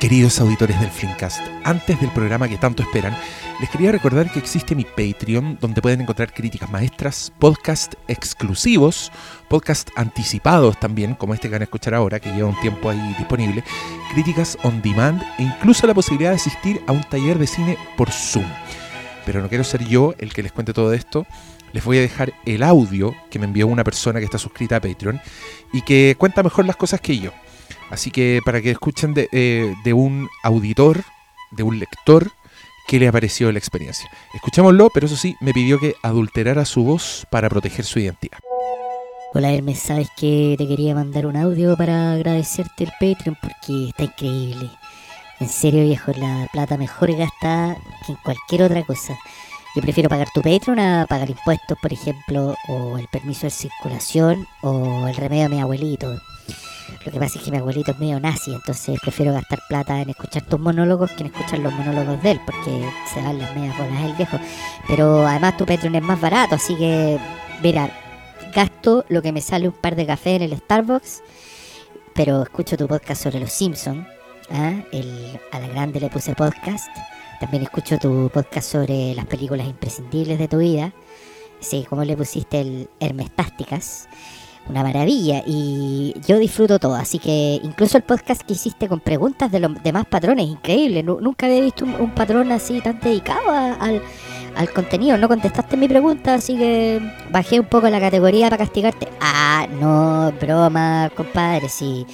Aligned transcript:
Queridos 0.00 0.40
auditores 0.40 0.80
del 0.80 0.88
Flimcast, 0.88 1.42
antes 1.62 2.00
del 2.00 2.08
programa 2.08 2.48
que 2.48 2.56
tanto 2.56 2.82
esperan, 2.82 3.14
les 3.60 3.68
quería 3.68 3.92
recordar 3.92 4.32
que 4.32 4.38
existe 4.38 4.74
mi 4.74 4.84
Patreon, 4.84 5.58
donde 5.60 5.82
pueden 5.82 6.00
encontrar 6.00 6.32
críticas 6.32 6.70
maestras, 6.70 7.30
podcast 7.38 7.92
exclusivos, 8.08 9.12
podcast 9.48 9.90
anticipados 9.96 10.80
también, 10.80 11.14
como 11.14 11.34
este 11.34 11.48
que 11.48 11.52
van 11.52 11.60
a 11.60 11.64
escuchar 11.64 11.92
ahora, 11.92 12.18
que 12.18 12.32
lleva 12.32 12.48
un 12.48 12.58
tiempo 12.60 12.88
ahí 12.88 13.14
disponible, 13.18 13.62
críticas 14.14 14.56
on 14.62 14.80
demand 14.80 15.22
e 15.38 15.42
incluso 15.42 15.86
la 15.86 15.92
posibilidad 15.92 16.30
de 16.30 16.36
asistir 16.36 16.80
a 16.86 16.92
un 16.92 17.04
taller 17.04 17.38
de 17.38 17.46
cine 17.46 17.76
por 17.98 18.10
Zoom. 18.10 18.46
Pero 19.26 19.42
no 19.42 19.50
quiero 19.50 19.64
ser 19.64 19.84
yo 19.84 20.14
el 20.16 20.32
que 20.32 20.42
les 20.42 20.52
cuente 20.52 20.72
todo 20.72 20.94
esto. 20.94 21.26
Les 21.74 21.84
voy 21.84 21.98
a 21.98 22.00
dejar 22.00 22.32
el 22.46 22.62
audio 22.62 23.14
que 23.28 23.38
me 23.38 23.44
envió 23.44 23.66
una 23.66 23.84
persona 23.84 24.18
que 24.18 24.24
está 24.24 24.38
suscrita 24.38 24.76
a 24.76 24.80
Patreon 24.80 25.20
y 25.74 25.82
que 25.82 26.16
cuenta 26.16 26.42
mejor 26.42 26.64
las 26.64 26.76
cosas 26.76 27.02
que 27.02 27.18
yo. 27.18 27.32
Así 27.90 28.10
que 28.10 28.40
para 28.44 28.62
que 28.62 28.70
escuchen 28.70 29.14
eh, 29.16 29.74
de, 29.84 29.92
un 29.92 30.28
auditor, 30.44 31.02
de 31.50 31.62
un 31.62 31.78
lector, 31.78 32.30
qué 32.86 32.98
le 32.98 33.08
ha 33.08 33.12
parecido 33.12 33.50
la 33.50 33.58
experiencia. 33.58 34.08
Escuchémoslo, 34.34 34.90
pero 34.90 35.06
eso 35.06 35.16
sí, 35.16 35.34
me 35.40 35.52
pidió 35.52 35.78
que 35.78 35.94
adulterara 36.02 36.64
su 36.64 36.84
voz 36.84 37.26
para 37.30 37.48
proteger 37.48 37.84
su 37.84 37.98
identidad. 37.98 38.38
Hola 39.32 39.52
Hermes, 39.52 39.78
sabes 39.78 40.08
que 40.16 40.56
te 40.58 40.66
quería 40.66 40.94
mandar 40.94 41.24
un 41.26 41.36
audio 41.36 41.76
para 41.76 42.14
agradecerte 42.14 42.84
el 42.84 42.90
Patreon 42.98 43.36
porque 43.40 43.88
está 43.88 44.04
increíble. 44.04 44.70
En 45.38 45.48
serio 45.48 45.84
viejo, 45.84 46.12
la 46.16 46.48
plata 46.52 46.76
mejor 46.76 47.12
gastada 47.16 47.76
que 48.04 48.12
en 48.12 48.18
cualquier 48.24 48.62
otra 48.64 48.82
cosa. 48.84 49.16
Yo 49.76 49.82
prefiero 49.82 50.08
pagar 50.08 50.28
tu 50.34 50.42
Patreon 50.42 50.80
a 50.80 51.06
pagar 51.08 51.30
impuestos, 51.30 51.78
por 51.80 51.92
ejemplo, 51.92 52.56
o 52.68 52.98
el 52.98 53.06
permiso 53.06 53.42
de 53.42 53.50
circulación, 53.50 54.48
o 54.62 55.06
el 55.06 55.14
remedio 55.14 55.44
de 55.44 55.48
mi 55.54 55.60
abuelito. 55.60 56.20
Lo 57.04 57.12
que 57.12 57.18
pasa 57.18 57.38
es 57.38 57.44
que 57.44 57.50
mi 57.50 57.56
abuelito 57.56 57.92
es 57.92 57.98
medio 57.98 58.20
nazi, 58.20 58.52
entonces 58.52 58.98
prefiero 59.00 59.32
gastar 59.32 59.60
plata 59.68 60.00
en 60.00 60.10
escuchar 60.10 60.42
tus 60.42 60.60
monólogos 60.60 61.10
que 61.12 61.22
en 61.22 61.26
escuchar 61.26 61.58
los 61.60 61.72
monólogos 61.72 62.22
de 62.22 62.32
él, 62.32 62.40
porque 62.44 62.88
se 63.12 63.22
dan 63.22 63.38
las 63.38 63.54
medias 63.56 63.76
bolas 63.78 64.04
el 64.04 64.14
viejo. 64.14 64.38
Pero 64.86 65.26
además 65.26 65.56
tu 65.56 65.66
Patreon 65.66 65.94
es 65.94 66.02
más 66.02 66.20
barato, 66.20 66.56
así 66.56 66.76
que, 66.76 67.18
mira, 67.62 67.90
gasto 68.54 69.04
lo 69.08 69.22
que 69.22 69.32
me 69.32 69.40
sale 69.40 69.68
un 69.68 69.74
par 69.74 69.96
de 69.96 70.06
café 70.06 70.36
en 70.36 70.42
el 70.42 70.56
Starbucks, 70.56 71.22
pero 72.14 72.42
escucho 72.42 72.76
tu 72.76 72.86
podcast 72.86 73.22
sobre 73.22 73.40
los 73.40 73.52
Simpsons. 73.52 74.06
¿ah? 74.50 74.74
a 75.52 75.58
la 75.58 75.68
grande 75.68 76.00
le 76.00 76.10
puse 76.10 76.34
podcast. 76.34 76.88
También 77.40 77.62
escucho 77.62 77.98
tu 77.98 78.30
podcast 78.32 78.70
sobre 78.70 79.14
las 79.14 79.26
películas 79.26 79.66
imprescindibles 79.66 80.38
de 80.38 80.48
tu 80.48 80.58
vida. 80.58 80.92
Sí, 81.60 81.86
como 81.88 82.04
le 82.04 82.16
pusiste 82.16 82.60
el 82.60 82.90
Hermestásticas 83.00 84.08
una 84.68 84.82
maravilla 84.82 85.42
y 85.46 86.14
yo 86.26 86.38
disfruto 86.38 86.78
todo, 86.78 86.94
así 86.94 87.18
que 87.18 87.60
incluso 87.62 87.96
el 87.96 88.04
podcast 88.04 88.42
que 88.42 88.52
hiciste 88.54 88.88
con 88.88 89.00
preguntas 89.00 89.50
de 89.50 89.60
los 89.60 89.82
demás 89.82 90.06
patrones, 90.06 90.46
increíble, 90.46 91.02
nunca 91.02 91.46
había 91.46 91.60
visto 91.60 91.84
un, 91.84 92.10
patrón 92.14 92.52
así 92.52 92.80
tan 92.80 93.00
dedicado 93.00 93.50
al, 93.50 94.02
contenido, 94.74 95.16
no 95.16 95.28
contestaste 95.28 95.76
mi 95.76 95.88
pregunta, 95.88 96.34
así 96.34 96.56
que 96.56 97.00
bajé 97.30 97.60
un 97.60 97.66
poco 97.66 97.88
la 97.88 97.98
categoría 97.98 98.50
para 98.50 98.58
castigarte. 98.58 99.08
Ah, 99.20 99.66
no, 99.80 100.32
broma, 100.40 101.10
compadre, 101.16 101.68
sí, 101.68 102.06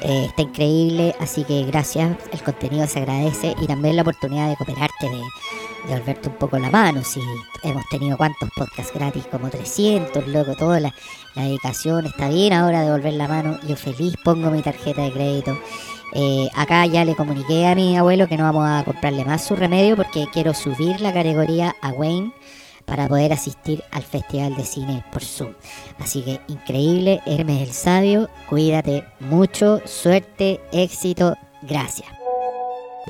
eh, 0.00 0.26
está 0.28 0.42
increíble, 0.42 1.14
así 1.20 1.44
que 1.44 1.64
gracias, 1.64 2.16
el 2.32 2.42
contenido 2.42 2.86
se 2.86 3.00
agradece 3.00 3.54
y 3.60 3.66
también 3.66 3.96
la 3.96 4.02
oportunidad 4.02 4.48
de 4.48 4.56
cooperarte, 4.56 5.10
de 5.10 5.20
de 5.86 5.94
volverte 5.94 6.28
un 6.28 6.36
poco 6.36 6.58
la 6.58 6.70
mano. 6.70 7.02
Si 7.02 7.20
hemos 7.62 7.88
tenido 7.88 8.16
cuántos 8.16 8.48
podcasts 8.56 8.92
gratis, 8.94 9.26
como 9.30 9.48
300, 9.48 10.26
loco, 10.28 10.54
toda 10.56 10.80
la, 10.80 10.94
dedicación 11.34 12.06
está 12.06 12.28
bien 12.28 12.52
ahora 12.52 12.82
de 12.82 12.90
volver 12.90 13.14
la 13.14 13.28
mano. 13.28 13.58
Yo 13.66 13.76
feliz 13.76 14.14
pongo 14.24 14.50
mi 14.50 14.62
tarjeta 14.62 15.02
de 15.02 15.12
crédito. 15.12 15.58
Eh, 16.12 16.48
acá 16.54 16.86
ya 16.86 17.04
le 17.04 17.14
comuniqué 17.14 17.66
a 17.66 17.74
mi 17.74 17.96
abuelo 17.96 18.26
que 18.26 18.36
no 18.36 18.44
vamos 18.44 18.68
a 18.68 18.84
comprarle 18.84 19.24
más 19.24 19.44
su 19.44 19.54
remedio 19.54 19.96
porque 19.96 20.26
quiero 20.32 20.54
subir 20.54 21.00
la 21.00 21.12
categoría 21.12 21.76
a 21.80 21.90
Wayne 21.90 22.32
para 22.84 23.06
poder 23.06 23.32
asistir 23.32 23.84
al 23.92 24.02
Festival 24.02 24.56
de 24.56 24.64
Cine 24.64 25.04
por 25.12 25.22
Zoom. 25.22 25.54
Así 26.00 26.22
que 26.22 26.40
increíble, 26.48 27.20
Hermes 27.26 27.62
el 27.62 27.72
Sabio, 27.72 28.28
cuídate 28.48 29.04
mucho, 29.20 29.80
suerte, 29.86 30.60
éxito, 30.72 31.36
gracias. 31.62 32.19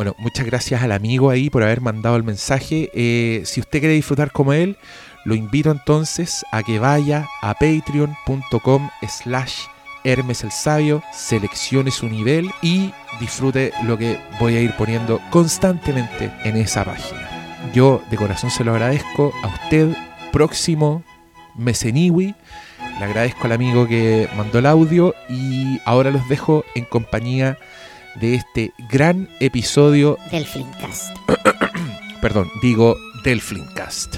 Bueno, 0.00 0.16
muchas 0.16 0.46
gracias 0.46 0.82
al 0.82 0.92
amigo 0.92 1.28
ahí 1.28 1.50
por 1.50 1.62
haber 1.62 1.82
mandado 1.82 2.16
el 2.16 2.24
mensaje. 2.24 2.88
Eh, 2.94 3.42
si 3.44 3.60
usted 3.60 3.80
quiere 3.80 3.92
disfrutar 3.92 4.32
como 4.32 4.54
él, 4.54 4.78
lo 5.26 5.34
invito 5.34 5.70
entonces 5.70 6.42
a 6.52 6.62
que 6.62 6.78
vaya 6.78 7.28
a 7.42 7.52
patreon.com 7.52 8.88
slash 9.06 9.64
Hermes 10.02 10.42
el 10.42 10.52
Sabio, 10.52 11.02
seleccione 11.12 11.90
su 11.90 12.08
nivel 12.08 12.50
y 12.62 12.94
disfrute 13.20 13.74
lo 13.84 13.98
que 13.98 14.18
voy 14.40 14.56
a 14.56 14.62
ir 14.62 14.74
poniendo 14.78 15.20
constantemente 15.28 16.32
en 16.44 16.56
esa 16.56 16.82
página. 16.82 17.68
Yo 17.74 18.02
de 18.10 18.16
corazón 18.16 18.50
se 18.50 18.64
lo 18.64 18.72
agradezco 18.72 19.34
a 19.42 19.48
usted, 19.48 19.94
próximo 20.32 21.04
Meseniwi. 21.56 22.34
Le 22.98 23.04
agradezco 23.04 23.44
al 23.44 23.52
amigo 23.52 23.86
que 23.86 24.30
mandó 24.34 24.60
el 24.60 24.66
audio 24.66 25.14
y 25.28 25.78
ahora 25.84 26.10
los 26.10 26.26
dejo 26.26 26.64
en 26.74 26.86
compañía 26.86 27.58
este 28.22 28.72
gran 28.90 29.28
episodio 29.40 30.18
del 30.30 30.44
Flimcast. 30.44 31.16
Perdón, 32.20 32.50
digo 32.60 32.96
del 33.24 33.40
Flimcast. 33.40 34.16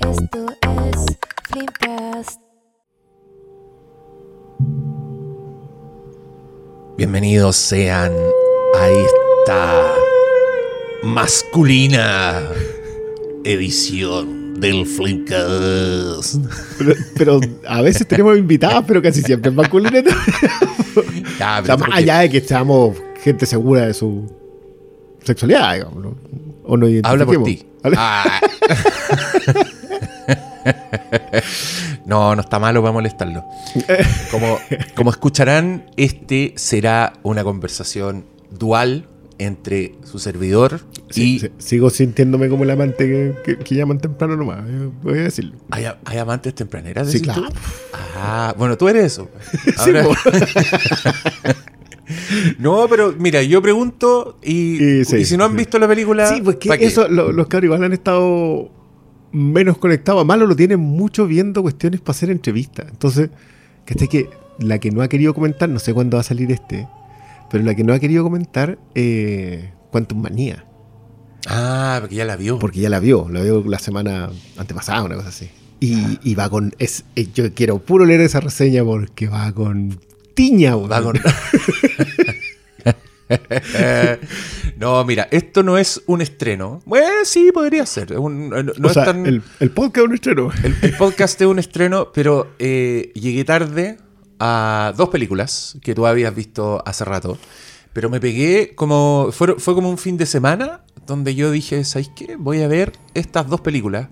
Esto 0.00 0.46
es 0.62 1.06
Flimcast. 1.44 2.40
Bienvenidos 6.96 7.56
sean 7.56 8.12
a 8.74 8.88
esta 8.88 9.94
masculina 11.02 12.48
edición 13.44 14.60
del 14.60 14.86
Flimcast. 14.86 16.36
Pero, 17.16 17.40
a 17.66 17.82
veces 17.82 18.06
tenemos 18.06 18.38
invitados, 18.38 18.84
pero 18.86 19.02
casi 19.02 19.22
siempre 19.22 19.50
es 19.50 19.56
masculina. 19.56 20.02
Ya, 21.38 21.62
más 21.62 21.88
allá 21.90 22.18
de 22.20 22.30
que 22.30 22.40
seamos 22.42 22.98
gente 23.22 23.46
segura 23.46 23.86
de 23.86 23.94
su 23.94 24.30
sexualidad, 25.24 25.74
digamos. 25.74 26.04
¿no? 26.04 26.14
O 26.64 26.76
no 26.76 26.86
Habla 27.02 27.24
por 27.24 27.42
ti. 27.42 27.64
Ah. 27.82 28.40
no, 32.06 32.36
no 32.36 32.42
está 32.42 32.58
malo 32.58 32.82
para 32.82 32.92
molestarlo. 32.92 33.42
Como, 34.30 34.58
como 34.94 35.10
escucharán, 35.10 35.86
este 35.96 36.52
será 36.56 37.14
una 37.22 37.42
conversación 37.42 38.26
dual 38.50 39.08
entre 39.44 39.94
su 40.04 40.18
servidor 40.18 40.80
y... 41.14 41.42
sigo 41.58 41.90
sintiéndome 41.90 42.48
como 42.48 42.64
el 42.64 42.70
amante 42.70 43.34
que, 43.44 43.74
llaman 43.74 43.98
temprano 43.98 44.36
nomás, 44.36 44.64
voy 45.02 45.18
a 45.18 45.22
decirlo. 45.22 45.56
¿Hay, 45.70 45.86
amantes 46.18 46.54
tempraneras? 46.54 47.10
Sí, 47.10 47.20
claro. 47.20 47.48
Ah, 48.16 48.54
bueno, 48.58 48.76
tú 48.76 48.88
eres 48.88 49.04
eso. 49.04 49.28
no, 52.58 52.86
pero 52.88 53.14
mira, 53.18 53.42
yo 53.42 53.62
pregunto 53.62 54.38
y, 54.42 55.04
si 55.04 55.36
no 55.36 55.44
han 55.44 55.56
visto 55.56 55.78
la 55.78 55.88
película... 55.88 56.26
Sí, 56.26 56.40
pues 56.42 56.56
que 56.56 56.68
eso, 56.84 57.08
los 57.08 57.46
cabros 57.46 57.80
han 57.80 57.92
estado 57.92 58.70
menos 59.32 59.78
conectados. 59.78 60.20
A 60.20 60.24
malo 60.24 60.46
lo 60.46 60.54
tienen 60.56 60.80
mucho 60.80 61.26
viendo 61.26 61.62
cuestiones 61.62 62.00
para 62.00 62.12
hacer 62.12 62.30
entrevistas. 62.30 62.86
Entonces, 62.90 63.30
que 63.84 64.08
que 64.08 64.30
la 64.58 64.78
que 64.78 64.90
no 64.90 65.02
ha 65.02 65.08
querido 65.08 65.34
comentar, 65.34 65.68
no 65.68 65.78
sé 65.78 65.92
cuándo 65.94 66.16
va 66.16 66.20
a 66.20 66.24
salir 66.24 66.52
este 66.52 66.86
pero 67.52 67.64
la 67.64 67.74
que 67.74 67.84
no 67.84 67.92
ha 67.92 67.98
querido 67.98 68.24
comentar, 68.24 68.78
eh, 68.94 69.72
Quantum 69.90 70.22
Manía. 70.22 70.64
Ah, 71.46 71.98
porque 72.00 72.14
ya 72.14 72.24
la 72.24 72.36
vio. 72.36 72.58
Porque 72.58 72.80
ya 72.80 72.88
la 72.88 72.98
vio, 72.98 73.28
la 73.30 73.42
vio 73.42 73.62
la 73.66 73.78
semana 73.78 74.30
antepasada, 74.56 75.02
una 75.02 75.16
cosa 75.16 75.28
así. 75.28 75.50
Y, 75.78 76.34
va 76.34 76.48
con. 76.48 76.72
Es, 76.78 77.04
eh, 77.14 77.28
yo 77.34 77.52
quiero 77.52 77.78
puro 77.80 78.06
leer 78.06 78.22
esa 78.22 78.40
reseña 78.40 78.84
porque 78.84 79.28
va 79.28 79.52
con 79.52 80.00
tiña, 80.32 80.76
Va 80.76 81.02
con. 81.02 81.20
no, 84.78 85.04
mira, 85.04 85.28
esto 85.30 85.62
no 85.62 85.76
es 85.76 86.02
un 86.06 86.22
estreno. 86.22 86.80
Bueno, 86.86 87.08
sí, 87.24 87.50
podría 87.52 87.84
ser. 87.84 88.12
el, 88.12 89.70
podcast 89.72 89.98
es 89.98 90.04
un 90.04 90.14
estreno. 90.14 90.50
El, 90.62 90.96
podcast 90.96 91.40
es 91.40 91.46
un 91.46 91.58
estreno, 91.58 92.12
pero 92.14 92.54
eh, 92.58 93.12
llegué 93.14 93.44
tarde 93.44 93.98
a 94.44 94.92
dos 94.96 95.08
películas 95.08 95.78
que 95.82 95.94
tú 95.94 96.04
habías 96.04 96.34
visto 96.34 96.82
hace 96.84 97.04
rato. 97.04 97.38
Pero 97.92 98.10
me 98.10 98.18
pegué 98.18 98.74
como. 98.74 99.28
Fue, 99.30 99.54
fue 99.60 99.74
como 99.74 99.88
un 99.88 99.98
fin 99.98 100.16
de 100.16 100.26
semana 100.26 100.84
donde 101.06 101.36
yo 101.36 101.52
dije, 101.52 101.84
¿sabéis 101.84 102.10
qué? 102.16 102.34
Voy 102.36 102.60
a 102.60 102.66
ver 102.66 102.92
estas 103.14 103.48
dos 103.48 103.60
películas. 103.60 104.08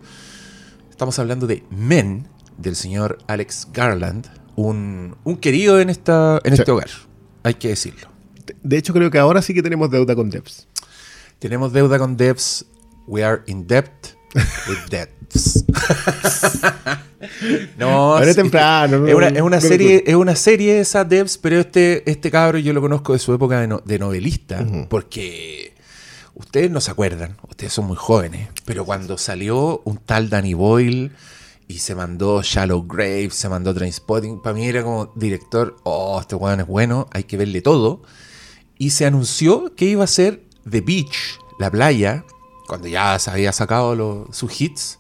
Estamos 0.89 1.19
hablando 1.19 1.49
de 1.49 1.65
Men, 1.71 2.29
del 2.59 2.77
señor 2.77 3.19
Alex 3.27 3.69
Garland, 3.73 4.29
un, 4.55 5.17
querido 5.41 5.81
en, 5.81 5.91
esta, 5.91 6.41
en 6.45 6.53
este 6.53 6.71
hogar. 6.71 6.91
Hay 7.43 7.55
que 7.55 7.69
decirlo. 7.69 8.09
De 8.63 8.77
hecho, 8.77 8.93
creo 8.93 9.11
que 9.11 9.19
ahora 9.19 9.43
sí 9.43 9.53
que 9.53 9.63
tenemos 9.63 9.91
deuda 9.91 10.15
con 10.15 10.31
Debs. 10.31 10.69
Tenemos 11.41 11.73
deuda 11.73 11.99
con 11.99 12.17
Debs. 12.17 12.67
We 13.09 13.25
are 13.25 13.43
in 13.47 13.67
debt. 13.67 13.91
with 14.69 14.91
deaths. 14.91 15.65
no, 17.79 18.19
es 18.31 18.37
temprano. 18.37 19.07
una, 19.15 19.27
es 19.59 19.65
serie, 19.69 20.05
es 20.07 20.15
una 20.15 20.37
serie 20.37 20.75
de 20.75 20.81
esas 20.81 21.09
devs, 21.09 21.39
pero 21.39 21.61
este, 21.61 22.09
este 22.11 22.31
cabro 22.31 22.59
yo 22.59 22.73
lo 22.73 22.81
conozco 22.81 23.13
de 23.13 23.19
su 23.19 23.33
época 23.35 23.61
de, 23.61 23.67
no- 23.69 23.83
de 23.85 23.99
novelista, 23.99 24.65
porque 24.89 25.75
ustedes 26.35 26.71
no 26.71 26.81
se 26.81 26.91
acuerdan, 26.91 27.37
ustedes 27.49 27.73
son 27.73 27.87
muy 27.87 27.97
jóvenes, 27.97 28.49
pero 28.65 28.85
cuando 28.85 29.19
salió 29.19 29.83
un 29.85 29.99
tal 29.99 30.31
Danny 30.31 30.55
Boyle 30.55 31.13
y 31.69 31.79
se 31.79 31.95
mandó 31.95 32.43
Shallow 32.43 32.87
Grave, 32.87 33.29
se 33.31 33.49
mandó 33.49 33.75
Trainspotting, 33.75 34.41
para 34.43 34.55
mí 34.55 34.67
era 34.67 34.83
como 34.83 35.13
director, 35.15 35.77
oh, 35.85 36.19
este 36.21 36.35
weón 36.35 36.61
es 36.61 36.67
bueno, 36.67 37.07
hay 37.13 37.25
que 37.25 37.37
verle 37.37 37.61
todo. 37.63 38.03
Y 38.77 38.91
se 38.91 39.05
anunció 39.07 39.75
que 39.77 39.85
iba 39.85 40.03
a 40.05 40.07
ser 40.09 40.43
The 40.69 40.81
Beach, 40.81 41.39
la 41.59 41.71
playa, 41.71 42.25
cuando 42.67 42.89
ya 42.89 43.19
se 43.19 43.31
había 43.31 43.53
sacado 43.53 43.95
los- 43.95 44.35
sus 44.37 44.59
hits. 44.61 44.97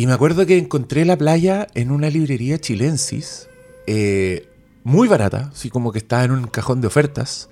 Y 0.00 0.06
me 0.06 0.14
acuerdo 0.14 0.46
que 0.46 0.56
encontré 0.56 1.04
la 1.04 1.18
playa 1.18 1.66
en 1.74 1.90
una 1.90 2.08
librería 2.08 2.58
chilensis, 2.58 3.48
eh, 3.86 4.48
muy 4.82 5.08
barata, 5.08 5.50
así 5.52 5.68
como 5.68 5.92
que 5.92 5.98
estaba 5.98 6.24
en 6.24 6.30
un 6.30 6.46
cajón 6.46 6.80
de 6.80 6.86
ofertas. 6.86 7.50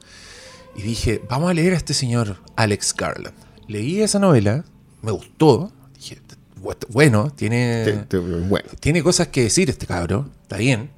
Y 0.74 0.80
dije, 0.80 1.20
vamos 1.28 1.50
a 1.50 1.52
leer 1.52 1.74
a 1.74 1.76
este 1.76 1.92
señor 1.92 2.38
Alex 2.56 2.94
Garland. 2.96 3.34
Leí 3.66 4.00
esa 4.00 4.18
novela, 4.18 4.64
me 5.02 5.10
gustó. 5.10 5.70
Dije, 5.94 6.22
bueno, 6.88 7.30
tiene, 7.36 7.82
Te- 7.84 7.92
te- 7.92 8.16
bueno. 8.16 8.66
tiene 8.80 9.02
cosas 9.02 9.28
que 9.28 9.42
decir 9.42 9.68
este 9.68 9.86
cabro, 9.86 10.30
está 10.40 10.56
bien. 10.56 10.88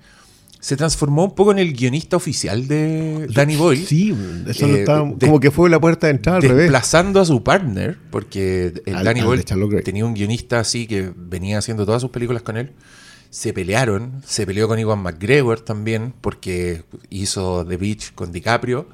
Se 0.61 0.77
transformó 0.77 1.25
un 1.25 1.35
poco 1.35 1.53
en 1.53 1.59
el 1.59 1.73
guionista 1.73 2.17
oficial 2.17 2.69
de 2.69 3.27
Danny 3.33 3.57
Boyle. 3.57 3.87
Sí, 3.87 4.15
eso 4.47 4.67
Eh, 4.67 4.81
estaba- 4.81 5.09
de- 5.17 5.27
como 5.27 5.41
que 5.41 5.51
fue 5.51 5.71
la 5.71 5.81
puerta 5.81 6.07
de 6.07 6.13
entrada 6.13 6.37
al 6.37 6.43
revés. 6.43 6.59
desplazando 6.65 7.19
a 7.21 7.25
su 7.25 7.43
partner, 7.43 7.97
porque 8.11 8.75
el 8.85 8.95
Al- 8.97 9.05
Danny 9.05 9.21
al 9.21 9.27
Boyle 9.27 9.45
tenía 9.83 10.05
un 10.05 10.13
guionista 10.15 10.61
así 10.61 10.87
que 10.87 11.11
venía 11.17 11.57
haciendo 11.59 11.87
todas 11.87 12.03
sus 12.03 12.11
películas 12.11 12.43
con 12.43 12.57
él. 12.59 12.73
Se 13.31 13.53
pelearon, 13.53 14.23
se 14.27 14.45
peleó 14.45 14.69
con 14.69 14.79
Iwan 14.79 14.99
McGregor 14.99 15.61
también, 15.61 16.13
porque 16.21 16.83
hizo 17.11 17.65
The 17.67 17.77
Beach 17.77 18.13
con 18.15 18.31
DiCaprio. 18.33 18.87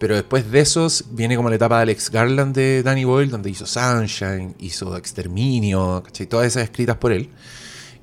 Pero 0.00 0.16
después 0.16 0.50
de 0.50 0.58
esos 0.60 1.04
viene 1.12 1.36
como 1.36 1.48
la 1.48 1.54
etapa 1.56 1.76
de 1.76 1.82
Alex 1.82 2.10
Garland 2.10 2.54
de 2.56 2.82
Danny 2.82 3.04
Boyle, 3.04 3.30
donde 3.30 3.50
hizo 3.50 3.64
Sunshine, 3.66 4.54
hizo 4.58 4.96
Exterminio, 4.96 6.02
¿cachai? 6.04 6.26
todas 6.26 6.46
esas 6.48 6.64
escritas 6.64 6.96
por 6.96 7.12
él. 7.12 7.28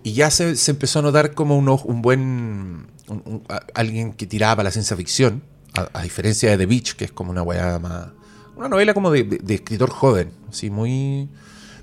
Y 0.04 0.14
ya 0.14 0.32
se, 0.32 0.56
se 0.56 0.72
empezó 0.72 1.00
a 1.00 1.02
notar 1.02 1.34
como 1.34 1.58
un, 1.58 1.68
un 1.68 2.02
buen. 2.02 2.88
Un- 3.12 3.24
un- 3.26 3.44
a- 3.50 3.62
alguien 3.74 4.14
que 4.14 4.26
tiraba 4.26 4.56
para 4.58 4.68
la 4.70 4.72
ciencia 4.72 4.96
ficción, 4.98 5.44
a, 5.76 5.90
a 6.00 6.04
diferencia 6.04 6.50
de 6.50 6.58
The 6.58 6.66
Beach, 6.66 6.96
que 6.96 7.06
es 7.06 7.12
como 7.12 7.32
una 7.32 7.44
weá 7.44 7.78
más. 7.80 8.08
Una 8.56 8.68
novela 8.70 8.94
como 8.94 9.12
de, 9.12 9.24
de- 9.24 9.38
de 9.40 9.54
escritor 9.56 9.90
joven, 9.90 10.32
así 10.50 10.70
muy. 10.70 11.30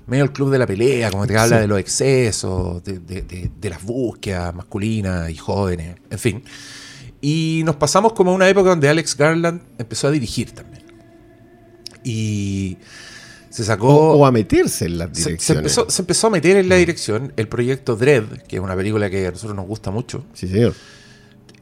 medio 0.07 0.23
el 0.23 0.31
club 0.31 0.49
de 0.51 0.57
la 0.57 0.65
pelea, 0.65 1.11
como 1.11 1.27
te 1.27 1.37
habla 1.37 1.59
de 1.59 1.67
los 1.67 1.79
excesos, 1.79 2.83
de, 2.83 3.51
las 3.69 3.83
búsquedas 3.83 4.55
masculinas 4.55 5.29
y 5.29 5.35
jóvenes, 5.35 5.97
en 6.09 6.17
fin. 6.19 6.43
Y 7.21 7.61
nos 7.65 7.75
pasamos 7.75 8.13
como 8.13 8.31
a 8.31 8.33
una 8.33 8.47
época 8.49 8.69
donde 8.69 8.89
Alex 8.89 9.15
Garland 9.15 9.61
empezó 9.77 10.07
a 10.07 10.11
dirigir 10.11 10.51
también. 10.51 10.83
Y 12.03 12.77
se 13.49 13.63
sacó. 13.63 13.87
O, 13.89 14.17
o 14.19 14.25
a 14.25 14.31
meterse 14.31 14.85
en 14.85 14.97
las 14.99 15.09
Se, 15.17 15.37
se 15.37 15.53
empezó, 15.53 15.89
se 15.89 16.01
empezó 16.01 16.27
a 16.27 16.29
meter 16.29 16.57
en 16.57 16.69
la 16.69 16.75
dirección. 16.75 17.33
El 17.35 17.47
proyecto 17.47 17.95
Dread, 17.95 18.23
que 18.47 18.55
es 18.57 18.61
una 18.61 18.75
película 18.75 19.09
que 19.09 19.27
a 19.27 19.31
nosotros 19.31 19.55
nos 19.55 19.67
gusta 19.67 19.91
mucho, 19.91 20.23
Sí, 20.33 20.47
señor. 20.47 20.73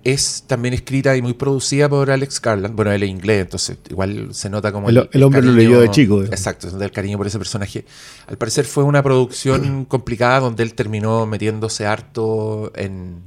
Es 0.03 0.43
también 0.47 0.73
escrita 0.73 1.15
y 1.17 1.21
muy 1.21 1.33
producida 1.33 1.89
por 1.89 2.09
Alex 2.11 2.39
Garland. 2.41 2.75
Bueno, 2.75 2.91
él 2.91 3.03
es 3.03 3.09
inglés, 3.09 3.41
entonces 3.41 3.77
igual 3.89 4.29
se 4.33 4.49
nota 4.49 4.71
como. 4.71 4.89
El- 4.89 5.09
el 5.11 5.23
hombre 5.23 5.41
lo 5.41 5.51
leyó 5.51 5.79
de 5.81 5.91
chico, 5.91 6.15
digamos. 6.21 6.31
Exacto, 6.39 6.67
se 6.67 6.73
nota 6.73 6.85
el 6.85 6.91
cariño 6.91 7.17
por 7.17 7.27
ese 7.27 7.37
personaje. 7.37 7.85
Al 8.27 8.37
parecer 8.37 8.65
fue 8.65 8.83
una 8.83 9.03
producción 9.03 9.85
complicada 9.89 10.39
donde 10.39 10.63
él 10.63 10.73
terminó 10.75 11.25
metiéndose 11.25 11.85
harto 11.85 12.71
en, 12.75 13.23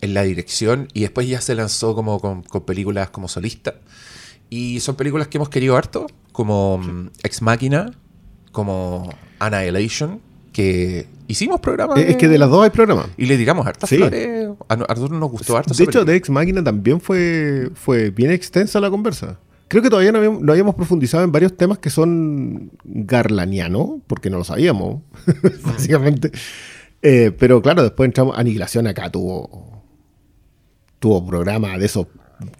en 0.00 0.14
la 0.14 0.22
dirección 0.22 0.88
y 0.94 1.00
después 1.02 1.28
ya 1.28 1.40
se 1.40 1.54
lanzó 1.54 1.94
como 1.94 2.20
con, 2.20 2.42
con 2.42 2.62
películas 2.64 3.10
como 3.10 3.28
solista. 3.28 3.74
Y 4.50 4.80
son 4.80 4.94
películas 4.96 5.28
que 5.28 5.38
hemos 5.38 5.48
querido 5.48 5.76
harto, 5.76 6.06
como 6.32 6.78
mm, 6.78 7.10
Ex 7.22 7.42
Máquina, 7.42 7.92
como 8.52 9.10
Annihilation, 9.40 10.20
que 10.54 11.08
hicimos 11.26 11.60
programas. 11.60 11.98
Es 11.98 12.16
que 12.16 12.28
de 12.28 12.38
las 12.38 12.48
dos 12.48 12.62
hay 12.62 12.70
programa. 12.70 13.06
Y 13.16 13.26
le 13.26 13.36
tiramos 13.36 13.66
hartas 13.66 13.90
Sí. 13.90 13.96
flores. 13.96 14.48
A 14.68 14.76
no- 14.76 14.86
a 14.88 14.94
nosotros 14.94 15.18
nos 15.18 15.30
gustó 15.30 15.56
harto. 15.56 15.74
De 15.74 15.82
hecho, 15.84 16.04
de 16.04 16.14
Ex 16.14 16.30
Máquina 16.30 16.62
también 16.62 17.00
fue, 17.00 17.70
fue 17.74 18.10
bien 18.10 18.30
extensa 18.30 18.78
la 18.80 18.88
conversa. 18.88 19.40
Creo 19.66 19.82
que 19.82 19.90
todavía 19.90 20.12
no 20.12 20.18
habíamos, 20.18 20.40
no 20.42 20.52
habíamos 20.52 20.76
profundizado 20.76 21.24
en 21.24 21.32
varios 21.32 21.56
temas 21.56 21.78
que 21.78 21.90
son 21.90 22.70
garlanianos, 22.84 24.00
porque 24.06 24.30
no 24.30 24.38
lo 24.38 24.44
sabíamos, 24.44 25.02
básicamente. 25.64 26.30
Eh, 27.02 27.32
pero 27.36 27.60
claro, 27.60 27.82
después 27.82 28.06
entramos. 28.06 28.38
Aniquilación 28.38 28.86
acá 28.86 29.10
tuvo, 29.10 29.82
tuvo 31.00 31.26
programa 31.26 31.76
de 31.78 31.86
esos 31.86 32.06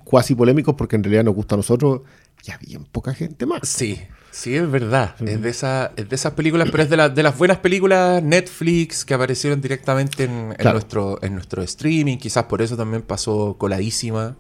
cuasi 0.03 0.35
polémicos, 0.35 0.75
porque 0.75 0.97
en 0.97 1.05
realidad 1.05 1.25
nos 1.25 1.35
gusta 1.35 1.55
a 1.55 1.59
nosotros 1.59 2.01
y 2.45 2.51
a 2.51 2.59
bien 2.59 2.85
poca 2.91 3.15
gente 3.15 3.47
más. 3.47 3.61
Sí, 3.69 4.01
sí, 4.37 4.57
es 4.57 4.71
verdad. 4.71 5.15
Es, 5.21 5.41
de 5.41 5.49
esa, 5.49 5.93
es 5.97 6.09
de 6.09 6.17
esas 6.17 6.33
películas, 6.33 6.69
pero 6.71 6.83
es 6.83 6.91
de, 6.91 6.97
la- 6.97 7.09
de 7.09 7.23
las 7.23 7.39
buenas 7.39 7.59
películas 7.59 8.23
Netflix 8.23 9.05
que 9.05 9.15
aparecieron 9.15 9.61
directamente 9.61 10.25
en, 10.25 10.31
en 10.51 10.55
Claro. 10.55 10.75
nuestro, 10.75 11.19
en 11.23 11.35
nuestro 11.35 11.63
streaming. 11.63 12.19
Quizás 12.19 12.45
por 12.45 12.61
eso 12.63 12.77
también 12.77 13.03
pasó 13.03 13.57
coladísima. 13.59 14.37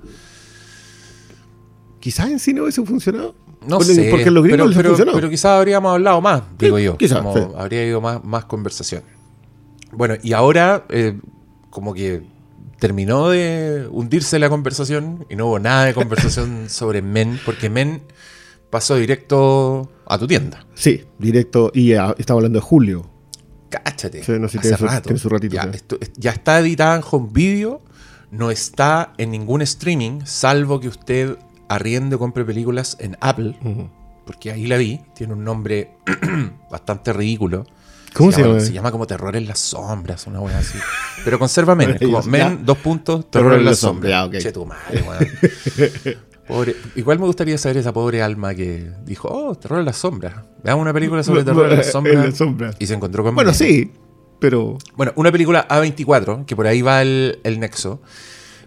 Quizás 2.00 2.28
en 2.30 2.38
cine 2.38 2.60
hubiese 2.60 2.84
funcionado. 2.84 3.34
No 3.66 3.78
Porque- 3.78 3.94
sé. 3.94 4.10
Porque 4.10 4.30
los 4.30 4.46
pero, 4.46 4.66
pero, 4.74 4.88
funcionó. 4.90 5.12
pero 5.12 5.30
quizás 5.30 5.52
habríamos 5.52 5.92
hablado 5.94 6.20
más, 6.20 6.42
digo 6.58 6.78
yo. 6.78 6.98
quizás, 6.98 7.18
Como 7.18 7.34
sí. 7.34 7.42
Habría 7.56 7.80
habido 7.80 8.00
más, 8.00 8.22
más 8.22 8.44
conversación. 8.44 9.02
Bueno, 9.92 10.16
y 10.22 10.32
ahora, 10.34 10.84
eh, 10.90 11.18
como 11.70 11.94
que 11.94 12.22
terminó 12.78 13.30
de 13.30 13.88
hundirse 13.90 14.38
la 14.38 14.50
conversación 14.50 15.24
y 15.30 15.36
no 15.36 15.46
hubo 15.46 15.58
nada 15.58 15.86
de 15.86 15.94
conversación 15.94 16.64
sobre 16.68 17.00
Men, 17.00 17.40
porque 17.46 17.70
Men 17.70 18.02
pasó 18.74 18.96
directo 18.96 19.88
a 20.06 20.18
tu 20.18 20.26
tienda. 20.26 20.66
Sí, 20.74 21.04
directo. 21.18 21.70
Y 21.72 21.92
ah, 21.94 22.12
estamos 22.18 22.40
hablando 22.40 22.58
de 22.58 22.64
julio. 22.64 23.08
Cáchate. 23.70 24.22
Sí, 24.24 24.32
no, 24.40 24.48
sí, 24.48 24.58
hace 24.58 24.76
su- 24.76 24.84
rato. 24.84 25.02
tiene 25.02 25.18
su 25.20 25.28
ratito, 25.28 25.54
ya, 25.54 25.62
esto- 25.72 25.96
está 26.22 26.58
editada 26.58 26.96
en 26.96 27.02
home 27.08 27.28
video, 27.32 27.80
no 28.32 28.50
está 28.50 29.12
en 29.16 29.30
ningún 29.30 29.62
streaming, 29.62 30.22
salvo 30.24 30.80
que 30.80 30.88
usted 30.88 31.36
arriende 31.68 32.16
o 32.16 32.18
compre 32.18 32.44
películas 32.44 32.96
en 32.98 33.16
Apple, 33.20 33.56
porque 34.26 34.50
ahí 34.50 34.66
la 34.66 34.76
vi. 34.76 35.00
Tiene 35.14 35.34
un 35.34 35.44
nombre 35.44 35.92
bastante 36.70 37.12
ridículo. 37.12 37.64
¿Cómo 38.12 38.30
se 38.32 38.42
llama? 38.42 38.60
Se 38.60 38.72
llama 38.72 38.90
como 38.92 39.06
Terror 39.06 39.34
en 39.36 39.46
las 39.46 39.58
Sombras, 39.60 40.26
una 40.28 40.40
wea 40.40 40.58
así. 40.58 40.78
Pero 41.24 41.38
conserva 41.38 41.74
Men, 41.74 41.96
como. 42.02 42.22
Men, 42.24 42.64
dos 42.64 42.78
puntos, 42.78 43.28
Terror, 43.30 43.54
en 43.54 43.64
las 43.64 43.78
Sombras. 43.78 44.30
ya. 44.32 44.38
Che 44.40 44.52
tu 44.52 44.64
madre, 44.66 45.02
weón. 45.02 45.28
Pobre- 46.48 46.76
igual 46.96 47.18
me 47.18 47.26
gustaría 47.26 47.56
saber 47.58 47.78
esa 47.78 47.92
pobre 47.92 48.22
alma 48.22 48.54
que 48.54 48.90
dijo, 49.04 49.28
oh, 49.28 49.54
Terror 49.54 49.78
en 49.80 49.86
las 49.86 49.96
Sombras. 49.96 50.34
Veamos 50.62 50.82
una 50.82 50.92
película 50.92 51.22
sobre 51.22 51.42
Terror 51.44 51.70
en 51.70 51.78
las 51.78 51.86
Sombras. 51.92 52.16
En 52.16 52.22
las 52.30 52.36
sombras. 52.36 52.76
Y 52.78 52.86
se 52.86 52.94
encontró 52.94 53.22
con 53.24 53.34
Bueno, 53.34 53.54
sí, 53.54 53.90
pero 54.40 54.76
Bueno, 54.96 55.12
una 55.16 55.32
película 55.32 55.66
A24, 55.68 56.44
que 56.44 56.54
por 56.54 56.66
ahí 56.66 56.82
va 56.82 57.00
el, 57.02 57.38
el 57.44 57.60
nexo. 57.60 58.02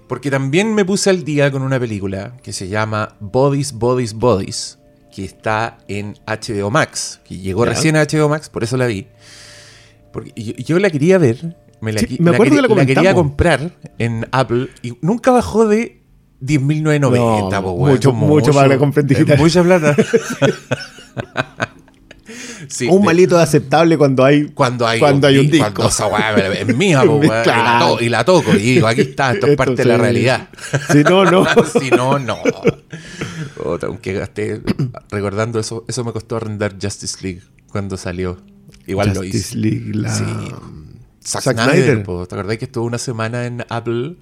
Porque 0.07 0.31
también 0.31 0.73
me 0.73 0.85
puse 0.85 1.09
al 1.09 1.23
día 1.23 1.51
con 1.51 1.61
una 1.61 1.79
película 1.79 2.33
que 2.41 2.53
se 2.53 2.67
llama 2.69 3.15
Bodies, 3.19 3.73
Bodies, 3.73 4.13
Bodies, 4.13 4.79
que 5.13 5.25
está 5.25 5.77
en 5.89 6.15
HBO 6.25 6.71
Max, 6.71 7.19
que 7.27 7.37
llegó 7.37 7.65
Ya. 7.65 7.71
recién 7.71 7.95
a 7.97 8.03
HBO 8.03 8.29
Max, 8.29 8.49
por 8.49 8.63
eso 8.63 8.77
la 8.77 8.87
vi. 8.87 9.05
Porque 10.13 10.31
yo, 10.35 10.53
yo 10.55 10.79
la 10.79 10.89
quería 10.89 11.17
ver, 11.17 11.57
me, 11.81 11.91
la, 11.91 11.99
Sí, 11.99 12.05
qui- 12.07 12.19
me 12.21 12.31
acuerdo 12.31 12.55
quería, 12.55 12.67
que 12.69 12.75
la 12.75 12.85
quería 12.85 13.13
comentamos. 13.13 13.21
comprar 13.23 13.71
en 13.97 14.27
Apple 14.31 14.69
y 14.81 14.93
nunca 15.01 15.31
bajó 15.31 15.67
de 15.67 16.01
10.990, 16.41 16.99
No, 17.51 17.63
po, 17.63 17.71
weón. 17.71 17.91
mucho- 17.93 18.13
mucho 18.13 18.51
para 18.53 18.67
la 18.67 18.77
compra 18.77 19.01
es 19.01 19.07
digital. 19.07 19.37
Mucha 19.37 19.63
plata. 19.63 19.95
Sí, 22.69 22.87
un 22.89 22.99
de- 23.01 23.05
malito 23.05 23.37
aceptable 23.39 23.97
cuando 23.97 24.25
hay 24.25 24.47
cuando 24.47 24.85
hay, 24.85 24.99
cuando 24.99 25.27
hay 25.27 25.37
un 25.37 25.45
di- 25.45 25.51
disco. 25.53 25.71
Cuando 25.73 25.89
esa 25.89 26.07
weá 26.07 26.35
es 26.53 26.75
mía, 26.75 27.01
po, 27.05 27.23
y, 27.23 27.27
la 27.27 27.43
Claro. 27.43 27.95
to- 27.97 28.03
y 28.03 28.09
la 28.09 28.25
toco. 28.25 28.53
Y 28.55 28.57
digo, 28.75 28.87
aquí 28.87 29.01
está, 29.01 29.31
esto 29.33 29.45
es 29.45 29.51
Esto 29.51 29.63
parte 29.63 29.75
de 29.83 29.85
la 29.85 29.97
realidad. 29.97 30.49
Si 30.91 31.03
no, 31.03 31.23
no. 31.23 31.45
si 31.79 31.89
no, 31.91 32.19
no. 32.19 32.37
Otra, 33.63 33.87
aunque 33.87 34.13
gasté, 34.13 34.61
recordando 35.09 35.59
eso, 35.59 35.85
eso 35.87 36.03
me 36.03 36.11
costó 36.11 36.35
arrendar 36.35 36.75
Justice 36.81 37.17
League 37.21 37.41
cuando 37.71 37.95
salió. 37.95 38.37
Igual 38.85 39.13
lo 39.13 39.23
hice. 39.23 39.37
Justice 39.37 39.57
League, 39.57 39.91
la- 39.93 40.13
Sí. 40.13 40.23
Zack, 41.25 41.43
Zack 41.43 41.55
Snyder, 41.57 41.73
Snyder. 41.85 42.03
po. 42.03 42.25
¿te 42.27 42.35
acordás 42.35 42.57
que 42.57 42.65
estuvo 42.65 42.85
una 42.85 42.97
semana 42.97 43.45
en 43.45 43.65
Apple? 43.69 44.15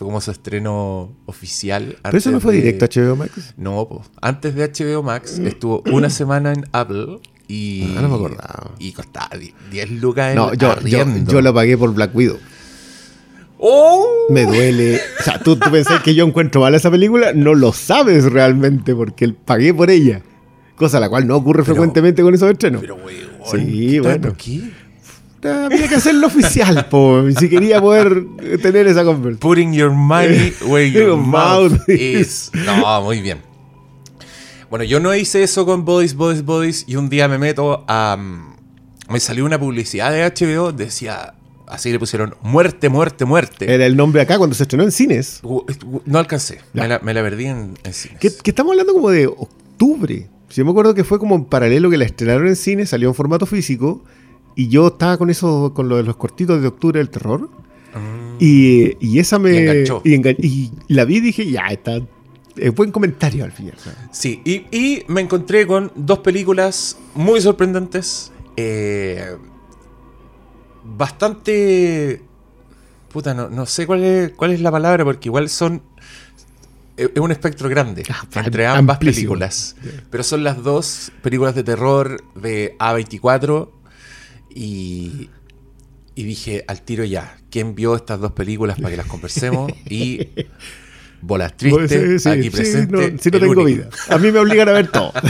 Fue 0.00 0.06
como 0.06 0.22
su 0.22 0.30
estreno 0.30 1.12
oficial. 1.26 1.98
Pero 2.02 2.16
eso 2.16 2.30
no 2.30 2.40
fue 2.40 2.54
de- 2.54 2.62
directo 2.62 2.86
a 2.86 2.88
HBO 2.88 3.16
Max. 3.16 3.52
No, 3.58 3.86
po. 3.86 4.02
antes 4.22 4.54
de 4.54 4.64
HBO 4.66 5.02
Max 5.02 5.38
estuvo 5.38 5.82
una 5.92 6.08
semana 6.20 6.54
en 6.54 6.64
Apple 6.72 7.18
y. 7.48 7.92
Ah, 7.98 8.00
no 8.00 8.08
me 8.08 8.14
acordaba. 8.14 8.70
Y 8.78 8.92
costaba 8.92 9.28
10 9.70 9.90
lucas 10.00 10.30
en 10.30 10.36
No, 10.36 10.54
yo, 10.54 10.80
yo, 10.86 11.04
yo 11.28 11.42
lo 11.42 11.52
pagué 11.52 11.76
por 11.76 11.92
Black 11.92 12.14
Widow. 12.16 12.38
¡Oh! 13.58 14.26
Me 14.30 14.46
duele. 14.46 15.00
O 15.20 15.22
sea, 15.22 15.38
¿tú, 15.38 15.56
tú 15.56 15.70
pensás 15.70 16.02
que 16.02 16.14
yo 16.14 16.24
encuentro 16.26 16.62
mal 16.62 16.74
esa 16.74 16.90
película? 16.90 17.34
No 17.34 17.54
lo 17.54 17.74
sabes 17.74 18.24
realmente 18.24 18.94
porque 18.94 19.28
pagué 19.28 19.74
por 19.74 19.90
ella. 19.90 20.22
Cosa 20.76 20.98
la 20.98 21.10
cual 21.10 21.26
no 21.26 21.36
ocurre 21.36 21.62
Pero- 21.62 21.74
frecuentemente 21.74 22.22
con 22.22 22.32
esos 22.34 22.50
estrenos. 22.50 22.80
Pero, 22.80 22.96
weón. 22.96 23.28
Sí, 23.50 23.98
bueno. 23.98 24.28
¿Por 24.28 24.36
qué? 24.38 24.62
Había 25.42 25.88
que 25.88 25.94
hacerlo 25.94 26.26
oficial, 26.26 26.86
po, 26.88 27.22
si 27.38 27.48
quería 27.48 27.80
poder 27.80 28.26
tener 28.62 28.86
esa 28.86 29.04
conversación. 29.04 29.38
Putting 29.38 29.72
your 29.72 29.90
money 29.90 30.52
where 30.66 30.90
your 30.90 31.08
Your 31.08 31.16
mouth 31.16 31.72
mouth 31.72 31.88
is. 31.88 32.50
No, 32.66 33.02
muy 33.02 33.20
bien. 33.22 33.38
Bueno, 34.68 34.84
yo 34.84 35.00
no 35.00 35.14
hice 35.14 35.42
eso 35.42 35.66
con 35.66 35.84
Bodies, 35.84 36.14
Bodies, 36.14 36.44
Bodies 36.44 36.84
y 36.86 36.96
un 36.96 37.08
día 37.08 37.26
me 37.26 37.38
meto 37.38 37.84
a... 37.88 38.16
mm, 38.16 39.12
Me 39.12 39.18
salió 39.20 39.44
una 39.44 39.58
publicidad 39.58 40.12
de 40.12 40.24
HBO, 40.24 40.72
decía... 40.72 41.34
Así 41.66 41.92
le 41.92 42.00
pusieron 42.00 42.34
muerte, 42.42 42.88
muerte, 42.88 43.24
muerte. 43.24 43.72
Era 43.72 43.86
el 43.86 43.96
nombre 43.96 44.20
acá 44.22 44.38
cuando 44.38 44.56
se 44.56 44.64
estrenó 44.64 44.82
en 44.82 44.90
cines. 44.90 45.38
Uh, 45.44 45.58
uh, 45.58 46.00
No 46.04 46.18
alcancé. 46.18 46.58
Me 46.72 46.88
la, 46.88 46.98
me 46.98 47.14
la 47.14 47.22
perdí 47.22 47.46
en, 47.46 47.78
en 47.84 47.92
cines. 47.94 48.18
Que, 48.18 48.28
que 48.42 48.50
estamos 48.50 48.72
hablando 48.72 48.92
como 48.92 49.08
de 49.10 49.28
octubre. 49.28 50.28
Si 50.48 50.56
yo 50.56 50.64
me 50.64 50.72
acuerdo 50.72 50.94
que 50.94 51.04
fue 51.04 51.20
como 51.20 51.36
en 51.36 51.44
paralelo 51.44 51.88
que 51.88 51.96
la 51.96 52.06
estrenaron 52.06 52.48
en 52.48 52.56
cine, 52.56 52.86
salió 52.86 53.08
en 53.08 53.14
formato 53.14 53.46
físico. 53.46 54.02
Y 54.60 54.68
yo 54.68 54.88
estaba 54.88 55.16
con 55.16 55.30
eso, 55.30 55.72
con 55.74 55.88
lo 55.88 55.96
de 55.96 56.02
los 56.02 56.16
cortitos 56.16 56.60
de 56.60 56.68
octubre 56.68 56.98
del 56.98 57.08
terror. 57.10 57.48
Y, 58.38 58.96
y 59.04 59.18
esa 59.18 59.38
me. 59.38 59.52
Y 59.52 59.56
enganchó. 59.58 60.02
Y, 60.04 60.14
engan- 60.16 60.36
y 60.38 60.70
la 60.88 61.04
vi 61.04 61.16
y 61.16 61.20
dije, 61.20 61.50
ya, 61.50 61.66
está. 61.68 62.00
Es 62.56 62.74
buen 62.74 62.90
comentario 62.90 63.44
al 63.44 63.52
final. 63.52 63.74
Sí, 64.12 64.42
y, 64.44 64.64
y 64.76 65.04
me 65.08 65.20
encontré 65.22 65.66
con 65.66 65.90
dos 65.94 66.18
películas 66.18 66.98
muy 67.14 67.40
sorprendentes. 67.40 68.32
eh, 68.56 69.36
bastante. 70.84 72.22
Puta, 73.12 73.34
no, 73.34 73.48
no 73.50 73.66
sé 73.66 73.86
cuál 73.86 74.04
es, 74.04 74.32
cuál 74.32 74.52
es 74.52 74.60
la 74.60 74.70
palabra, 74.70 75.04
porque 75.04 75.28
igual 75.28 75.48
son. 75.48 75.82
Es 76.96 77.10
es 77.14 77.20
un 77.20 77.30
espectro 77.32 77.68
grande 77.68 78.02
Ah, 78.10 78.24
entre 78.44 78.66
am- 78.66 78.78
ambas 78.78 78.96
amplísimo. 78.96 79.30
películas. 79.32 79.76
Pero 80.10 80.22
son 80.22 80.44
las 80.44 80.62
dos 80.62 81.12
películas 81.22 81.54
de 81.54 81.64
terror 81.64 82.22
de 82.34 82.76
A24. 82.78 83.68
Y. 84.54 85.30
Y 86.16 86.24
dije 86.24 86.64
al 86.66 86.82
tiro 86.82 87.04
ya, 87.04 87.38
¿quién 87.50 87.74
vio 87.74 87.94
estas 87.96 88.20
dos 88.20 88.32
películas 88.32 88.76
para 88.76 88.90
que 88.90 88.96
las 88.96 89.06
conversemos? 89.06 89.72
Y. 89.90 90.28
Bolas 91.22 91.54
tristes, 91.54 91.90
Sí, 91.90 92.18
sí, 92.18 92.28
aquí 92.30 92.42
sí, 92.44 92.50
presente. 92.50 92.92
no, 93.12 93.18
si 93.18 93.30
no 93.30 93.38
tengo 93.40 93.52
único. 93.52 93.64
vida. 93.66 93.88
A 94.08 94.16
mí 94.16 94.32
me 94.32 94.38
obligan 94.38 94.68
a 94.70 94.72
ver 94.72 94.88
todo. 94.90 95.12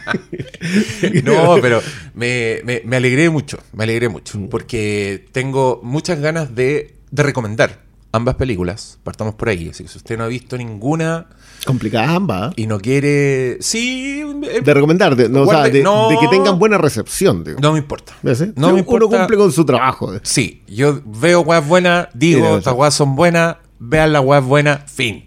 No, 1.24 1.58
pero 1.60 1.80
me, 2.14 2.60
me- 2.64 2.82
me 2.84 2.96
alegré 2.96 3.30
mucho, 3.30 3.58
me 3.72 3.84
alegré 3.84 4.08
mucho, 4.08 4.38
porque 4.50 5.26
tengo 5.32 5.80
muchas 5.82 6.18
ganas 6.20 6.54
de, 6.54 6.94
de 7.10 7.22
recomendar 7.22 7.82
ambas 8.12 8.36
películas, 8.36 8.98
partamos 9.04 9.34
por 9.34 9.48
ahí, 9.48 9.68
así 9.68 9.82
que 9.84 9.88
si 9.90 9.98
usted 9.98 10.16
no 10.16 10.24
ha 10.24 10.28
visto 10.28 10.56
ninguna 10.56 11.26
Complicadas 11.66 12.10
ambas. 12.10 12.50
¿eh? 12.52 12.62
y 12.62 12.66
no 12.66 12.78
quiere, 12.80 13.58
sí, 13.60 14.22
eh, 14.44 14.60
De 14.62 14.74
recomendar, 14.74 15.14
de, 15.16 15.28
no, 15.28 15.42
o 15.42 15.46
sea, 15.46 15.58
Guarde- 15.64 15.72
de, 15.72 15.82
no. 15.82 16.08
de 16.08 16.16
que 16.18 16.28
tengan 16.28 16.58
buena 16.58 16.78
recepción. 16.78 17.44
digo. 17.44 17.58
no 17.60 17.72
me 17.72 17.78
importa. 17.80 18.14
¿Ves, 18.22 18.40
eh? 18.40 18.52
No 18.56 18.68
me 18.68 18.72
Uno 18.74 18.78
importa. 18.80 19.18
cumple 19.18 19.36
con 19.36 19.52
su 19.52 19.64
trabajo. 19.64 20.12
Sí, 20.22 20.62
yo 20.68 21.00
veo 21.04 21.40
weas 21.42 21.66
buenas, 21.66 22.08
digo, 22.14 22.58
estas 22.58 22.74
weas 22.74 22.94
son 22.94 23.14
buenas, 23.16 23.56
vean 23.78 24.12
las 24.12 24.24
weas 24.24 24.44
buenas, 24.44 24.90
fin. 24.90 25.24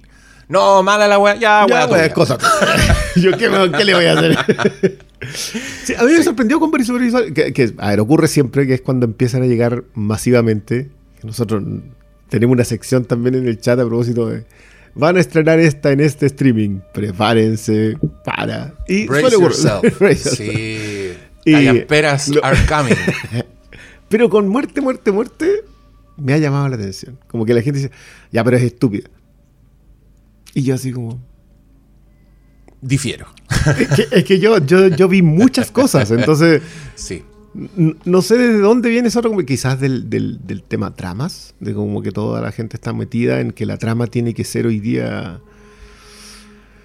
No, 0.48 0.84
mala 0.84 1.08
la 1.08 1.18
wea, 1.18 1.36
ya, 1.36 1.66
Ya, 1.68 1.86
wea 1.86 1.88
tuya. 1.88 2.14
cosa. 2.14 2.38
Yo, 3.16 3.38
¿qué, 3.38 3.48
le 3.86 3.94
voy 3.94 4.06
a 4.06 4.14
hacer? 4.14 5.00
Sí, 5.84 5.94
a 5.94 6.04
mí 6.04 6.14
me 6.14 6.24
sorprendió 6.24 6.60
con 6.60 6.72
Visual, 6.72 7.32
que, 7.34 7.54
que, 7.54 7.74
a 7.78 7.90
ver, 7.92 8.00
ocurre 8.00 8.28
siempre 8.28 8.66
que 8.66 8.74
es 8.74 8.82
cuando 8.82 9.06
empiezan 9.06 9.44
a 9.44 9.46
llegar 9.46 9.84
masivamente. 9.94 10.90
que 11.20 11.28
Nosotros 11.28 11.64
tenemos 12.32 12.54
una 12.56 12.64
sección 12.64 13.04
también 13.04 13.36
en 13.36 13.46
el 13.46 13.60
chat 13.60 13.78
a 13.78 13.86
propósito 13.86 14.28
de. 14.30 14.46
Van 14.96 15.18
a 15.18 15.20
estrenar 15.20 15.60
esta 15.60 15.92
en 15.92 16.00
este 16.00 16.26
streaming. 16.28 16.80
Prepárense 16.94 17.98
para. 18.24 18.74
Y 18.88 19.06
Brace 19.06 19.32
yourself. 19.32 20.00
Brace. 20.00 20.30
Sí. 20.36 21.14
Y- 21.44 21.52
lo- 22.32 22.44
are 22.46 22.58
coming. 22.70 22.96
Pero 24.10 24.30
con 24.30 24.48
muerte, 24.48 24.80
muerte, 24.80 25.12
muerte, 25.12 25.64
me 26.18 26.34
ha 26.34 26.38
llamado 26.38 26.70
la 26.70 26.76
atención. 26.76 27.20
Como 27.28 27.46
que 27.46 27.54
la 27.54 27.62
gente 27.62 27.80
dice, 27.80 27.92
ya, 28.32 28.44
pero 28.44 28.56
es 28.58 28.64
estúpida. 28.64 29.10
Y 30.54 30.64
yo 30.64 30.76
así 30.76 30.92
como, 30.92 31.22
Difiero. 32.82 33.28
es 33.78 33.88
que, 33.90 34.08
es 34.12 34.24
que 34.24 34.40
yo, 34.40 34.58
yo, 34.66 34.88
yo 34.88 35.08
vi 35.08 35.22
muchas 35.22 35.72
cosas, 35.72 36.10
entonces 36.12 36.62
Sí. 36.96 37.24
No 37.54 38.22
sé 38.22 38.38
desde 38.38 38.60
dónde 38.60 38.90
viene 38.90 39.10
eso, 39.10 39.22
como 39.22 39.40
quizás 39.42 39.80
del, 39.80 40.10
del, 40.10 40.40
del 40.46 40.64
tema 40.64 40.96
tramas, 40.96 41.54
de 41.60 41.74
como 41.74 42.02
que 42.02 42.12
toda 42.12 42.40
la 42.42 42.52
gente 42.52 42.78
está 42.78 42.94
metida 42.94 43.40
en 43.42 43.52
que 43.52 43.66
la 43.66 43.78
trama 43.78 44.08
tiene 44.08 44.34
que 44.34 44.44
ser 44.46 44.66
hoy 44.68 44.80
día 44.80 45.40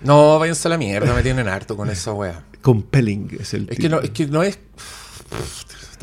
No, 0.03 0.39
váyanse 0.39 0.69
a 0.69 0.71
la 0.71 0.79
mierda, 0.79 1.15
me 1.15 1.23
tienen 1.23 1.49
harto 1.49 1.77
con 1.77 1.89
esa 1.91 2.13
wea. 2.13 2.45
compelling. 2.63 3.29
Es, 3.41 3.55
el 3.55 3.69
Es 3.71 3.79
que 3.79 3.89
no, 3.89 4.01
es 4.01 4.11
que 4.11 4.27
no 4.27 4.43
es. 4.43 4.59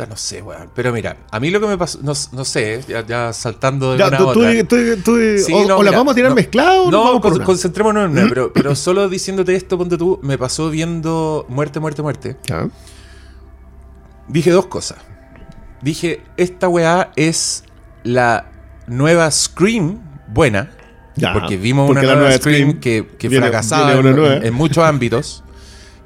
No 0.09 0.15
sé, 0.17 0.41
weón. 0.41 0.69
Pero 0.73 0.91
mira, 0.91 1.17
a 1.29 1.39
mí 1.39 1.51
lo 1.51 1.59
que 1.61 1.67
me 1.67 1.77
pasó, 1.77 1.99
no, 2.01 2.13
no 2.31 2.45
sé, 2.45 2.83
ya, 2.87 3.05
ya 3.05 3.31
saltando 3.31 3.91
de 3.91 3.99
Ya, 3.99 4.07
una 4.07 4.17
tú, 4.17 4.23
tú, 4.23 4.29
otra. 4.39 4.63
tú- 4.67 4.97
tú- 5.03 5.17
Sí, 5.37 5.53
o, 5.53 5.67
no, 5.67 5.77
o 5.77 5.83
la 5.83 5.91
vamos 5.91 6.13
a 6.13 6.15
tirar 6.15 6.31
no. 6.31 6.35
mezclada 6.35 6.81
o 6.81 6.83
nos 6.85 6.91
No, 6.91 7.03
vamos 7.03 7.21
con- 7.21 7.43
concentrémonos 7.43 8.05
en 8.05 8.11
una, 8.17 8.27
pero, 8.27 8.51
pero 8.51 8.75
solo 8.77 9.07
diciéndote 9.07 9.55
esto, 9.55 9.77
ponte 9.77 9.95
tú, 9.97 10.19
me 10.23 10.37
pasó 10.39 10.71
viendo 10.71 11.45
Muerte, 11.47 11.79
Muerte, 11.79 12.01
Muerte. 12.01 12.37
Ya. 12.47 12.67
Dije 14.27 14.51
dos 14.51 14.67
cosas. 14.67 14.97
Dije, 15.81 16.21
esta 16.37 16.69
weá 16.69 17.11
es 17.15 17.63
la 18.03 18.45
nueva 18.87 19.29
Scream 19.31 19.99
buena. 20.27 20.71
Ya, 21.15 21.33
porque 21.33 21.57
vimos 21.57 21.87
porque 21.87 21.99
una 22.05 22.13
nueva, 22.15 22.21
nueva 22.29 22.37
Scream, 22.37 22.69
Scream 22.71 22.79
que, 22.79 23.07
que 23.17 23.29
viene- 23.29 23.45
fracasaba 23.47 23.93
viene 23.93 24.47
en, 24.47 24.53
muchos 24.53 24.83
ámbitos. 24.83 25.43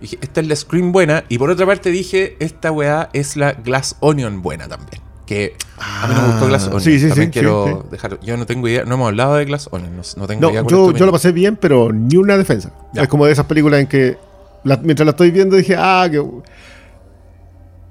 Dije, 0.02 0.18
esta 0.22 0.42
es 0.42 0.48
la 0.48 0.56
Scream 0.56 0.92
buena. 0.92 1.24
Y 1.30 1.38
por 1.38 1.50
otra 1.50 1.66
parte 1.66 1.90
dije, 1.92 2.36
esta 2.40 2.72
weá 2.72 3.10
es 3.14 3.36
la 3.38 3.54
Glass 3.54 3.96
Onion 4.00 4.42
buena 4.42 4.68
también. 4.68 5.02
Que 5.26 5.56
a 5.80 6.08
mí 6.08 6.14
no 6.16 6.22
me 6.22 6.28
gustó 6.30 6.48
Glass 6.48 6.64
Ah, 6.64 6.68
Onion. 6.68 6.82
sí, 6.82 7.00
sí, 7.00 7.08
también 7.10 7.28
sí, 7.30 7.34
quiero 7.40 7.86
dejar. 7.92 8.20
Yo 8.22 8.36
no 8.38 8.46
tengo 8.46 8.68
idea, 8.68 8.84
no 8.84 8.96
hemos 8.96 9.08
hablado 9.08 9.36
de 9.36 9.46
Glass 9.46 9.70
Onion. 9.72 9.96
No, 9.96 10.02
no 10.18 10.28
tengo 10.28 10.42
No, 10.42 10.50
idea 10.52 10.64
yo, 10.68 10.92
yo 10.92 11.06
lo 11.06 11.12
pasé 11.12 11.32
bien, 11.32 11.56
pero 11.56 11.92
ni 11.94 12.16
una 12.18 12.38
defensa. 12.38 12.72
Ya. 12.94 13.04
Es 13.04 13.08
como 13.08 13.26
de 13.26 13.32
esas 13.32 13.46
películas 13.46 13.80
en 13.82 13.88
que 13.88 14.18
la- 14.64 14.78
mientras 14.78 15.06
la 15.06 15.12
estoy 15.12 15.32
viendo 15.32 15.56
dije, 15.56 15.76
ah, 15.78 16.08
que... 16.12 16.24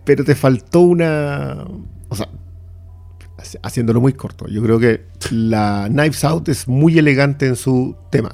Pero 0.06 0.24
te 0.24 0.34
faltó 0.34 0.80
una... 0.80 1.64
O 2.08 2.14
sea, 2.14 2.28
haci- 3.36 3.58
haciéndolo 3.62 4.00
muy 4.00 4.14
corto, 4.14 4.46
yo 4.48 4.62
creo 4.62 4.78
que 4.78 5.04
la 5.30 5.88
Knives 5.90 6.24
Out 6.24 6.48
es 6.48 6.66
muy 6.68 6.96
elegante 6.98 7.46
en 7.46 7.56
su 7.56 7.94
tema. 8.10 8.30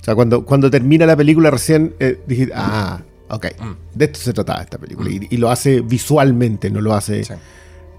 O 0.00 0.04
sea, 0.04 0.14
cuando, 0.14 0.44
cuando 0.44 0.70
termina 0.70 1.04
la 1.06 1.16
película 1.16 1.50
recién 1.50 1.94
eh, 2.00 2.20
dije, 2.26 2.48
ah, 2.54 3.00
ok, 3.28 3.46
Mm. 3.60 3.98
de 3.98 4.04
esto 4.06 4.18
se 4.20 4.32
trataba 4.32 4.62
esta 4.62 4.78
película. 4.78 5.10
Y, 5.10 5.28
y 5.30 5.36
lo 5.36 5.50
hace 5.50 5.80
visualmente, 5.80 6.70
no 6.70 6.80
lo 6.80 6.94
hace 6.94 7.24
Sí. 7.24 7.34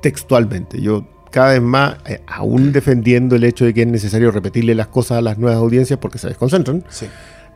textualmente. 0.02 0.82
Yo 0.82 1.08
cada 1.32 1.54
vez 1.54 1.62
más, 1.62 1.96
eh, 2.08 2.22
aún 2.28 2.72
defendiendo 2.72 3.36
el 3.36 3.44
hecho 3.44 3.66
de 3.66 3.74
que 3.74 3.82
es 3.84 3.88
necesario 3.88 4.32
repetirle 4.32 4.76
las 4.76 4.88
cosas 4.88 5.18
a 5.18 5.22
las 5.22 5.38
nuevas 5.38 5.58
audiencias 5.60 5.98
porque 6.00 6.18
se 6.20 6.28
desconcentran, 6.28 6.84
Sí. 6.90 7.08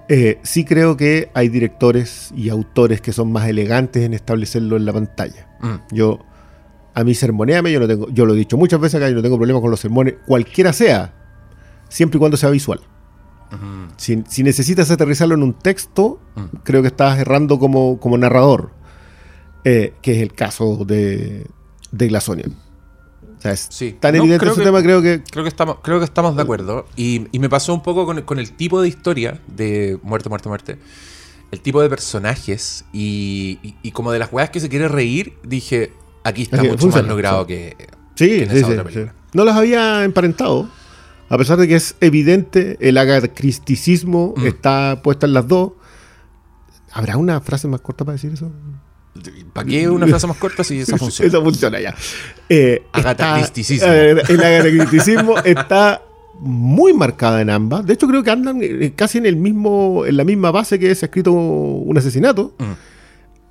Eh, 0.10 0.40
sí 0.44 0.64
creo 0.66 0.96
que 0.98 1.30
hay 1.34 1.50
directores 1.50 2.32
y 2.36 2.50
autores 2.50 3.02
que 3.02 3.12
son 3.14 3.32
más 3.32 3.48
elegantes 3.48 4.04
en 4.04 4.14
establecerlo 4.14 4.78
en 4.78 4.86
la 4.86 4.94
pantalla. 4.94 5.48
Mm. 5.62 5.96
Yo, 5.96 6.20
a 6.94 7.04
mí 7.04 7.14
sermoneame, 7.14 7.72
yo 7.72 7.80
no 7.80 7.88
tengo, 7.88 8.10
yo 8.10 8.26
lo 8.26 8.34
he 8.34 8.38
dicho 8.38 8.58
muchas 8.58 8.80
veces 8.80 8.96
acá, 8.96 9.10
yo 9.10 9.16
no 9.16 9.22
tengo 9.22 9.38
problema 9.38 9.60
con 9.62 9.72
los 9.72 9.80
sermones, 9.80 10.16
cualquiera 10.26 10.74
sea, 10.74 11.14
siempre 11.90 12.18
y 12.18 12.20
cuando 12.20 12.38
sea 12.38 12.50
visual. 12.50 12.80
Si, 13.96 14.24
si 14.28 14.44
necesitas 14.44 14.92
aterrizarlo 14.92 15.34
en 15.36 15.42
un 15.44 15.54
texto, 15.54 16.20
Mm. 16.36 16.58
creo 16.64 16.82
que 16.82 16.90
estás 16.90 17.18
errando 17.18 17.58
como, 17.60 18.00
como 18.00 18.18
narrador, 18.18 18.72
eh, 19.64 19.94
que 20.02 20.18
es 20.18 20.22
el 20.22 20.34
caso 20.34 20.84
de, 20.86 21.48
de 21.92 22.08
Glass 22.08 22.30
Onion. 22.30 22.54
O 23.38 23.42
sea, 23.42 23.52
es 23.52 23.68
Sí. 23.70 23.96
tan 24.00 24.14
No, 24.16 24.24
evidente 24.24 24.40
creo 24.42 24.52
ese 24.54 24.62
que- 24.62 24.66
tema, 24.66 24.82
creo 24.82 25.02
que 25.02 25.22
Creo 25.30 25.44
que 25.44 25.50
estamos, 25.50 25.78
creo 25.84 26.00
que 26.00 26.06
estamos 26.06 26.36
de 26.36 26.42
acuerdo. 26.42 26.86
Y, 26.96 27.28
y 27.32 27.40
me 27.40 27.50
pasó 27.50 27.74
un 27.74 27.84
poco 27.84 28.06
con, 28.06 28.22
con 28.24 28.40
el 28.40 28.52
tipo 28.54 28.82
de 28.82 28.88
historia 28.88 29.40
de 29.48 30.00
Muerte, 30.04 30.30
Muerte, 30.30 30.50
Muerte. 30.50 30.80
El 31.52 31.62
tipo 31.62 31.82
de 31.82 31.90
personajes 31.90 32.84
y, 32.92 33.60
y- 33.64 33.76
y 33.84 33.92
como 33.92 34.12
de 34.12 34.20
las 34.20 34.34
weas 34.34 34.50
que 34.50 34.60
se 34.60 34.70
quiere 34.70 34.88
reír, 34.88 35.38
dije, 35.44 35.94
aquí 36.24 36.42
está 36.42 36.58
mucho 36.58 36.78
funciona, 36.80 37.04
más 37.04 37.10
logrado 37.10 37.42
sí. 37.44 37.48
que, 37.48 37.78
Sí, 38.16 38.28
que 38.28 38.44
en 38.44 38.50
sí, 38.50 38.58
esa 38.58 38.66
sí, 38.68 38.72
otra 38.74 38.84
película. 38.84 39.14
No 39.34 39.46
las 39.46 39.56
había 39.56 40.04
emparentado. 40.04 40.68
A 41.30 41.38
pesar 41.38 41.58
de 41.58 41.68
que 41.68 41.76
es 41.76 41.96
evidente, 42.02 42.78
el 42.80 42.98
agarcristicismo 42.98 44.34
Mm. 44.38 44.48
está 44.48 45.02
puesta 45.04 45.26
en 45.28 45.34
las 45.34 45.48
dos. 45.48 45.74
¿Habrá 46.92 47.18
una 47.18 47.40
frase 47.42 47.68
más 47.68 47.82
corta 47.82 48.04
para 48.06 48.14
decir 48.14 48.32
eso? 48.34 48.52
¿Para 49.54 49.68
qué 49.68 49.90
una 49.90 50.08
frase 50.08 50.28
más 50.28 50.38
corta 50.38 50.64
si 50.64 50.80
esa 50.80 50.98
funciona? 50.98 51.28
Eso 51.28 51.44
funciona 51.44 51.80
ya. 51.80 51.96
Eh, 52.50 52.84
Agathacristicismo. 52.92 53.88
está- 53.88 54.06
eh, 54.06 54.24
el 54.30 54.44
agathacristicismo 54.44 55.38
está 55.40 56.02
muy 56.40 56.94
marcada 56.94 57.42
en 57.42 57.50
ambas. 57.50 57.86
De 57.86 57.94
hecho, 57.94 58.08
creo 58.08 58.22
que 58.24 58.30
andan 58.32 58.60
eh, 58.62 58.94
casi 58.96 59.18
en 59.18 59.26
el 59.26 59.36
mismo, 59.38 60.06
en 60.06 60.18
la 60.18 60.24
misma 60.24 60.52
base 60.52 60.78
que 60.80 60.92
es 60.92 61.02
escrito 61.02 61.32
un 61.32 61.98
asesinato. 61.98 62.54
Mm. 62.60 62.64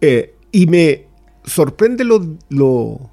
Eh, 0.00 0.34
y 0.52 0.66
me 0.66 1.06
sorprende 1.44 2.04
lo, 2.04 2.36
lo, 2.50 3.10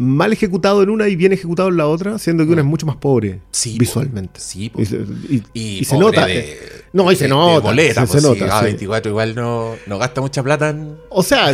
mal 0.00 0.32
ejecutado 0.32 0.82
en 0.82 0.90
una 0.90 1.08
y 1.08 1.16
bien 1.16 1.32
ejecutado 1.32 1.68
en 1.70 1.76
la 1.76 1.86
otra, 1.88 2.18
siendo 2.18 2.46
que 2.46 2.52
una 2.52 2.60
es 2.62 2.66
mucho 2.66 2.86
más 2.86 2.96
pobre 2.96 3.40
Sí, 3.50 3.76
visualmente. 3.78 4.38
Sí. 4.40 4.70
Y 4.78 4.84
se, 4.86 4.96
y- 5.28 5.42
Y, 5.54 5.78
y 5.80 5.84
se 5.84 5.94
pobre 5.96 6.06
nota. 6.06 6.26
de- 6.26 6.38
eh, 6.38 6.58
no, 6.92 7.10
y 7.10 7.16
se 7.16 7.24
de- 7.24 7.28
de 7.30 7.34
nota. 7.34 7.58
boleta, 7.60 8.06
se, 8.06 8.12
pues, 8.12 8.22
nota. 8.22 8.60
sí. 8.60 8.66
A24 8.86 9.06
igual 9.08 9.34
no, 9.34 9.74
no 9.86 9.98
gasta 9.98 10.20
mucha 10.20 10.42
plata 10.42 10.70
en... 10.70 10.96
O 11.10 11.22
sea, 11.24 11.50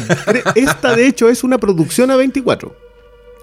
esta 0.54 0.94
de 0.94 1.06
hecho 1.06 1.28
es 1.30 1.42
una 1.42 1.58
producción 1.58 2.10
a 2.10 2.16
24. 2.16 2.76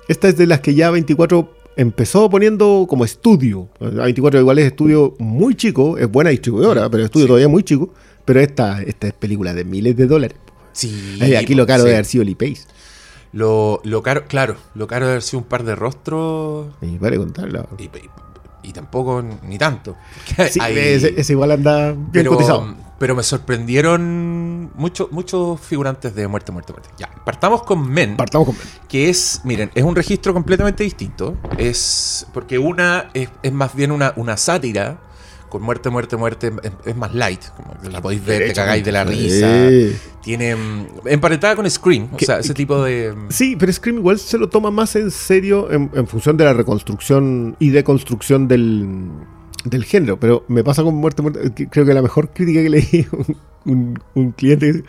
Esta 0.07 0.27
es 0.29 0.37
de 0.37 0.45
las 0.45 0.59
que 0.61 0.75
ya 0.75 0.91
24 0.91 1.51
empezó 1.77 2.29
poniendo 2.29 2.85
como 2.87 3.03
estudio. 3.03 3.69
A 3.79 3.85
24 4.03 4.39
igual 4.39 4.59
es 4.59 4.67
estudio 4.67 5.15
muy 5.19 5.55
chico, 5.55 5.97
es 5.97 6.07
buena 6.11 6.29
distribuidora, 6.29 6.89
pero 6.91 7.03
estudio 7.05 7.25
todavía 7.27 7.47
muy 7.47 7.63
chico. 7.63 7.93
Pero 8.23 8.39
esta, 8.39 8.83
esta 8.83 9.07
es 9.07 9.13
película 9.13 9.53
de 9.53 9.63
miles 9.65 9.95
de 9.97 10.05
dólares. 10.05 10.37
Sí, 10.73 11.17
Eh, 11.21 11.37
aquí 11.37 11.55
lo 11.55 11.65
caro 11.65 11.83
de 11.83 11.93
haber 11.93 12.05
sido 12.05 12.23
Lee 12.23 12.35
Pace. 12.35 12.61
Lo, 13.33 13.79
lo 13.85 14.03
caro, 14.03 14.25
claro, 14.27 14.55
lo 14.75 14.87
caro 14.87 15.05
de 15.05 15.11
haber 15.13 15.21
sido 15.23 15.39
un 15.39 15.45
par 15.45 15.63
de 15.63 15.73
rostros 15.75 16.67
Y 16.81 16.97
vale 16.97 17.17
contarla. 17.17 17.65
y, 17.77 17.83
y- 17.83 17.89
y 18.63 18.73
tampoco 18.73 19.23
ni 19.43 19.57
tanto. 19.57 19.95
Sí, 20.51 20.59
Hay- 20.61 20.77
ese 20.77 21.33
igual 21.33 21.51
anda 21.51 21.91
bien 21.93 22.09
pero, 22.11 22.31
cotizado. 22.31 22.75
pero 22.99 23.15
me 23.15 23.23
sorprendieron 23.23 24.71
muchos 24.75 25.11
muchos 25.11 25.59
figurantes 25.59 26.13
de 26.13 26.27
muerte, 26.27 26.51
muerte, 26.51 26.71
muerte. 26.73 26.89
Ya, 26.97 27.09
partamos 27.25 27.63
con 27.63 27.87
Men, 27.89 28.17
Partamos 28.17 28.49
con 28.49 28.55
que 28.87 29.09
es, 29.09 29.41
miren, 29.45 29.71
es 29.73 29.83
un 29.83 29.95
registro 29.95 30.33
completamente 30.33 30.83
distinto. 30.83 31.37
Es 31.57 32.27
porque 32.33 32.59
una 32.59 33.09
es, 33.13 33.29
es 33.41 33.51
más 33.51 33.73
bien 33.75 33.91
una, 33.91 34.13
una 34.15 34.37
sátira. 34.37 34.99
Con 35.51 35.61
muerte, 35.61 35.91
muerte, 35.91 36.17
muerte, 36.17 36.51
es, 36.63 36.71
es 36.85 36.95
más 36.95 37.13
light. 37.13 37.41
Como 37.55 37.79
que 37.79 37.89
la 37.89 38.01
podéis 38.01 38.25
ver, 38.25 38.47
te 38.47 38.53
cagáis 38.53 38.83
de 38.83 38.91
la 38.91 39.03
risa. 39.03 39.69
Sí. 39.69 39.95
Tiene. 40.23 40.55
mm, 40.55 40.87
Emparentada 41.05 41.55
con 41.55 41.69
Scream. 41.69 42.07
O 42.13 42.17
sea, 42.19 42.39
ese 42.39 42.55
tipo 42.55 42.81
de. 42.83 43.13
Sí, 43.29 43.55
pero 43.59 43.71
Scream 43.71 43.97
igual 43.97 44.17
se 44.17 44.37
lo 44.39 44.49
toma 44.49 44.71
más 44.71 44.95
en 44.95 45.11
serio 45.11 45.71
en, 45.71 45.91
en 45.93 46.07
función 46.07 46.37
de 46.37 46.45
la 46.45 46.53
reconstrucción 46.53 47.55
y 47.59 47.69
deconstrucción 47.69 48.47
del, 48.47 49.09
del 49.65 49.83
género. 49.83 50.19
Pero 50.19 50.43
me 50.47 50.63
pasa 50.63 50.81
con 50.83 50.95
Muerte, 50.95 51.21
Muerte. 51.21 51.51
que 51.53 51.67
Creo 51.67 51.85
que 51.85 51.93
la 51.93 52.01
mejor 52.01 52.29
crítica 52.33 52.63
que 52.63 52.69
leí, 52.69 53.07
un, 53.11 53.37
un- 53.65 53.99
un 54.15 54.31
cliente 54.31 54.83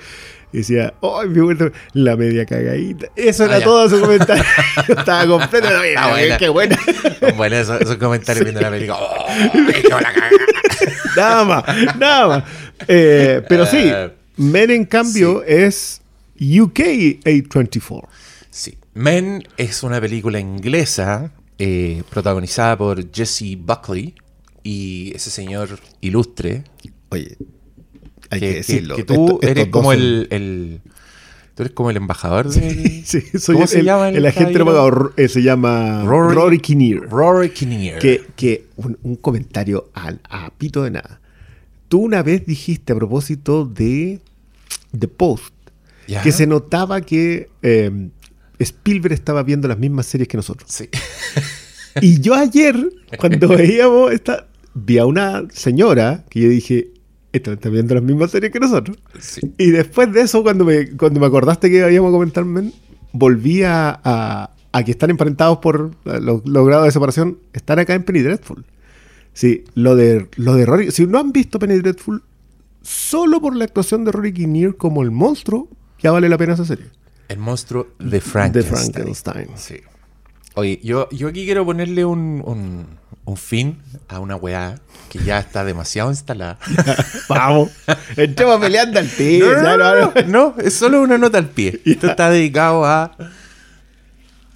que 0.52 0.58
decía, 0.58 0.94
¡ay, 1.02 1.28
mi 1.28 1.40
muerte! 1.40 1.72
La 1.94 2.16
media 2.16 2.44
cagadita. 2.46 3.08
Eso 3.16 3.44
era 3.46 3.56
Ah, 3.56 3.60
todo 3.62 3.88
su 3.88 4.00
comentario. 4.00 4.44
Estaba 4.88 5.26
completo. 5.26 5.68
Está 5.82 6.10
buena. 6.10 6.38
¡Qué 6.38 6.48
buena! 6.48 6.78
Bueno, 7.36 7.56
esos, 7.56 7.80
esos 7.80 7.96
comentarios 7.96 8.44
viendo 8.44 8.60
la 8.60 8.70
película. 8.70 8.98
¡Oh, 9.00 9.26
qué 9.52 9.88
buena 9.90 10.12
cagada! 10.12 10.30
nada 11.16 11.44
más, 11.44 11.96
nada 11.98 12.28
más. 12.28 12.44
Eh, 12.86 13.42
pero 13.48 13.66
sí, 13.66 13.78
Eh, 13.84 14.10
Men 14.36 14.70
en 14.70 14.84
cambio 14.86 15.42
es 15.44 16.00
UK 16.38 16.78
A24. 17.24 18.06
Sí. 18.50 18.76
Men 18.94 19.42
es 19.56 19.82
una 19.82 20.00
película 20.00 20.38
inglesa 20.40 21.30
eh, 21.58 22.02
protagonizada 22.10 22.76
por 22.76 23.10
Jesse 23.12 23.56
Buckley 23.58 24.14
y 24.62 25.12
ese 25.14 25.30
señor 25.30 25.78
ilustre. 26.00 26.64
Oye, 27.10 27.36
hay 28.32 28.40
que, 28.40 28.54
decirlo. 28.54 28.96
que 28.96 29.04
tú 29.04 29.14
Esto- 29.14 29.38
eres 29.42 29.66
como 29.68 29.92
son- 29.92 30.00
el, 30.00 30.28
el- 30.30 30.80
Tú 31.54 31.64
eres 31.64 31.74
como 31.74 31.90
el 31.90 31.98
embajador 31.98 32.48
de. 32.48 33.02
Sí, 33.04 33.20
soy 33.38 33.54
¿Cómo 33.56 33.64
el, 33.64 33.68
se 33.68 33.82
llama 33.84 34.08
el, 34.08 34.16
el 34.16 34.26
agente 34.26 34.58
eh, 35.18 35.28
se 35.28 35.42
llama 35.42 36.02
Rory- 36.02 36.34
Rory, 36.34 36.58
Kinnear. 36.60 37.02
Rory 37.10 37.50
Kinnear. 37.50 37.98
Que, 37.98 38.22
que 38.36 38.64
un, 38.76 38.96
un 39.02 39.16
comentario 39.16 39.90
al, 39.92 40.20
a 40.30 40.50
pito 40.56 40.82
de 40.82 40.92
nada. 40.92 41.20
Tú 41.88 41.98
una 42.00 42.22
vez 42.22 42.46
dijiste 42.46 42.94
a 42.94 42.96
propósito 42.96 43.66
de 43.66 44.20
The 44.98 45.08
Post 45.08 45.52
Ya. 46.08 46.22
que 46.22 46.32
se 46.32 46.46
notaba 46.46 47.02
que 47.02 47.50
eh, 47.60 48.08
Spielberg 48.58 49.12
estaba 49.12 49.42
viendo 49.42 49.68
las 49.68 49.78
mismas 49.78 50.06
series 50.06 50.28
que 50.28 50.38
nosotros. 50.38 50.70
Sí. 50.72 50.88
Y 52.00 52.20
yo 52.22 52.34
ayer, 52.34 52.74
cuando 53.18 53.48
veíamos 53.54 54.12
esta, 54.12 54.46
vi 54.72 54.96
a 54.96 55.04
una 55.04 55.42
señora 55.52 56.24
que 56.30 56.40
yo 56.40 56.48
dije, 56.48 56.88
esta 57.32 57.52
está 57.52 57.68
viendo 57.68 57.94
las 57.94 58.02
mismas 58.04 58.30
series 58.30 58.52
que 58.52 58.60
nosotros. 58.60 58.98
sí. 59.18 59.40
Y 59.58 59.70
después 59.70 60.12
de 60.12 60.20
eso, 60.22 60.42
cuando 60.42 60.64
me, 60.64 60.90
cuando 60.96 61.18
me 61.20 61.26
acordaste 61.26 61.70
que 61.70 61.76
íbamos 61.92 62.10
a 62.10 62.12
comentar 62.12 62.44
Men, 62.44 62.72
volví 63.12 63.62
a, 63.62 64.00
a- 64.04 64.50
a 64.74 64.84
que 64.84 64.90
están 64.92 65.10
emparentados 65.10 65.58
por 65.58 65.90
los, 66.04 66.46
los 66.46 66.66
grados 66.66 66.86
de 66.86 66.90
separación, 66.92 67.38
están 67.52 67.78
acá 67.78 67.94
en 67.94 68.04
Penny 68.04 68.20
Dreadful. 68.20 68.64
Sí, 69.34 69.64
lo 69.74 69.96
de, 69.96 70.28
lo 70.36 70.54
de 70.54 70.64
Rory, 70.66 70.90
si 70.90 71.06
no 71.06 71.18
han 71.18 71.32
visto 71.32 71.58
Penny 71.58 71.76
Dreadful, 71.78 72.22
solo 72.82 73.40
por 73.40 73.54
la 73.56 73.64
actuación 73.64 74.04
de 74.04 74.12
Rory 74.12 74.32
Kinnear 74.32 74.74
como 74.76 75.02
el 75.02 75.10
monstruo, 75.10 75.68
ya 76.02 76.10
vale 76.10 76.28
la 76.28 76.38
pena 76.38 76.54
esa 76.54 76.64
serie. 76.64 76.86
El 77.28 77.38
monstruo 77.38 77.88
de 77.98 78.20
Frankenstein. 78.20 78.86
De 78.92 78.92
Frankenstein. 78.92 79.48
Sí. 79.56 79.76
Oye, 80.54 80.80
yo, 80.82 81.08
yo 81.10 81.28
aquí 81.28 81.44
quiero 81.44 81.64
ponerle 81.64 82.04
un, 82.04 82.42
un, 82.44 82.86
un 83.24 83.36
fin 83.36 83.78
a 84.08 84.18
una 84.18 84.36
weá 84.36 84.78
que 85.08 85.18
ya 85.18 85.38
está 85.38 85.64
demasiado 85.64 86.10
instalada. 86.10 86.58
Vamos, 87.28 87.70
entremos 88.16 88.60
peleando 88.60 88.98
al. 88.98 89.10
No, 89.18 89.62
no, 89.62 89.76
no, 89.76 89.94
no, 89.94 90.12
no, 90.26 90.54
es 90.58 90.74
solo 90.74 91.02
una 91.02 91.18
nota 91.18 91.38
al 91.38 91.48
pie. 91.48 91.80
Esto 91.84 92.08
está 92.08 92.30
dedicado 92.30 92.84
a 92.84 93.16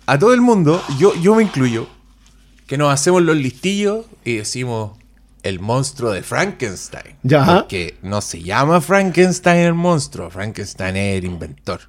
a 0.07 0.19
todo 0.19 0.33
el 0.33 0.41
mundo, 0.41 0.83
yo, 0.99 1.15
yo 1.17 1.35
me 1.35 1.43
incluyo, 1.43 1.89
que 2.67 2.79
nos 2.79 2.93
hacemos 2.93 3.23
los 3.23 3.37
listillos 3.37 4.07
y 4.25 4.37
decimos 4.37 4.97
el 5.43 5.61
monstruo 5.61 6.13
de 6.13 6.23
Frankenstein. 6.23 7.17
Ya. 7.23 7.45
Porque 7.45 7.99
no 8.03 8.21
se 8.21 8.43
llama 8.43 8.81
Frankenstein 8.81 9.59
el 9.67 9.75
monstruo, 9.75 10.31
Frankenstein 10.31 10.97
es 10.97 11.19
el 11.19 11.25
inventor. 11.25 11.81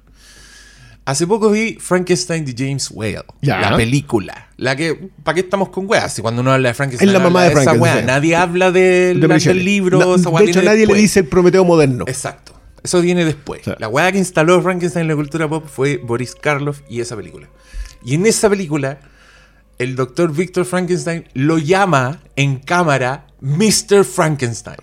Hace 1.08 1.26
poco 1.26 1.48
vi 1.50 1.78
Frankenstein 1.80 2.44
de 2.44 2.54
James 2.54 2.90
Whale, 2.92 3.22
Ya. 3.40 3.58
la 3.62 3.76
película. 3.78 4.48
La 4.58 4.76
que, 4.76 5.08
¿para 5.22 5.36
qué 5.36 5.40
estamos 5.40 5.70
con 5.70 5.86
weas? 5.88 6.12
Si 6.12 6.20
cuando 6.20 6.42
uno 6.42 6.52
habla 6.52 6.68
de 6.68 6.74
Frankenstein, 6.74 7.08
Es 7.08 7.12
la 7.14 7.18
mamá 7.18 7.44
de 7.44 7.48
esa 7.48 7.62
Frankenstein. 7.62 7.96
wea. 7.96 8.04
Nadie 8.04 8.36
habla 8.36 8.70
del, 8.70 9.18
De 9.18 9.26
del 9.26 9.64
libro. 9.64 10.14
Esa 10.14 10.28
wea 10.28 10.44
de 10.44 10.50
hecho, 10.50 10.60
nadie 10.60 10.80
después. 10.80 10.96
le 10.98 11.00
dice 11.02 11.20
el 11.20 11.26
Prometeo 11.26 11.64
moderno. 11.64 12.04
Exacto. 12.06 12.52
Eso 12.82 13.00
viene 13.00 13.24
después. 13.24 13.62
Sí. 13.64 13.70
La 13.78 13.88
weá 13.88 14.12
que 14.12 14.18
instaló 14.18 14.60
Frankenstein 14.60 15.04
en 15.04 15.08
la 15.08 15.14
cultura 15.14 15.48
pop 15.48 15.64
fue 15.66 15.96
Boris 15.96 16.34
Karloff 16.34 16.82
y 16.90 17.00
esa 17.00 17.16
película. 17.16 17.48
Y 18.04 18.14
en 18.14 18.26
esa 18.26 18.50
película, 18.50 18.98
el 19.78 19.96
doctor 19.96 20.30
Victor 20.30 20.66
Frankenstein 20.66 21.24
lo 21.32 21.56
llama 21.56 22.20
en 22.36 22.58
cámara 22.58 23.26
Mr. 23.40 24.04
Frankenstein. 24.04 24.76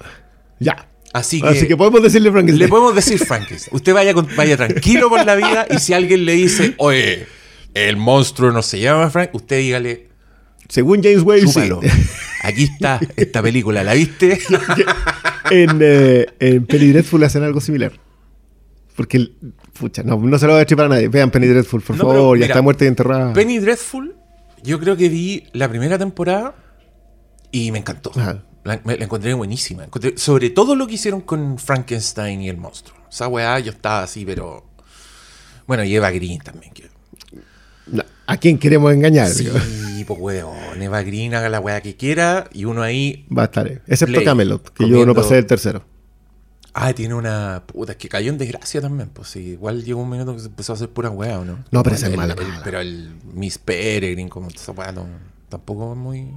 Ya. 0.59 0.87
Así 1.15 1.41
que, 1.41 1.47
Así 1.47 1.67
que 1.67 1.77
podemos 1.77 2.03
decirle 2.03 2.29
Frankenstein. 2.29 2.59
le 2.59 2.67
podemos 2.67 2.93
decir 2.93 3.17
Frankenstein. 3.19 3.73
Usted 3.73 3.93
vaya, 3.93 4.13
con- 4.13 4.27
vaya 4.35 4.57
tranquilo 4.57 5.07
por 5.09 5.25
la 5.25 5.35
vida 5.35 5.65
y 5.69 5.77
si 5.79 5.93
alguien 5.93 6.25
le 6.25 6.33
dice, 6.33 6.73
oye, 6.77 7.25
el 7.73 7.95
monstruo 7.95 8.51
no 8.51 8.61
se 8.61 8.79
llama 8.81 9.09
Frank, 9.09 9.29
usted 9.33 9.59
dígale, 9.59 10.09
Según 10.67 11.01
James 11.01 11.21
Whale, 11.21 11.47
sí. 11.47 11.69
Aquí 12.41 12.63
está 12.63 12.99
esta 13.15 13.41
película, 13.41 13.81
¿la 13.83 13.93
viste? 13.93 14.39
en, 15.51 15.79
eh, 15.81 16.25
en 16.39 16.65
Penny 16.65 16.87
Dreadful 16.89 17.23
hacen 17.23 17.43
algo 17.43 17.61
similar. 17.61 17.93
Porque, 18.95 19.31
pucha, 19.79 20.03
no, 20.03 20.17
no 20.17 20.37
se 20.37 20.45
lo 20.47 20.51
voy 20.53 20.59
a 20.61 20.63
decir 20.63 20.75
para 20.77 20.89
nadie. 20.89 21.07
Vean 21.07 21.31
Penny 21.31 21.47
Dreadful, 21.47 21.81
por 21.81 21.95
No, 21.97 22.03
pero 22.07 22.13
favor, 22.19 22.37
ya 22.39 22.45
está 22.47 22.61
muerta 22.61 22.83
y 22.85 22.87
enterrada. 22.87 23.31
Penny 23.33 23.59
Dreadful, 23.59 24.15
yo 24.63 24.79
creo 24.79 24.95
que 24.97 25.07
vi 25.09 25.43
la 25.53 25.69
primera 25.69 25.97
temporada 25.97 26.55
y 27.51 27.71
me 27.71 27.79
encantó. 27.79 28.11
Ajá. 28.15 28.43
La, 28.65 28.81
me- 28.83 28.97
la 28.97 29.05
encontré 29.05 29.33
buenísima. 29.33 29.85
Encontré- 29.85 30.17
sobre 30.17 30.49
todo 30.49 30.75
lo 30.75 30.85
que 30.87 30.95
hicieron 30.95 31.21
con 31.21 31.57
Frankenstein 31.57 32.41
y 32.41 32.49
el 32.49 32.57
monstruo. 32.57 32.97
Esa 33.09 33.27
weá 33.29 33.57
yo 33.59 33.71
estaba 33.71 34.03
así, 34.03 34.25
pero. 34.25 34.65
Bueno, 35.67 35.83
y 35.85 35.95
Eva 35.95 36.11
Green 36.11 36.39
también. 36.41 36.73
que- 36.73 36.89
¿A 38.27 38.37
quién 38.37 38.57
queremos 38.57 38.91
engañar? 38.91 39.29
Sí, 39.29 40.03
pues 40.07 40.19
weón. 40.19 40.81
Eva 40.81 41.01
Green 41.03 41.35
haga 41.35 41.47
la 41.47 41.59
weá 41.59 41.79
que 41.81 41.95
quiera 41.95 42.49
y 42.51 42.65
uno 42.65 42.81
ahí. 42.81 43.25
Va 43.35 43.43
a 43.43 43.45
estar, 43.45 43.67
eh. 43.67 43.81
excepto 43.87 44.13
Play. 44.15 44.25
Camelot, 44.25 44.69
que 44.73 44.89
yo 44.89 45.05
no 45.05 45.13
pasé 45.13 45.37
el 45.37 45.45
tercero. 45.45 45.83
Ah, 46.73 46.91
tiene 46.93 47.13
una. 47.13 47.63
Puta, 47.67 47.93
es 47.93 47.97
que 47.97 48.09
cayó 48.09 48.31
en 48.31 48.37
desgracia 48.37 48.81
también. 48.81 49.09
Pues 49.09 49.29
sí, 49.29 49.39
igual 49.51 49.83
llegó 49.85 50.01
un 50.01 50.09
minuto 50.09 50.33
que 50.33 50.39
se 50.41 50.47
empezó 50.47 50.73
a 50.73 50.75
hacer 50.75 50.89
pura 50.89 51.09
weá, 51.09 51.39
¿o 51.39 51.45
no? 51.45 51.63
No, 51.71 51.83
pero 51.83 51.95
esa 51.95 52.07
es 52.07 52.11
El- 52.11 52.17
mala, 52.17 52.33
el- 52.33 52.47
mala. 52.47 52.61
Pero 52.63 52.79
el 52.81 53.15
Miss 53.33 53.57
Peregrine, 53.59 54.27
como 54.29 54.49
esa 54.49 54.71
weá, 54.73 54.91
no- 54.91 55.07
tampoco 55.47 55.93
es 55.93 55.97
muy. 55.97 56.27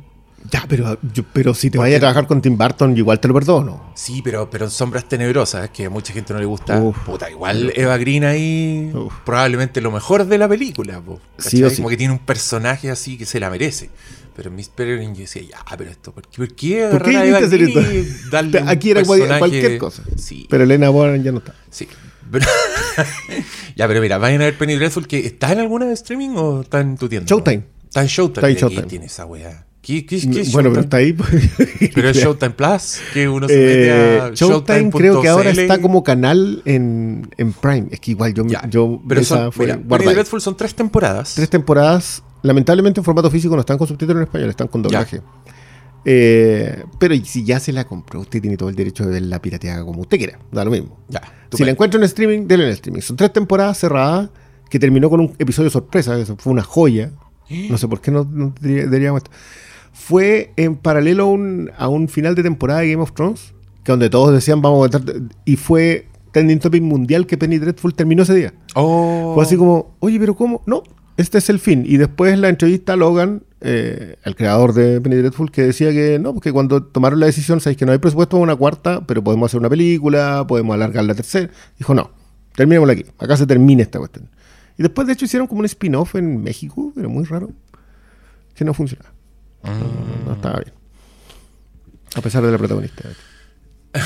Ya, 0.51 0.65
pero, 0.69 0.99
yo- 1.13 1.25
pero 1.33 1.53
si 1.53 1.69
te 1.71 1.79
vayas 1.79 1.97
a 1.99 2.01
trabajar 2.01 2.27
con 2.27 2.41
Tim 2.41 2.57
Burton, 2.57 2.97
igual 2.97 3.21
te 3.21 3.29
lo 3.29 3.35
perdono. 3.35 3.93
Sí, 3.95 4.23
pero, 4.23 4.49
pero 4.49 4.65
en 4.67 4.71
sombras 4.71 5.07
tenebrosas, 5.09 5.69
que 5.71 5.87
a 5.87 5.91
mucha 5.91 6.13
gente 6.13 6.33
no 6.33 6.39
le 6.39 6.47
gusta. 6.47 6.81
Uf. 6.81 6.97
Puta, 7.05 7.31
igual 7.31 7.73
Eva 7.75 7.97
Green 7.99 8.25
ahí, 8.25 8.91
Uf. 8.95 9.13
probablemente 9.27 9.81
lo 9.81 9.91
mejor 9.91 10.25
de 10.27 10.39
la 10.39 10.49
película. 10.49 11.01
po, 11.01 11.21
Sí 11.39 11.63
o 11.63 11.69
sí. 11.71 11.77
Como 11.77 11.89
que 11.89 11.97
tiene 11.97 12.13
un 12.13 12.21
personaje 12.21 12.91
así 12.91 13.19
que 13.19 13.27
se 13.27 13.41
la 13.41 13.51
merece. 13.51 13.91
Pero 14.37 14.51
Miss 14.53 14.69
Peregrine 14.69 15.13
yo 15.15 15.23
decía, 15.23 15.43
ya, 15.43 15.59
pero 15.77 15.91
esto, 15.91 16.13
¿por 16.13 16.23
qué, 16.29 16.37
por 16.39 16.55
qué 16.55 16.89
¿Por 16.93 17.03
qué 17.03 17.11
agarrar 17.17 17.23
a 17.23 17.27
Eva 17.27 17.39
hacer 17.39 17.59
Green 17.59 17.79
esto? 17.79 18.31
darle 18.31 18.61
Aquí 18.67 18.91
era 18.93 19.03
personaje? 19.03 19.39
cualquier 19.41 19.79
cosa. 19.79 20.03
Sí, 20.17 20.47
Pero 20.49 20.63
Elena 20.65 20.91
Warren 20.91 21.23
ya 21.25 21.33
no 21.33 21.39
está. 21.39 21.55
sí. 21.71 21.89
Pero- 22.31 22.47
ya, 23.77 23.89
pero 23.89 24.01
mira, 24.01 24.19
vayan 24.19 24.41
a 24.43 24.45
ver 24.45 24.57
Penny 24.59 24.77
Dreadful, 24.77 25.07
que 25.07 25.19
¿está 25.27 25.53
en 25.53 25.61
alguna 25.61 25.87
de 25.87 25.95
streaming 25.95 26.31
o 26.37 26.61
está 26.61 26.81
en 26.81 26.97
tu 26.97 27.09
tienda? 27.09 27.27
Showtime. 27.29 27.65
Está 27.85 28.03
en 28.03 28.07
Showtime. 28.07 28.39
Está 28.41 28.49
en 28.49 28.55
Mira, 28.55 28.55
¿qué 28.55 28.61
Showtime. 28.75 28.87
tiene 28.89 29.07
esa 29.07 29.25
weá? 29.27 29.65
¿Qué, 29.89 30.05
qué, 30.05 30.21
qué 30.31 30.41
es 30.43 30.53
bueno, 30.53 30.71
pero 30.71 30.83
Showtime? 30.83 30.85
está 30.85 30.97
ahí. 30.99 31.13
pues. 31.15 31.91
Pero 31.95 32.09
es 32.11 32.17
Showtime 32.19 32.51
Plus, 32.51 33.01
que 33.15 33.27
uno 33.29 33.49
se 33.49 33.57
mete 33.57 33.89
Eh, 33.89 34.21
a 34.21 34.31
Showtime 34.35 34.91
creo 34.91 35.21
que 35.23 35.29
ahora 35.29 35.49
está 35.51 35.81
como 35.81 36.05
canal 36.05 36.61
en, 36.67 37.29
en 37.39 37.53
Prime. 37.55 37.87
Es 37.91 37.99
que 38.01 38.11
igual 38.11 38.35
yo, 38.35 38.45
Ya, 38.47 38.69
yo 38.69 39.01
pero 39.09 39.23
esa 39.23 39.37
son, 39.45 39.53
fue 39.53 39.67
mira, 39.67 39.79
Penny. 39.99 40.13
Dreadful 40.13 40.41
son 40.43 40.57
tres 40.59 40.75
temporadas. 40.75 41.33
tres 41.35 41.49
temporadas 41.49 42.23
Lamentablemente 42.43 43.01
en 43.01 43.05
formato 43.05 43.31
físico 43.31 43.55
no 43.57 43.61
están 43.61 43.79
con 43.79 43.89
subtítulos 43.89 44.19
en 44.21 44.25
español, 44.25 44.51
están 44.51 44.69
con 44.69 44.83
doblaje. 44.83 45.21
Eh, 46.05 46.85
pero 46.99 47.15
si 47.25 47.45
ya 47.45 47.59
se 47.59 47.73
la 47.73 47.85
compró, 47.85 48.21
usted 48.21 48.41
tiene 48.41 48.57
todo 48.57 48.69
el 48.69 48.77
derecho 48.77 49.05
de 49.05 49.11
ver 49.11 49.23
la 49.23 49.41
pirateada 49.43 49.85
como 49.85 50.03
usted 50.03 50.19
quiera, 50.19 50.39
da 50.53 50.65
lo 50.65 50.71
mismo. 50.71 50.99
Ya. 51.09 51.21
Si 51.53 51.65
la 51.65 51.73
encuentra 51.73 51.99
en 51.99 52.05
streaming, 52.05 52.47
denle 52.47 52.67
en 52.67 52.73
streaming. 52.73 53.01
Son 53.01 53.17
tres 53.17 53.33
temporadas 53.33 53.79
cerradas 53.79 54.31
que 54.71 54.79
terminó 54.79 55.11
con 55.11 55.21
un 55.21 55.35
episodio 55.39 55.71
sorpresa, 55.71 56.19
eso 56.19 56.37
fue 56.39 56.53
una 56.53 56.63
joya. 56.63 57.11
No 57.71 57.79
sé 57.79 57.89
por 57.89 58.01
qué 58.03 58.11
no, 58.11 58.29
no 58.31 58.53
debería- 58.61 58.85
deberíamos. 58.85 59.23
Fue 59.99 60.53
en 60.57 60.77
paralelo 60.77 61.25
a 61.25 61.27
un, 61.27 61.71
a 61.77 61.89
un 61.89 62.09
final 62.09 62.35
de 62.35 62.43
temporada 62.45 62.81
de 62.81 62.93
Game 62.93 63.03
of 63.03 63.13
Thrones, 63.13 63.53
que 63.83 63.93
donde 63.93 64.09
todos 64.09 64.33
decían 64.33 64.63
vamos 64.63 64.89
a 64.95 64.99
meter, 64.99 65.23
y 65.45 65.57
fue 65.57 66.07
trending 66.33 66.61
topic 66.61 66.83
mundial 66.83 67.27
que 67.27 67.37
Penny 67.37 67.59
Dreadful 67.59 67.95
terminó 67.95 68.23
ese 68.23 68.35
día. 68.35 68.55
Oh. 68.75 69.33
Fue 69.35 69.45
así 69.45 69.57
como, 69.57 69.97
oye, 69.99 70.19
pero 70.19 70.35
¿cómo? 70.35 70.63
No, 70.67 70.83
este 71.17 71.39
es 71.39 71.51
el 71.51 71.59
fin. 71.59 71.83
Y 71.85 71.97
después 71.97 72.39
la 72.39 72.49
entrevista 72.49 72.95
a 72.95 72.97
Logan, 72.97 73.43
eh, 73.61 74.17
el 74.23 74.37
creador 74.37 74.73
de 74.73 75.01
Penny 75.01 75.17
Dreadful, 75.17 75.51
que 75.51 75.63
decía 75.63 75.91
que 75.91 76.19
no, 76.19 76.33
porque 76.33 76.53
cuando 76.53 76.83
tomaron 76.85 77.21
la 77.21 77.27
decisión, 77.27 77.61
sabéis 77.61 77.77
que 77.77 77.85
no 77.85 77.93
hay 77.93 77.99
presupuesto 77.99 78.37
para 78.37 78.45
una 78.45 78.57
cuarta, 78.57 79.05
pero 79.05 79.23
podemos 79.23 79.51
hacer 79.51 79.61
una 79.61 79.69
película, 79.69 80.47
podemos 80.47 80.75
alargar 80.75 81.05
la 81.05 81.15
tercera. 81.15 81.51
Dijo, 81.77 81.93
no, 81.93 82.13
terminémosla 82.55 82.93
aquí, 82.93 83.05
acá 83.19 83.37
se 83.37 83.47
termina 83.47 83.83
esta 83.83 83.99
cuestión. 83.99 84.31
Y 84.79 84.83
después, 84.83 85.07
de 85.07 85.13
hecho, 85.13 85.25
hicieron 85.25 85.49
como 85.49 85.59
un 85.59 85.67
spin-off 85.67 86.15
en 86.15 86.41
México, 86.43 86.93
pero 86.95 87.11
muy 87.11 87.25
raro, 87.25 87.51
que 88.55 88.65
no 88.65 88.73
funcionaba. 88.73 89.18
No, 89.63 89.73
no, 89.73 90.25
no 90.27 90.33
estaba 90.35 90.61
bien. 90.61 90.73
A 92.15 92.21
pesar 92.21 92.43
de 92.45 92.53
la 92.53 92.59
protagonista. 92.59 93.05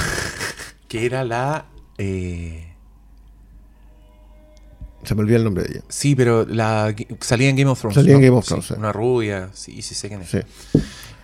Que 0.88 1.06
era 1.06 1.24
la. 1.24 1.66
eh, 1.96 2.74
Se 5.04 5.14
me 5.14 5.22
olvidó 5.22 5.38
el 5.38 5.44
nombre 5.44 5.62
de 5.64 5.70
ella. 5.70 5.80
Sí, 5.88 6.14
pero 6.14 6.44
la 6.46 6.94
salía 7.20 7.48
en 7.48 7.56
Game 7.56 7.70
of 7.70 7.80
Thrones. 7.80 7.94
Salía 7.94 8.14
en. 8.14 8.20
Game 8.20 8.36
of 8.36 8.44
Thrones, 8.46 8.66
sí. 8.66 8.74
Una 8.76 8.92
rubia, 8.92 9.48
sí, 9.54 9.80
sí 9.82 9.94
sé 9.94 10.08
quién 10.08 10.20
es. 10.22 10.28
Sí. 10.30 10.38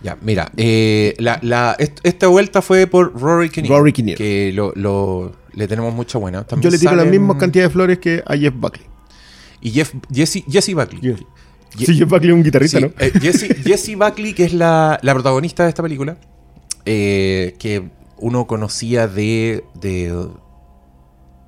Ya, 0.01 0.17
mira, 0.21 0.51
eh, 0.57 1.13
la, 1.19 1.39
la- 1.43 1.75
est- 1.77 1.99
esta 2.03 2.27
vuelta 2.27 2.61
fue 2.63 2.87
por 2.87 3.13
Rory 3.19 3.49
Kinnear. 3.49 3.77
Rory 3.77 3.93
Kinnear. 3.93 4.17
Que 4.17 4.51
lo, 4.53 4.71
lo- 4.75 5.35
le 5.53 5.67
tenemos 5.67 5.93
mucha 5.93 6.17
buena. 6.17 6.43
También 6.45 6.63
Yo 6.63 6.71
le 6.71 6.79
tiro 6.79 6.95
la 6.95 7.03
salen- 7.03 7.11
misma 7.11 7.37
cantidad 7.37 7.65
de 7.65 7.69
flores 7.69 7.99
que 7.99 8.23
a 8.25 8.35
Jeff 8.35 8.53
Buckley. 8.55 8.85
Y 9.61 9.71
Jeff, 9.71 9.93
Jesse, 10.11 10.43
Jesse 10.49 10.73
Buckley. 10.73 11.15
Ye- 11.77 11.85
Sí, 11.85 11.95
Jeff 11.97 12.09
Buckley 12.09 12.29
es 12.29 12.35
un 12.35 12.43
guitarrista, 12.43 12.77
Sí, 12.79 12.83
¿no? 12.85 12.91
eh, 12.99 13.11
Jessie, 13.21 13.53
Jessie 13.63 13.95
Buckley, 13.95 14.33
que 14.33 14.45
es 14.45 14.53
la, 14.53 14.99
la 15.01 15.13
protagonista 15.13 15.63
de 15.63 15.69
esta 15.69 15.83
película, 15.83 16.17
eh, 16.85 17.55
que 17.59 17.89
uno 18.17 18.47
conocía 18.47 19.07
de, 19.07 19.63
de 19.79 20.27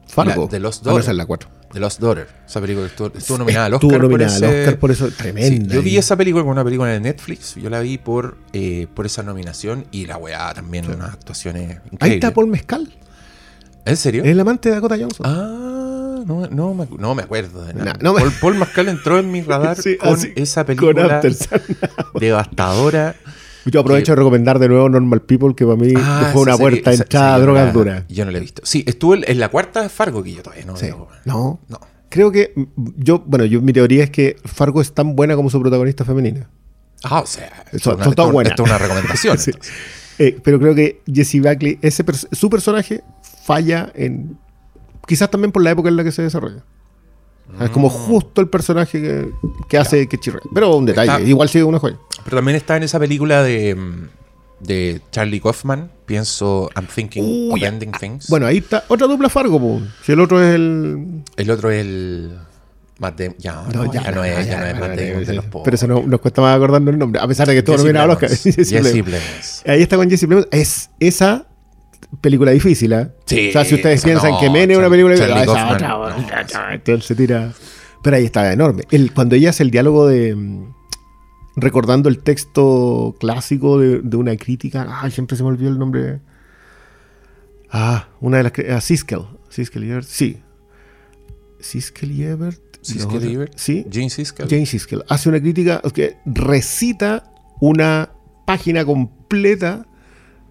Fargo. 0.08 0.44
la- 0.46 0.48
de 0.52 0.60
Lost 0.60 0.82
Ah, 0.82 0.86
no, 0.86 0.90
Daughter. 0.92 1.04
esa 1.04 1.12
es 1.12 1.18
la 1.18 1.26
4. 1.26 1.50
The 1.74 1.80
Lost 1.80 2.00
Daughter. 2.02 2.28
Esa 2.46 2.60
película 2.60 2.86
estuvo, 2.86 3.12
estuvo 3.18 3.38
nominada 3.38 3.68
al 3.68 3.74
Oscar. 3.76 3.92
Estuvo 3.92 4.02
nominada 4.10 4.40
por 4.40 4.50
al 4.50 4.60
Oscar 4.60 4.80
por 4.80 4.92
eso. 4.92 5.08
Sí, 5.10 5.16
Tremenda. 5.18 5.74
yo 5.74 5.82
vi 5.82 5.98
esa 5.98 6.18
película 6.18 6.42
como 6.44 6.52
una 6.52 6.66
película 6.66 6.90
de 6.90 7.00
Netflix. 7.00 7.56
Yo 7.56 7.70
la 7.70 7.80
vi 7.80 7.98
por, 7.98 8.38
eh, 8.52 8.88
por 8.94 9.06
esa 9.06 9.24
nominación 9.24 9.86
y 9.90 10.06
la 10.06 10.18
weá 10.18 10.54
también, 10.54 10.86
unas 10.92 11.14
actuaciones 11.14 11.64
increíbles. 11.92 11.98
Ahí 12.02 12.14
está 12.16 12.34
Paul 12.34 12.48
Mezcal. 12.48 12.94
¿En 13.86 13.96
serio? 13.98 14.24
Es 14.24 14.30
el 14.30 14.40
amante 14.42 14.68
de 14.70 14.76
Dakota 14.76 14.98
Johnson. 15.00 15.26
Ah, 15.26 15.81
no, 16.26 16.48
no, 16.48 16.74
me, 16.74 16.88
no 16.98 17.16
me 17.16 17.24
acuerdo 17.24 17.64
de 17.66 17.74
nada. 17.74 17.94
No, 18.02 18.12
no 18.12 18.14
me- 18.14 18.22
Paul, 18.22 18.34
Paul 18.42 18.56
Mascal 18.56 18.88
entró 18.90 19.18
en 19.20 19.32
mi 19.32 19.42
radar 19.44 19.76
Sí, 19.82 19.98
con 19.98 20.14
así, 20.16 20.32
esa 20.36 20.66
película 20.66 21.22
devastadora. 22.20 23.16
Yo 23.66 23.82
aprovecho 23.82 24.14
de 24.14 24.16
recomendar 24.16 24.58
de 24.58 24.68
nuevo 24.70 24.90
Normal 24.90 25.22
People, 25.22 25.54
que 25.56 25.66
para 25.66 25.78
mí 25.78 25.94
Ah, 25.96 26.30
fue 26.34 26.42
una 26.42 26.58
serie- 26.58 26.82
puerta 26.82 26.94
entrada 26.94 27.36
a 27.36 27.40
drogas 27.40 27.74
duras. 27.74 28.04
Yo 28.10 28.26
no 28.26 28.32
la 28.32 28.38
he 28.40 28.42
visto. 28.42 28.62
Sí, 28.66 28.84
estuvo 28.88 29.14
en 29.16 29.40
la 29.40 29.50
cuarta 29.50 29.82
de 29.84 29.90
Fargo 29.90 30.24
que 30.24 30.34
yo 30.34 30.42
todavía 30.42 30.66
no 30.66 30.76
Sí. 30.78 30.88
No. 31.26 31.60
No. 31.68 31.80
Creo 32.10 32.32
que 32.32 32.52
mm, 32.56 32.64
yo, 32.98 33.24
bueno, 33.26 33.46
yo 33.46 33.62
mi 33.62 33.72
teoría 33.72 34.04
es 34.04 34.10
que 34.10 34.36
Fargo 34.46 34.82
es 34.82 34.94
tan 34.94 35.16
buena 35.16 35.36
como 35.36 35.50
su 35.50 35.62
protagonista 35.62 36.04
femenina. 36.04 36.50
Ah, 37.04 37.20
o 37.22 37.26
sea, 37.28 37.66
esto 37.72 37.96
una- 37.96 38.06
esto- 38.06 38.32
buenas. 38.32 38.52
esto 38.52 38.64
es 38.64 38.70
una 38.70 38.78
recomendación. 38.78 39.38
Sí. 39.38 39.52
Eh, 40.20 40.38
pero 40.44 40.60
creo 40.60 40.76
que 40.76 41.02
Jesse 41.12 41.40
Buckley, 41.42 41.80
ese 41.82 42.04
su 42.32 42.50
personaje 42.50 43.02
falla 43.44 43.92
en. 43.96 44.38
Quizás 45.08 45.30
también 45.32 45.52
por 45.52 45.64
la 45.64 45.72
época 45.72 45.90
en 45.90 45.98
la 45.98 46.04
que 46.04 46.12
se 46.12 46.22
desarrolla. 46.22 46.64
Es 47.60 47.70
como 47.72 47.90
justo 47.90 48.40
el 48.40 48.48
personaje 48.48 49.02
que, 49.02 49.30
que 49.68 49.78
hace 49.78 50.08
que 50.08 50.18
chirre. 50.18 50.40
Pero 50.54 50.74
un 50.76 50.86
detalle, 50.86 51.12
Está- 51.12 51.22
igual 51.28 51.50
sigue 51.50 51.66
una 51.66 51.80
joya. 51.80 51.98
Pero 52.24 52.38
también 52.38 52.56
está 52.56 52.78
en 52.78 52.84
esa 52.84 52.98
película 52.98 53.44
de, 53.44 53.76
mm, 53.76 54.08
de 54.62 55.02
Charlie 55.12 55.42
Kaufman. 55.42 55.92
Pienso, 56.06 56.70
I'm 56.78 56.88
thinking 56.88 57.24
Uh, 57.50 57.54
of 57.54 57.60
ya. 57.60 57.68
ending 57.68 57.92
things. 57.92 58.30
Bueno, 58.30 58.46
ahí 58.46 58.60
está 58.60 58.86
otra 58.88 59.06
dupla 59.08 59.28
Fargo, 59.28 59.60
po. 59.60 59.82
si 60.04 60.14
el 60.14 60.22
otro 60.22 60.42
es 60.42 60.56
el. 60.56 61.24
el 61.36 61.52
otro 61.52 61.72
es 61.72 61.82
el. 61.82 62.38
Matt 63.00 63.20
Damon. 63.20 63.36
Ya, 63.40 63.54
no, 63.74 63.92
ya, 63.92 64.12
no 64.12 64.24
es, 64.24 64.46
ya 64.48 64.60
no 64.60 64.66
es 64.68 64.80
Matt 64.80 64.96
Damon 65.00 65.26
de 65.26 65.34
los 65.34 65.46
pobres. 65.46 65.64
Pero 65.66 65.76
eso 65.76 65.88
no, 65.88 66.04
nos 66.08 66.22
cuesta 66.22 66.40
más 66.42 66.56
acordarnos 66.56 66.94
el 66.94 67.00
nombre, 67.00 67.20
a 67.20 67.28
pesar 67.28 67.48
de 67.48 67.56
que 67.56 67.70
Jesse 67.70 67.80
nominado 67.82 68.06
al 68.06 68.12
Oscar. 68.12 68.30
Plemons. 68.30 68.56
Jesse. 68.70 68.92
Plemons. 69.04 69.64
Ahí 69.66 69.82
está 69.82 69.98
con 69.98 70.10
Jesse 70.10 70.28
Plemons. 70.28 70.48
Es 70.52 70.90
esa 71.00 71.48
película 72.20 72.52
difícil, 72.52 72.94
¿eh? 72.94 73.10
Sí, 73.26 73.50
O 73.50 73.52
sea, 73.52 73.66
si 73.66 73.76
ustedes 73.76 74.00
esa 74.00 74.06
piensan 74.06 74.32
no, 74.32 74.40
que 74.40 74.50
Men 74.50 74.72
es 74.72 74.78
una 74.78 74.90
película 74.90 75.16
Charlie 75.16 75.34
ah, 75.36 75.44
esa 75.44 75.74
otra, 75.74 75.88
no, 75.88 76.10
sí. 76.48 76.56
entonces 76.74 77.06
se 77.06 77.16
tira. 77.16 77.54
Pero 78.04 78.18
ahí 78.18 78.26
está 78.26 78.52
enorme. 78.52 78.84
El, 78.92 79.14
cuando 79.14 79.36
ella 79.36 79.52
hace 79.52 79.64
el 79.64 79.72
diálogo 79.72 80.08
de. 80.08 80.36
mm, 80.36 80.74
Recordando 81.58 82.08
el 82.08 82.20
texto 82.20 83.16
clásico 83.20 83.78
de, 83.78 84.00
de 84.02 84.18
una 84.18 84.36
crítica. 84.38 84.88
Ay, 85.02 85.12
siempre 85.12 85.36
se 85.36 85.44
me 85.44 85.50
olvidó 85.50 85.70
el 85.70 85.78
nombre. 85.78 86.20
Ah, 87.70 88.08
una 88.20 88.38
de 88.38 88.44
las. 88.44 88.54
Ah, 88.70 88.82
Siskel. 88.82 89.22
Siskel 89.50 89.84
y 89.84 89.92
Ebert. 89.92 90.08
Sí. 90.08 90.38
Siskel 91.60 92.12
y 92.12 92.24
Ebert. 92.24 92.62
Siskel 92.82 93.30
y 93.30 93.34
Ebert. 93.34 93.54
Sí. 93.56 93.86
Gene 93.92 94.10
Siskel. 94.10 94.48
Jane 94.50 94.66
Siskel 94.66 95.04
hace 95.08 95.30
una 95.30 95.40
crítica 95.40 95.82
que 95.94 96.18
recita 96.26 97.32
una 97.60 98.10
página 98.46 98.84
completa 98.84 99.86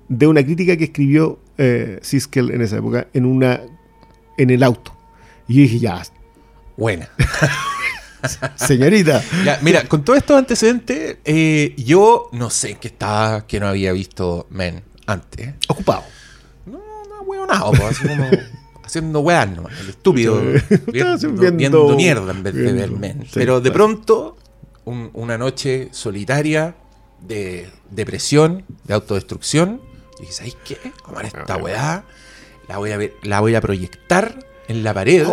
de 0.09 0.27
una 0.27 0.43
crítica 0.45 0.77
que 0.77 0.85
escribió 0.85 1.41
eh, 1.63 1.99
Siskel 2.03 2.51
en 2.53 2.63
esa 2.63 2.79
época 2.79 3.07
en 3.13 3.27
una 3.27 3.61
en 4.39 4.49
el 4.51 4.63
auto. 4.63 4.97
Y 5.47 5.55
yo 5.57 5.63
dije, 5.63 5.79
ya, 5.81 6.03
Buena. 6.77 7.09
señorita. 8.57 9.23
Ya, 9.45 9.59
mira, 9.63 9.85
con 9.87 10.05
todos 10.05 10.19
estos 10.19 10.37
antecedentes, 10.39 11.19
eh, 11.25 11.75
yo 11.77 12.29
no 12.33 12.51
sé 12.51 12.77
qué 12.81 12.89
estaba, 12.89 13.47
que 13.47 13.61
no 13.61 13.67
había 13.69 13.93
visto 13.93 14.47
Men 14.51 14.83
antes. 15.07 15.55
Ocupado. 15.69 16.05
No, 16.67 16.79
no, 17.09 17.23
huevonado, 17.23 17.73
pues, 17.73 17.83
así 17.99 18.09
como 18.09 18.29
haciendo 18.85 19.21
weas 19.21 19.49
nomás, 19.51 19.79
el 19.81 19.91
estúpido. 19.91 20.41
Viendo, 20.87 21.19
viendo- 21.19 21.57
viendo 21.57 21.97
mierda 21.97 22.31
en 22.33 22.43
vez 22.43 22.55
de 22.55 22.73
ver 22.73 22.91
Men. 22.91 23.23
sí, 23.25 23.31
Pero 23.35 23.61
de 23.61 23.71
claro. 23.71 23.75
pronto, 23.87 24.37
un- 24.85 25.11
una 25.15 25.37
noche 25.39 25.89
solitaria 25.93 26.77
de 27.21 27.69
depresión, 27.91 28.65
de 28.85 28.95
autodestrucción, 28.95 29.81
dije, 30.21 30.33
¿sabes 30.33 30.57
qué? 30.65 30.79
Tomar 31.07 31.25
esta 31.27 31.57
weá, 31.57 32.05
la 32.69 32.79
voy 32.79 32.93
a 32.93 32.97
ver, 32.97 33.15
la 33.23 33.41
voy 33.41 33.55
a 33.55 33.61
proyectar 33.61 34.47
en 34.69 34.85
la 34.85 34.95
pared. 34.95 35.27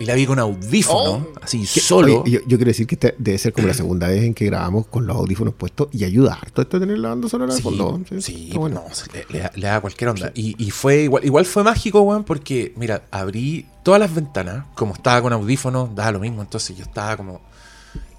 Y 0.00 0.04
la 0.04 0.14
vi 0.14 0.26
con 0.26 0.38
audífono, 0.38 1.26
así 1.42 1.58
Oh. 1.66 1.70
¿Qué? 1.74 1.80
solo. 1.80 2.22
Oye, 2.22 2.30
yo, 2.34 2.38
yo 2.46 2.56
quiero 2.56 2.66
decir 2.68 2.86
que 2.86 2.94
esta 2.94 3.12
debe 3.18 3.36
ser 3.36 3.52
como 3.52 3.66
la 3.66 3.74
segunda 3.74 4.06
vez 4.06 4.22
en 4.22 4.32
que 4.32 4.44
grabamos 4.44 4.86
con 4.86 5.08
los 5.08 5.16
audífonos 5.16 5.54
puestos 5.54 5.88
y 5.90 6.04
ayuda 6.04 6.34
harto 6.40 6.62
esto 6.62 6.78
de 6.78 6.86
tener 6.86 7.00
la 7.00 7.08
banda 7.08 7.28
sonora 7.28 7.52
de 7.52 7.56
Sí, 7.58 7.64
fondo. 7.64 8.00
sí, 8.20 8.46
está 8.46 8.58
bueno. 8.60 8.84
no, 8.86 9.12
le, 9.12 9.26
le 9.28 9.38
da, 9.40 9.50
le 9.56 9.66
da 9.66 9.80
cualquier 9.80 10.10
onda. 10.10 10.30
Y, 10.36 10.54
y 10.64 10.70
fue 10.70 11.02
igual, 11.02 11.24
igual 11.24 11.46
fue 11.46 11.64
mágico, 11.64 12.00
weón, 12.02 12.22
porque, 12.22 12.72
mira, 12.76 13.06
abrí 13.10 13.66
todas 13.82 13.98
las 13.98 14.14
ventanas, 14.14 14.66
como 14.76 14.94
estaba 14.94 15.20
con 15.20 15.32
audífonos, 15.32 15.92
daba 15.96 16.12
lo 16.12 16.20
mismo, 16.20 16.42
entonces 16.42 16.76
yo 16.76 16.84
estaba 16.84 17.16
como 17.16 17.40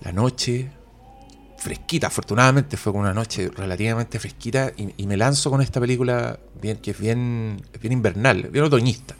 la 0.01 0.11
noche 0.11 0.69
fresquita, 1.59 2.07
afortunadamente 2.07 2.77
fue 2.77 2.91
con 2.93 3.01
una 3.01 3.13
noche 3.13 3.49
relativamente 3.55 4.19
fresquita 4.19 4.71
y, 4.77 4.93
y 4.97 5.07
me 5.07 5.17
lanzo 5.17 5.49
con 5.51 5.61
esta 5.61 5.79
película 5.79 6.39
bien, 6.61 6.77
que 6.77 6.91
es 6.91 6.99
bien, 6.99 7.61
bien 7.81 7.93
invernal, 7.93 8.43
bien 8.51 8.63
otoñista, 8.65 9.15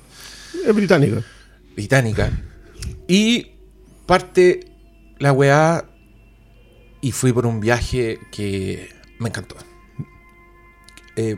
Es 0.65 0.73
británico. 0.75 1.21
británica. 1.75 2.31
Y 3.07 3.51
parte 4.05 4.61
la 5.19 5.31
weá 5.33 5.85
y 7.01 7.11
fui 7.11 7.31
por 7.33 7.45
un 7.45 7.59
viaje 7.59 8.19
que 8.31 8.89
me 9.19 9.29
encantó. 9.29 9.55
Eh, 11.15 11.37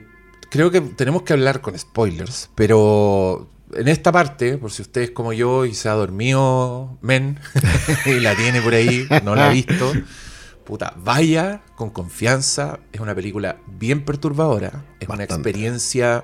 creo 0.49 0.69
que 0.71 0.81
tenemos 0.81 1.23
que 1.23 1.33
hablar 1.33 1.61
con 1.61 1.77
spoilers, 1.77 2.49
pero 2.55 3.49
en 3.73 3.87
esta 3.87 4.11
parte, 4.11 4.57
por 4.57 4.71
si 4.71 4.81
usted 4.81 5.01
es 5.01 5.11
como 5.11 5.33
yo 5.33 5.65
y 5.65 5.73
se 5.73 5.89
ha 5.89 5.93
dormido, 5.93 6.97
men, 7.01 7.39
y 8.05 8.19
la 8.19 8.35
tiene 8.35 8.61
por 8.61 8.73
ahí, 8.73 9.07
no 9.23 9.35
la 9.35 9.49
ha 9.49 9.53
visto, 9.53 9.91
puta, 10.71 10.93
vaya 11.03 11.61
con 11.75 11.89
confianza. 11.89 12.79
Es 12.93 13.01
una 13.01 13.13
película 13.13 13.57
bien 13.67 14.05
perturbadora, 14.05 14.85
es 15.01 15.09
una 15.09 15.25
experiencia 15.25 16.23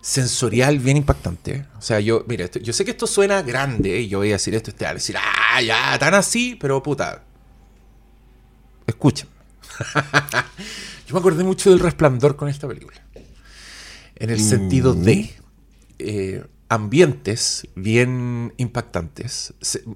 sensorial 0.00 0.78
bien 0.78 0.96
impactante. 0.96 1.66
O 1.76 1.82
sea, 1.82 2.00
yo, 2.00 2.24
mira, 2.26 2.50
yo 2.50 2.72
sé 2.72 2.86
que 2.86 2.92
esto 2.92 3.06
suena 3.06 3.42
grande 3.42 4.00
y 4.00 4.08
yo 4.08 4.20
voy 4.20 4.30
a 4.30 4.36
decir 4.40 4.54
esto, 4.54 4.72
va 4.82 4.88
a 4.88 4.94
decir, 4.94 5.16
ah, 5.18 5.60
ya, 5.60 5.98
tan 5.98 6.14
así, 6.14 6.56
pero 6.58 6.82
puta, 6.82 7.24
escuchen. 8.86 9.28
yo 11.06 11.12
me 11.12 11.18
acordé 11.18 11.44
mucho 11.44 11.68
del 11.68 11.80
resplandor 11.80 12.36
con 12.36 12.48
esta 12.48 12.66
película. 12.66 13.04
En 14.14 14.30
el 14.30 14.40
sentido 14.40 14.94
de, 14.94 15.30
eh, 15.98 16.42
ambientes 16.68 17.68
bien 17.74 18.52
impactantes. 18.56 19.54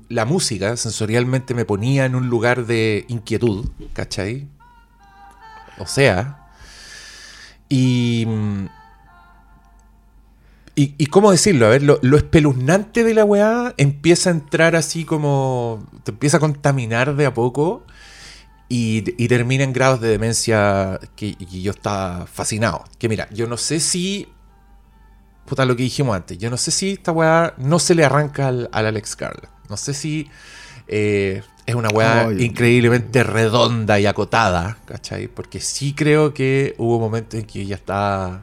La 0.08 0.24
música 0.24 0.76
sensorialmente 0.76 1.54
me 1.54 1.64
ponía 1.64 2.04
en 2.04 2.14
un 2.14 2.28
lugar 2.28 2.66
de 2.66 3.04
inquietud, 3.08 3.68
¿cachai? 3.92 4.48
O 5.78 5.86
sea, 5.86 6.48
y... 7.68 8.26
Y, 10.74 10.94
y 10.96 11.06
cómo 11.06 11.32
decirlo, 11.32 11.66
a 11.66 11.70
ver, 11.70 11.82
lo, 11.82 11.98
lo 12.02 12.16
espeluznante 12.16 13.02
de 13.02 13.12
la 13.12 13.24
weá 13.24 13.74
empieza 13.78 14.30
a 14.30 14.32
entrar 14.34 14.76
así 14.76 15.04
como. 15.04 15.84
te 16.04 16.12
empieza 16.12 16.36
a 16.36 16.40
contaminar 16.40 17.16
de 17.16 17.26
a 17.26 17.34
poco 17.34 17.84
y, 18.68 19.02
y 19.20 19.26
termina 19.26 19.64
en 19.64 19.72
grados 19.72 20.00
de 20.00 20.06
demencia 20.06 21.00
que, 21.16 21.34
que 21.34 21.62
yo 21.62 21.72
estaba 21.72 22.28
fascinado. 22.28 22.84
Que 22.98 23.08
mira, 23.08 23.28
yo 23.32 23.48
no 23.48 23.56
sé 23.56 23.80
si. 23.80 24.28
Puta, 25.48 25.64
lo 25.64 25.74
que 25.76 25.82
dijimos 25.84 26.14
antes, 26.14 26.36
yo 26.38 26.50
no 26.50 26.56
sé 26.58 26.70
si 26.70 26.92
esta 26.92 27.10
weá 27.12 27.54
no 27.56 27.78
se 27.78 27.94
le 27.94 28.04
arranca 28.04 28.48
al, 28.48 28.68
al 28.70 28.86
Alex 28.86 29.16
Garland. 29.16 29.48
No 29.70 29.76
sé 29.78 29.94
si 29.94 30.28
eh, 30.86 31.42
es 31.64 31.74
una 31.74 31.88
weá 31.88 32.30
increíblemente 32.38 33.22
redonda 33.22 33.98
y 33.98 34.04
acotada, 34.06 34.76
¿cachai? 34.84 35.28
Porque 35.28 35.60
sí 35.60 35.94
creo 35.94 36.34
que 36.34 36.74
hubo 36.78 36.98
momentos 37.00 37.40
en 37.40 37.46
que 37.46 37.64
ya 37.64 37.76
está. 37.76 38.42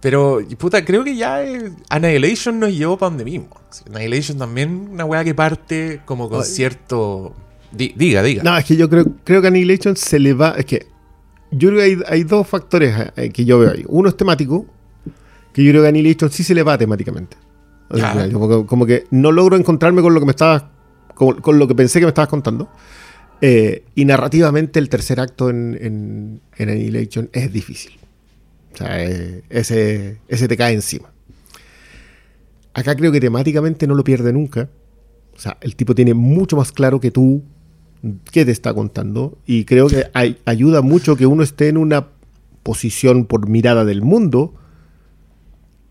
Pero, 0.00 0.40
puta, 0.58 0.84
creo 0.84 1.02
que 1.02 1.16
ya 1.16 1.42
eh, 1.42 1.72
Annihilation 1.88 2.60
nos 2.60 2.72
llevó 2.72 2.98
para 2.98 3.10
donde 3.10 3.24
mismo. 3.24 3.48
Annihilation 3.86 4.38
también 4.38 4.88
una 4.92 5.04
weá 5.06 5.24
que 5.24 5.34
parte 5.34 6.02
como 6.04 6.28
con 6.28 6.42
Ay. 6.42 6.46
cierto. 6.48 7.34
Di- 7.72 7.94
diga, 7.96 8.22
diga. 8.22 8.42
No, 8.42 8.56
es 8.56 8.64
que 8.64 8.76
yo 8.76 8.88
creo, 8.88 9.06
creo 9.24 9.40
que 9.40 9.48
Annihilation 9.48 9.96
se 9.96 10.18
le 10.18 10.34
va. 10.34 10.50
Es 10.58 10.66
que 10.66 10.86
yo 11.50 11.70
creo 11.70 11.80
que 11.80 11.84
hay, 11.84 11.98
hay 12.06 12.24
dos 12.24 12.46
factores 12.46 12.94
eh, 13.16 13.30
que 13.30 13.44
yo 13.44 13.58
veo 13.58 13.72
ahí. 13.72 13.84
Uno 13.88 14.08
es 14.10 14.16
temático, 14.16 14.66
que 15.56 15.64
yo 15.64 15.70
creo 15.72 15.82
que 15.82 15.88
Annihilation 15.88 16.30
sí 16.30 16.44
se 16.44 16.54
le 16.54 16.62
va 16.62 16.76
temáticamente. 16.76 17.38
Ya. 17.90 18.12
final, 18.12 18.32
Como, 18.32 18.48
que- 18.48 18.66
como 18.66 18.84
que 18.84 19.04
no 19.10 19.32
logro 19.32 19.56
encontrarme 19.56 20.02
con 20.02 20.12
lo 20.12 20.20
que 20.20 20.26
me 20.26 20.32
estabas. 20.32 20.64
Con, 21.14 21.40
con 21.40 21.58
lo 21.58 21.66
que 21.66 21.74
pensé 21.74 21.98
que 21.98 22.04
me 22.04 22.10
estabas 22.10 22.28
contando. 22.28 22.68
Eh, 23.40 23.84
y 23.94 24.04
narrativamente 24.04 24.78
el 24.78 24.90
tercer 24.90 25.18
acto 25.18 25.48
en, 25.48 25.78
en, 25.80 26.40
en 26.58 26.68
Annihilation 26.68 27.30
es 27.32 27.50
difícil. 27.52 27.92
O 28.74 28.76
sea, 28.76 29.02
eh, 29.02 29.44
ese, 29.48 30.18
ese 30.28 30.46
te 30.46 30.56
cae 30.58 30.74
encima. 30.74 31.10
Acá 32.74 32.94
creo 32.94 33.10
que 33.12 33.20
temáticamente 33.20 33.86
no 33.86 33.94
lo 33.94 34.04
pierde 34.04 34.32
nunca. 34.32 34.68
O 35.34 35.38
sea, 35.38 35.56
el 35.62 35.76
tipo 35.76 35.94
tiene 35.94 36.12
mucho 36.14 36.56
más 36.56 36.72
claro 36.72 37.00
que 37.00 37.10
tú 37.10 37.42
qué 38.30 38.44
te 38.44 38.50
está 38.50 38.74
contando. 38.74 39.38
Y 39.46 39.64
creo 39.64 39.86
que 39.88 40.04
ay- 40.12 40.36
ayuda 40.44 40.82
mucho 40.82 41.16
que 41.16 41.24
uno 41.26 41.42
esté 41.42 41.68
en 41.68 41.78
una 41.78 42.08
posición 42.62 43.24
por 43.24 43.48
mirada 43.48 43.84
del 43.84 44.02
mundo 44.02 44.54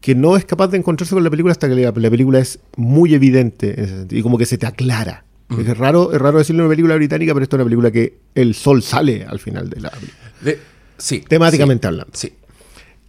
que 0.05 0.13
no 0.13 0.37
es 0.37 0.45
capaz 0.45 0.67
de 0.67 0.77
encontrarse 0.77 1.15
con 1.15 1.23
la 1.23 1.31
película 1.31 1.51
hasta 1.51 1.67
que 1.67 1.73
la, 1.73 1.91
la 1.95 2.09
película 2.11 2.37
es 2.37 2.59
muy 2.77 3.15
evidente 3.15 3.73
en 3.75 3.85
ese 3.85 3.97
sentido, 3.97 4.19
y 4.19 4.21
como 4.21 4.37
que 4.37 4.45
se 4.45 4.59
te 4.59 4.67
aclara. 4.67 5.25
Es 5.49 5.75
raro, 5.79 6.11
es 6.13 6.21
raro 6.21 6.37
decirlo 6.37 6.61
en 6.61 6.65
una 6.67 6.73
película 6.73 6.95
británica, 6.95 7.33
pero 7.33 7.41
esto 7.43 7.55
es 7.55 7.57
una 7.57 7.63
película 7.65 7.89
que 7.89 8.19
el 8.35 8.53
sol 8.53 8.83
sale 8.83 9.25
al 9.25 9.39
final 9.39 9.67
de 9.67 9.81
la 9.81 9.91
De- 10.41 10.59
sí. 10.99 11.23
temáticamente 11.27 11.87
hablando. 11.87 12.11
Sí. 12.13 12.33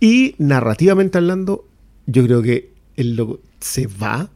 Y 0.01 0.37
narrativamente 0.39 1.19
hablando, 1.19 1.67
yo 2.07 2.25
creo 2.25 2.41
que 2.41 2.73
el 2.97 3.15
loco 3.15 3.41
se 3.61 3.87
va 3.89 4.31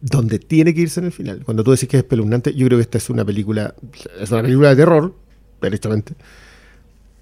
donde 0.00 0.38
tiene 0.38 0.72
que 0.74 0.80
irse 0.82 1.00
en 1.00 1.06
el 1.06 1.12
final. 1.12 1.44
Cuando 1.44 1.62
tú 1.64 1.70
decís 1.72 1.86
que 1.88 1.98
es 1.98 2.02
espeluznante, 2.02 2.54
yo 2.54 2.64
creo 2.66 2.78
que 2.78 2.82
esta 2.82 2.96
es 2.96 3.10
una 3.10 3.26
película, 3.26 3.74
es 4.20 4.30
una 4.30 4.40
película 4.42 4.70
de 4.70 4.76
terror, 4.76 5.14
derechamente, 5.60 6.14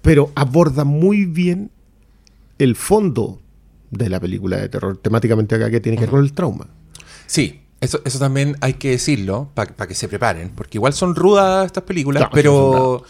pero 0.01 0.31
aborda 0.35 0.85
muy 0.85 1.25
bien 1.25 1.69
el 2.59 2.75
fondo 2.77 3.41
de 3.91 4.09
la 4.09 4.19
película 4.19 4.57
de 4.57 4.69
terror, 4.69 4.97
temáticamente 4.97 5.55
acá, 5.55 5.69
que 5.69 5.79
tiene 5.79 5.97
que 5.97 6.01
ver 6.01 6.09
con 6.11 6.23
el 6.23 6.33
trauma. 6.33 6.67
Sí, 7.25 7.61
eso, 7.81 8.01
eso 8.05 8.19
también 8.19 8.55
hay 8.61 8.73
que 8.75 8.91
decirlo 8.91 9.49
para 9.53 9.87
que 9.87 9.95
se 9.95 10.07
preparen, 10.07 10.49
porque 10.49 10.77
igual 10.77 10.93
son 10.93 11.15
rudas 11.15 11.65
estas 11.65 11.83
películas, 11.83 12.21
Claro, 12.21 12.31
pero 12.33 13.03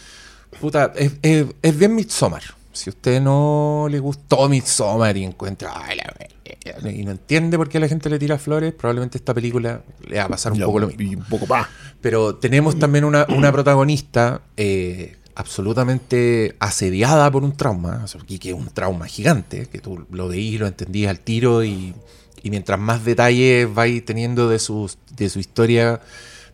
puta, 0.59 0.93
es, 0.95 1.13
es- 1.21 1.45
es 1.61 1.77
bien 1.77 1.95
Midsommar. 1.95 2.43
Si 2.73 2.89
a 2.89 2.91
usted 2.91 3.19
no 3.21 3.87
le 3.89 3.97
gustó 3.99 4.47
Midsommar 4.47 5.17
y 5.17 5.23
encuentra 5.23 5.71
"Ay, 5.75 5.97
la 5.97 6.13
wea", 6.19 6.91
y 6.93 7.03
no 7.03 7.11
entiende 7.11 7.57
por 7.57 7.69
qué 7.69 7.77
a 7.77 7.81
la 7.81 7.87
gente 7.87 8.09
le 8.09 8.19
tira 8.19 8.37
flores, 8.37 8.73
probablemente 8.73 9.17
esta 9.17 9.33
película 9.33 9.81
le 10.07 10.17
va 10.17 10.25
a 10.25 10.27
pasar 10.29 10.51
un 10.51 10.59
poco 10.59 10.79
lo 10.79 10.87
mismo. 10.87 11.01
Y 11.03 11.15
un 11.15 11.23
poco 11.23 11.47
más. 11.47 11.67
Pero 12.01 12.35
tenemos 12.35 12.77
también 12.77 13.03
una, 13.05 13.25
una 13.29 13.51
protagonista 13.51 14.41
eh, 14.57 15.15
absolutamente 15.37 16.55
asediada 16.59 17.29
por 17.29 17.43
un 17.43 17.55
trauma, 17.55 18.05
que 18.39 18.49
es 18.49 18.55
un 18.55 18.69
trauma 18.69 19.05
gigante, 19.05 19.67
que 19.67 19.77
tú 19.77 20.03
lo 20.09 20.27
veís, 20.27 20.59
lo 20.59 20.65
entendías 20.65 21.11
al 21.11 21.19
tiro 21.19 21.63
y, 21.63 21.93
y 22.41 22.49
mientras 22.49 22.79
más 22.79 23.05
detalles 23.05 23.71
vais 23.71 24.03
teniendo 24.03 24.49
de, 24.49 24.57
sus, 24.57 24.97
de 25.15 25.29
su 25.29 25.37
historia, 25.39 26.01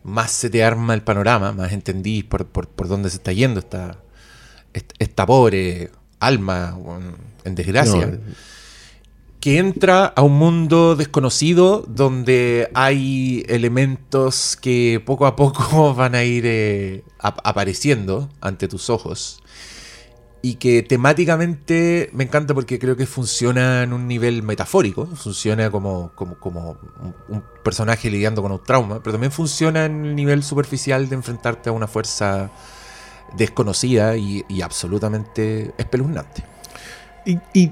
más 0.04 0.32
se 0.32 0.50
te 0.50 0.66
arma 0.66 0.94
el 0.94 1.02
panorama, 1.02 1.54
más 1.54 1.72
entendís 1.72 2.26
por, 2.26 2.46
por, 2.46 2.68
por 2.68 2.90
dónde 2.90 3.10
se 3.10 3.16
está 3.18 3.32
yendo 3.32 3.62
esta, 3.62 3.96
esta, 5.00 5.26
pobre 5.26 5.90
alma 6.20 6.78
en 7.46 7.56
desgracia 7.56 8.20
que 9.44 9.58
entra 9.58 10.06
a 10.06 10.22
un 10.22 10.38
mundo 10.38 10.96
desconocido 10.96 11.84
donde 11.86 12.72
hay 12.76 13.44
elementos 13.50 14.56
que 14.56 15.04
poco 15.06 15.26
a 15.26 15.36
poco 15.36 15.94
van 15.98 16.16
a 16.16 16.24
ir 16.24 16.46
eh, 16.46 17.04
ap- 17.20 17.42
apareciendo 17.44 18.30
ante 18.40 18.70
tus 18.70 18.90
ojos 18.90 19.44
y 20.42 20.56
que 20.56 20.82
temáticamente 20.82 22.10
me 22.14 22.24
encanta 22.24 22.54
porque 22.54 22.80
creo 22.80 22.96
que 22.96 23.06
funciona 23.06 23.84
en 23.84 23.92
un 23.92 24.08
nivel 24.08 24.44
metafórico, 24.44 25.08
funciona 25.08 25.70
como, 25.70 26.14
como, 26.16 26.40
como 26.40 26.78
un, 27.28 27.44
personaje 27.66 28.10
lidiando 28.10 28.42
con 28.42 28.54
un 28.54 28.64
trauma, 28.64 29.04
pero 29.04 29.12
también 29.12 29.34
funciona 29.34 29.84
en 29.84 30.06
el 30.06 30.16
nivel 30.16 30.42
superficial 30.44 31.10
de 31.10 31.16
enfrentarte 31.16 31.68
a 31.68 31.74
una 31.74 31.88
fuerza 31.88 32.50
desconocida 33.36 34.16
y, 34.16 34.62
absolutamente 34.62 35.74
espeluznante. 35.78 36.46
Y 37.26 37.72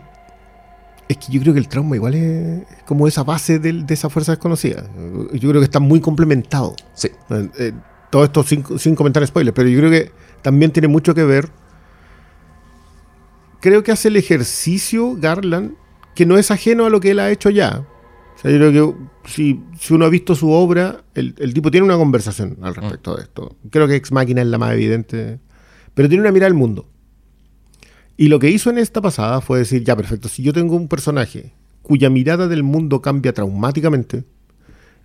es 1.12 1.17
que 1.17 1.32
yo 1.32 1.41
creo 1.41 1.54
que 1.54 1.60
el 1.60 1.67
trauma 1.67 1.95
igual 1.95 2.15
es 2.15 2.63
como 2.86 3.08
esa 3.08 3.24
base 3.24 3.60
de 3.60 3.84
esa 3.93 4.10
fuerza 4.10 4.34
desconocida. 4.34 4.86
Yo 5.34 5.50
creo 5.50 5.62
que 5.62 5.65
está 5.65 5.80
muy 5.80 6.00
complementado. 6.00 6.76
Sí, 6.93 7.10
Eh, 7.30 7.50
eh, 7.60 7.71
todo 8.10 8.26
esto 8.26 8.43
sin, 8.43 8.63
sin 8.78 8.95
comentar 8.95 9.26
spoilers, 9.26 9.56
pero 9.56 9.69
yo 9.69 9.80
creo 9.80 9.89
que 9.89 10.12
también 10.41 10.71
tiene 10.71 10.88
mucho 10.88 11.13
que 11.15 11.24
ver. 11.24 11.50
Creo 13.62 13.84
que 13.84 13.91
hace 13.91 14.10
el 14.10 14.17
ejercicio 14.17 15.15
Garland 15.15 15.76
que 16.15 16.26
no 16.26 16.38
es 16.38 16.52
ajeno 16.52 16.86
a 16.86 16.89
lo 16.89 17.00
que 17.00 17.12
él 17.12 17.19
ha 17.19 17.32
hecho 17.32 17.50
ya. 17.50 17.86
O 18.36 18.39
sea, 18.41 18.52
yo 18.52 18.58
creo 18.58 18.71
que 18.74 19.30
si, 19.30 19.62
si 19.80 19.93
uno 19.93 20.06
ha 20.06 20.10
visto 20.10 20.36
su 20.36 20.52
obra, 20.52 21.04
el, 21.13 21.36
el 21.38 21.54
tipo 21.54 21.71
tiene 21.71 21.86
una 21.86 21.95
conversación 21.95 22.58
al 22.63 22.76
respecto 22.76 23.15
de 23.15 23.24
esto. 23.24 23.56
Creo 23.69 23.88
que 23.88 23.95
Ex 23.95 24.12
Máquina 24.12 24.41
es 24.41 24.47
la 24.47 24.58
más 24.58 24.74
evidente, 24.74 25.39
pero 25.93 26.10
tiene 26.10 26.21
una 26.21 26.32
mirada 26.32 26.47
al 26.47 26.54
mundo. 26.56 26.90
Y 28.21 28.27
lo 28.27 28.38
que 28.38 28.51
hizo 28.51 28.69
en 28.69 28.77
esta 28.77 29.01
pasada 29.01 29.41
fue 29.41 29.57
decir, 29.57 29.84
ya 29.84 29.95
perfecto, 29.95 30.29
si 30.29 30.43
yo 30.43 30.53
tengo 30.53 30.75
un 30.75 30.88
personaje 30.88 31.53
cuya 31.81 32.12
mirada 32.12 32.47
del 32.47 32.62
mundo 32.62 33.01
cambia 33.01 33.34
traumáticamente 33.34 34.25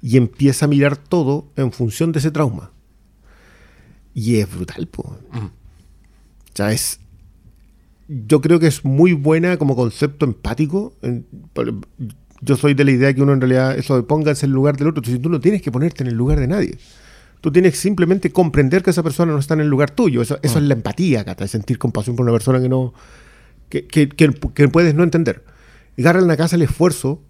y 0.02 0.18
empieza 0.18 0.66
a 0.66 0.68
mirar 0.68 0.98
todo 0.98 1.50
en 1.56 1.72
función 1.72 2.12
de 2.12 2.18
ese 2.18 2.30
trauma. 2.30 2.72
Y 4.12 4.36
es 4.36 4.54
brutal. 4.54 4.86
O 4.94 5.16
sea, 6.52 6.72
es... 6.72 7.00
Yo 8.06 8.42
creo 8.42 8.60
que 8.60 8.66
es 8.66 8.84
muy 8.84 9.14
buena 9.14 9.56
como 9.56 9.76
concepto 9.76 10.26
empático. 10.26 10.92
Yo 12.42 12.56
soy 12.56 12.74
de 12.74 12.84
la 12.84 12.90
idea 12.90 13.14
que 13.14 13.22
uno 13.22 13.32
en 13.32 13.40
realidad, 13.40 13.78
eso 13.78 13.96
de 13.96 14.02
pónganse 14.02 14.44
en 14.44 14.50
el 14.50 14.56
lugar 14.56 14.76
del 14.76 14.88
otro, 14.88 15.00
tú, 15.00 15.18
tú 15.18 15.30
no 15.30 15.40
tienes 15.40 15.62
que 15.62 15.72
ponerte 15.72 16.02
en 16.02 16.08
el 16.08 16.16
lugar 16.16 16.38
de 16.38 16.48
nadie. 16.48 16.76
Tú 17.40 17.52
tienes 17.52 17.72
que 17.72 17.78
simplemente 17.78 18.32
comprender 18.32 18.82
que 18.82 18.90
esa 18.90 19.02
persona 19.02 19.32
no 19.32 19.38
está 19.38 19.54
en 19.54 19.60
el 19.60 19.68
lugar 19.68 19.90
tuyo. 19.90 20.22
Eso, 20.22 20.38
eso 20.42 20.58
es 20.58 20.64
la 20.64 20.74
empatía, 20.74 21.24
Cata, 21.24 21.46
sentir 21.46 21.78
compasión 21.78 22.16
por 22.16 22.24
una 22.24 22.32
persona 22.32 22.60
que 22.60 22.68
no. 22.68 22.92
que, 23.68 23.86
que- 23.86 24.08
que- 24.08 24.30
que 24.54 24.68
puedes 24.68 24.94
no 24.94 25.02
entender. 25.04 25.44
Y 25.96 26.02
Garland 26.02 26.30
acá 26.30 26.44
hace 26.44 26.56
el 26.56 26.62
esfuerzo 26.62 27.22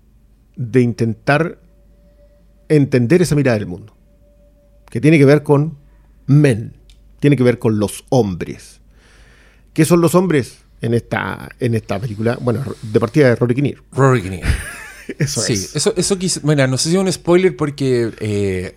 de 0.56 0.80
intentar 0.80 1.58
entender 2.68 3.22
esa 3.22 3.34
mirada 3.34 3.58
del 3.58 3.66
mundo. 3.66 3.94
Que 4.90 5.00
tiene 5.00 5.18
que 5.18 5.24
ver 5.24 5.42
con 5.42 5.76
men. 6.26 6.74
Tiene 7.20 7.36
que 7.36 7.42
ver 7.42 7.58
con 7.58 7.78
los 7.78 8.04
hombres. 8.08 8.80
¿Qué 9.72 9.84
son 9.84 10.00
los 10.00 10.14
hombres 10.14 10.58
en 10.80 10.94
esta, 10.94 11.48
en 11.60 11.74
esta 11.74 11.98
película? 11.98 12.38
Bueno, 12.40 12.62
de 12.82 13.00
partida 13.00 13.28
de 13.28 13.36
Rory 13.36 13.54
Kinnear. 13.54 13.82
Rory 13.92 14.22
Kinnear. 14.22 14.48
Eso 15.18 15.40
sí, 15.40 15.52
es. 15.52 15.76
eso, 15.76 15.94
eso 15.96 16.18
quise. 16.18 16.40
Bueno, 16.40 16.66
no 16.66 16.76
sé 16.76 16.88
si 16.90 16.96
es 16.96 17.00
un 17.00 17.10
spoiler 17.12 17.56
porque. 17.56 18.10
eh, 18.18 18.74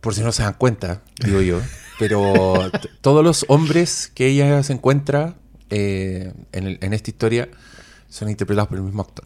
por 0.00 0.14
si 0.14 0.22
no 0.22 0.32
se 0.32 0.42
dan 0.42 0.54
cuenta, 0.54 1.02
digo 1.24 1.40
yo. 1.40 1.60
Pero 1.98 2.70
todos 3.00 3.22
los 3.24 3.44
hombres 3.48 4.10
que 4.14 4.26
ella 4.28 4.62
se 4.62 4.72
encuentra 4.72 5.34
eh, 5.68 6.32
en, 6.52 6.66
el- 6.66 6.78
en 6.80 6.92
esta 6.94 7.10
historia 7.10 7.48
son 8.08 8.28
interpretados 8.30 8.68
por 8.68 8.78
el 8.78 8.84
mismo 8.84 9.02
actor. 9.02 9.24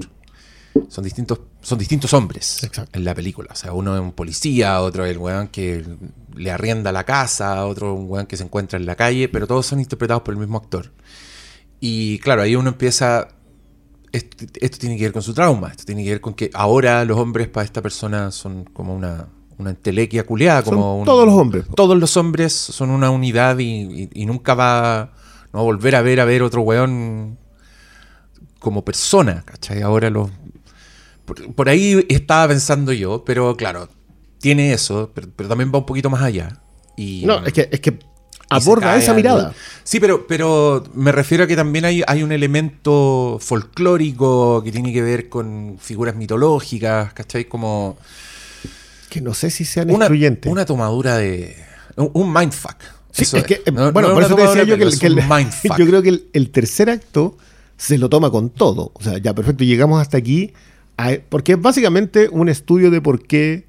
Son 0.88 1.05
distintos, 1.05 1.38
son 1.62 1.79
distintos 1.79 2.12
hombres 2.14 2.62
Exacto. 2.64 2.98
en 2.98 3.05
la 3.05 3.14
película. 3.14 3.50
O 3.53 3.57
sea, 3.57 3.72
uno 3.72 3.94
es 3.94 4.00
un 4.00 4.12
policía, 4.12 4.81
otro 4.81 5.05
es 5.05 5.12
el 5.12 5.18
weón 5.18 5.48
que 5.48 5.85
le 6.35 6.50
arrienda 6.50 6.90
la 6.90 7.05
casa, 7.05 7.64
otro 7.66 7.94
un 7.94 8.11
weón 8.11 8.27
que 8.27 8.37
se 8.37 8.42
encuentra 8.42 8.77
en 8.79 8.85
la 8.87 8.96
calle, 8.96 9.29
pero 9.29 9.46
todos 9.46 9.64
son 9.66 9.79
interpretados 9.81 10.22
por 10.24 10.35
el 10.35 10.40
mismo 10.40 10.59
actor. 10.59 10.92
Y 11.81 12.18
claro, 12.18 12.42
ahí 12.42 12.57
uno 12.57 12.70
empieza 12.70 13.29
esto, 14.12 14.44
esto 14.61 14.79
tiene 14.79 14.96
que 14.96 15.05
ver 15.05 15.12
con 15.12 15.22
su 15.22 15.33
trauma, 15.33 15.68
esto 15.68 15.85
tiene 15.85 16.03
que 16.05 16.11
ver 16.11 16.20
con 16.20 16.35
que 16.35 16.50
ahora 16.55 17.05
los 17.05 17.18
hombres 17.18 17.48
para 17.48 17.64
esta 17.64 17.81
persona 17.81 18.31
son 18.33 18.64
como 18.64 18.94
una, 18.94 19.29
una 19.58 19.70
entelequia 19.70 20.24
culeada, 20.24 20.62
Son 20.62 20.74
como 20.74 20.98
un- 21.00 21.04
todos 21.04 21.24
los 21.26 21.34
hombres. 21.34 21.64
Todos 21.76 21.96
los 21.98 22.16
hombres 22.16 22.52
son 22.52 22.90
una 22.90 23.10
unidad 23.10 23.58
y, 23.58 23.64
y- 23.64 24.10
y 24.12 24.26
nunca 24.26 24.54
va 24.54 25.12
no 25.52 25.60
a 25.60 25.62
volver 25.62 25.94
a 25.96 26.02
ver 26.02 26.20
a 26.20 26.24
ver 26.24 26.42
otro 26.42 26.62
weón 26.62 27.38
como 28.58 28.84
persona, 28.84 29.42
¿cachai? 29.44 29.82
Ahora 29.82 30.10
los... 30.10 30.30
Por, 31.24 31.54
por 31.54 31.68
ahí 31.68 32.04
estaba 32.08 32.48
pensando 32.48 32.92
yo, 32.92 33.24
pero 33.24 33.56
claro, 33.56 33.88
tiene 34.38 34.72
eso, 34.72 35.10
pero, 35.14 35.28
pero 35.34 35.48
también 35.48 35.70
va 35.74 35.78
un 35.78 35.86
poquito 35.86 36.10
más 36.10 36.22
allá. 36.22 36.60
Y, 36.96 37.22
No, 37.24 37.44
es 37.46 37.52
que, 37.52 37.68
es 37.70 37.80
que 37.80 37.98
aborda 38.50 38.96
esa 38.96 39.12
al- 39.12 39.16
mirada. 39.16 39.54
Sí, 39.84 40.00
pero, 40.00 40.26
pero 40.26 40.84
me 40.94 41.12
refiero 41.12 41.44
a 41.44 41.46
que 41.46 41.56
también 41.56 41.84
hay, 41.84 42.02
hay 42.06 42.22
un 42.22 42.32
elemento 42.32 43.38
folclórico 43.40 44.62
que 44.62 44.70
tiene 44.72 44.92
que 44.92 45.02
ver 45.02 45.28
con 45.28 45.76
figuras 45.80 46.14
mitológicas, 46.16 47.12
¿cachai? 47.14 47.44
Como 47.46 47.96
Que 49.14 49.20
no 49.20 49.33
sé 49.33 49.48
si 49.50 49.64
sean 49.64 49.90
una, 49.90 50.07
excluyentes. 50.07 50.50
una 50.50 50.64
tomadura 50.64 51.16
de... 51.18 51.55
Un, 51.96 52.11
un 52.14 52.33
mindfuck. 52.33 52.74
Sí, 53.12 53.22
Eso 53.22 53.37
es 53.37 53.44
que, 53.44 53.55
eh, 53.64 53.70
No- 53.72 53.92
bueno, 53.92 54.09
no 54.09 54.14
por 54.14 54.22
es 54.24 54.27
eso 54.27 54.35
te 54.37 54.42
decía 54.42 54.64
yo 54.64 54.77
que, 54.77 54.83
el- 54.83 54.88
el- 55.20 55.50
yo 55.79 55.87
creo 55.87 56.03
que 56.03 56.09
el, 56.09 56.29
el 56.33 56.50
tercer 56.50 56.90
acto 56.90 57.38
se 57.77 57.96
lo 57.98 58.09
toma 58.09 58.31
con 58.33 58.50
todo. 58.50 58.90
O 58.94 59.03
sea, 59.05 59.18
ya 59.18 59.33
perfecto, 59.35 59.62
llegamos 59.62 60.00
hasta 60.03 60.16
aquí. 60.18 60.53
a- 60.96 61.12
porque 61.29 61.53
es 61.53 61.61
básicamente 61.62 62.29
un 62.29 62.48
estudio 62.48 62.90
de 62.90 63.00
por 63.00 63.22
qué. 63.24 63.66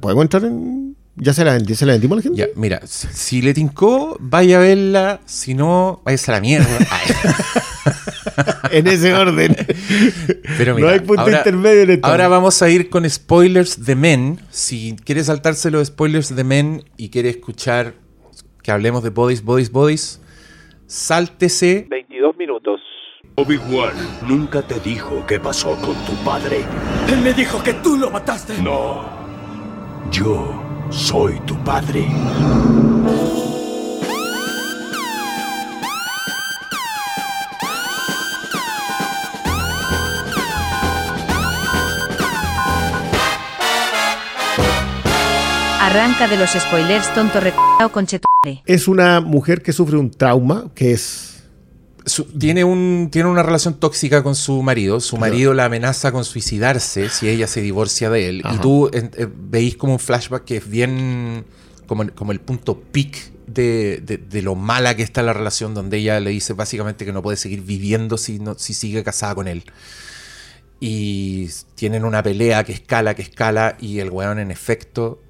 ¿Podemos 0.00 0.22
entrar 0.24 0.44
en.? 0.44 0.96
¿Ya 1.18 1.32
se 1.32 1.44
la, 1.44 1.56
ya 1.56 1.74
se 1.74 1.86
la 1.86 1.92
vendimos 1.92 2.16
a 2.16 2.18
la 2.18 2.22
gente? 2.24 2.38
Ya, 2.38 2.46
mira, 2.56 2.82
si, 2.84 3.08
si 3.14 3.40
le 3.40 3.54
tincó, 3.54 4.18
vaya 4.20 4.58
a 4.58 4.60
verla, 4.60 5.20
si 5.24 5.54
no, 5.54 6.02
vaya 6.04 6.18
a 6.26 6.30
la 6.32 6.40
mierda. 6.42 6.68
En 8.70 8.86
ese 8.86 9.14
orden. 9.14 9.56
pero 10.58 10.72
no 10.72 10.76
mira, 10.78 10.90
hay 10.92 11.00
punto 11.00 11.22
ahora- 11.22 11.38
intermedio 11.38 11.82
en 11.82 11.90
esto. 11.90 12.06
Ahora 12.06 12.28
vamos 12.28 12.60
a 12.62 12.68
ir 12.68 12.90
con 12.90 13.08
spoilers 13.08 13.84
de 13.84 13.94
Men. 13.96 14.40
Si 14.50 14.96
quiere 15.04 15.22
saltarse 15.24 15.70
los 15.70 15.88
spoilers 15.88 16.34
de 16.34 16.44
Men 16.44 16.84
y 16.96 17.08
quiere 17.10 17.28
escuchar 17.30 17.94
que 18.62 18.70
hablemos 18.72 19.02
de 19.02 19.10
bodies, 19.10 19.42
bodies, 19.44 19.70
bodies, 19.70 20.20
sáltese 20.86 21.86
22 21.88 22.36
minutos. 22.36 22.80
Obi-Wan 23.36 23.92
nunca 24.26 24.62
te 24.62 24.80
dijo 24.80 25.24
qué 25.26 25.38
pasó 25.38 25.76
con 25.76 25.94
tu 26.06 26.12
padre. 26.24 26.64
Él 27.12 27.20
me 27.20 27.32
dijo 27.34 27.62
que 27.62 27.74
tú 27.74 27.96
lo 27.98 28.10
mataste. 28.10 28.54
No. 28.62 29.04
Yo 30.10 30.62
soy 30.90 31.38
tu 31.46 31.62
padre. 31.62 32.06
Arranca 45.96 46.28
de 46.28 46.36
los 46.36 46.50
spoilers 46.50 47.14
tonto 47.14 47.40
Es 48.66 48.86
una 48.86 49.22
mujer 49.22 49.62
que 49.62 49.72
sufre 49.72 49.96
un 49.96 50.10
trauma, 50.10 50.70
que 50.74 50.92
es. 50.92 51.42
su- 52.04 52.24
tiene, 52.24 52.64
un, 52.64 53.08
tiene 53.10 53.30
una 53.30 53.42
relación 53.42 53.80
tóxica 53.80 54.22
con 54.22 54.34
su 54.34 54.62
marido. 54.62 55.00
Su 55.00 55.16
marido 55.16 55.54
la 55.54 55.64
amenaza 55.64 56.12
con 56.12 56.26
suicidarse 56.26 57.08
si 57.08 57.30
ella 57.30 57.46
se 57.46 57.62
divorcia 57.62 58.10
de 58.10 58.28
él. 58.28 58.42
Y 58.52 58.58
tú 58.58 58.90
en- 58.92 59.10
eh, 59.16 59.26
veis 59.34 59.78
como 59.78 59.94
un 59.94 59.98
flashback 59.98 60.44
que 60.44 60.58
es 60.58 60.68
bien 60.68 61.46
como, 61.86 62.02
el- 62.02 62.12
como 62.12 62.30
el 62.32 62.40
punto 62.40 62.78
peak 62.78 63.32
de, 63.46 64.02
de- 64.04 64.18
de 64.18 64.42
lo 64.42 64.54
mala 64.54 64.96
que 64.96 65.02
está 65.02 65.22
la 65.22 65.32
relación, 65.32 65.72
donde 65.72 65.96
ella 65.96 66.20
le 66.20 66.28
dice 66.28 66.52
básicamente 66.52 67.06
que 67.06 67.12
no 67.14 67.22
puede 67.22 67.38
seguir 67.38 67.62
viviendo 67.62 68.18
si, 68.18 68.38
no, 68.38 68.54
si 68.58 68.74
sigue 68.74 69.02
casada 69.02 69.34
con 69.34 69.48
él. 69.48 69.64
Y 70.78 71.48
tienen 71.74 72.04
una 72.04 72.22
pelea 72.22 72.64
que 72.64 72.72
escala, 72.74 73.14
que 73.14 73.22
escala, 73.22 73.78
y 73.80 74.00
el 74.00 74.10
weón 74.10 74.38
en 74.38 74.50
efecto 74.50 75.22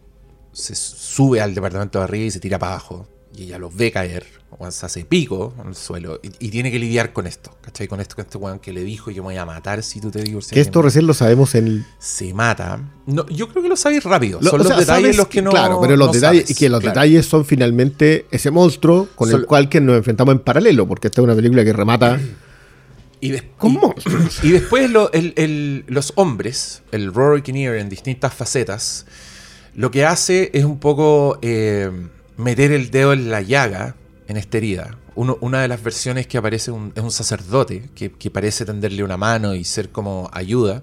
se 0.59 0.75
sube 0.75 1.40
al 1.42 1.55
departamento 1.55 1.99
de 1.99 2.05
arriba 2.05 2.25
y 2.27 2.31
se 2.31 2.40
tira 2.40 2.59
para 2.59 2.73
abajo. 2.73 3.07
Y 3.37 3.42
ella 3.42 3.59
los 3.59 3.77
ve 3.77 3.92
caer, 3.92 4.25
o 4.51 4.71
se 4.71 4.87
hace 4.87 5.05
pico 5.05 5.53
en 5.61 5.69
el 5.69 5.75
suelo, 5.75 6.19
y, 6.23 6.47
y 6.47 6.49
tiene 6.49 6.71
que 6.73 6.79
lidiar 6.79 7.12
con 7.12 7.27
esto, 7.27 7.55
¿cachai? 7.61 7.87
Con 7.87 8.01
esto, 8.01 8.16
con 8.16 8.25
este 8.25 8.38
weón 8.38 8.59
que 8.61 8.73
le 8.73 8.83
dijo, 8.83 9.11
yo 9.11 9.23
me 9.23 9.27
voy 9.27 9.37
a 9.37 9.45
matar 9.45 9.83
si 9.83 10.01
tú 10.01 10.11
te 10.11 10.23
divorcias. 10.23 10.55
Que 10.55 10.61
esto 10.62 10.79
de 10.79 10.85
mí". 10.85 10.87
recién 10.87 11.07
lo 11.07 11.12
sabemos 11.12 11.55
en 11.55 11.66
el. 11.66 11.87
se 11.99 12.33
mata. 12.33 12.81
No, 13.05 13.29
yo 13.29 13.49
creo 13.51 13.62
que 13.62 13.69
lo 13.69 13.77
sabéis 13.77 14.05
rápido. 14.05 14.38
Lo- 14.40 14.49
Son 14.49 14.59
los 14.61 14.69
sea, 14.69 14.79
detalles 14.79 15.19
los 15.19 15.27
que 15.29 15.42
no. 15.42 15.51
Claro, 15.51 15.79
pero 15.83 15.97
los 15.99 16.07
no 16.07 16.12
detalles, 16.14 16.45
sabes, 16.45 16.51
y 16.51 16.55
que 16.59 16.71
los 16.71 16.81
claro. 16.81 16.95
detalles 16.95 17.27
son 17.27 17.45
finalmente 17.45 18.25
ese 18.31 18.51
monstruo 18.51 19.09
con 19.14 19.29
Son- 19.31 19.40
el 19.40 19.47
cual 19.47 19.69
que 19.69 19.83
nos 19.83 19.99
enfrentamos 19.99 20.33
en 20.33 20.38
paralelo, 20.38 20.88
porque 20.88 21.09
esta 21.09 21.21
es 21.21 21.25
una 21.25 21.35
película 21.35 21.62
que 21.62 21.75
remata 21.75 22.19
Y, 23.21 23.31
des- 23.31 23.45
con 23.59 23.73
y- 23.73 24.47
y 24.49 24.51
después 24.53 24.90
lo- 24.90 25.12
el- 25.12 25.35
el- 25.37 25.85
los 25.88 26.14
hombres, 26.16 26.83
el 26.92 27.12
Rory 27.12 27.42
Kinnear 27.42 27.75
en 27.77 27.90
distintas 27.90 28.33
facetas, 28.33 29.05
lo 29.77 29.91
que 29.91 30.07
hace 30.07 30.51
es 30.55 30.65
un 30.65 30.79
poco 30.79 31.39
eh, 31.43 31.91
meter 32.39 32.73
el 32.73 32.91
dedo 32.91 33.12
en 33.12 33.31
la 33.31 33.43
llaga, 33.43 33.95
en 34.27 34.39
esta 34.39 34.57
herida. 34.57 34.97
Una 35.15 35.61
de 35.61 35.69
las 35.69 35.83
versiones 35.83 36.27
que 36.27 36.39
aparece 36.39 36.73
es 36.95 37.03
un 37.03 37.11
sacerdote 37.11 37.89
que, 37.95 38.31
parece 38.31 38.65
tenderle 38.65 39.03
una 39.05 39.17
mano 39.19 39.55
y 39.55 39.65
ser 39.65 39.91
como 39.91 40.31
ayuda, 40.33 40.83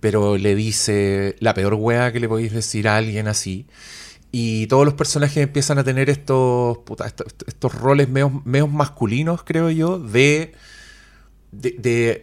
pero 0.00 0.36
le 0.36 0.54
dice 0.56 1.36
la 1.40 1.54
peor 1.54 1.74
wea 1.74 2.12
que 2.12 2.20
le 2.20 2.28
podéis 2.28 2.52
decir 2.52 2.88
a 2.88 2.96
alguien 2.96 3.28
así. 3.28 3.66
Y 4.32 4.66
todos 4.66 4.84
los 4.84 4.94
personajes 4.94 5.38
empiezan 5.38 5.78
a 5.78 5.84
tener 5.84 6.10
estos, 6.10 6.78
puta, 6.78 7.06
estos, 7.06 7.74
roles 7.74 8.08
medio, 8.08 8.42
medios 8.44 8.70
masculinos, 8.70 9.42
creo 9.44 9.70
yo, 9.70 9.98
de 10.00 10.52
de, 11.52 11.70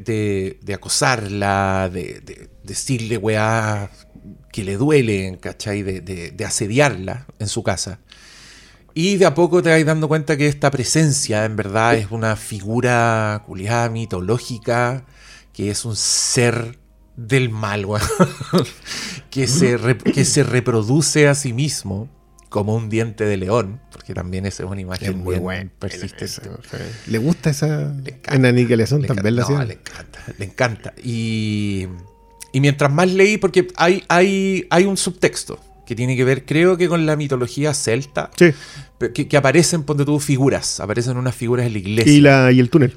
de, 0.06 0.60
de- 0.62 0.74
acosarla, 0.74 1.90
de 1.92 2.50
decirle 2.64 3.18
weá 3.18 3.90
que 4.54 4.64
le 4.64 4.78
duelen, 4.78 5.36
¿cachai? 5.36 5.82
De, 5.84 6.00
de- 6.00 6.32
de 6.32 6.46
asediarla 6.46 7.26
en 7.40 7.50
su 7.50 7.62
casa. 7.64 8.00
Y 8.94 9.18
de 9.18 9.26
a 9.26 9.34
poco 9.34 9.62
te 9.64 9.70
vas 9.72 9.84
dando 9.86 10.08
cuenta 10.08 10.38
que 10.38 10.48
esta 10.48 10.70
presencia 10.72 11.44
en 11.46 11.56
verdad 11.58 11.96
es 11.96 12.12
una 12.12 12.36
figura 12.38 13.44
culiada 13.46 13.90
mitológica, 13.90 15.06
que 15.52 15.72
es 15.72 15.84
un 15.84 15.96
ser 15.96 16.78
del 17.18 17.50
mal, 17.50 17.86
que, 19.32 19.48
se 19.48 19.78
re- 19.78 19.98
que 19.98 20.26
se 20.26 20.44
reproduce 20.44 21.28
a 21.28 21.36
sí 21.36 21.54
mismo 21.54 22.08
como 22.50 22.76
un 22.76 22.88
diente 22.90 23.26
de 23.26 23.38
león, 23.38 23.82
porque 23.92 24.14
también 24.14 24.46
esa 24.46 24.64
es 24.64 24.70
una 24.70 24.82
imagen 24.82 25.10
Es 25.10 25.16
muy 25.16 25.38
bueno. 25.40 25.72
persistente. 25.80 26.50
¿Le 27.08 27.18
gusta 27.18 27.50
esa 27.50 27.92
encanta. 28.12 28.36
Le 29.02 29.08
también 29.08 29.36
la 29.36 29.42
encanta, 29.42 29.54
no, 29.56 29.62
hacían? 29.64 29.68
le 29.68 29.74
encanta, 29.74 30.20
le 30.38 30.46
encanta. 30.46 30.94
Y, 31.04 31.88
y 32.54 32.62
mientras 32.62 32.90
más 32.94 33.12
leí, 33.12 33.38
porque 33.38 33.68
hay, 33.76 34.04
hay, 34.08 34.66
hay 34.70 34.86
un 34.86 34.96
subtexto 34.96 35.60
que 35.86 35.96
tiene 35.96 36.16
que 36.16 36.24
ver, 36.24 36.46
creo 36.46 36.78
que 36.78 36.88
con 36.88 37.06
la 37.06 37.18
mitología 37.18 37.74
celta, 37.74 38.32
Sí. 38.38 38.52
que, 39.14 39.28
que 39.28 39.36
aparecen, 39.38 39.84
ponte 39.84 40.06
tú, 40.06 40.18
figuras, 40.22 40.80
aparecen 40.80 41.18
unas 41.18 41.36
figuras 41.36 41.66
en 41.68 41.74
la 41.74 41.80
iglesia. 41.80 42.14
Y, 42.14 42.22
la, 42.22 42.52
y 42.54 42.60
el 42.62 42.70
túnel. 42.70 42.94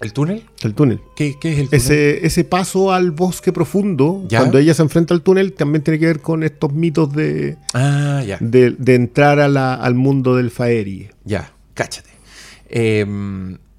¿El 0.00 0.12
túnel? 0.12 0.44
El 0.62 0.74
túnel. 0.74 1.00
¿Qué, 1.16 1.36
qué 1.40 1.52
es 1.52 1.58
el 1.58 1.64
túnel? 1.66 1.80
Ese, 1.80 2.26
ese 2.26 2.44
paso 2.44 2.92
al 2.92 3.10
bosque 3.10 3.52
profundo, 3.52 4.24
¿Ya? 4.28 4.38
cuando 4.38 4.58
ella 4.58 4.72
se 4.74 4.82
enfrenta 4.82 5.12
al 5.12 5.22
túnel, 5.22 5.52
también 5.54 5.82
tiene 5.84 5.98
que 5.98 6.06
ver 6.06 6.20
con 6.20 6.42
estos 6.44 6.72
mitos 6.72 7.12
de, 7.12 7.56
Ah, 7.74 8.22
ya. 8.26 8.38
de, 8.40 8.72
de 8.78 8.94
entrar 8.94 9.38
a 9.40 9.48
la- 9.48 9.74
al 9.74 9.94
mundo 9.94 10.36
del 10.36 10.50
Faeri. 10.50 11.08
Ya, 11.24 11.52
cáchate. 11.74 12.10
Eh, 12.70 13.04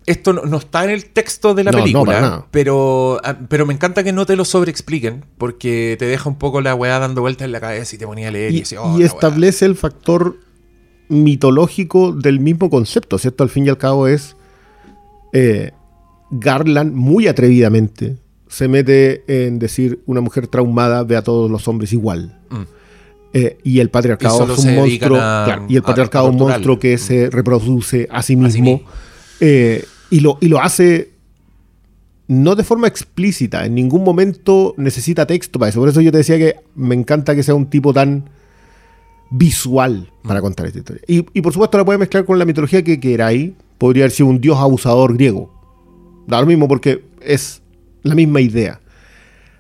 esto 0.10 0.34
no, 0.34 0.42
no 0.44 0.58
está 0.58 0.84
en 0.84 0.90
el 0.90 1.06
texto 1.06 1.54
de 1.54 1.64
la 1.64 1.72
No, 1.72 1.78
no, 1.78 1.84
película, 1.84 2.22
nada. 2.22 2.48
pero, 2.52 3.20
ah, 3.24 3.38
pero 3.48 3.66
me 3.66 3.74
encanta 3.74 4.04
que 4.04 4.12
no 4.12 4.26
te 4.26 4.36
lo 4.36 4.44
sobreexpliquen, 4.46 5.24
porque 5.38 5.96
te 6.00 6.06
deja 6.06 6.28
un 6.30 6.38
poco 6.38 6.62
la 6.62 6.76
weá 6.76 7.00
dando 7.00 7.22
vueltas 7.22 7.46
en 7.46 7.52
la 7.52 7.60
cabeza 7.60 7.96
y 7.96 8.00
te 8.00 8.06
ponía 8.08 8.28
a 8.28 8.32
leer 8.32 8.52
y, 8.54 8.58
Y, 8.58 8.64
y 8.72 8.76
"Oh, 8.78 8.96
weá". 8.96 9.06
establece 9.06 9.66
el 9.66 9.76
factor 9.76 10.38
mitológico 11.10 12.12
del 12.12 12.40
mismo 12.40 12.70
concepto, 12.70 13.18
¿cierto? 13.18 13.44
Al 13.44 13.50
fin 13.50 13.66
y 13.66 13.70
al 13.70 13.78
cabo 13.78 14.08
es 14.08 14.36
eh, 15.34 15.72
Garland 16.32 16.94
muy 16.94 17.28
atrevidamente 17.28 18.18
se 18.48 18.68
mete 18.68 19.24
en 19.28 19.60
decir 19.60 20.02
una 20.08 20.22
mujer 20.22 20.48
traumada 20.48 21.04
ve 21.04 21.16
a 21.16 21.22
todos 21.24 21.52
los 21.52 21.68
hombres 21.68 21.94
igual. 21.94 22.40
Mm. 22.50 22.62
Eh, 23.34 23.58
y 23.64 23.80
el 23.80 23.86
Y 23.88 23.90
patriarcado 23.92 24.38
solo 24.40 24.54
es 24.56 24.66
un 24.66 24.74
monstruo. 24.76 25.18
a- 25.22 25.44
claro, 25.46 25.66
y 25.70 25.76
el 25.76 25.84
patriarcado 25.84 26.30
es 26.30 26.34
un 26.34 26.40
monstruo 26.40 26.80
que 26.80 26.96
Mm. 26.96 26.98
se 26.98 27.30
reproduce 27.30 28.08
a 28.10 28.24
sí 28.24 28.36
mismo. 28.36 28.64
mismo. 28.72 28.90
Eh, 29.40 29.86
y, 30.10 30.20
lo, 30.22 30.38
y 30.42 30.48
lo 30.48 30.60
hace 30.62 31.12
no 32.28 32.56
de 32.56 32.64
forma 32.64 32.88
explícita. 32.88 33.66
En 33.66 33.76
ningún 33.76 34.04
momento 34.04 34.76
necesita 34.78 35.26
texto 35.26 35.58
para 35.58 35.70
eso. 35.70 35.80
Por 35.80 35.90
eso 35.90 36.00
yo 36.00 36.12
te 36.12 36.20
decía 36.20 36.38
que 36.38 36.58
me 36.76 36.96
encanta 36.96 37.36
que 37.36 37.44
sea 37.44 37.56
un 37.56 37.66
tipo 37.68 37.92
tan 37.92 38.30
visual 39.32 40.12
para 40.24 40.42
contar 40.42 40.68
esta 40.68 40.80
historia. 40.80 41.02
Y, 41.08 41.26
y 41.34 41.42
por 41.42 41.54
supuesto 41.54 41.78
la 41.78 41.86
puede 41.86 41.98
mezclar 41.98 42.26
con 42.26 42.38
la 42.38 42.46
mitología 42.46 42.84
que 42.84 43.00
queráis. 43.00 43.54
Podría 43.80 44.04
haber 44.04 44.12
sido 44.12 44.30
un 44.30 44.40
dios 44.42 44.58
abusador 44.60 45.16
griego. 45.16 45.52
Da 46.28 46.40
lo 46.40 46.46
mismo 46.46 46.68
porque 46.68 47.04
es 47.22 47.62
la 48.04 48.14
misma 48.14 48.42
idea. 48.42 48.80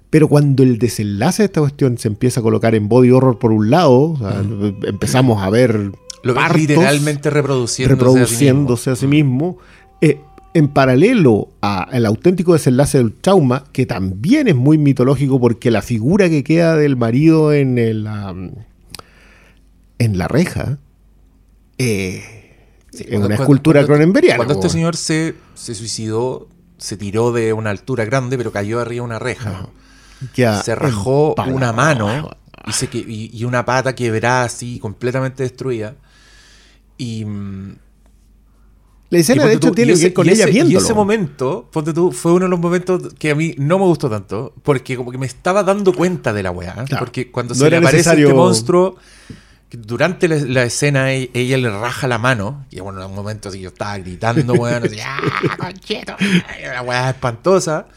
Pero 0.09 0.27
cuando 0.27 0.63
el 0.63 0.77
desenlace 0.77 1.43
de 1.43 1.47
esta 1.47 1.61
cuestión 1.61 1.97
se 1.97 2.07
empieza 2.07 2.39
a 2.39 2.43
colocar 2.43 2.75
en 2.75 2.87
body 2.87 3.11
horror 3.11 3.39
por 3.39 3.51
un 3.51 3.69
lado, 3.69 4.11
o 4.11 4.17
sea, 4.17 4.43
empezamos 4.87 5.41
a 5.41 5.49
ver 5.49 5.91
Lo 6.23 6.33
partos 6.33 6.57
literalmente 6.61 7.29
reproduciéndose. 7.29 7.95
reproduciéndose 7.95 8.89
a 8.91 8.95
sí 8.95 9.07
mismo, 9.07 9.57
eh, 10.01 10.19
en 10.53 10.67
paralelo 10.67 11.49
al 11.61 12.05
auténtico 12.05 12.53
desenlace 12.53 12.97
del 12.97 13.13
trauma, 13.13 13.65
que 13.71 13.85
también 13.85 14.47
es 14.47 14.55
muy 14.55 14.77
mitológico 14.77 15.39
porque 15.39 15.69
la 15.71 15.81
figura 15.81 16.27
que 16.29 16.43
queda 16.43 16.75
del 16.75 16.95
marido 16.97 17.53
en, 17.53 17.77
el, 17.77 18.07
en 19.99 20.17
la 20.17 20.27
reja 20.27 20.77
eh, 21.77 22.23
es 22.93 23.01
una 23.09 23.19
cuando- 23.27 23.33
escultura 23.35 23.79
cuando- 23.81 23.93
cronenberiana. 23.93 24.37
Cuando 24.37 24.53
este 24.55 24.69
señor 24.69 24.95
se, 24.97 25.35
se 25.53 25.75
suicidó, 25.75 26.47
se 26.77 26.97
tiró 26.97 27.31
de 27.31 27.53
una 27.53 27.69
altura 27.69 28.05
grande, 28.05 28.37
pero 28.37 28.51
cayó 28.51 28.79
arriba 28.79 29.03
de 29.03 29.05
una 29.05 29.19
reja. 29.19 29.67
Se 30.63 30.75
rajó 30.75 31.29
empalado. 31.29 31.55
una 31.55 31.71
mano 31.73 32.29
y, 32.67 32.71
se 32.73 32.87
que- 32.87 32.97
y- 33.07 33.29
y 33.33 33.43
una 33.45 33.63
pata 33.65 33.93
quebrada 33.95 34.43
así, 34.45 34.79
completamente 34.79 35.43
destruida. 35.43 35.95
Y, 36.97 37.23
mm, 37.23 37.75
La 39.11 39.19
escena, 39.19 39.45
de 39.45 39.53
hecho, 39.53 39.69
tú, 39.69 39.73
tiene 39.75 39.93
que 39.93 39.99
ver 40.03 40.13
con 40.13 40.27
ella 40.29 40.43
ese- 40.43 40.51
viéndolo. 40.51 40.79
Y 40.79 40.83
ese 40.83 40.93
momento, 40.93 41.67
ponte 41.71 41.93
tú, 41.93 42.11
fue 42.11 42.31
uno 42.33 42.45
de 42.45 42.49
los 42.49 42.59
momentos 42.59 43.13
que 43.17 43.31
a 43.31 43.35
mí 43.35 43.55
no 43.57 43.79
me 43.79 43.85
gustó 43.85 44.09
tanto, 44.09 44.53
porque 44.63 44.95
como 44.95 45.11
que 45.11 45.17
me 45.17 45.25
estaba 45.25 45.63
dando 45.63 45.93
cuenta 45.93 46.31
de 46.31 46.43
la 46.43 46.51
weá. 46.51 46.73
Claro. 46.85 46.99
Porque 46.99 47.31
cuando 47.31 47.55
No 47.55 47.59
se 47.59 47.69
le 47.71 47.77
aparece 47.77 47.97
necesario- 47.97 48.27
este 48.27 48.37
monstruo, 48.37 48.97
durante 49.71 50.27
la, 50.27 50.35
la 50.37 50.63
escena 50.63 51.13
e- 51.13 51.29
ella 51.33 51.57
le 51.57 51.69
raja 51.69 52.07
la 52.07 52.17
mano, 52.17 52.65
y 52.71 52.79
bueno, 52.81 53.01
en 53.01 53.07
un 53.09 53.15
momento 53.15 53.49
así 53.49 53.59
yo 53.59 53.69
estaba 53.69 53.97
gritando, 53.97 54.53
weón, 54.53 54.83
así, 54.85 54.97
¡ah, 55.03 55.19
concheto! 55.57 56.15
La 56.71 56.81
weá 56.83 57.09
espantosa, 57.09 57.87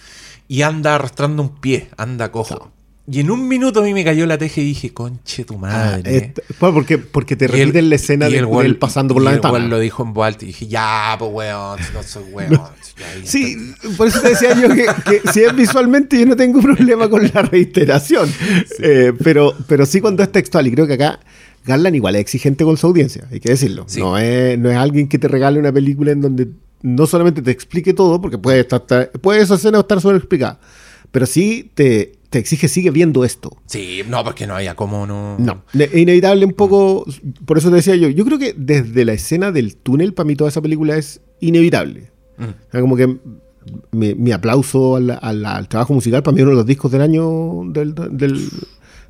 y 0.48 0.62
anda 0.62 0.94
arrastrando 0.94 1.42
un 1.42 1.56
pie, 1.60 1.88
anda 1.96 2.30
cojo. 2.32 2.72
Y 3.12 3.20
en 3.20 3.30
un 3.30 3.46
minuto 3.46 3.80
a 3.80 3.82
mí 3.82 3.92
me 3.92 4.04
cayó 4.04 4.24
la 4.26 4.38
teja 4.38 4.60
y 4.60 4.64
dije, 4.64 4.92
conche 4.94 5.44
tu 5.44 5.54
Ah, 5.56 5.58
madre. 5.58 6.16
este- 6.16 6.42
bueno, 6.58 6.74
porque, 6.74 6.96
porque 6.98 7.36
te 7.36 7.44
el- 7.44 7.52
repiten 7.52 7.90
la 7.90 7.96
escena 7.96 8.28
de 8.28 8.38
el 8.38 8.46
él 8.64 8.76
pasando 8.78 9.12
por 9.12 9.22
y 9.22 9.24
la 9.26 9.30
el 9.32 9.36
ventana. 9.36 9.52
weón 9.54 9.68
lo 9.70 9.78
dijo 9.78 10.02
en 10.02 10.14
voz 10.14 10.36
y 10.40 10.46
dije, 10.46 10.66
ya, 10.66 11.16
pues 11.18 11.30
weón, 11.32 11.78
no 11.92 12.02
soy 12.02 12.22
weón. 12.32 12.60
Sí, 13.24 13.56
por 13.96 14.08
eso 14.08 14.20
te 14.20 14.30
decía 14.30 14.54
yo 14.54 14.68
que, 14.74 14.86
que 15.04 15.32
si 15.32 15.40
es 15.42 15.54
visualmente 15.54 16.18
yo 16.18 16.26
no 16.26 16.36
tengo 16.36 16.60
problema 16.62 17.08
con 17.10 17.22
la 17.34 17.42
reiteración. 17.42 18.30
Eh, 18.78 19.12
pero, 19.22 19.54
pero 19.66 19.84
sí 19.86 20.00
cuando 20.00 20.22
es 20.22 20.32
textual. 20.32 20.66
Y 20.66 20.72
creo 20.72 20.86
que 20.86 20.94
acá 20.94 21.20
Garland 21.66 21.96
igual 21.96 22.14
es 22.16 22.22
exigente 22.22 22.64
con 22.64 22.76
su 22.76 22.86
audiencia, 22.86 23.26
hay 23.30 23.40
que 23.40 23.50
decirlo. 23.50 23.84
Sí. 23.88 24.00
No, 24.00 24.16
es, 24.18 24.58
no 24.58 24.70
es 24.70 24.76
alguien 24.76 25.08
que 25.08 25.18
te 25.18 25.28
regale 25.28 25.58
una 25.58 25.72
película 25.72 26.12
en 26.12 26.20
donde 26.20 26.48
no 26.82 27.06
solamente 27.06 27.42
te 27.42 27.50
explique 27.50 27.92
todo, 27.94 28.20
porque 28.20 28.38
puede, 28.38 28.60
estar, 28.60 29.10
puede 29.20 29.40
esa 29.42 29.54
escena 29.54 29.78
estar 29.80 30.00
sobre 30.00 30.16
explicada, 30.16 30.58
pero 31.12 31.26
sí 31.26 31.70
te, 31.74 32.14
te 32.30 32.38
exige, 32.40 32.66
sigue 32.66 32.90
viendo 32.90 33.24
esto. 33.24 33.56
Sí, 33.66 34.00
no, 34.08 34.24
porque 34.24 34.46
no 34.48 34.56
había 34.56 34.74
como 34.74 35.06
no. 35.06 35.38
No, 35.38 35.62
es 35.74 35.94
inevitable 35.94 36.44
un 36.44 36.52
poco, 36.54 37.06
por 37.46 37.58
eso 37.58 37.70
te 37.70 37.76
decía 37.76 37.94
yo, 37.94 38.08
yo 38.08 38.24
creo 38.24 38.38
que 38.40 38.54
desde 38.56 39.04
la 39.04 39.12
escena 39.12 39.52
del 39.52 39.76
túnel, 39.76 40.12
para 40.14 40.26
mí 40.26 40.34
toda 40.34 40.50
esa 40.50 40.60
película 40.60 40.96
es 40.96 41.20
inevitable. 41.40 42.10
Mm. 42.38 42.44
O 42.44 42.70
sea, 42.72 42.80
como 42.80 42.96
que 42.96 43.18
mi, 43.92 44.14
mi 44.16 44.32
aplauso 44.32 44.96
al, 44.96 45.10
al- 45.22 45.44
al 45.46 45.68
trabajo 45.68 45.94
musical, 45.94 46.22
para 46.24 46.34
mí 46.34 46.40
uno 46.42 46.50
de 46.50 46.56
los 46.56 46.66
discos 46.66 46.90
del 46.90 47.02
año, 47.02 47.62
del, 47.66 47.94
del- 47.94 48.48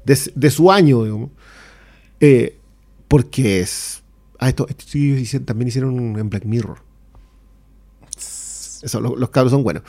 de, 0.04 0.18
de 0.34 0.50
su 0.50 0.70
año, 0.70 1.04
digamos. 1.04 1.30
Eh, 2.20 2.58
porque 3.08 3.60
es... 3.60 4.02
Ah, 4.38 4.48
esto, 4.48 4.66
esto 4.68 4.84
sí 4.88 5.24
también 5.44 5.68
hicieron 5.68 6.18
en 6.18 6.28
Black 6.28 6.44
Mirror. 6.44 6.78
Eso, 8.82 9.00
lo- 9.00 9.16
los 9.16 9.30
cabros 9.30 9.52
son 9.52 9.62
buenos. 9.62 9.84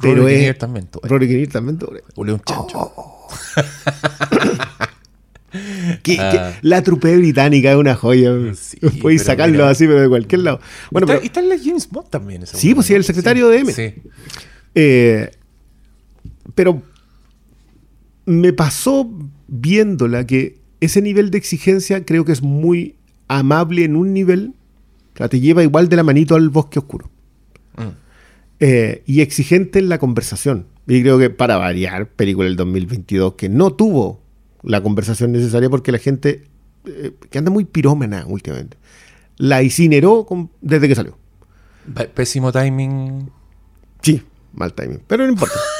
Pero 0.00 0.22
Rory. 0.22 0.34
Kinnear 0.34 0.54
también. 0.56 0.84
eh. 0.94 0.98
Rory 1.08 1.26
Kinnear 1.28 1.48
también. 1.48 1.78
Ule 2.16 2.32
un 2.32 2.40
chancho. 2.40 2.92
Que- 6.02 6.16
que 6.16 6.20
Ah. 6.20 6.58
la 6.60 6.82
trupe 6.82 7.16
británica 7.16 7.70
es 7.72 7.76
una 7.78 7.94
joya. 7.94 8.30
Sí, 8.54 8.76
Podéis 9.00 9.22
sacarlo 9.22 9.54
mira. 9.54 9.70
así, 9.70 9.86
pero 9.86 10.02
de 10.02 10.08
cualquier 10.08 10.42
lado. 10.42 10.60
Bueno, 10.90 11.06
está, 11.06 11.14
pero, 11.14 11.24
está 11.26 11.40
en 11.40 11.48
la 11.48 11.56
James 11.58 11.88
Bond 11.90 12.10
también. 12.10 12.42
esa 12.42 12.56
Sí, 12.58 12.74
pues 12.74 12.86
sí, 12.86 12.92
el 12.94 13.02
secretario 13.02 13.48
de 13.48 13.58
M. 13.60 13.72
Sí. 13.72 13.94
eh, 14.74 15.30
pero 16.54 16.82
me 18.26 18.52
pasó 18.52 19.10
viéndola 19.48 20.26
que 20.26 20.58
ese 20.80 21.00
nivel 21.00 21.30
de 21.30 21.38
exigencia 21.38 22.04
creo 22.04 22.26
que 22.26 22.32
es 22.32 22.42
muy 22.42 22.96
amable 23.26 23.84
en 23.84 23.96
un 23.96 24.12
nivel. 24.12 24.52
O 25.14 25.16
sea, 25.16 25.28
te 25.30 25.40
lleva 25.40 25.62
igual 25.62 25.88
de 25.88 25.96
la 25.96 26.02
manito 26.02 26.34
al 26.34 26.50
bosque 26.50 26.78
oscuro. 26.78 27.10
Eh, 28.60 29.02
y 29.06 29.20
exigente 29.20 29.78
en 29.78 29.88
la 29.88 29.98
conversación. 29.98 30.66
Y 30.86 31.02
creo 31.02 31.18
que 31.18 31.30
para 31.30 31.56
variar, 31.58 32.08
película 32.08 32.46
del 32.48 32.56
2022 32.56 33.34
que 33.34 33.48
no 33.48 33.72
tuvo 33.72 34.20
la 34.62 34.82
conversación 34.82 35.30
necesaria 35.32 35.70
porque 35.70 35.92
la 35.92 35.98
gente, 35.98 36.44
eh, 36.86 37.12
que 37.30 37.38
anda 37.38 37.50
muy 37.50 37.64
pirómana 37.64 38.24
últimamente, 38.26 38.76
la 39.36 39.62
incineró 39.62 40.24
con- 40.26 40.50
desde 40.60 40.88
que 40.88 40.94
salió. 40.94 41.16
Pésimo 42.14 42.50
timing. 42.52 43.30
Sí, 44.02 44.22
mal 44.52 44.72
timing, 44.74 45.00
pero 45.06 45.24
no 45.24 45.32
importa. 45.32 45.54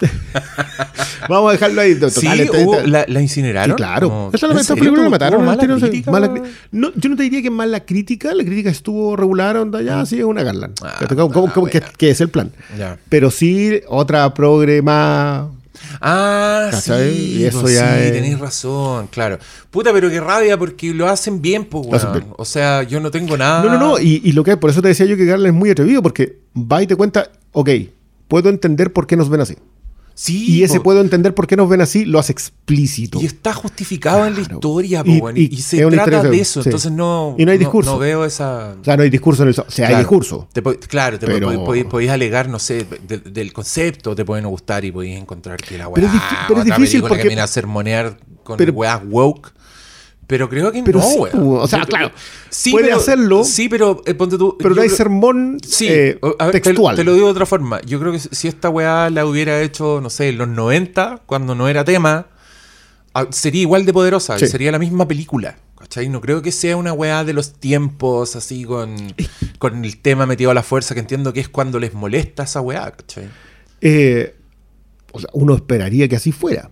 Vamos 1.28 1.50
a 1.50 1.52
dejarlo 1.52 1.80
ahí. 1.80 1.94
Total, 1.94 2.10
sí, 2.10 2.26
este- 2.26 2.64
hubo- 2.64 2.76
este- 2.76 2.88
la, 2.88 3.04
la 3.08 3.20
incineraron. 3.20 3.76
Sí, 3.76 3.76
claro. 3.76 4.08
Como- 4.08 4.30
Esa, 4.32 4.46
¿en 4.46 4.52
esta 4.52 4.64
serio? 4.74 4.80
película 4.82 5.02
la 5.02 5.06
¿Tuvo- 5.06 5.10
mataron. 5.10 5.44
mala 5.44 5.66
crítica? 5.88 6.10
mala 6.10 6.32
no, 6.72 6.92
yo 6.94 7.10
no 7.10 7.16
te 7.16 7.22
diría 7.24 7.40
que 7.42 7.48
es 7.48 7.52
mala 7.52 7.80
crítica. 7.80 8.34
La 8.34 8.44
crítica 8.44 8.70
estuvo 8.70 9.16
regular, 9.16 9.56
onda 9.56 9.82
ya, 9.82 10.04
sí, 10.06 10.18
es 10.18 10.24
una 10.24 10.42
Garland. 10.42 10.74
Ah, 10.82 11.04
como, 11.08 11.30
como- 11.30 11.48
ah, 11.48 11.52
como 11.52 11.66
que, 11.66 12.10
es 12.10 12.20
el 12.20 12.28
plan. 12.30 12.50
Ya. 12.78 12.98
Pero 13.08 13.30
sí, 13.30 13.80
otra 13.88 14.32
progre 14.34 14.82
más. 14.82 15.46
Ah, 16.00 16.68
¿Cachai? 16.70 17.14
sí, 17.14 17.36
Y 17.38 17.44
eso 17.44 17.62
pues 17.62 17.74
ya 17.74 17.94
sí, 17.96 18.04
es- 18.04 18.12
tenéis 18.12 18.38
razón, 18.38 19.06
claro. 19.08 19.38
Puta, 19.70 19.92
pero 19.92 20.10
qué 20.10 20.20
rabia 20.20 20.58
porque 20.58 20.92
lo 20.92 21.08
hacen 21.08 21.40
bien, 21.40 21.64
pues, 21.64 21.86
hacen 21.92 22.12
bien. 22.12 22.24
O 22.36 22.44
sea, 22.44 22.82
yo 22.82 23.00
no 23.00 23.10
tengo 23.10 23.36
nada. 23.36 23.62
No, 23.64 23.70
no, 23.70 23.78
no. 23.78 23.98
Y, 23.98 24.20
y 24.24 24.32
lo 24.32 24.44
que 24.44 24.56
por 24.56 24.70
eso 24.70 24.82
te 24.82 24.88
decía 24.88 25.06
yo 25.06 25.16
que 25.16 25.24
Garland 25.24 25.54
es 25.54 25.58
muy 25.58 25.70
atrevido, 25.70 26.02
porque 26.02 26.36
va 26.54 26.82
y 26.82 26.86
te 26.86 26.96
cuenta, 26.96 27.30
ok, 27.52 27.70
puedo 28.30 28.48
entender 28.48 28.94
por 28.94 29.06
qué 29.06 29.16
nos 29.16 29.28
ven 29.28 29.42
así. 29.42 29.56
Sí, 30.14 30.44
Y 30.58 30.64
ese 30.64 30.78
po. 30.78 30.82
puedo 30.82 31.00
entender 31.00 31.34
por 31.34 31.46
qué 31.46 31.56
nos 31.56 31.66
ven 31.70 31.80
así, 31.80 32.04
lo 32.04 32.18
hace 32.18 32.32
explícito. 32.32 33.18
Y 33.22 33.24
está 33.26 33.54
justificado 33.54 34.26
en 34.26 34.34
la 34.34 34.40
Claro. 34.40 34.54
historia, 34.56 35.02
po, 35.02 35.30
Y- 35.30 35.42
y 35.44 35.54
y, 35.54 35.56
se 35.62 35.80
es 35.82 35.88
trata 35.88 36.22
de 36.24 36.38
eso. 36.40 36.62
sí. 36.62 36.68
Entonces 36.68 36.92
no. 36.92 37.34
Y 37.38 37.46
no 37.46 37.52
hay 37.52 37.58
discurso. 37.58 37.92
No, 37.92 37.98
veo 37.98 38.26
esa. 38.26 38.74
O 38.78 38.84
sea, 38.84 38.96
no 38.98 39.02
hay 39.02 39.08
discurso 39.08 39.44
en 39.44 39.48
el... 39.48 39.54
O 39.58 39.64
sea, 39.70 39.86
hay 39.86 39.92
Claro. 39.92 39.98
discurso. 39.98 40.48
Te 40.52 40.62
claro, 40.62 41.18
te 41.18 41.26
Pero- 41.26 41.50
po- 41.54 41.64
podéis, 41.64 41.84
podéis 41.86 42.10
alegar, 42.10 42.50
no 42.50 42.58
sé, 42.58 42.86
de- 43.08 43.18
del 43.18 43.52
concepto, 43.54 44.14
te 44.14 44.24
pueden 44.26 44.46
gustar 44.46 44.84
y 44.84 44.92
podéis 44.92 45.16
encontrar 45.18 45.56
que 45.58 45.78
la 45.78 45.88
weá. 45.88 45.94
Pero 45.94 46.06
es 46.08 46.12
pero 46.48 46.60
es 46.60 46.64
difícil 46.66 47.00
porque- 47.00 47.22
que 47.22 47.28
viene 47.28 47.40
a 47.40 47.46
sermonear 47.46 48.18
con 48.44 48.58
Pero- 48.58 48.72
weas 48.74 49.00
woke. 49.08 49.52
Pero 50.30 50.48
creo 50.48 50.70
que 50.70 50.80
Pero 50.84 51.00
no, 51.00 51.04
sí, 51.10 51.18
o 51.32 51.66
sea, 51.66 51.84
claro, 51.84 52.12
sí, 52.48 52.70
puede 52.70 52.84
pero- 52.86 52.96
hacerlo, 52.98 53.42
Sí, 53.44 53.68
pero 53.68 54.00
eh, 54.06 54.14
ponte 54.14 54.38
tú. 54.38 54.56
Pero 54.58 54.74
no 54.76 54.80
hay 54.80 54.86
creo- 54.86 54.96
sermón 54.96 55.58
Sí, 55.66 55.88
eh, 55.90 56.18
o- 56.22 56.36
a 56.38 56.44
ver, 56.46 56.52
te- 56.52 56.60
textual. 56.60 56.94
Te, 56.94 57.02
lo 57.02 57.14
digo 57.14 57.26
de 57.26 57.32
otra 57.32 57.46
forma. 57.46 57.80
Yo 57.82 57.98
creo 57.98 58.12
que 58.12 58.20
si 58.20 58.46
esta 58.46 58.68
weá 58.70 59.10
la 59.10 59.26
hubiera 59.26 59.60
hecho, 59.60 60.00
no 60.00 60.08
sé, 60.08 60.28
en 60.28 60.38
los 60.38 60.46
90, 60.48 61.20
cuando 61.26 61.56
no 61.56 61.66
era 61.68 61.84
tema, 61.84 62.28
sería 63.32 63.62
igual 63.62 63.84
de 63.84 63.92
poderosa. 63.92 64.38
Sí. 64.38 64.46
Sería 64.46 64.70
la 64.70 64.78
misma 64.78 65.06
película. 65.08 65.56
¿Cachai? 65.76 66.08
No 66.08 66.20
creo 66.20 66.42
que 66.42 66.52
sea 66.52 66.76
una 66.76 66.92
weá 66.92 67.24
de 67.24 67.32
los 67.32 67.54
tiempos, 67.54 68.36
así 68.36 68.64
con, 68.64 68.94
con 69.58 69.84
el 69.84 69.96
tema 69.98 70.26
metido 70.26 70.50
a 70.50 70.54
la 70.54 70.62
fuerza, 70.62 70.94
que 70.94 71.00
entiendo 71.00 71.32
que 71.32 71.40
es 71.40 71.48
cuando 71.48 71.80
les 71.80 71.94
molesta 71.94 72.44
esa 72.44 72.60
weá, 72.60 72.90
¿cachai? 72.92 73.28
Eh, 73.80 74.36
o 75.10 75.18
sea, 75.18 75.30
uno 75.32 75.54
esperaría 75.56 76.06
que 76.06 76.14
así 76.16 76.30
fuera. 76.32 76.70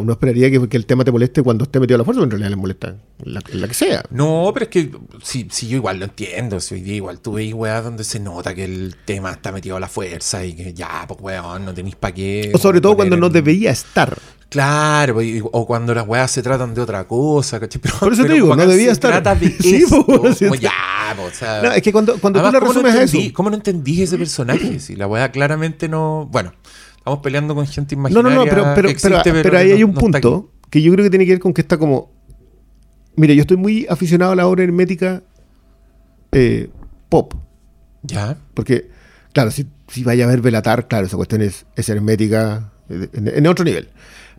Uno 0.00 0.12
esperaría 0.12 0.50
que, 0.50 0.68
que 0.68 0.76
el 0.76 0.86
tema 0.86 1.04
te 1.04 1.12
moleste 1.12 1.42
cuando 1.42 1.64
esté 1.64 1.80
metido 1.80 1.96
a 1.96 1.98
la 1.98 2.04
fuerza, 2.04 2.18
pero 2.20 2.24
en 2.26 2.30
realidad 2.30 2.50
le 2.50 2.56
molesta 2.56 2.96
la, 3.24 3.40
que 3.68 3.74
sea. 3.74 4.02
No, 4.10 4.50
pero 4.54 4.64
es 4.64 4.70
que 4.70 4.90
si, 5.22 5.46
si 5.50 5.68
yo 5.68 5.76
igual 5.76 5.98
lo 5.98 6.04
entiendo, 6.06 6.60
si 6.60 6.74
hoy 6.74 6.80
día 6.82 6.94
igual 6.96 7.20
tú 7.20 7.32
veis 7.34 7.54
weá 7.54 7.80
donde 7.82 8.04
se 8.04 8.20
nota 8.20 8.54
que 8.54 8.64
el 8.64 8.96
tema 9.04 9.30
está 9.32 9.52
metido 9.52 9.76
a 9.76 9.80
la 9.80 9.88
fuerza 9.88 10.44
y 10.44 10.52
que 10.54 10.72
ya, 10.74 11.04
pues 11.08 11.20
weón, 11.20 11.64
no 11.64 11.74
tenéis 11.74 11.96
para 11.96 12.14
qué. 12.14 12.50
O 12.54 12.58
sobre 12.58 12.80
todo 12.80 12.96
cuando 12.96 13.16
no 13.16 13.28
debería 13.30 13.70
estar. 13.70 14.16
Claro, 14.50 15.22
y- 15.22 15.40
o 15.44 15.64
cuando 15.64 15.94
las 15.94 16.06
weas 16.08 16.28
se 16.30 16.42
tratan 16.42 16.74
de 16.74 16.80
otra 16.80 17.06
cosa, 17.06 17.60
¿cachai? 17.60 17.80
Pero, 17.80 17.94
Por 18.00 18.12
eso 18.12 18.24
te 18.24 18.32
digo, 18.32 18.56
no 18.56 18.66
debía 18.66 18.86
se 18.86 18.92
estar. 18.92 19.12
trata 19.12 19.34
de 19.36 19.48
sí, 19.60 19.84
como 19.88 20.32
sí. 20.34 20.46
ya, 20.60 20.72
o 21.24 21.30
sea. 21.30 21.62
No, 21.62 21.70
es 21.72 21.80
que 21.82 21.92
cuando, 21.92 22.18
cuando 22.18 22.40
tú 22.40 22.46
Además, 22.46 22.52
le 22.54 22.58
¿cómo 22.66 22.72
no 22.82 22.88
resumes 22.88 23.14
a 23.14 23.18
eso. 23.18 23.32
¿Cómo 23.32 23.50
no 23.50 23.56
entendí 23.56 24.02
ese 24.02 24.18
personaje? 24.18 24.80
Si 24.80 24.96
la 24.96 25.06
wea 25.06 25.30
claramente 25.30 25.88
no. 25.88 26.28
Bueno, 26.32 26.52
estamos 27.00 27.18
peleando 27.20 27.54
con 27.54 27.66
gente 27.66 27.96
No, 27.96 28.00
imaginaria. 28.02 28.30
no, 28.30 28.44
no, 28.44 28.50
pero, 28.50 28.64
pero, 28.74 28.88
existe, 28.88 29.08
pero, 29.10 29.22
pero 29.24 29.42
pero 29.42 29.58
ahí 29.58 29.72
hay 29.72 29.80
no- 29.80 29.86
un 29.88 29.94
no 29.94 30.00
punto 30.00 30.52
que 30.70 30.80
yo 30.80 30.92
creo 30.92 31.02
que 31.04 31.10
tiene 31.10 31.24
que 31.26 31.32
ver 31.32 31.40
con 31.40 31.52
que 31.52 31.60
está 31.60 31.76
como. 31.76 32.12
Mira, 33.16 33.34
yo 33.34 33.40
estoy 33.40 33.56
muy 33.56 33.86
aficionado 33.90 34.32
a 34.32 34.36
la 34.36 34.46
obra 34.46 34.62
hermética 34.62 35.22
eh, 36.32 36.70
pop. 37.08 37.34
Ya. 38.02 38.36
Porque, 38.54 38.88
claro, 39.32 39.50
si, 39.50 39.66
si 39.88 40.04
vaya 40.04 40.24
a 40.24 40.28
ver 40.28 40.40
Velatar, 40.40 40.88
claro, 40.88 41.06
esa 41.06 41.16
cuestión 41.16 41.42
es, 41.42 41.66
es 41.76 41.88
hermética 41.88 42.72
eh, 42.88 43.08
en, 43.12 43.28
en 43.28 43.46
otro 43.46 43.64
nivel. 43.64 43.88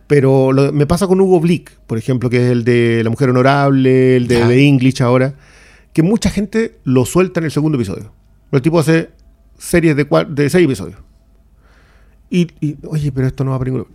Pero 0.06 0.52
lo- 0.52 0.72
me 0.72 0.86
pasa 0.86 1.06
con 1.06 1.20
Hugo 1.20 1.40
Blick, 1.40 1.70
por 1.86 1.98
ejemplo, 1.98 2.28
que 2.30 2.38
es 2.44 2.50
el 2.50 2.64
de 2.64 3.02
La 3.04 3.10
Mujer 3.10 3.30
Honorable, 3.30 4.16
el 4.16 4.26
de. 4.26 4.36
The 4.46 4.66
English 4.66 5.02
ahora, 5.02 5.34
que 5.92 6.02
mucha 6.02 6.30
gente 6.30 6.78
lo 6.84 7.04
suelta 7.04 7.40
en 7.40 7.44
el 7.44 7.50
segundo 7.50 7.76
episodio. 7.76 8.12
El 8.50 8.62
tipo 8.62 8.78
hace 8.78 9.10
series 9.58 9.94
de, 9.96 10.06
de 10.30 10.50
seis 10.50 10.64
episodios. 10.64 10.98
Y, 12.34 12.48
y, 12.60 12.76
oye, 12.86 13.12
pero 13.12 13.26
esto 13.26 13.44
no 13.44 13.50
va 13.50 13.58
para 13.58 13.70
ningún. 13.70 13.86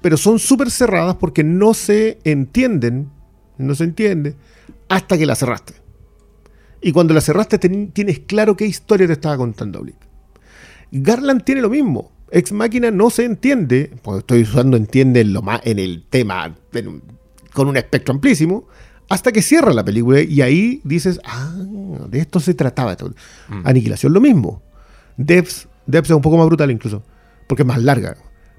Pero 0.00 0.16
son 0.16 0.38
súper 0.38 0.70
cerradas 0.70 1.16
porque 1.16 1.42
no 1.42 1.74
se 1.74 2.18
entienden, 2.22 3.10
no 3.58 3.74
se 3.74 3.82
entiende, 3.84 4.36
hasta 4.88 5.18
que 5.18 5.26
la 5.26 5.34
cerraste. 5.34 5.74
Y 6.80 6.92
cuando 6.92 7.14
la 7.14 7.20
cerraste 7.20 7.58
ten- 7.58 7.90
tienes 7.90 8.20
claro 8.20 8.56
qué 8.56 8.64
historia 8.66 9.06
te 9.08 9.14
estaba 9.14 9.36
contando 9.36 9.80
Blick. 9.80 9.96
Garland 10.92 11.42
tiene 11.42 11.62
lo 11.62 11.70
mismo. 11.70 12.12
Ex 12.30 12.52
Máquina 12.52 12.90
no 12.90 13.10
se 13.10 13.24
entiende, 13.24 13.90
porque 14.02 14.20
estoy 14.20 14.42
usando 14.42 14.76
entiende 14.76 15.20
en, 15.20 15.32
lo 15.32 15.42
más, 15.42 15.60
en 15.64 15.78
el 15.78 16.04
tema 16.08 16.54
en 16.72 17.02
con 17.52 17.68
un 17.68 17.76
espectro 17.76 18.12
amplísimo, 18.14 18.66
hasta 19.08 19.30
que 19.32 19.40
cierra 19.42 19.72
la 19.72 19.84
película 19.84 20.20
y 20.20 20.42
ahí 20.42 20.80
dices, 20.84 21.20
ah, 21.24 21.52
de 22.08 22.18
esto 22.18 22.40
se 22.40 22.54
trataba. 22.54 22.96
Aniquilación 23.64 24.12
lo 24.12 24.20
mismo. 24.20 24.62
Debs, 25.16 25.68
Debs 25.86 26.10
es 26.10 26.16
un 26.16 26.22
poco 26.22 26.36
más 26.36 26.46
brutal 26.46 26.70
incluso, 26.70 27.02
porque 27.46 27.62
es 27.62 27.66
más 27.66 27.82
larga. 27.82 28.16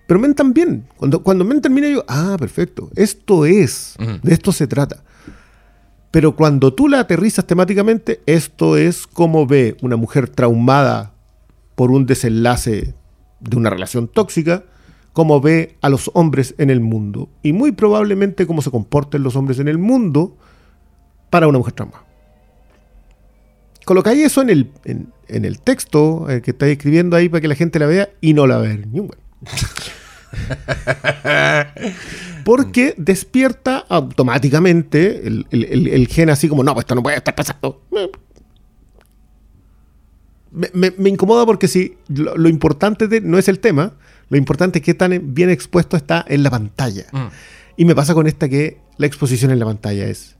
Pero 0.08 0.20
Men 0.20 0.36
también. 0.36 0.88
Cuando, 0.98 1.24
cuando 1.24 1.46
Men 1.46 1.62
termina 1.62 1.90
yo, 1.90 2.04
ah, 2.08 2.36
perfecto, 2.40 2.90
esto 2.96 3.46
es, 3.46 3.96
de 4.22 4.34
esto 4.34 4.52
se 4.52 4.68
trata. 4.68 5.04
Pero 6.12 6.36
cuando 6.36 6.74
tú 6.74 6.88
la 6.88 7.02
aterrizas 7.02 7.46
temáticamente, 7.46 8.22
esto 8.26 8.78
es 8.78 9.06
como 9.08 9.46
ve 9.48 9.76
una 9.82 9.98
mujer 9.98 10.30
traumada 10.30 11.14
por 11.76 11.92
un 11.92 12.06
desenlace 12.06 12.94
de 13.42 13.58
una 13.58 13.70
relación 13.70 14.08
tóxica, 14.08 14.64
como 15.12 15.42
ve 15.42 15.78
a 15.82 15.90
los 15.90 16.12
hombres 16.14 16.56
en 16.58 16.70
el 16.70 16.80
mundo. 16.80 17.30
Y 17.42 17.54
muy 17.54 17.72
probablemente 17.74 18.48
cómo 18.48 18.62
se 18.62 18.72
comporten 18.72 19.24
los 19.24 19.36
hombres 19.36 19.60
en 19.60 19.68
el 19.68 19.78
mundo 19.78 20.38
para 21.30 21.48
una 21.48 21.58
mujer 21.58 21.74
traumada. 21.74 22.06
Colocáis 23.86 24.26
eso 24.26 24.42
en 24.42 24.50
el, 24.50 24.72
en, 24.84 25.14
en 25.28 25.46
el 25.46 25.60
texto 25.62 26.30
eh, 26.30 26.42
que 26.42 26.52
estáis 26.52 26.74
escribiendo 26.74 27.16
ahí 27.16 27.30
para 27.30 27.42
que 27.42 27.48
la 27.48 27.56
gente 27.56 27.80
la 27.80 27.86
vea 27.86 28.10
y 28.22 28.34
no 28.34 28.46
la 28.48 28.56
va 28.58 28.62
a 28.64 28.68
ver 28.68 28.88
ni 28.88 29.00
un. 29.00 29.12
Porque 32.44 32.94
despierta 32.98 33.78
automáticamente 33.90 35.28
el, 35.28 35.46
el- 35.52 35.64
el- 35.66 35.88
el 35.88 36.08
gen 36.08 36.30
así 36.30 36.48
como, 36.48 36.64
no, 36.64 36.74
pues 36.74 36.84
esto 36.84 36.96
no 36.96 37.04
puede 37.04 37.18
estar 37.18 37.34
pasando. 37.36 37.82
Me, 40.52 40.70
me- 40.74 40.94
me 40.98 41.10
incomoda 41.10 41.46
porque 41.46 41.68
si 41.68 41.98
lo, 42.08 42.38
lo 42.38 42.48
importante 42.50 43.08
de- 43.08 43.22
no 43.22 43.38
es 43.38 43.48
el 43.48 43.60
tema, 43.60 43.94
lo 44.30 44.38
importante 44.38 44.80
es 44.80 44.86
que 44.86 44.94
tan 44.94 45.34
bien 45.34 45.50
expuesto 45.50 45.98
está 45.98 46.24
en 46.28 46.44
la 46.44 46.50
pantalla. 46.50 47.06
Mm. 47.12 47.28
Y 47.78 47.86
me 47.86 47.96
pasa 47.96 48.14
con 48.14 48.26
esta 48.28 48.48
que 48.48 48.78
la 48.98 49.06
exposición 49.08 49.52
en 49.52 49.60
la 49.60 49.66
pantalla 49.66 50.06
es 50.08 50.36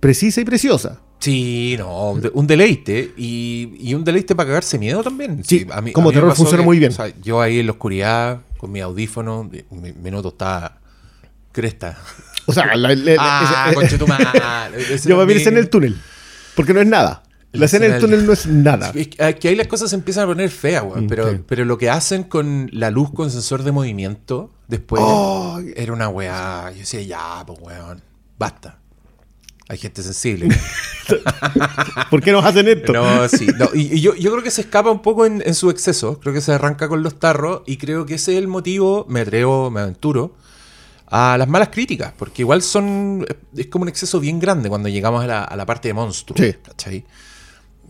precisa 0.00 0.40
y 0.40 0.44
preciosa. 0.44 1.00
Sí, 1.22 1.76
no, 1.78 2.10
un 2.34 2.46
deleite. 2.48 3.12
Y, 3.16 3.74
y 3.78 3.94
un 3.94 4.02
deleite 4.02 4.34
para 4.34 4.48
cagarse 4.48 4.76
miedo 4.78 5.02
también. 5.04 5.44
Sí, 5.44 5.64
como 5.92 6.08
me 6.08 6.14
terror 6.14 6.30
pasó 6.30 6.42
funciona 6.42 6.64
muy 6.64 6.78
bien. 6.80 6.90
o 6.90 6.94
sea, 6.94 7.12
yo 7.22 7.40
ahí 7.40 7.60
en 7.60 7.66
la 7.66 7.72
oscuridad, 7.72 8.40
con 8.58 8.72
mi 8.72 8.80
audífono, 8.80 9.48
me, 9.70 9.92
me 9.92 10.10
noto 10.10 10.28
está 10.30 10.80
cresta. 11.52 11.96
O 12.46 12.52
sea, 12.52 12.74
la- 12.74 12.94
la- 12.94 13.16
ah. 13.20 13.70
Ese 14.90 15.08
yo 15.08 15.24
mí 15.24 15.32
escena 15.34 15.52
mi- 15.52 15.58
en 15.58 15.64
el 15.64 15.70
túnel. 15.70 15.96
Porque 16.56 16.74
no 16.74 16.80
es 16.80 16.86
nada. 16.88 17.22
La 17.52 17.66
escena 17.66 17.84
en 17.86 17.92
el 17.92 17.96
escena 17.98 18.10
túnel 18.16 18.26
no 18.26 18.32
es 18.32 18.46
nada. 18.46 18.92
Es 18.94 19.08
que- 19.36 19.48
ahí 19.48 19.54
las 19.54 19.68
cosas 19.68 19.90
se 19.90 19.96
empiezan 19.96 20.24
a 20.24 20.26
poner 20.26 20.50
feas, 20.50 20.82
weón. 20.82 21.04
Mm, 21.04 21.08
Pero, 21.08 21.44
pero 21.46 21.64
lo 21.64 21.78
que 21.78 21.88
hacen 21.90 22.24
con 22.24 22.68
la 22.72 22.90
luz 22.90 23.12
con 23.12 23.30
sensor 23.30 23.62
de 23.62 23.70
movimiento 23.72 24.50
después 24.66 25.00
Oh. 25.04 25.60
era 25.76 25.92
una 25.92 26.08
weá. 26.08 26.70
Yo 26.72 26.78
decía, 26.78 27.02
ya, 27.02 27.44
pues 27.46 27.58
weón, 27.62 28.02
basta. 28.38 28.78
Hay 29.68 29.78
gente 29.78 30.02
sensible. 30.02 30.48
¿Por 32.10 32.22
qué 32.22 32.32
nos 32.32 32.44
hacen 32.44 32.68
esto? 32.68 32.92
No, 32.92 33.28
sí. 33.28 33.46
no, 33.58 33.70
y 33.74 33.96
y 33.96 34.00
yo, 34.00 34.14
yo 34.14 34.30
creo 34.32 34.42
que 34.42 34.50
se 34.50 34.62
escapa 34.62 34.90
un 34.90 35.02
poco 35.02 35.24
en, 35.24 35.42
en 35.46 35.54
su 35.54 35.70
exceso. 35.70 36.18
Creo 36.20 36.34
que 36.34 36.40
se 36.40 36.52
arranca 36.52 36.88
con 36.88 37.02
los 37.02 37.18
tarros. 37.18 37.62
Y 37.66 37.76
creo 37.76 38.04
que 38.04 38.14
ese 38.14 38.32
es 38.32 38.38
el 38.38 38.48
motivo, 38.48 39.06
me 39.08 39.20
atrevo, 39.20 39.70
me 39.70 39.80
aventuro, 39.80 40.34
a 41.06 41.36
las 41.38 41.48
malas 41.48 41.68
críticas. 41.68 42.12
Porque 42.18 42.42
igual 42.42 42.62
son. 42.62 43.26
Es 43.56 43.68
como 43.68 43.84
un 43.84 43.88
exceso 43.88 44.20
bien 44.20 44.40
grande 44.40 44.68
cuando 44.68 44.88
llegamos 44.88 45.24
a 45.24 45.26
la, 45.26 45.44
a 45.44 45.56
la 45.56 45.64
parte 45.64 45.88
de 45.88 45.94
monstruo. 45.94 46.36
Sí. 46.36 46.54
¿Cachai? 46.62 47.04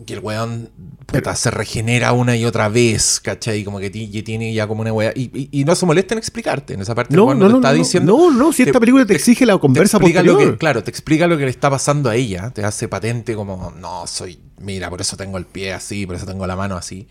Que 0.07 0.15
el 0.15 0.21
weón 0.21 0.71
puta, 1.07 1.37
se 1.37 1.51
regenera 1.51 2.13
una 2.13 2.37
y 2.37 2.45
otra 2.45 2.69
vez, 2.69 3.21
¿cachai? 3.21 3.65
Como 3.65 3.79
que 3.79 3.91
ti- 3.91 4.11
que 4.11 4.23
tiene 4.23 4.53
ya 4.55 4.67
como 4.67 4.81
una 4.81 4.93
weá. 4.93 5.13
Y, 5.15 5.31
y- 5.39 5.49
y 5.61 5.65
no 5.65 5.75
se 5.75 5.85
molesta 5.87 6.15
en 6.15 6.19
explicarte. 6.19 6.75
En 6.75 6.81
esa 6.81 6.95
parte 6.95 7.15
No, 7.15 7.27
cuando 7.27 7.49
no, 7.49 7.57
está 7.57 7.69
no, 7.73 7.75
diciendo. 7.75 8.17
no, 8.17 8.31
no, 8.31 8.53
si 8.53 8.63
esta 8.63 8.81
película 8.81 9.05
te 9.05 9.15
exige 9.15 9.45
la 9.45 9.59
conversa 9.59 9.99
te 9.99 10.05
explica 10.05 10.23
lo 10.23 10.33
posterior. 10.33 10.55
que, 10.55 10.59
claro, 10.59 10.83
te 10.83 10.91
explica 10.91 11.27
lo 11.27 11.37
que 11.37 11.45
le 11.45 11.51
está 11.51 11.69
pasando 11.71 12.09
a 12.09 12.17
ella, 12.17 12.51
te 12.51 12.65
hace 12.65 12.89
patente 12.89 13.35
como, 13.35 13.73
no, 13.79 14.07
soy, 14.07 14.39
mira, 14.61 14.89
por 14.91 15.01
eso 15.01 15.17
tengo 15.17 15.37
el 15.39 15.45
pie 15.47 15.73
así, 15.75 16.07
por 16.07 16.17
eso 16.17 16.25
tengo 16.27 16.47
la 16.47 16.57
mano 16.57 16.77
así. 16.77 17.07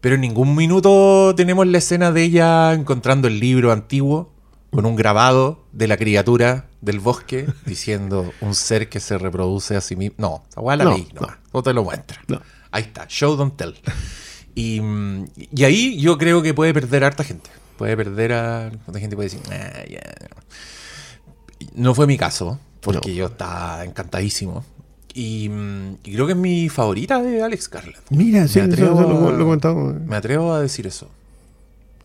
Pero 0.00 0.14
en 0.14 0.20
ningún 0.22 0.54
minuto 0.54 1.34
tenemos 1.36 1.66
la 1.66 1.78
escena 1.78 2.12
de 2.12 2.22
ella 2.22 2.72
encontrando 2.72 3.28
el 3.28 3.40
libro 3.40 3.72
antiguo 3.72 4.32
con 4.70 4.84
un 4.86 4.96
grabado 4.96 5.64
de 5.72 5.88
la 5.88 5.96
criatura 5.96 6.66
del 6.80 7.00
bosque 7.00 7.46
diciendo 7.66 8.30
un 8.40 8.54
ser 8.54 8.88
que 8.88 9.00
se 9.00 9.16
reproduce 9.18 9.76
a 9.76 9.80
sí 9.80 9.96
mismo. 9.96 10.14
No, 10.18 10.42
esa 10.50 10.60
weá 10.60 10.76
la 10.76 10.84
No, 10.84 10.90
leí, 10.94 11.08
no, 11.14 11.22
no. 11.22 11.28
no 11.54 11.62
te 11.62 11.72
lo 11.72 11.84
muestra. 11.84 12.20
Ahí 12.70 12.82
está, 12.82 13.06
show 13.08 13.34
don't 13.36 13.56
tell. 13.56 13.74
Y, 14.54 14.80
y 15.54 15.64
ahí 15.64 15.98
yo 16.00 16.18
creo 16.18 16.42
que 16.42 16.52
puede 16.52 16.74
perder 16.74 17.04
a 17.04 17.06
harta 17.08 17.24
gente. 17.24 17.48
Puede 17.76 17.96
perder 17.96 18.32
a. 18.32 18.70
Gente 18.94 19.14
puede 19.16 19.28
decir, 19.30 19.40
"Ah, 19.52 19.84
no 21.74 21.94
fue 21.94 22.06
mi 22.06 22.16
caso, 22.16 22.58
porque 22.80 23.14
yo 23.14 23.26
estaba 23.26 23.84
encantadísimo. 23.84 24.64
Y, 25.14 25.50
y 26.04 26.12
creo 26.12 26.26
que 26.26 26.32
es 26.32 26.38
mi 26.38 26.68
favorita 26.68 27.20
de 27.22 27.42
Alex 27.42 27.70
Garland. 27.70 27.96
Mira, 28.10 28.40
Me 28.40 28.44
eso- 28.46 28.62
atrevo 28.62 29.00
eso 29.00 29.08
lo, 29.08 29.28
a- 29.28 29.32
lo 29.32 29.44
comentamos. 29.44 29.94
Me 29.94 30.16
atrevo 30.16 30.52
a 30.52 30.60
decir 30.60 30.86
eso. 30.86 31.08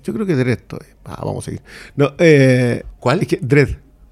Yo 0.03 0.13
creo 0.13 0.25
que 0.25 0.35
Dredd. 0.35 0.59
todavía. 0.67 0.95
Ah, 1.05 1.21
vamos 1.25 1.43
a 1.43 1.45
seguir. 1.45 1.61
No, 1.95 2.13
eh, 2.17 2.83
¿Cuál? 2.99 3.21
Es 3.21 3.27
que 3.27 3.39
Dredd. 3.41 3.69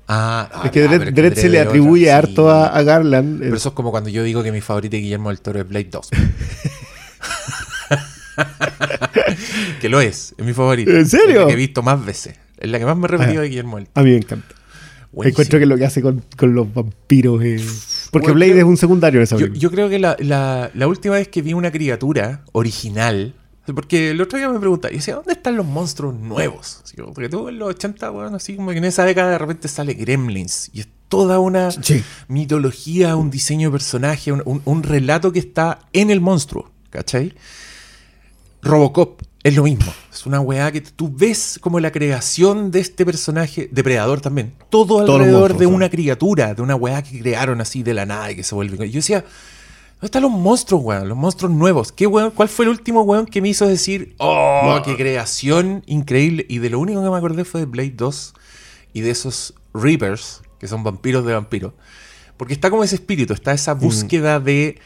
Ah, 0.07 0.49
ah, 0.53 0.61
es 0.65 0.71
que 0.71 0.83
es 0.85 0.89
que 0.89 1.11
Dredd 1.11 1.35
se 1.35 1.47
le 1.49 1.57
es 1.57 1.61
otra, 1.61 1.69
atribuye 1.69 2.03
sí. 2.05 2.09
harto 2.09 2.49
a, 2.49 2.67
a 2.67 2.83
Garland. 2.83 3.39
Pero 3.39 3.55
eso 3.55 3.69
es 3.69 3.75
como 3.75 3.91
cuando 3.91 4.09
yo 4.09 4.23
digo 4.23 4.43
que 4.43 4.51
mi 4.51 4.59
favorita 4.61 4.97
de 4.97 5.01
Guillermo 5.03 5.29
del 5.29 5.39
Toro 5.41 5.59
es 5.61 5.67
Blade 5.69 5.89
2. 5.91 6.09
que 9.81 9.89
lo 9.89 10.01
es, 10.01 10.33
es 10.37 10.45
mi 10.45 10.53
favorita. 10.53 10.91
¿En 10.91 11.07
serio? 11.07 11.29
Es 11.29 11.37
la 11.41 11.47
que 11.47 11.53
he 11.53 11.57
visto 11.57 11.81
más 11.83 12.03
veces. 12.05 12.35
Es 12.57 12.69
la 12.69 12.79
que 12.79 12.85
más 12.85 12.97
me 12.97 13.05
he 13.05 13.07
repetido 13.09 13.39
Ah. 13.39 13.43
de 13.43 13.49
Guillermo 13.49 13.77
del 13.77 13.87
Toro. 13.87 14.01
a 14.01 14.03
mí 14.03 14.11
me 14.11 14.17
encanta. 14.17 14.47
Buenísimo. 15.11 15.31
Encuentro 15.41 15.59
que 15.59 15.65
lo 15.65 15.77
que 15.77 15.85
hace 15.85 16.01
con, 16.01 16.23
con 16.37 16.53
los 16.55 16.73
vampiros. 16.73 17.43
eh, 17.43 17.57
porque 18.11 18.27
Bueno, 18.31 18.35
Blade 18.45 18.59
es 18.59 18.63
un 18.63 18.77
secundario 18.77 19.19
en 19.19 19.23
esa 19.23 19.37
Yo, 19.37 19.71
creo 19.71 19.89
que 19.89 19.99
la, 19.99 20.15
la- 20.19 20.71
la 20.73 20.87
última 20.87 21.15
vez 21.15 21.27
que 21.27 21.41
vi 21.41 21.53
una 21.53 21.71
criatura 21.71 22.43
original, 22.53 23.33
porque 23.75 24.11
el 24.11 24.21
otro 24.21 24.37
día 24.37 24.49
me 24.49 24.59
preguntaba, 24.59 24.91
yo 24.91 24.97
decía, 24.97 25.15
¿dónde 25.15 25.33
están 25.33 25.55
los 25.55 25.65
monstruos 25.65 26.13
nuevos? 26.15 26.81
Así 26.83 26.95
porque 26.97 27.29
tú 27.29 27.47
en 27.49 27.59
los 27.59 27.69
80, 27.69 28.09
bueno, 28.09 28.35
así 28.35 28.55
como 28.55 28.71
que 28.71 28.77
en 28.77 28.85
esa 28.85 29.05
década 29.05 29.31
de 29.31 29.37
repente 29.37 29.67
sale 29.67 29.93
Gremlins 29.93 30.69
y 30.73 30.81
es 30.81 30.87
toda 31.09 31.39
una 31.39 31.71
Sí. 31.71 32.03
mitología, 32.27 33.15
un 33.15 33.29
diseño 33.29 33.69
de 33.69 33.73
personaje, 33.73 34.31
un, 34.31 34.41
un- 34.45 34.61
un 34.65 34.83
relato 34.83 35.31
que 35.31 35.39
está 35.39 35.79
en 35.93 36.09
el 36.09 36.21
monstruo, 36.21 36.71
¿cachai? 36.89 37.33
Robocop 38.61 39.21
es 39.43 39.55
lo 39.55 39.63
mismo. 39.63 39.91
Es 40.13 40.25
una 40.25 40.39
weá 40.39 40.71
que 40.71 40.81
tú 40.81 41.11
ves 41.15 41.57
como 41.59 41.79
la 41.79 41.91
creación 41.91 42.69
de 42.71 42.79
este 42.79 43.05
personaje, 43.05 43.69
Depredador 43.71 44.21
también. 44.21 44.53
Todo 44.69 44.99
alrededor 44.99 45.57
de 45.57 45.65
una 45.65 45.89
criatura, 45.89 46.53
de 46.53 46.61
una 46.61 46.75
weá 46.75 47.01
que 47.01 47.19
crearon 47.19 47.59
así 47.59 47.81
de 47.81 47.93
la 47.95 48.05
nada 48.05 48.31
y 48.31 48.35
que 48.35 48.43
se 48.43 48.53
vuelve. 48.53 48.89
Yo 48.89 48.99
decía, 48.99 49.25
¿dónde 50.01 50.07
están 50.07 50.23
los 50.23 50.31
monstruos, 50.31 50.81
weón? 50.83 51.07
Los 51.07 51.17
monstruos 51.17 51.53
nuevos. 51.53 51.91
¿Qué 51.91 52.07
weón? 52.07 52.31
¿Cuál 52.31 52.49
fue 52.49 52.65
el 52.65 52.69
último 52.69 53.03
weón 53.03 53.27
que 53.27 53.39
me 53.39 53.49
hizo 53.49 53.67
decir, 53.67 54.15
oh, 54.17 54.61
No. 54.65 54.81
qué 54.81 54.95
creación 54.97 55.83
increíble? 55.85 56.45
Y 56.49 56.57
de 56.57 56.71
lo 56.71 56.79
único 56.79 57.03
que 57.03 57.09
me 57.09 57.17
acordé 57.17 57.45
fue 57.45 57.61
de 57.61 57.67
Blade 57.67 57.93
2 57.95 58.33
y 58.93 59.01
de 59.01 59.11
esos 59.11 59.53
Reapers, 59.75 60.41
que 60.59 60.67
son 60.67 60.83
vampiros 60.83 61.23
de 61.25 61.33
vampiros. 61.33 61.73
Porque 62.35 62.53
está 62.53 62.71
como 62.71 62.83
ese 62.83 62.95
espíritu, 62.95 63.33
está 63.33 63.53
esa 63.53 63.75
búsqueda 63.75 64.39
de 64.39 64.79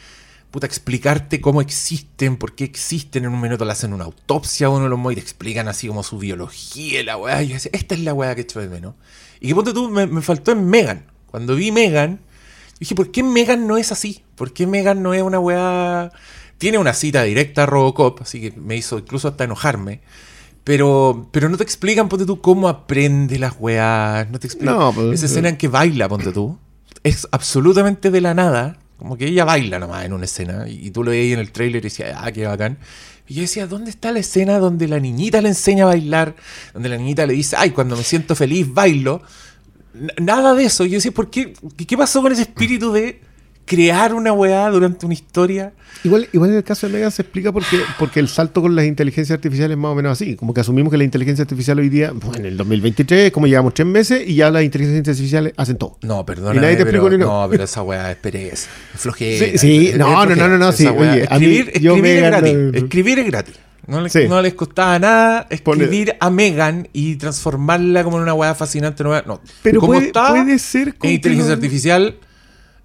puta, 0.50 0.66
explicarte 0.66 1.40
cómo 1.40 1.62
existen, 1.62 2.36
por 2.36 2.54
qué 2.54 2.64
existen. 2.64 3.24
En 3.24 3.32
un 3.32 3.40
minuto 3.40 3.64
le 3.64 3.72
hacen 3.72 3.94
una 3.94 4.04
autopsia 4.04 4.66
a 4.66 4.70
uno 4.70 4.84
de 4.84 4.90
los 4.90 5.12
y 5.12 5.14
te 5.14 5.20
explican 5.22 5.66
así 5.66 5.88
como 5.88 6.02
su 6.02 6.18
biología 6.18 7.00
y 7.00 7.04
la 7.04 7.16
weá. 7.16 7.42
Y 7.42 7.48
yo 7.48 7.54
decía, 7.54 7.70
esta 7.72 7.94
es 7.94 8.02
la 8.02 8.12
weá 8.12 8.34
que 8.34 8.42
echo 8.42 8.60
de 8.60 8.68
menos. 8.68 8.94
Y 9.40 9.48
que 9.48 9.54
ponte 9.54 9.72
tú, 9.72 9.88
me, 9.88 10.06
me 10.06 10.20
faltó 10.20 10.52
en 10.52 10.66
Megan. 10.68 11.06
Cuando 11.30 11.54
vi 11.54 11.72
Megan, 11.72 12.20
dije, 12.80 12.94
¿por 12.94 13.10
qué 13.10 13.22
Megan 13.22 13.66
no 13.66 13.76
es 13.76 13.92
así? 13.92 14.22
¿Por 14.34 14.52
qué 14.52 14.66
Megan 14.66 15.02
no 15.02 15.14
es 15.14 15.22
una 15.22 15.38
weá... 15.38 16.12
Tiene 16.58 16.78
una 16.78 16.94
cita 16.94 17.22
directa 17.22 17.64
a 17.64 17.66
Robocop, 17.66 18.22
así 18.22 18.40
que 18.40 18.58
me 18.58 18.76
hizo 18.76 18.98
incluso 18.98 19.28
hasta 19.28 19.44
enojarme. 19.44 20.00
Pero, 20.64 21.28
pero 21.30 21.48
no 21.48 21.56
te 21.56 21.62
explican, 21.62 22.08
ponte 22.08 22.24
tú, 22.24 22.40
cómo 22.40 22.68
aprende 22.68 23.38
las 23.38 23.54
weás. 23.58 24.28
No 24.30 24.40
te 24.40 24.46
explican. 24.46 24.76
No, 24.76 24.92
pues, 24.92 25.14
Esa 25.14 25.26
escena 25.26 25.48
en 25.48 25.56
que 25.58 25.68
baila, 25.68 26.08
ponte 26.08 26.32
tú. 26.32 26.58
Es 27.02 27.28
absolutamente 27.30 28.10
de 28.10 28.20
la 28.20 28.34
nada. 28.34 28.78
Como 28.96 29.18
que 29.18 29.26
ella 29.26 29.44
baila 29.44 29.78
nomás 29.78 30.06
en 30.06 30.14
una 30.14 30.24
escena. 30.24 30.66
Y, 30.66 30.86
y 30.86 30.90
tú 30.90 31.04
lo 31.04 31.10
veías 31.10 31.34
en 31.34 31.40
el 31.40 31.52
trailer 31.52 31.82
y 31.82 31.88
decías, 31.88 32.18
ah, 32.18 32.32
qué 32.32 32.46
bacán. 32.46 32.78
Y 33.28 33.34
yo 33.34 33.40
decía, 33.42 33.66
¿dónde 33.66 33.90
está 33.90 34.12
la 34.12 34.20
escena 34.20 34.58
donde 34.58 34.88
la 34.88 35.00
niñita 35.00 35.40
le 35.40 35.48
enseña 35.48 35.84
a 35.84 35.88
bailar? 35.88 36.36
Donde 36.72 36.88
la 36.88 36.96
niñita 36.96 37.26
le 37.26 37.34
dice, 37.34 37.56
ay, 37.58 37.70
cuando 37.70 37.96
me 37.96 38.04
siento 38.04 38.34
feliz, 38.34 38.72
bailo. 38.72 39.22
Nada 40.20 40.54
de 40.54 40.64
eso. 40.64 40.84
Yo 40.84 40.94
decía, 40.94 41.12
¿por 41.12 41.30
qué? 41.30 41.52
¿Qué- 41.76 41.86
¿Qué 41.86 41.96
pasó 41.96 42.22
con 42.22 42.32
ese 42.32 42.42
espíritu 42.42 42.92
de 42.92 43.20
crear 43.64 44.14
una 44.14 44.32
weá 44.32 44.70
durante 44.70 45.04
una 45.06 45.14
historia. 45.14 45.72
Igual, 46.04 46.28
igual 46.32 46.50
en 46.50 46.56
el 46.58 46.62
caso 46.62 46.86
de 46.86 46.92
Megan 46.92 47.10
se 47.10 47.22
explica 47.22 47.50
porque, 47.50 47.80
porque 47.98 48.20
el 48.20 48.28
salto 48.28 48.62
con 48.62 48.76
las 48.76 48.84
inteligencias 48.84 49.34
artificiales 49.34 49.76
es 49.76 49.78
más 49.82 49.90
o 49.90 49.94
menos 49.96 50.12
así. 50.12 50.36
Como 50.36 50.54
que 50.54 50.60
asumimos 50.60 50.92
que 50.92 50.96
la 50.98 51.02
inteligencia 51.02 51.42
artificial 51.42 51.76
hoy 51.80 51.88
día, 51.88 52.12
bueno, 52.12 52.36
en 52.38 52.46
el 52.46 52.56
2023, 52.56 53.32
como 53.32 53.48
llevamos 53.48 53.74
tres 53.74 53.88
meses 53.88 54.22
y 54.24 54.36
ya 54.36 54.50
las 54.52 54.62
inteligencias 54.62 55.08
artificiales 55.16 55.52
hacen 55.56 55.78
todo. 55.78 55.98
No, 56.02 56.24
pero, 56.24 56.42
ni 57.10 57.18
no. 57.18 57.42
no, 57.42 57.50
pero 57.50 57.64
esa 57.64 57.82
weá 57.82 58.12
es 58.12 58.16
pereza. 58.18 58.68
Es 58.94 59.00
flojera. 59.00 59.46
Sí, 59.46 59.58
sí, 59.58 59.88
es- 59.88 59.96
no, 59.98 60.22
es 60.22 60.28
no, 60.28 60.36
no, 60.36 60.48
no, 60.48 60.58
no, 60.58 60.70
sí, 60.70 60.86
a 60.86 60.92
mí- 60.92 61.18
escribir, 61.18 61.72
yo 61.80 61.96
escribir 61.96 62.16
es 62.18 62.22
gratis. 62.22 62.54
no- 62.54 62.78
Escribir 62.78 63.18
es 63.18 63.26
gratis. 63.26 63.54
No, 63.86 64.00
le- 64.00 64.08
Sí. 64.10 64.26
no 64.28 64.42
les 64.42 64.54
costaba 64.54 64.98
nada 64.98 65.46
escribir 65.50 66.16
a 66.18 66.28
Megan 66.30 66.88
y 66.92 67.16
transformarla 67.16 68.02
como 68.04 68.16
en 68.16 68.24
una 68.24 68.34
weá 68.34 68.54
fascinante. 68.54 69.04
nueva. 69.04 69.22
No. 69.26 69.40
Pero 69.62 69.80
como 69.80 69.92
puede, 69.94 70.06
está 70.08 70.30
puede 70.30 70.58
ser 70.58 70.94
con 70.96 71.08
en 71.08 71.14
inteligencia 71.16 71.54
artificial 71.54 72.18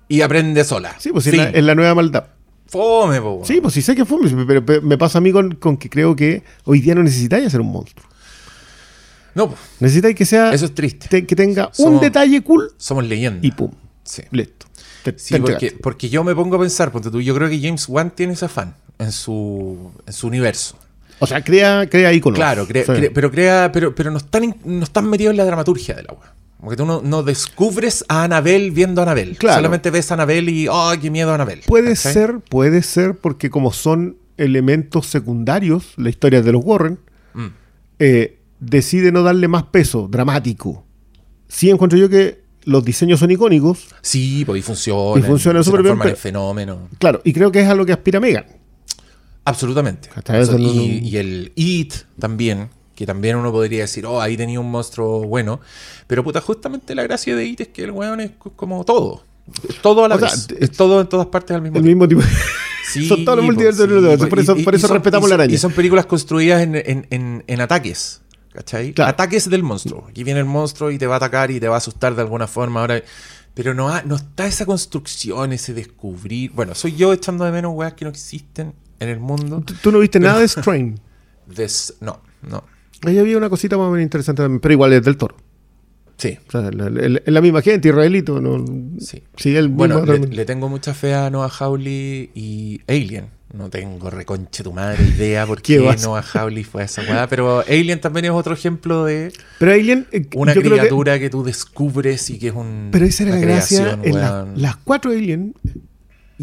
y 0.08 0.22
aprende 0.22 0.64
sola. 0.64 0.96
Sí, 1.00 1.10
pues 1.12 1.24
Fin. 1.26 1.34
es 1.36 1.40
la, 1.40 1.50
es 1.50 1.64
la 1.64 1.76
nueva 1.76 1.96
maldad. 1.96 2.26
Fome, 2.68 3.20
po. 3.20 3.42
Sí, 3.44 3.60
pues 3.62 3.74
sí 3.74 3.82
sé 3.82 3.96
que 3.96 4.06
fue, 4.06 4.20
pero, 4.48 4.66
pero 4.66 4.82
me 4.82 4.98
pasa 4.98 5.18
a 5.18 5.22
mí 5.22 5.32
con, 5.32 5.56
con 5.56 5.76
que 5.78 5.90
creo 5.90 6.16
que 6.16 6.44
hoy 6.66 6.80
día 6.82 6.96
no 6.96 7.04
necesitáis 7.04 7.48
hacer 7.48 7.60
un 7.62 7.72
monstruo. 7.72 8.08
No, 9.34 9.50
po, 9.50 9.56
Necesitáis 9.80 10.16
que 10.16 10.26
sea 10.26 10.54
eso 10.54 10.66
es 10.66 10.76
triste. 10.76 11.08
te- 11.08 11.26
que 11.26 11.36
tenga 11.36 11.72
un 11.78 12.00
detalle 12.02 12.42
cool 12.44 12.72
Somos 12.78 13.06
leyendas. 13.06 13.44
y 13.44 13.52
pum, 13.52 13.72
Sí. 14.04 14.24
listo. 14.32 14.68
Te- 15.04 15.18
Sí, 15.18 15.34
te 15.36 15.42
porque, 15.42 15.78
porque 15.82 16.10
yo 16.10 16.24
me 16.24 16.36
pongo 16.36 16.58
a 16.58 16.60
pensar, 16.60 16.92
ponte 16.92 17.10
tú, 17.10 17.22
yo 17.22 17.34
creo 17.34 17.50
que 17.50 17.60
James 17.60 17.88
Wan 17.90 18.12
tiene 18.12 18.34
ese 18.34 18.46
afán 18.46 18.76
en 19.00 19.12
su, 19.12 19.92
en 20.06 20.14
su 20.14 20.28
universo. 20.28 20.78
O 21.22 21.28
sea, 21.28 21.44
crea, 21.44 21.88
crea 21.90 22.12
iconos. 22.14 22.38
Claro, 22.38 22.68
crea- 22.68 22.86
Sí. 22.86 22.92
crea- 22.94 23.12
pero 23.14 23.32
crea, 23.32 23.72
pero, 23.72 23.96
pero 23.96 24.12
no 24.12 24.18
están 24.18 24.56
no 24.66 24.84
están 24.84 25.10
metidos 25.10 25.32
en 25.32 25.38
la 25.38 25.46
dramaturgia 25.46 25.96
del 25.96 26.08
agua. 26.10 26.34
Porque 26.60 26.76
tú 26.76 26.86
no, 26.86 27.02
no 27.02 27.24
descubres 27.24 28.06
a 28.08 28.24
Anabel 28.24 28.70
viendo 28.72 29.02
a 29.02 29.04
Anabel. 29.04 29.38
Claro. 29.38 29.56
Solamente 29.58 29.90
ves 29.90 30.12
a 30.12 30.14
Anabel 30.14 30.48
y 30.50 30.68
¡ay, 30.72 31.00
qué 31.00 31.10
miedo 31.10 31.32
a 31.32 31.36
Anabel! 31.36 31.62
Puede 31.66 31.96
ser, 31.96 32.40
puede 32.40 32.84
ser, 32.84 33.16
porque 33.16 33.50
como 33.50 33.72
son 33.74 34.18
elementos 34.38 35.08
secundarios, 35.08 35.94
la 35.98 36.10
historia 36.10 36.42
de 36.42 36.52
los 36.52 36.64
Warren, 36.64 37.00
Mm. 37.34 37.48
eh, 38.00 38.38
decide 38.60 39.12
no 39.12 39.24
darle 39.24 39.48
más 39.48 39.64
peso 39.64 40.08
dramático. 40.10 40.86
Sí 41.48 41.70
encuentro 41.70 41.98
yo 41.98 42.10
que 42.10 42.42
los 42.66 42.86
diseños 42.86 43.20
son 43.20 43.32
icónicos, 43.32 43.88
Sí, 44.02 44.44
pues 44.46 44.60
y 44.60 44.62
funciona. 44.62 45.20
Y 45.20 45.24
funciona 45.24 45.64
súper 45.64 45.82
bien, 45.82 45.94
en 45.96 46.00
pero- 46.02 46.16
fenómeno. 46.16 46.90
claro, 47.00 47.22
y 47.24 47.34
creo 47.34 47.52
que 47.52 47.62
es 47.62 47.68
a 47.68 47.74
lo 47.76 47.86
que 47.88 47.94
aspira 47.94 48.20
Megan. 48.20 48.46
Absolutamente. 49.46 50.10
Eso 50.34 50.58
y, 50.60 51.18
el 51.18 51.52
It 51.56 51.94
también, 52.20 52.70
que 52.96 53.06
también 53.06 53.36
uno 53.38 53.52
podría 53.52 53.82
decir, 53.82 54.06
oh, 54.06 54.22
ahí 54.22 54.38
tenía 54.38 54.60
un 54.60 54.70
monstruo 54.70 55.24
bueno. 55.24 55.60
Pero 56.08 56.24
puta, 56.24 56.42
justamente 56.42 56.94
la 56.96 57.04
gracia 57.04 57.36
de 57.36 57.46
It 57.46 57.62
es 57.62 57.68
que 57.70 57.84
el 57.84 57.92
weón 57.92 58.20
es 58.20 58.32
co- 58.38 58.52
como 58.52 58.84
todo. 58.86 59.24
Todo 59.82 60.06
a 60.06 60.08
la 60.08 60.16
O 60.16 60.20
sea, 60.20 60.30
vez. 60.30 60.48
es- 60.52 60.70
es 60.70 60.72
todo 60.72 61.02
en 61.02 61.08
todas 61.10 61.26
partes 61.28 61.56
al 61.56 61.62
mismo 61.64 61.78
El 61.78 61.84
tiempo. 61.84 62.06
mismo 62.06 62.22
tipo. 62.24 62.36
Sí, 62.94 63.08
son 63.08 63.26
todos 63.26 63.38
los 63.38 63.46
multiversos 63.46 63.88
sí, 64.20 64.26
por 64.28 64.40
eso, 64.40 64.56
y- 64.56 64.64
por 64.64 64.76
eso 64.76 64.88
son- 64.88 64.96
respetamos 64.98 65.28
la 65.30 65.36
araña. 65.36 65.54
Y 65.54 65.58
son 65.58 65.72
películas 65.72 66.06
construidas 66.06 66.62
en, 66.62 66.76
en- 66.76 67.08
en- 67.10 67.44
en 67.48 67.62
ataques. 67.62 68.22
¿Cachai? 68.54 68.94
Claro. 68.94 69.10
Ataques 69.12 69.50
del 69.50 69.64
monstruo. 69.64 70.06
Aquí 70.10 70.26
viene 70.26 70.42
el 70.42 70.46
monstruo 70.46 70.92
y 70.92 70.98
te 70.98 71.08
va 71.08 71.14
a 71.16 71.18
atacar 71.18 71.50
y 71.52 71.60
te 71.62 71.70
va 71.70 71.76
a 71.76 71.78
asustar 71.78 72.16
de 72.16 72.22
alguna 72.22 72.48
forma. 72.48 72.82
Ahora, 72.82 73.02
pero 73.54 73.74
no, 73.74 73.88
ha- 73.90 74.02
no 74.04 74.18
está 74.18 74.46
esa 74.46 74.66
construcción, 74.66 75.54
ese 75.54 75.74
descubrir. 75.74 76.52
Bueno, 76.52 76.76
soy 76.76 76.96
yo 76.96 77.14
echando 77.14 77.46
de 77.46 77.52
menos 77.54 77.72
weas 77.74 77.94
que 77.94 78.04
no 78.06 78.12
existen 78.12 78.74
en 79.02 79.10
el 79.10 79.20
mundo. 79.20 79.62
Tú- 79.66 79.74
Tú 79.82 79.92
no 79.92 80.00
viste 80.00 80.20
nada 80.20 80.40
de 80.40 80.48
Strain. 80.48 81.00
No, 82.00 82.22
no. 82.48 82.64
Ahí 83.04 83.18
había 83.20 83.36
una 83.38 83.50
cosita 83.50 83.78
más 83.78 83.88
o 83.88 83.92
menos 83.92 84.04
interesante 84.04 84.42
también, 84.44 84.60
pero 84.62 84.74
igual 84.74 84.94
es 84.94 85.04
del 85.04 85.18
toro. 85.18 85.36
Sí, 86.18 86.38
O 86.48 86.52
sea, 86.52 86.62
la- 86.72 86.90
la- 86.90 87.18
es 87.26 87.34
la 87.34 87.42
misma 87.42 87.62
gente, 87.64 87.90
israelito. 87.90 88.40
No, 88.40 88.64
sí. 89.00 89.24
sí, 89.36 89.56
el 89.56 89.70
Bueno, 89.70 90.06
le, 90.06 90.20
le 90.20 90.46
tengo 90.46 90.70
mucha 90.70 90.94
fe 90.94 91.16
a 91.16 91.30
Noah 91.32 91.50
Hawley 91.50 92.30
y 92.36 92.80
Alien. 92.88 93.30
No 93.54 93.70
tengo 93.70 94.10
reconche 94.10 94.64
tu 94.64 94.72
madre 94.72 95.04
idea 95.04 95.46
por 95.48 95.62
¿Qué 95.64 95.80
qué? 95.80 95.98
Noah 96.04 96.22
Hawley 96.34 96.64
fue 96.64 96.84
esa 96.84 97.02
weá. 97.02 97.28
Pero 97.28 97.62
Alien 97.68 98.00
también 98.00 98.26
es 98.26 98.32
otro 98.32 98.54
ejemplo 98.54 99.04
de 99.04 99.34
Pero 99.60 99.72
Alien, 99.74 100.08
eh, 100.12 100.26
una 100.36 100.54
que- 100.54 100.62
criatura 100.62 101.18
que, 101.20 101.30
tú 101.32 101.44
descubres 101.44 102.30
y 102.30 102.38
que 102.40 102.50
es 102.50 102.54
un. 102.54 102.90
Pero 102.92 103.04
esa 103.06 103.24
era 103.24 103.32
la 103.36 103.42
gracia 103.42 104.00
en 104.04 104.16
la- 104.16 104.48
las 104.56 104.76
cuatro 104.78 105.10
Alien. 105.12 105.56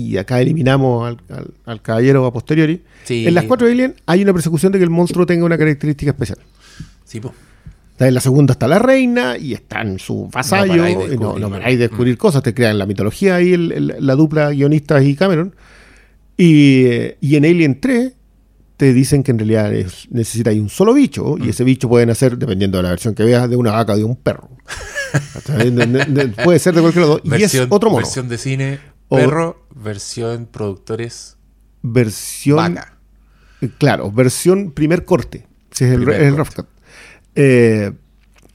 Y 0.00 0.16
acá 0.16 0.40
eliminamos 0.40 1.08
al, 1.08 1.16
al- 1.36 1.54
al 1.66 1.82
caballero 1.82 2.24
a 2.24 2.32
posteriori. 2.32 2.82
Sí. 3.04 3.26
En 3.26 3.34
las 3.34 3.44
cuatro 3.44 3.66
Alien 3.66 3.96
hay 4.06 4.22
una 4.22 4.32
persecución 4.32 4.70
de 4.70 4.78
que 4.78 4.84
el 4.84 4.90
monstruo 4.90 5.26
tenga 5.26 5.44
una 5.44 5.58
característica 5.58 6.12
especial. 6.12 6.38
Sí, 7.04 7.20
sea, 7.98 8.06
En 8.06 8.14
la 8.14 8.20
segunda 8.20 8.52
está 8.52 8.68
la 8.68 8.78
reina 8.78 9.36
y 9.36 9.54
está 9.54 9.80
en 9.82 9.98
su 9.98 10.28
vasallo. 10.32 10.76
No 10.76 10.82
paráis 10.82 10.98
de 11.08 11.14
y 11.14 11.18
no, 11.18 11.38
no 11.38 11.50
paráis 11.50 11.78
de 11.78 11.88
descubrir 11.88 12.16
cosas. 12.16 12.44
Te 12.44 12.54
crean 12.54 12.78
la 12.78 12.86
mitología 12.86 13.34
ahí, 13.36 13.52
el- 13.54 13.72
el- 13.72 13.94
la 13.98 14.14
dupla 14.14 14.50
guionistas 14.50 15.02
y 15.02 15.16
Cameron. 15.16 15.56
Y, 16.36 16.84
eh, 16.86 17.16
y 17.20 17.34
en 17.34 17.44
Alien 17.44 17.80
3 17.80 18.12
te 18.76 18.92
dicen 18.92 19.24
que 19.24 19.32
en 19.32 19.38
realidad 19.40 19.74
es, 19.74 20.06
necesita 20.10 20.52
un 20.52 20.68
solo 20.68 20.94
bicho. 20.94 21.34
Mm. 21.36 21.44
Y 21.44 21.48
ese 21.48 21.64
bicho 21.64 21.88
puede 21.88 22.06
nacer, 22.06 22.38
dependiendo 22.38 22.78
de 22.78 22.84
la 22.84 22.90
versión 22.90 23.16
que 23.16 23.24
veas, 23.24 23.50
de 23.50 23.56
una 23.56 23.72
vaca 23.72 23.94
o 23.94 23.96
de 23.96 24.04
un 24.04 24.14
perro. 24.14 24.48
Puede 26.44 26.58
ser 26.60 26.74
de 26.74 26.80
cualquier 26.82 27.04
lado. 27.04 27.20
Y 27.24 27.42
es 27.42 27.54
otro 27.68 27.90
mono. 27.90 28.04
Versión 28.04 28.28
de 28.28 28.38
cine, 28.38 28.78
perro, 29.08 29.66
versión 29.74 30.46
productores, 30.46 31.36
versión. 31.82 32.56
vaca. 32.56 32.94
Eh, 33.60 33.70
Claro, 33.78 34.10
versión 34.12 34.70
primer 34.72 35.04
corte. 35.04 35.46
Ese 35.72 35.86
es 35.88 35.92
el, 35.94 36.04
Primer 36.04 36.22
el 36.22 36.34
corte. 36.36 36.38
rough 36.38 36.54
cut. 36.54 36.66
Eh, 37.34 37.92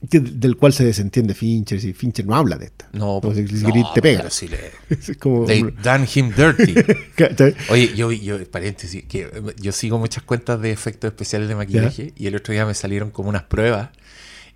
que- 0.09 0.19
del 0.19 0.57
cual 0.57 0.73
se 0.73 0.83
desentiende 0.85 1.33
Fincher. 1.33 1.79
Si 1.79 1.93
Fincher 1.93 2.25
no 2.25 2.35
habla 2.35 2.57
de 2.57 2.65
esta. 2.65 2.89
No, 2.93 3.19
si- 3.21 3.27
po. 3.27 3.33
si 3.33 3.43
No, 3.63 3.93
te 3.93 4.01
pega. 4.01 4.19
pero 4.19 4.29
sí 4.29 4.47
le- 4.49 4.71
Es 4.89 5.17
como- 5.17 5.45
They 5.45 5.61
done 5.83 6.05
him 6.13 6.31
dirty. 6.35 6.73
Oye, 7.69 7.93
yo, 7.95 8.11
yo, 8.11 8.49
paréntesis, 8.51 9.03
que 9.05 9.21
eh, 9.23 9.41
yo 9.59 9.71
sigo 9.71 9.97
muchas 9.99 10.23
cuentas 10.23 10.61
de 10.61 10.71
efectos 10.71 11.09
especiales 11.09 11.47
de 11.49 11.55
maquillaje 11.55 12.13
y 12.17 12.27
el 12.27 12.35
otro 12.35 12.53
día 12.53 12.65
me 12.65 12.73
salieron 12.73 13.11
como 13.11 13.29
unas 13.29 13.43
pruebas 13.43 13.89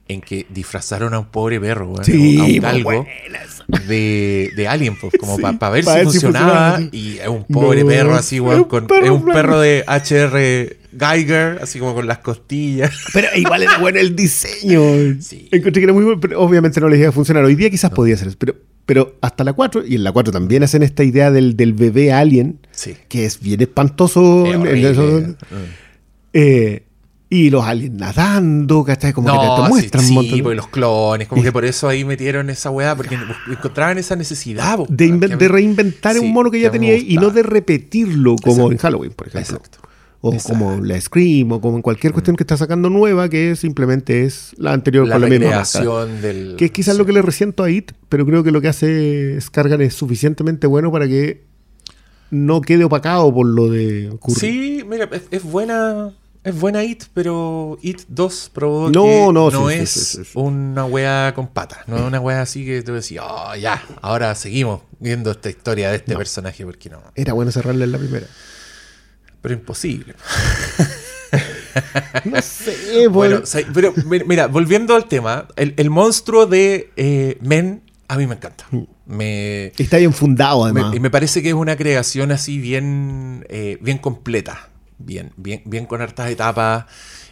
en 0.09 0.21
que 0.21 0.45
disfrazaron 0.49 1.13
a 1.13 1.19
un 1.19 1.25
pobre 1.27 1.59
perro, 1.59 1.93
Sí, 2.03 2.37
a 2.39 2.43
un 2.43 2.59
galgo 2.59 3.05
de, 3.87 4.51
de 4.55 4.67
Alien, 4.67 4.95
pues, 4.99 5.13
como 5.19 5.35
Sí, 5.35 5.41
para 5.41 5.69
ver 5.71 5.83
pa' 5.83 5.91
si 5.93 5.97
ver 5.97 6.07
si 6.07 6.19
funcionaba. 6.19 6.77
sí. 6.79 6.89
y 6.93 7.17
es 7.17 7.27
un 7.27 7.43
pobre 7.45 7.81
No, 7.83 7.87
perro 7.89 8.15
así, 8.15 8.39
weón, 8.39 8.63
con- 8.65 8.87
perro 8.87 9.03
es 9.05 9.11
un 9.11 9.23
blanco. 9.25 9.33
perro 9.41 9.59
de 9.59 9.83
HR 9.87 10.77
Geiger, 10.97 11.59
así 11.61 11.79
como 11.79 11.93
con 11.93 12.07
las 12.07 12.19
costillas. 12.19 12.91
Pero 13.13 13.27
igual 13.35 13.63
era 13.63 13.77
bueno 13.79 13.99
el 13.99 14.15
diseño. 14.15 14.81
Sí. 15.21 15.49
Encontré 15.51 15.81
que 15.81 15.83
era 15.83 15.93
muy 15.93 16.03
bueno, 16.03 16.19
pero 16.19 16.41
obviamente 16.41 16.79
no 16.79 16.87
les 16.89 16.99
iba 16.99 17.09
a 17.09 17.11
funcionar. 17.11 17.43
Hoy 17.43 17.55
día 17.55 17.69
quizás 17.69 17.91
podía 17.91 18.15
ser 18.17 18.29
pero, 18.37 18.55
pero 18.85 19.15
hasta 19.21 19.43
la 19.43 19.53
4, 19.53 19.85
y 19.85 19.95
en 19.95 20.03
la 20.05 20.11
4 20.13 20.31
también 20.31 20.63
hacen 20.63 20.81
esta 20.83 21.03
idea 21.03 21.29
del, 21.29 21.55
del 21.57 21.73
bebé 21.73 22.13
alien, 22.13 22.59
Sí. 22.71 22.95
que 23.09 23.25
es 23.25 23.39
bien 23.41 23.61
espantoso. 23.61 24.45
Es 24.47 24.55
en- 24.55 24.61
en 24.61 24.67
horrible. 24.67 24.89
eso. 24.91 25.01
Mm. 25.21 25.35
Eh, 26.33 26.83
y 27.29 27.49
los 27.49 27.63
aliens 27.65 27.93
nadando, 27.95 28.83
¿cachai? 28.85 29.11
Como 29.11 29.27
que 29.27 29.33
te- 29.37 29.45
te, 29.45 29.63
sí, 29.63 29.69
muestran 29.69 30.03
sí, 30.03 30.09
un 30.09 30.15
montón. 30.15 30.41
pues, 30.43 30.55
los 30.57 30.67
clones, 30.69 31.27
como 31.27 31.43
que 31.43 31.51
por 31.51 31.65
eso 31.65 31.89
ahí 31.89 32.05
metieron 32.05 32.49
esa 32.49 32.69
weá, 32.69 32.95
porque 32.95 33.17
encontraban 33.49 33.97
esa 33.97 34.15
necesidad. 34.15 34.77
pues, 34.77 34.89
de, 34.91 35.07
inven- 35.09 35.37
de 35.37 35.47
reinventar 35.49 36.13
Sí, 36.15 36.19
un 36.19 36.31
mono 36.31 36.49
que 36.51 36.59
ya 36.61 36.71
tenía 36.71 36.93
me 36.93 36.99
y 36.99 37.15
no 37.17 37.29
de 37.29 37.43
repetirlo 37.43 38.35
como 38.37 38.53
Exacto. 38.55 38.71
en 38.71 38.77
Halloween, 38.77 39.11
por 39.11 39.27
ejemplo. 39.27 39.55
Exacto. 39.57 39.79
O 40.21 40.33
Exacto. 40.33 40.57
como 40.57 40.83
la 40.83 40.99
Scream, 40.99 41.51
o 41.51 41.61
como 41.61 41.75
en 41.75 41.81
cualquier 41.83 42.11
cuestión 42.11 42.35
que 42.35 42.43
está 42.43 42.57
sacando 42.57 42.89
nueva, 42.89 43.29
que 43.29 43.55
simplemente 43.55 44.23
es 44.23 44.51
la 44.57 44.73
anterior 44.73 45.07
La 45.07 45.15
con 45.15 45.21
la 45.23 45.27
misma 45.29 46.05
del. 46.21 46.55
Que 46.57 46.65
es 46.65 46.71
quizás 46.71 46.95
sí. 46.95 46.97
lo 46.97 47.05
que 47.05 47.13
le 47.13 47.21
resiento 47.21 47.63
a 47.63 47.69
It, 47.69 47.91
pero 48.09 48.25
creo 48.25 48.43
que 48.43 48.51
lo 48.51 48.59
que 48.59 48.67
hace 48.69 49.39
Scargan 49.41 49.81
es 49.81 49.93
suficientemente 49.93 50.65
bueno 50.65 50.91
para 50.91 51.07
que 51.07 51.43
no 52.31 52.61
quede 52.61 52.83
opacado 52.83 53.31
por 53.33 53.45
lo 53.45 53.69
de 53.69 54.09
Curry. 54.21 54.35
Sí, 54.39 54.83
mira, 54.89 55.07
es, 55.11 55.23
es 55.29 55.43
buena. 55.43 56.11
Es 56.47 56.59
buena 56.59 56.83
It, 56.83 57.03
pero 57.13 57.77
It 57.81 58.01
2 58.07 58.51
probó 58.53 58.89
No, 58.89 59.03
que 59.03 59.29
no, 59.33 59.51
no 59.51 59.69
sí, 59.69 59.75
es 59.75 59.89
sí, 59.89 59.99
sí, 59.99 60.23
sí. 60.23 60.31
una 60.35 60.85
wea 60.85 61.33
con 61.35 61.47
patas. 61.49 61.79
No 61.87 61.97
es 61.97 62.03
una 62.03 62.19
wea 62.21 62.41
así 62.41 62.65
que 62.65 62.81
tú 62.83 62.93
decís, 62.93 63.17
oh, 63.21 63.53
ya, 63.55 63.83
ahora 64.01 64.33
seguimos 64.35 64.81
viendo 64.99 65.31
esta 65.31 65.49
historia 65.49 65.89
de 65.89 65.97
este 65.97 66.15
personaje, 66.15 66.65
porque 66.65 66.89
no. 66.89 67.01
Era 67.15 67.33
bueno 67.33 67.51
cerrarle 67.51 67.83
en 67.83 67.91
la 67.91 67.97
primera. 67.97 68.27
Pero 69.41 69.53
imposible. 69.53 70.15
No 72.25 72.41
sé, 72.41 73.07
Bueno, 73.07 73.11
bueno. 73.11 73.45
sa- 73.45 73.59
pero 73.73 73.93
mi- 74.05 74.23
mira, 74.23 74.47
volviendo 74.47 74.95
al 74.95 75.05
tema, 75.07 75.47
el, 75.55 75.73
el 75.77 75.89
monstruo 75.89 76.45
de 76.47 76.91
eh, 76.95 77.37
Men 77.41 77.83
a 78.07 78.17
mí 78.17 78.25
me 78.25 78.35
encanta. 78.35 78.65
Me, 79.05 79.67
Está 79.77 79.97
bien 79.97 80.13
fundado, 80.13 80.63
me- 80.63 80.79
además. 80.79 80.95
y 80.95 80.99
me 80.99 81.09
parece 81.11 81.43
que 81.43 81.49
es 81.49 81.53
una 81.53 81.75
creación 81.77 82.31
así 82.31 82.57
bien, 82.57 83.45
eh, 83.49 83.77
bien 83.81 83.97
completa, 83.99 84.69
bien, 84.99 85.31
bien, 85.37 85.61
bien 85.65 85.85
con 85.85 86.01
hartas 86.01 86.29
etapas 86.29 86.85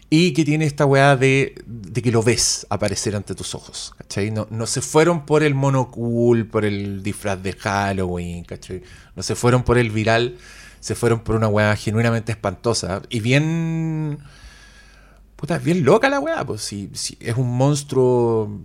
y 0.09 0.33
que 0.33 0.45
tiene 0.45 0.65
esta 0.65 0.85
weá 0.85 1.15
de, 1.15 1.55
de 1.65 2.01
que 2.01 2.11
lo 2.11 2.21
ves 2.21 2.67
aparecer 2.69 3.15
ante 3.15 3.35
tus 3.35 3.55
ojos, 3.55 3.93
¿cachai? 3.97 4.31
No, 4.31 4.47
no 4.49 4.67
se 4.67 4.81
fueron 4.81 5.25
por 5.25 5.43
el 5.43 5.55
mono 5.55 5.89
cool, 5.89 6.47
por 6.47 6.63
el 6.63 7.01
disfraz 7.03 7.41
de 7.41 7.53
Halloween, 7.53 8.43
¿cachai? 8.43 8.83
No 9.15 9.23
se 9.23 9.35
fueron 9.35 9.63
por 9.63 9.77
el 9.77 9.89
viral, 9.89 10.37
se 10.79 10.95
fueron 10.95 11.21
por 11.21 11.35
una 11.35 11.47
weá 11.47 11.75
genuinamente 11.75 12.31
espantosa 12.31 13.01
y 13.09 13.19
bien... 13.19 14.19
Puta, 15.35 15.57
bien 15.57 15.83
loca 15.83 16.07
la 16.07 16.19
weá, 16.19 16.45
pues 16.45 16.61
si, 16.61 16.89
si 16.93 17.17
es 17.19 17.35
un 17.35 17.57
monstruo 17.57 18.61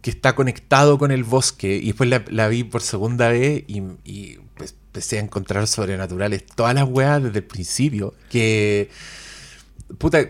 que 0.00 0.10
está 0.10 0.34
conectado 0.34 0.98
con 0.98 1.10
el 1.10 1.24
bosque. 1.24 1.76
Y 1.76 1.86
después 1.86 2.10
la, 2.10 2.48
vi 2.48 2.64
por 2.64 2.82
segunda 2.82 3.28
vez 3.28 3.64
y, 3.66 4.38
empecé 4.92 5.16
a 5.16 5.20
encontrar 5.22 5.66
sobrenaturales 5.66 6.44
todas 6.44 6.74
las 6.74 6.84
weas 6.86 7.22
desde 7.22 7.38
el 7.38 7.44
principio. 7.44 8.12
Que. 8.30 8.90
Puta, 9.98 10.20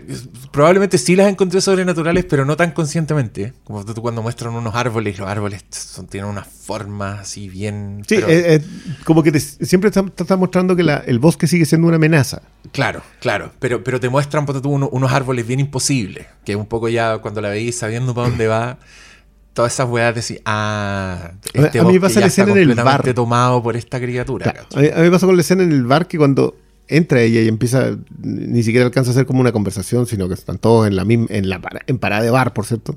probablemente 0.50 0.98
sí 0.98 1.14
las 1.14 1.28
encontré 1.28 1.60
sobrenaturales, 1.60 2.24
pero 2.24 2.44
no 2.44 2.56
tan 2.56 2.72
conscientemente. 2.72 3.52
Como 3.62 3.84
tú 3.84 4.02
cuando 4.02 4.20
muestran 4.20 4.54
unos 4.54 4.74
árboles, 4.74 5.18
los 5.20 5.28
árboles 5.28 5.64
son, 5.70 6.08
tienen 6.08 6.28
unas 6.30 6.48
formas 6.48 7.20
así 7.20 7.48
bien. 7.48 8.02
Sí, 8.08 8.16
pero- 8.16 8.28
eh, 8.28 8.54
eh, 8.56 8.60
como 9.04 9.22
que 9.22 9.30
te- 9.30 9.38
siempre 9.38 9.88
está, 9.90 10.02
te 10.04 10.24
está 10.24 10.36
mostrando 10.36 10.74
que 10.74 10.82
la- 10.82 10.96
el 11.06 11.20
bosque 11.20 11.46
sigue 11.46 11.64
siendo 11.64 11.86
una 11.86 11.96
amenaza. 11.96 12.42
Claro, 12.72 13.02
claro, 13.20 13.52
pero, 13.60 13.84
pero 13.84 14.00
te 14.00 14.08
muestran 14.08 14.46
ponte 14.46 14.60
tú, 14.62 14.70
uno- 14.70 14.88
unos 14.90 15.12
árboles 15.12 15.46
bien 15.46 15.60
imposibles, 15.60 16.26
que 16.44 16.56
un 16.56 16.66
poco 16.66 16.88
ya 16.88 17.18
cuando 17.18 17.40
la 17.40 17.50
veis 17.50 17.76
sabiendo 17.78 18.14
para 18.14 18.28
dónde 18.30 18.48
va, 18.48 18.78
todas 19.55 19.72
esas 19.74 19.88
weas 19.88 20.14
decís, 20.14 20.40
ah, 20.44 21.32
A- 21.55 21.59
este 21.59 21.78
a 21.80 21.84
mí 21.84 21.94
me 21.94 22.00
pasa 22.00 22.20
la 22.20 22.26
escena 22.26 22.53
en 22.53 22.59
el 22.59 22.74
bar. 22.74 23.14
tomado 23.14 23.62
por 23.62 23.76
esta 23.76 23.98
criatura. 24.00 24.66
A, 24.74 24.80
mí, 24.80 24.88
a 24.88 24.96
mí 24.96 25.03
me 25.03 25.11
pasó 25.11 25.26
con 25.26 25.36
la 25.36 25.42
escena 25.42 25.62
en 25.62 25.72
el 25.72 25.84
bar 25.84 26.07
que 26.09 26.18
cuando 26.18 26.57
entra 26.88 27.20
ella 27.22 27.40
y 27.40 27.48
empieza, 27.48 27.96
ni 28.22 28.62
siquiera 28.62 28.84
alcanza 28.86 29.11
a 29.11 29.12
hacer 29.12 29.26
como 29.26 29.40
una 29.40 29.53
conversación, 29.53 30.07
sino 30.07 30.28
que 30.28 30.34
están 30.34 30.59
todos 30.59 30.86
en 30.86 30.96
la 30.96 31.05
misma, 31.05 31.26
en 31.30 31.48
la 31.48 31.61
en 31.86 31.98
parada 31.98 32.22
de 32.22 32.30
bar, 32.30 32.53
por 32.53 32.66
cierto. 32.66 32.96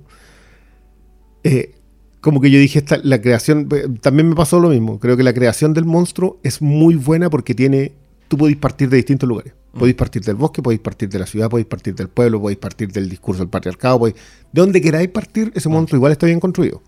Eh, 1.44 1.76
como 2.22 2.42
que 2.42 2.50
yo 2.50 2.60
dije, 2.60 2.80
esta, 2.80 2.98
la 3.04 3.22
creación, 3.22 3.70
eh, 3.72 3.88
también 4.02 4.30
me 4.30 4.36
pasó 4.36 4.60
lo 4.60 4.70
mismo. 4.70 5.00
Creo 5.00 5.16
que 5.16 5.24
la 5.24 5.34
creación 5.34 5.74
del 5.74 5.86
monstruo 5.86 6.40
es 6.44 6.62
muy 6.62 6.96
buena 6.96 7.30
porque 7.30 7.54
tiene, 7.54 7.94
tú 8.28 8.38
podéis 8.38 8.58
partir 8.58 8.90
de 8.90 8.98
distintos 8.98 9.30
lugares. 9.30 9.54
Podéis 9.78 9.96
partir 9.96 10.22
del 10.24 10.36
bosque, 10.36 10.62
podéis 10.62 10.80
partir 10.80 11.10
de 11.10 11.20
la 11.20 11.26
ciudad, 11.26 11.50
podéis 11.50 11.68
partir 11.68 11.94
del 11.96 12.08
pueblo, 12.08 12.40
podéis 12.40 12.60
partir 12.60 12.92
del 12.92 13.10
discurso 13.10 13.42
del 13.42 13.50
patriarcado, 13.50 14.00
podéis, 14.00 14.16
de 14.52 14.62
donde 14.62 14.82
queráis 14.82 15.10
partir, 15.10 15.52
ese 15.54 15.68
monstruo 15.68 15.98
igual 15.98 16.14
está 16.14 16.26
bien 16.26 16.40
construido. 16.40 16.82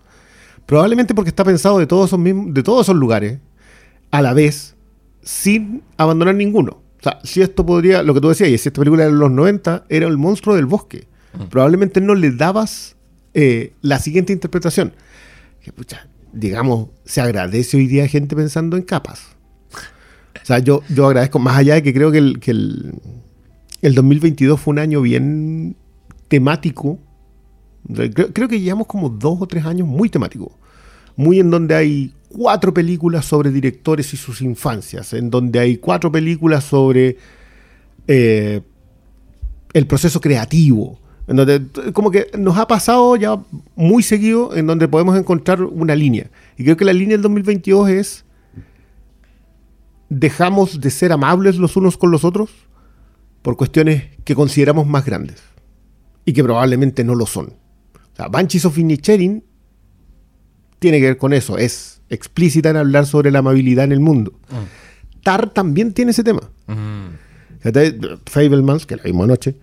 Probablemente 0.64 1.14
porque 1.14 1.28
está 1.28 1.44
pensado 1.44 1.78
de 1.78 1.86
todos 1.86 2.08
esos 2.08 2.18
mismos, 2.18 2.54
de 2.54 2.62
todos 2.62 2.86
esos 2.86 2.96
lugares, 2.96 3.38
a 4.10 4.22
la 4.22 4.32
vez, 4.32 4.74
sin 5.22 5.82
abandonar 5.98 6.34
ninguno. 6.34 6.82
O 6.98 7.02
sea, 7.02 7.20
si 7.24 7.42
esto 7.42 7.64
podría, 7.64 8.02
lo 8.02 8.14
que 8.14 8.20
tú 8.20 8.28
decías, 8.28 8.48
y 8.48 8.58
si 8.58 8.68
esta 8.68 8.80
película 8.80 9.04
era 9.04 9.12
de 9.12 9.18
los 9.18 9.30
90, 9.30 9.84
era 9.88 10.06
el 10.06 10.16
monstruo 10.16 10.56
del 10.56 10.66
bosque. 10.66 11.06
Probablemente 11.50 12.00
no 12.00 12.14
le 12.14 12.32
dabas 12.32 12.96
eh, 13.34 13.74
la 13.82 13.98
siguiente 13.98 14.32
interpretación. 14.32 14.94
Que, 15.62 15.72
pucha, 15.72 16.08
digamos, 16.32 16.88
se 17.04 17.20
agradece 17.20 17.76
hoy 17.76 17.86
día 17.86 18.08
gente 18.08 18.34
pensando 18.34 18.76
en 18.76 18.82
capas. 18.82 19.37
O 20.42 20.46
sea, 20.46 20.58
yo, 20.58 20.82
yo 20.88 21.06
agradezco, 21.06 21.38
más 21.38 21.56
allá 21.56 21.74
de 21.74 21.82
que 21.82 21.92
creo 21.92 22.10
que 22.10 22.18
el, 22.18 22.40
que 22.40 22.50
el, 22.50 22.94
el 23.82 23.94
2022 23.94 24.60
fue 24.60 24.72
un 24.72 24.78
año 24.78 25.00
bien 25.02 25.76
temático. 26.28 26.98
Creo, 28.32 28.48
que 28.48 28.60
llevamos 28.60 28.86
como 28.86 29.08
dos 29.08 29.40
o 29.40 29.46
tres 29.46 29.64
años 29.64 29.88
muy 29.88 30.08
temáticos. 30.08 30.52
Muy 31.16 31.40
en 31.40 31.50
donde 31.50 31.74
hay 31.74 32.14
cuatro 32.28 32.72
películas 32.72 33.24
sobre 33.24 33.50
directores 33.50 34.12
y 34.14 34.16
sus 34.16 34.42
infancias. 34.42 35.12
En 35.14 35.30
donde 35.30 35.58
hay 35.58 35.78
cuatro 35.78 36.12
películas 36.12 36.64
sobre 36.64 37.16
eh, 38.06 38.60
el 39.72 39.86
proceso 39.86 40.20
creativo. 40.20 40.98
En 41.26 41.36
donde 41.36 41.62
como 41.92 42.10
que 42.10 42.26
nos 42.38 42.56
ha 42.58 42.66
pasado 42.66 43.16
ya 43.16 43.38
muy 43.74 44.02
seguido 44.02 44.56
en 44.56 44.66
donde 44.66 44.88
podemos 44.88 45.18
encontrar 45.18 45.62
una 45.62 45.94
línea. 45.94 46.30
Y 46.56 46.64
creo 46.64 46.76
que 46.76 46.84
la 46.84 46.92
línea 46.92 47.16
del 47.16 47.22
2022 47.22 47.90
es 47.90 48.24
dejamos 50.08 50.80
de 50.80 50.90
ser 50.90 51.12
amables 51.12 51.56
los 51.56 51.76
unos 51.76 51.96
con 51.96 52.10
los 52.10 52.24
otros 52.24 52.50
por 53.42 53.56
cuestiones 53.56 54.04
que 54.24 54.34
consideramos 54.34 54.86
más 54.86 55.04
grandes 55.04 55.42
y 56.24 56.32
que 56.32 56.42
probablemente 56.42 57.04
no 57.04 57.14
lo 57.14 57.26
son. 57.26 57.46
O 57.94 58.16
sea, 58.16 58.28
Banshees 58.28 58.64
of 58.64 58.76
Inisherin 58.78 59.44
tiene 60.78 60.98
que 61.00 61.06
ver 61.06 61.18
con 61.18 61.32
eso, 61.32 61.58
es 61.58 62.00
explícita 62.08 62.70
en 62.70 62.76
hablar 62.76 63.06
sobre 63.06 63.30
la 63.30 63.40
amabilidad 63.40 63.84
en 63.84 63.92
el 63.92 64.00
mundo. 64.00 64.32
Tar 65.22 65.50
también 65.50 65.92
tiene 65.92 66.12
ese 66.12 66.24
tema. 66.24 66.40
Mm, 66.66 67.08
Fablemans, 68.26 68.86
que 68.86 68.96
la 68.96 69.02
vimos 69.02 69.24
anoche, 69.24 69.56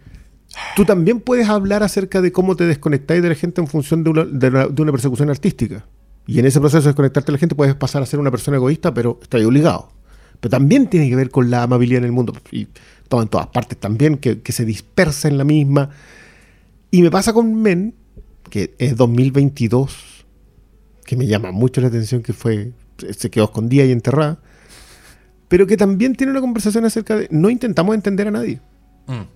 tú 0.76 0.86
también 0.86 1.20
puedes 1.22 1.48
hablar 1.50 1.84
acerca 1.84 2.22
de 2.22 2.32
cómo 2.32 2.56
te 2.56 2.66
desconectáis 2.66 3.22
de 3.22 3.30
la 3.30 3.36
gente 3.36 3.62
en 3.62 3.68
función 3.68 4.04
de 4.04 4.10
una, 4.10 4.26
de 4.26 4.48
una- 4.48 4.68
de 4.68 4.82
una 4.82 4.92
persecución 4.92 5.30
artística. 5.30 5.86
Y 6.28 6.40
en 6.40 6.46
ese 6.46 6.60
proceso 6.60 6.82
de 6.82 6.88
desconectarte 6.90 7.28
de 7.28 7.34
la 7.34 7.40
gente 7.40 7.56
puedes 7.56 7.76
pasar 7.76 8.02
a 8.02 8.06
ser 8.06 8.20
una 8.20 8.32
persona 8.32 8.58
egoísta, 8.58 8.94
pero 8.94 9.20
estás 9.22 9.44
obligado. 9.46 9.92
Pero 10.40 10.50
también 10.50 10.88
tiene 10.88 11.10
que 11.10 11.16
ver 11.16 11.30
con 11.30 11.50
la 11.50 11.64
amabilidad 11.64 12.00
en 12.00 12.06
el 12.06 12.12
mundo. 12.12 12.34
Y 12.52 12.68
todo 13.08 13.22
en 13.22 13.28
todas 13.28 13.48
partes 13.48 13.78
también, 13.78 14.18
que, 14.18 14.42
que 14.42 14.52
se 14.52 14.66
dispersa 14.66 15.28
en 15.28 15.38
la 15.38 15.44
misma. 15.44 15.90
Y 16.92 17.02
me 17.02 17.12
pasa 17.12 17.34
con 17.34 17.62
Men, 17.62 17.94
que 18.50 18.74
es 18.78 18.96
2022, 18.96 20.26
que 21.06 21.16
me 21.16 21.28
llama 21.28 21.52
mucho 21.52 21.82
la 21.82 21.88
atención, 21.88 22.22
que 22.22 22.34
fue 22.34 22.72
se 22.98 23.30
quedó 23.30 23.46
escondida 23.46 23.86
y 23.86 23.92
enterrada, 23.92 24.40
pero 25.48 25.68
que 25.68 25.78
también 25.78 26.16
tiene 26.16 26.32
una 26.32 26.42
conversación 26.42 26.86
acerca 26.86 27.16
de 27.16 27.28
no 27.32 27.50
intentamos 27.50 27.96
entender 27.96 28.28
a 28.28 28.32
nadie. 28.32 28.62
mm. 29.08 29.36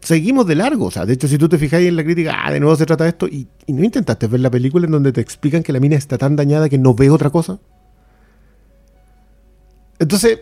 Seguimos 0.00 0.46
de 0.46 0.54
largo, 0.54 0.86
o 0.86 0.90
sea, 0.90 1.04
de 1.04 1.14
hecho 1.14 1.26
si 1.26 1.38
tú 1.38 1.48
te 1.48 1.58
fijáis 1.58 1.88
en 1.88 1.96
la 1.96 2.04
crítica, 2.04 2.34
ah, 2.44 2.52
de 2.52 2.60
nuevo 2.60 2.76
se 2.76 2.86
trata 2.86 3.04
de 3.04 3.10
esto, 3.10 3.26
y, 3.26 3.48
y 3.66 3.72
no 3.72 3.82
intentaste 3.82 4.28
ver 4.28 4.40
la 4.40 4.50
película 4.50 4.86
en 4.86 4.92
donde 4.92 5.12
te 5.12 5.20
explican 5.20 5.62
que 5.62 5.72
la 5.72 5.80
mina 5.80 5.96
está 5.96 6.16
tan 6.16 6.36
dañada 6.36 6.68
que 6.68 6.78
no 6.78 6.94
ve 6.94 7.10
otra 7.10 7.30
cosa. 7.30 7.58
Entonces, 9.98 10.40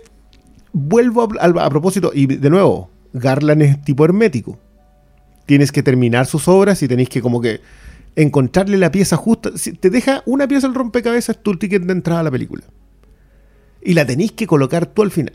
vuelvo 0.73 1.23
a, 1.41 1.47
a- 1.47 1.67
a 1.67 1.71
propósito, 1.71 2.11
y 2.15 2.27
de 2.27 2.51
nuevo, 2.51 2.91
Garland 3.13 3.63
es 3.63 3.83
tipo 3.83 4.05
hermético. 4.05 4.59
Tienes 5.47 5.73
que 5.73 5.83
terminar 5.83 6.27
sus 6.27 6.49
obras 6.49 6.83
y 6.83 6.89
tenéis 6.89 7.09
que 7.09 7.23
como 7.23 7.41
que 7.41 7.61
encontrarle 8.17 8.77
la 8.79 8.91
pieza 8.91 9.17
justa. 9.17 9.51
Si 9.57 9.73
te 9.73 9.91
deja 9.91 10.23
una 10.27 10.49
pieza 10.49 10.67
el 10.67 10.75
rompecabezas, 10.75 11.37
es 11.37 11.43
tu 11.43 11.57
ticket 11.57 11.83
de 11.83 11.93
entrada 11.93 12.21
a 12.21 12.25
la 12.25 12.31
película. 12.31 12.65
Y 13.83 13.95
la 13.95 14.05
tenéis 14.05 14.33
que 14.33 14.47
colocar 14.47 14.87
tú 14.87 15.03
al 15.03 15.11
final. 15.11 15.35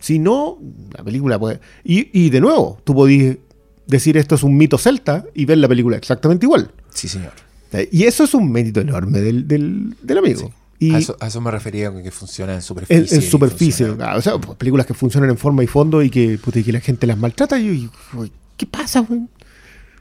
Si 0.00 0.18
no, 0.18 0.58
la 0.96 1.04
película 1.04 1.38
puede... 1.38 1.60
Y, 1.84 2.08
y 2.18 2.30
de 2.30 2.40
nuevo, 2.40 2.78
tú 2.84 2.94
podís 2.94 3.36
decir 3.86 4.16
esto 4.16 4.34
es 4.36 4.42
un 4.42 4.56
mito 4.56 4.78
celta 4.78 5.24
y 5.34 5.44
ver 5.44 5.58
la 5.58 5.68
película 5.68 5.96
exactamente 5.96 6.46
igual. 6.46 6.70
Sí, 6.90 7.06
señor. 7.08 7.32
Y 7.90 8.04
eso 8.04 8.24
es 8.24 8.34
un 8.34 8.50
mérito 8.50 8.80
enorme 8.80 9.20
del, 9.20 9.46
del- 9.46 9.94
del 10.02 10.18
amigo. 10.18 10.50
Y 10.84 10.94
a, 10.94 10.98
eso, 10.98 11.16
a 11.20 11.26
eso 11.28 11.40
me 11.40 11.50
refería 11.50 11.90
con 11.90 12.02
que 12.02 12.10
funciona 12.10 12.54
en 12.54 12.62
superficie. 12.62 13.16
en, 13.16 13.22
superficie. 13.22 13.86
funciona- 13.86 14.12
ah, 14.12 14.16
O 14.16 14.22
sea, 14.22 14.38
películas 14.38 14.86
que 14.86 14.94
funcionan 14.94 15.30
en 15.30 15.38
forma 15.38 15.62
y 15.62 15.66
fondo 15.66 16.02
y 16.02 16.10
que, 16.10 16.38
puta, 16.38 16.58
y 16.58 16.64
que 16.64 16.72
la 16.72 16.80
gente 16.80 17.06
las 17.06 17.18
maltrata. 17.18 17.58
Y, 17.58 17.68
y, 17.68 17.90
¿qué 18.56 18.66
pasa, 18.66 19.00
güey? 19.00 19.22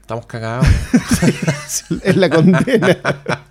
Estamos 0.02 0.26
cagados. 0.26 0.68
Es 2.04 2.16
la 2.18 2.30
condena. 2.30 3.00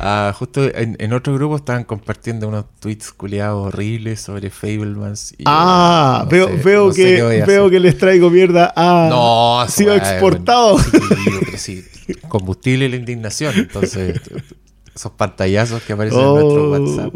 Ah, 0.00 0.34
justo 0.36 0.64
en, 0.64 0.96
en 0.98 1.12
otro 1.12 1.34
grupo 1.34 1.56
estaban 1.56 1.84
compartiendo 1.84 2.48
unos 2.48 2.64
tweets 2.80 3.12
culiados 3.12 3.66
horribles 3.68 4.20
sobre 4.20 4.50
Fablemans. 4.50 5.32
y, 5.38 5.44
ah, 5.46 6.22
no 6.24 6.30
veo, 6.30 6.48
sé- 6.48 6.56
veo, 6.64 6.86
no 6.88 6.92
que, 6.94 7.44
veo 7.46 7.70
que 7.70 7.80
les 7.80 7.96
traigo 7.96 8.28
mierda 8.30 8.72
a 8.74 9.06
No, 9.08 9.64
sido 9.68 9.94
exportado. 9.94 10.76
bueno. 10.78 11.16
Sí, 11.24 11.30
pero 11.44 11.58
sí, 11.58 11.84
combustible 12.28 12.88
la 12.88 12.96
indignación. 12.96 13.54
Entonces, 13.56 14.20
esos 14.94 15.12
pantallazos 15.12 15.82
que 15.82 15.92
aparecen 15.92 16.20
en 16.20 16.34
nuestro 16.34 16.64
Oh. 16.64 16.70
WhatsApp. 16.70 17.14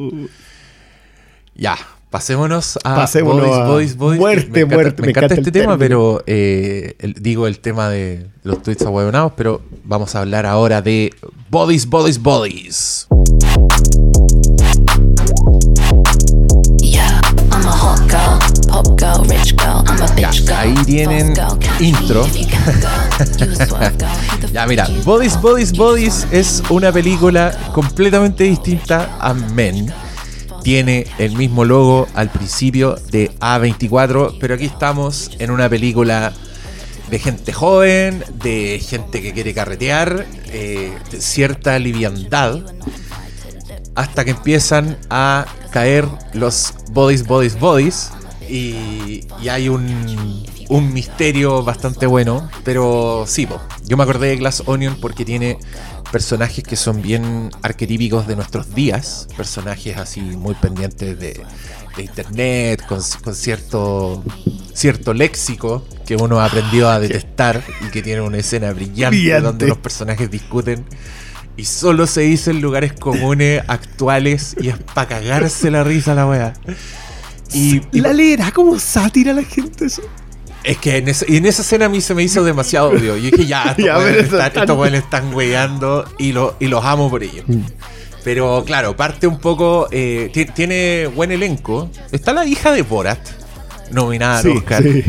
Ya, 1.55 1.77
pasémonos 2.11 2.79
a 2.85 2.95
Pasémonos 2.95 3.47
Bodies, 3.47 3.57
a 3.59 3.67
Bodies, 3.67 3.97
Bodies. 3.97 4.21
muerte, 4.21 4.51
me 4.51 4.59
encanta, 4.61 4.75
muerte, 4.77 5.03
Me 5.03 5.07
me 5.07 5.11
encanta 5.11 5.27
encanta 5.35 5.35
este 5.41 5.53
tema, 5.53 5.79
término. 5.79 5.79
pero 5.79 6.23
eh, 6.27 6.97
el- 7.01 7.15
digo 7.15 7.47
el 7.47 7.59
tema 7.61 7.89
de 7.89 8.27
los 8.45 8.63
tweets 8.63 8.83
ahueonados, 8.83 9.33
pero 9.37 9.61
vamos 9.85 10.15
a 10.15 10.21
hablar 10.21 10.47
ahora 10.47 10.83
de 10.83 11.13
Bodies, 11.51 11.87
Bodies, 11.87 12.23
Bodies. 12.23 13.09
Girl, 19.53 19.83
who 19.83 19.97
the 19.99 20.13
Ya, 24.53 24.67
mira? 24.67 24.89
Bodies, 25.05 25.41
Bodies, 25.41 25.73
Bodies 25.73 26.27
es 26.31 26.63
una 26.71 26.93
película 26.93 27.57
completamente 27.73 28.45
distinta 28.45 29.17
a 29.21 29.35
Men. 29.35 29.93
Tiene 30.63 31.07
el 31.19 31.37
mismo 31.37 31.65
logo 31.65 32.09
al 32.15 32.31
principio 32.31 32.97
de 33.11 33.31
A24, 33.41 34.37
pero 34.41 34.55
aquí 34.55 34.67
estamos 34.67 35.31
en 35.39 35.51
una 35.51 35.69
película 35.69 36.33
de 37.11 37.19
gente 37.19 37.53
joven, 37.53 38.23
de 38.43 38.81
gente 38.87 39.23
que 39.23 39.33
quiere 39.33 39.55
carretear, 39.55 40.27
eh, 40.47 40.93
de 41.11 41.21
cierta 41.21 41.79
liviandad, 41.79 42.61
hasta 43.95 44.25
que 44.25 44.33
empiezan 44.33 44.99
a 45.11 45.47
caer 45.71 46.07
los 46.35 46.75
Bodies, 46.91 47.27
Bodies, 47.27 47.59
Bodies, 47.59 48.11
y, 48.49 49.21
y 49.43 49.49
hay 49.49 49.69
un, 49.69 50.45
un 50.69 50.93
misterio 50.93 51.63
bastante 51.63 52.07
bueno, 52.07 52.51
pero 52.65 53.25
sí, 53.27 53.47
po, 53.47 53.61
yo 53.87 53.97
me 53.97 54.03
acordé 54.03 54.29
de 54.29 54.37
Glass 54.37 54.63
Onion 54.67 54.97
porque 55.01 55.25
tiene 55.25 55.59
personajes 56.13 56.65
que 56.65 56.77
son 56.77 57.03
bien 57.03 57.51
arquetípicos 57.63 58.27
de 58.27 58.37
nuestros 58.37 58.75
días, 58.75 59.29
personajes 59.37 59.97
así 59.97 60.21
muy 60.21 60.55
pendientes 60.55 61.19
de, 61.19 61.41
de 61.97 62.03
internet, 62.03 62.85
con, 62.87 63.01
con 63.23 63.35
cierto, 63.35 64.23
cierto 64.73 65.13
léxico 65.13 65.85
que 66.07 66.17
uno 66.17 66.41
ha 66.41 66.47
aprendido 66.47 66.89
a 66.89 66.99
detestar 67.01 67.63
y 67.87 67.91
que 67.91 68.03
tiene 68.03 68.23
una 68.23 68.39
escena 68.39 68.73
brillante, 68.73 69.17
Brillante. 69.17 69.47
donde 69.47 69.67
los 69.69 69.79
personajes 69.79 70.31
discuten. 70.31 70.85
Y 71.57 71.65
solo 71.65 72.07
se 72.07 72.21
dice 72.21 72.53
en 72.53 72.61
lugares 72.61 72.93
comunes, 72.93 73.63
actuales, 73.67 74.55
y 74.61 74.69
es 74.69 74.77
para 74.95 75.09
cagarse 75.09 75.71
la 75.73 75.83
risa 75.83 76.15
la 76.15 76.27
wea. 76.27 76.55
Y, 77.53 77.81
y 77.93 78.01
la 78.01 78.13
leerá 78.13 78.51
como 78.53 78.79
sátira 78.79 79.33
la 79.33 79.43
gente 79.45 79.87
eso. 79.87 80.03
es 80.65 80.77
que 80.79 80.99
en 80.99 81.09
esa, 81.09 81.25
y 81.29 81.37
en 81.39 81.47
esa 81.47 81.63
escena 81.63 81.87
a 81.87 81.89
mí 81.89 82.01
se 82.01 82.15
me 82.15 82.23
hizo 82.23 82.45
demasiado 82.45 82.91
obvio. 82.91 83.17
Yo 83.17 83.31
dije, 83.31 83.47
ya, 83.47 83.63
estos 83.71 83.85
Ya, 83.85 83.97
weones 83.99 84.25
están, 84.25 84.47
es 84.47 84.53
tan- 84.53 84.63
estos 84.65 84.77
weones 84.79 85.03
están 85.05 85.35
weyando 85.35 86.05
y, 86.19 86.33
lo, 86.33 86.57
y 86.61 86.67
los 86.67 86.85
amo 86.85 87.09
por 87.11 87.23
ello. 87.23 87.43
Mm. 87.47 87.61
Pero 88.25 88.63
claro, 88.67 88.95
parte 88.97 89.27
un 89.27 89.39
poco. 89.39 89.89
eh, 89.91 90.31
ti- 90.35 90.45
tiene 90.47 91.07
buen 91.15 91.31
elenco. 91.33 91.91
Está 92.13 92.33
la 92.35 92.45
hija 92.45 92.73
de 92.73 92.83
Borat, 92.83 93.19
nominada 93.93 94.39
al 94.39 94.43
Sí, 94.45 94.51
Oscar. 94.51 94.83
sí. 94.83 95.03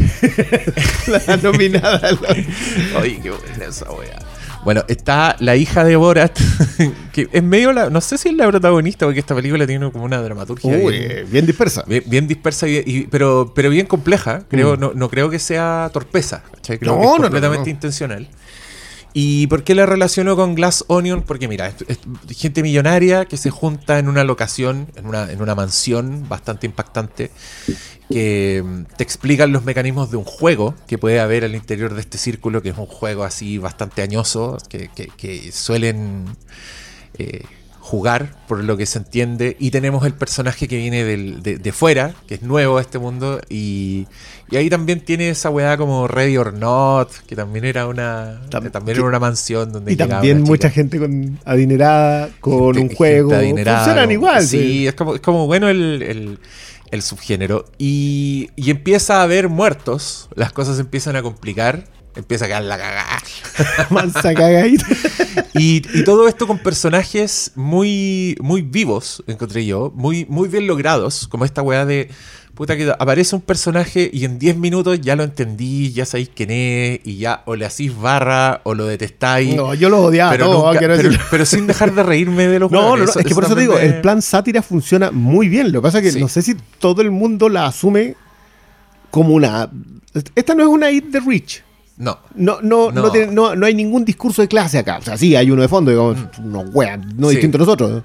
la 1.27 1.37
nominada. 1.37 1.97
a 1.97 2.11
la- 2.11 2.99
Oye, 3.01 3.19
qué 3.21 3.31
buena 3.31 3.65
esa 3.65 3.91
wea. 3.91 4.19
Bueno, 4.63 4.83
está 4.89 5.37
la 5.39 5.55
hija 5.55 5.83
de 5.85 5.95
Borat, 5.95 6.37
que 7.13 7.29
es 7.31 7.41
medio 7.43 7.71
la. 7.71 7.89
No 7.89 8.01
sé 8.01 8.17
si 8.17 8.29
es 8.29 8.35
la 8.35 8.45
protagonista, 8.47 9.05
porque 9.05 9.19
esta 9.21 9.33
película 9.33 9.65
tiene 9.65 9.89
como 9.91 10.03
una 10.03 10.21
dramaturgia. 10.21 10.69
Uy, 10.77 10.99
bien- 10.99 11.27
bien 11.31 11.45
dispersa. 11.45 11.83
Bien, 11.87 12.03
bien 12.05 12.27
dispersa, 12.27 12.67
y, 12.67 12.83
y- 12.85 13.07
pero, 13.09 13.53
pero 13.55 13.69
bien 13.69 13.85
compleja. 13.85 14.43
Creo, 14.49 14.75
no, 14.75 14.91
no 14.93 15.09
creo 15.09 15.29
que 15.29 15.39
sea 15.39 15.89
torpeza. 15.93 16.43
¿cachai? 16.55 16.77
Creo 16.77 16.95
Mm. 16.95 16.95
No, 16.97 17.01
que 17.01 17.05
es 17.07 17.11
no, 17.19 17.23
completamente 17.23 17.65
no. 17.69 17.71
intencional. 17.71 18.27
¿Y 19.13 19.47
por 19.47 19.63
qué 19.63 19.73
la 19.75 19.85
relaciono 19.85 20.35
con 20.35 20.53
Glass 20.55 20.85
Onion? 20.87 21.23
Porque 21.23 21.47
mira, 21.47 21.67
es, 21.87 21.99
gente 22.37 22.61
millonaria 22.61 23.25
que 23.25 23.37
se 23.37 23.49
junta 23.49 23.97
en 23.99 24.07
una 24.07 24.23
locación, 24.23 24.87
en 24.95 25.07
una, 25.07 25.31
en 25.31 25.41
una 25.41 25.55
mansión 25.55 26.27
bastante 26.29 26.67
impactante, 26.67 27.31
que 28.09 28.63
mm, 28.63 28.83
te 28.97 29.03
explican 29.03 29.51
los 29.51 29.63
mecanismos 29.65 30.11
de 30.11 30.17
un 30.17 30.23
juego 30.25 30.75
que 30.87 30.97
puede 30.97 31.19
haber 31.19 31.43
al 31.43 31.55
interior 31.55 31.93
de 31.95 32.01
este 32.01 32.17
círculo, 32.17 32.61
que 32.61 32.69
es 32.69 32.77
un 32.77 32.85
juego 32.85 33.23
así 33.23 33.57
bastante 33.57 34.01
añoso, 34.03 34.57
que, 34.69 34.89
que- 34.95 35.07
que 35.17 35.51
suelen 35.51 36.25
eh, 37.17 37.41
jugar, 37.89 38.35
por 38.47 38.63
lo 38.63 38.77
que 38.77 38.85
se 38.85 38.99
entiende. 38.99 39.57
Y 39.59 39.71
tenemos 39.71 40.05
el 40.05 40.13
personaje 40.13 40.67
que 40.67 40.77
viene 40.77 41.03
del- 41.03 41.41
de, 41.41 41.57
de 41.57 41.71
fuera, 41.71 42.13
que 42.27 42.35
es 42.35 42.41
nuevo 42.43 42.77
a 42.77 42.81
este 42.81 42.99
mundo. 42.99 43.41
Y, 43.49 44.05
y 44.51 44.57
ahí 44.57 44.69
también 44.69 45.01
tiene 45.03 45.29
esa 45.29 45.49
weá 45.49 45.75
como 45.75 46.07
Ready 46.07 46.37
or 46.37 46.53
Not, 46.53 47.09
que 47.27 47.35
también 47.35 47.65
era 47.65 47.87
una, 47.87 48.41
Tam- 48.49 48.69
también 48.71 48.95
que- 48.95 48.99
era 49.01 49.09
una 49.09 49.19
mansión 49.19 49.71
donde 49.71 49.91
Y 49.91 49.95
llegaba 49.95 50.11
también 50.21 50.43
mucha 50.43 50.69
gente 50.69 50.99
con 50.99 51.39
adinerada, 51.45 52.29
con 52.39 52.73
Gente- 52.75 52.79
un 52.91 52.95
juego. 52.95 53.33
adinerada, 53.33 53.79
Funcionan 53.85 54.11
igual. 54.11 54.43
Sí, 54.45 54.85
Es, 54.87 54.93
como, 54.93 55.15
es 55.15 55.21
como 55.21 55.47
bueno 55.47 55.67
el, 55.67 56.01
el- 56.03 56.39
el 56.91 57.01
subgénero. 57.01 57.65
Y, 57.77 58.49
y 58.55 58.69
empieza 58.71 59.19
a 59.19 59.23
haber 59.23 59.49
muertos, 59.49 60.27
las 60.35 60.51
cosas 60.53 60.79
empiezan 60.79 61.15
a 61.15 61.21
complicar, 61.21 61.85
empieza 62.15 62.45
a 62.45 62.47
quedar 62.47 62.63
la 62.63 62.77
cagada. 62.77 63.17
Mansa 63.89 64.33
cagadita. 64.33 64.85
Y, 65.53 65.81
y 65.97 66.03
todo 66.03 66.27
esto 66.27 66.47
con 66.47 66.57
personajes 66.59 67.51
muy, 67.55 68.35
muy 68.41 68.61
vivos, 68.61 69.23
encontré 69.27 69.65
yo, 69.65 69.91
muy, 69.95 70.25
muy 70.29 70.47
bien 70.49 70.67
logrados, 70.67 71.27
como 71.27 71.45
esta 71.45 71.61
weá 71.61 71.85
de, 71.85 72.09
puta 72.55 72.75
que 72.75 72.91
aparece 72.99 73.35
un 73.35 73.41
personaje 73.41 74.09
y 74.11 74.25
en 74.25 74.37
10 74.37 74.57
minutos 74.57 74.99
ya 74.99 75.15
lo 75.15 75.23
entendí, 75.23 75.91
ya 75.93 76.05
sabéis 76.05 76.29
quién 76.35 76.51
es, 76.51 76.99
y 77.05 77.17
ya 77.17 77.41
o 77.45 77.55
le 77.55 77.65
hacís 77.65 77.95
barra 77.97 78.59
o 78.63 78.73
lo 78.73 78.85
detestáis. 78.85 79.55
No, 79.55 79.73
yo 79.73 79.89
lo 79.89 80.01
odiaba 80.03 80.31
pero, 80.31 80.73
nunca- 80.73 81.45
sin 81.45 81.67
dejar 81.67 81.93
de 81.95 82.03
reírme 82.03 82.47
de 82.47 82.59
los 82.59 82.69
No, 82.71 82.97
no, 82.97 83.05
no, 83.05 83.11
es 83.11 83.25
que 83.25 83.33
por 83.33 83.45
eso 83.45 83.55
te 83.55 83.61
digo, 83.61 83.75
me- 83.75 83.85
el 83.85 84.01
plan 84.01 84.21
sátira 84.21 84.61
funciona 84.61 85.09
muy 85.11 85.47
bien. 85.47 85.71
Lo 85.71 85.79
que 85.81 85.83
pasa 85.83 85.99
es 85.99 86.03
que 86.05 86.11
Sí. 86.11 86.19
no 86.19 86.27
sé 86.27 86.41
si 86.41 86.55
todo 86.79 87.01
el 87.01 87.11
mundo 87.11 87.47
la 87.47 87.65
asume 87.67 88.15
como 89.09 89.33
una. 89.33 89.69
Esta 90.35 90.53
no 90.53 90.63
es 90.63 90.69
una 90.69 90.89
hit 90.91 91.05
de 91.05 91.19
Rich. 91.21 91.63
No. 91.99 92.17
No, 92.33 92.59
no, 92.61 92.91
no. 92.91 93.01
No. 93.03 93.11
tiene- 93.11 93.31
no, 93.31 93.55
no 93.55 93.65
hay 93.67 93.75
ningún 93.75 94.03
discurso 94.05 94.41
de 94.41 94.47
clase 94.47 94.79
acá. 94.79 94.97
O 94.97 95.01
sea, 95.03 95.17
sí, 95.17 95.35
hay 95.35 95.51
uno 95.51 95.61
de 95.61 95.67
fondo, 95.67 95.91
digamos, 95.91 96.17
unos 96.39 96.65
weas, 96.73 96.97
no 96.97 97.27
Mm. 97.27 97.29
Sí. 97.29 97.35
distinto 97.35 97.57
a 97.57 97.59
nosotros. 97.59 98.03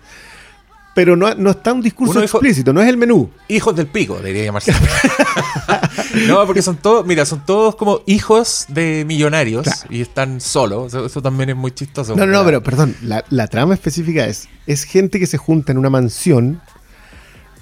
Pero 0.95 1.17
no, 1.17 1.35
no 1.35 1.51
está 1.51 1.73
un 1.73 1.81
discurso 1.83 2.21
explícito, 2.23 2.73
no 2.73 2.81
es 2.81 2.89
el 2.89 2.97
menú. 2.97 3.29
Hijos 3.49 3.75
del 3.75 3.89
pico, 3.89 4.17
debería 4.17 4.45
llamarse. 4.45 4.73
no, 6.29 6.47
porque 6.47 6.63
son 6.63 6.77
todos, 6.77 7.05
mira, 7.07 7.25
son 7.27 7.45
todos 7.45 7.75
como 7.77 8.03
hijos 8.07 8.67
de 8.69 9.05
millonarios 9.07 9.65
Claro. 9.65 9.81
y 9.91 10.01
están 10.01 10.41
solos. 10.41 10.89
Eso, 10.95 11.07
eso 11.07 11.21
también 11.23 11.51
es 11.51 11.57
muy 11.57 11.73
chistoso. 11.73 12.15
No, 12.15 12.27
no, 12.27 12.33
no, 12.33 12.45
pero 12.45 12.63
perdón, 12.63 12.95
la, 13.03 13.25
la 13.31 13.47
trama 13.49 13.75
específica 13.75 14.25
es, 14.27 14.49
es 14.67 14.85
gente 14.85 15.19
que 15.19 15.27
se 15.27 15.37
junta 15.39 15.73
en 15.73 15.79
una 15.79 15.91
mansión 15.91 16.61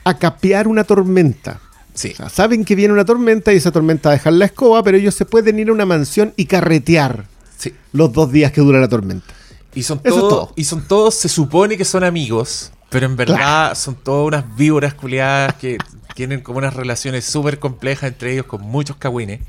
a 0.04 0.18
capear 0.18 0.68
una 0.68 0.84
tormenta. 0.84 1.60
Sí. 1.94 2.12
O 2.12 2.16
sea, 2.16 2.28
saben 2.28 2.64
que 2.64 2.74
viene 2.74 2.92
una 2.92 3.04
tormenta 3.04 3.52
y 3.52 3.56
esa 3.56 3.70
tormenta 3.70 4.08
va 4.08 4.14
a 4.14 4.16
dejar 4.16 4.32
la 4.32 4.46
escoba, 4.46 4.82
pero 4.82 4.96
ellos 4.96 5.14
se 5.14 5.24
pueden 5.24 5.58
ir 5.58 5.68
a 5.68 5.72
una 5.72 5.86
mansión 5.86 6.32
y 6.36 6.46
carretear 6.46 7.26
sí. 7.56 7.74
los 7.92 8.12
dos 8.12 8.32
días 8.32 8.52
que 8.52 8.60
dura 8.60 8.80
la 8.80 8.88
tormenta. 8.88 9.26
Y 9.74 9.82
son 9.82 10.02
todos, 10.02 10.18
todo. 10.20 10.52
y 10.56 10.64
son 10.64 10.86
todos, 10.86 11.14
se 11.14 11.28
supone 11.28 11.78
que 11.78 11.84
son 11.84 12.04
amigos, 12.04 12.72
pero 12.90 13.06
en 13.06 13.16
verdad 13.16 13.74
son 13.74 13.94
todas 13.94 14.26
unas 14.26 14.56
víboras 14.56 14.92
culiadas 14.92 15.54
que 15.54 15.78
tienen 16.14 16.42
como 16.42 16.58
unas 16.58 16.74
relaciones 16.74 17.24
súper 17.24 17.58
complejas 17.58 18.10
entre 18.10 18.32
ellos 18.32 18.46
con 18.46 18.60
muchos 18.60 18.96
cagüines. 18.96 19.40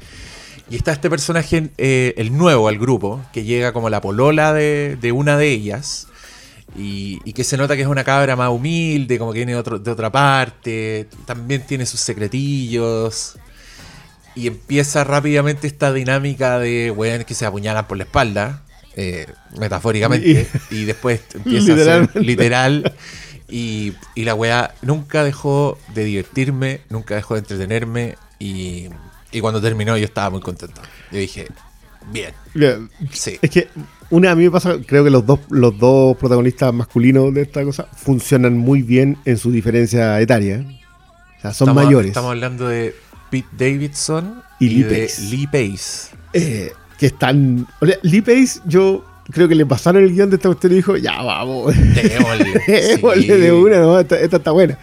Y 0.70 0.78
está 0.78 0.94
este 0.94 1.10
personaje, 1.10 1.72
eh, 1.78 2.14
el 2.16 2.36
nuevo 2.38 2.70
al 2.70 2.80
grupo, 2.80 3.22
que 3.34 3.44
llega 3.44 3.74
como 3.74 3.90
la 3.90 4.00
polola 4.00 4.54
de, 4.54 4.98
de 5.00 5.12
una 5.12 5.38
de 5.38 5.50
ellas. 5.50 6.08
Y, 6.76 7.20
y 7.24 7.34
que 7.34 7.44
se 7.44 7.56
nota 7.58 7.76
que 7.76 7.84
es 7.84 7.88
una 7.88 8.04
cabra 8.04 8.36
más 8.36 8.50
humilde, 8.50 9.20
como 9.20 9.32
que 9.32 9.40
viene 9.40 9.52
de, 9.54 9.58
otro- 9.60 9.80
de 9.80 9.92
otra 9.92 10.12
parte. 10.12 11.08
También 11.26 11.66
tiene 11.66 11.86
sus 11.86 12.00
secretillos. 12.00 13.38
Y 14.36 14.48
empieza 14.48 15.04
rápidamente 15.04 15.68
esta 15.68 15.94
dinámica 15.94 16.58
de 16.58 16.90
weones 16.92 17.26
que 17.28 17.36
se 17.36 17.46
apuñalan 17.46 17.88
por 17.88 17.98
la 17.98 18.06
espalda, 18.06 18.64
eh, 18.96 19.28
metafóricamente, 19.60 20.48
y, 20.72 20.86
después 20.86 21.22
empieza 21.36 21.74
a 21.74 21.78
ser 21.78 22.16
literal. 22.16 22.94
Y, 23.48 23.94
y 24.16 24.24
la 24.24 24.34
weá 24.34 24.74
nunca 24.82 25.24
dejó 25.24 25.78
de 25.94 26.06
divertirme, 26.06 26.82
nunca 26.90 27.14
dejó 27.14 27.36
de 27.36 27.42
entretenerme. 27.42 28.16
Y, 28.40 28.90
y 29.32 29.40
cuando 29.42 29.62
terminó, 29.62 29.96
yo 29.98 30.06
estaba 30.06 30.32
muy 30.32 30.42
contento. 30.42 30.82
Yo 31.12 31.20
dije, 31.20 31.48
bien, 32.12 32.34
Mira, 32.56 32.80
sí. 33.12 33.38
Es 33.42 33.52
que 33.52 33.68
una 34.10 34.32
a 34.32 34.36
mí 34.36 34.44
me 34.44 34.52
pasa, 34.52 34.78
creo 34.86 35.04
que 35.04 35.10
los 35.10 35.26
dos, 35.26 35.40
los 35.50 35.78
dos 35.78 36.16
protagonistas 36.18 36.74
masculinos 36.74 37.34
de 37.34 37.42
esta 37.42 37.64
cosa 37.64 37.88
funcionan 37.96 38.58
muy 38.58 38.82
bien 38.82 39.18
en 39.26 39.38
su 39.38 39.52
diferencia 39.52 40.20
etaria. 40.22 40.66
O 41.38 41.42
sea, 41.42 41.54
son 41.54 41.70
Estamos- 41.70 41.84
mayores. 41.86 42.08
Estamos 42.10 42.32
hablando 42.32 42.68
de 42.68 42.96
Pete 43.30 43.48
Davidson 43.58 44.42
Y 44.60 44.70
Lee 44.70 44.84
Pace. 44.84 45.22
Lee 45.30 45.48
Pace. 45.48 46.16
Eh, 46.34 46.72
que 46.98 47.08
están. 47.08 47.68
o 47.82 47.86
sea, 47.86 47.98
Lee 48.04 48.22
Pace, 48.22 48.60
yo 48.66 49.04
creo 49.32 49.48
que 49.48 49.56
le 49.56 49.66
pasaron 49.66 50.04
el 50.04 50.12
guion 50.14 50.30
de 50.30 50.36
esta 50.38 50.50
cuestión 50.50 50.74
y 50.74 50.76
dijo, 50.78 50.96
ya 50.98 51.22
vamos. 51.22 51.74
Démosle. 51.76 52.62
Démosle 52.68 53.22
Sí. 53.22 53.28
de 53.28 53.52
una, 53.52 53.80
¿no? 53.80 54.00
esta, 54.00 54.20
esta 54.20 54.38
está 54.38 54.52
buena. 54.52 54.78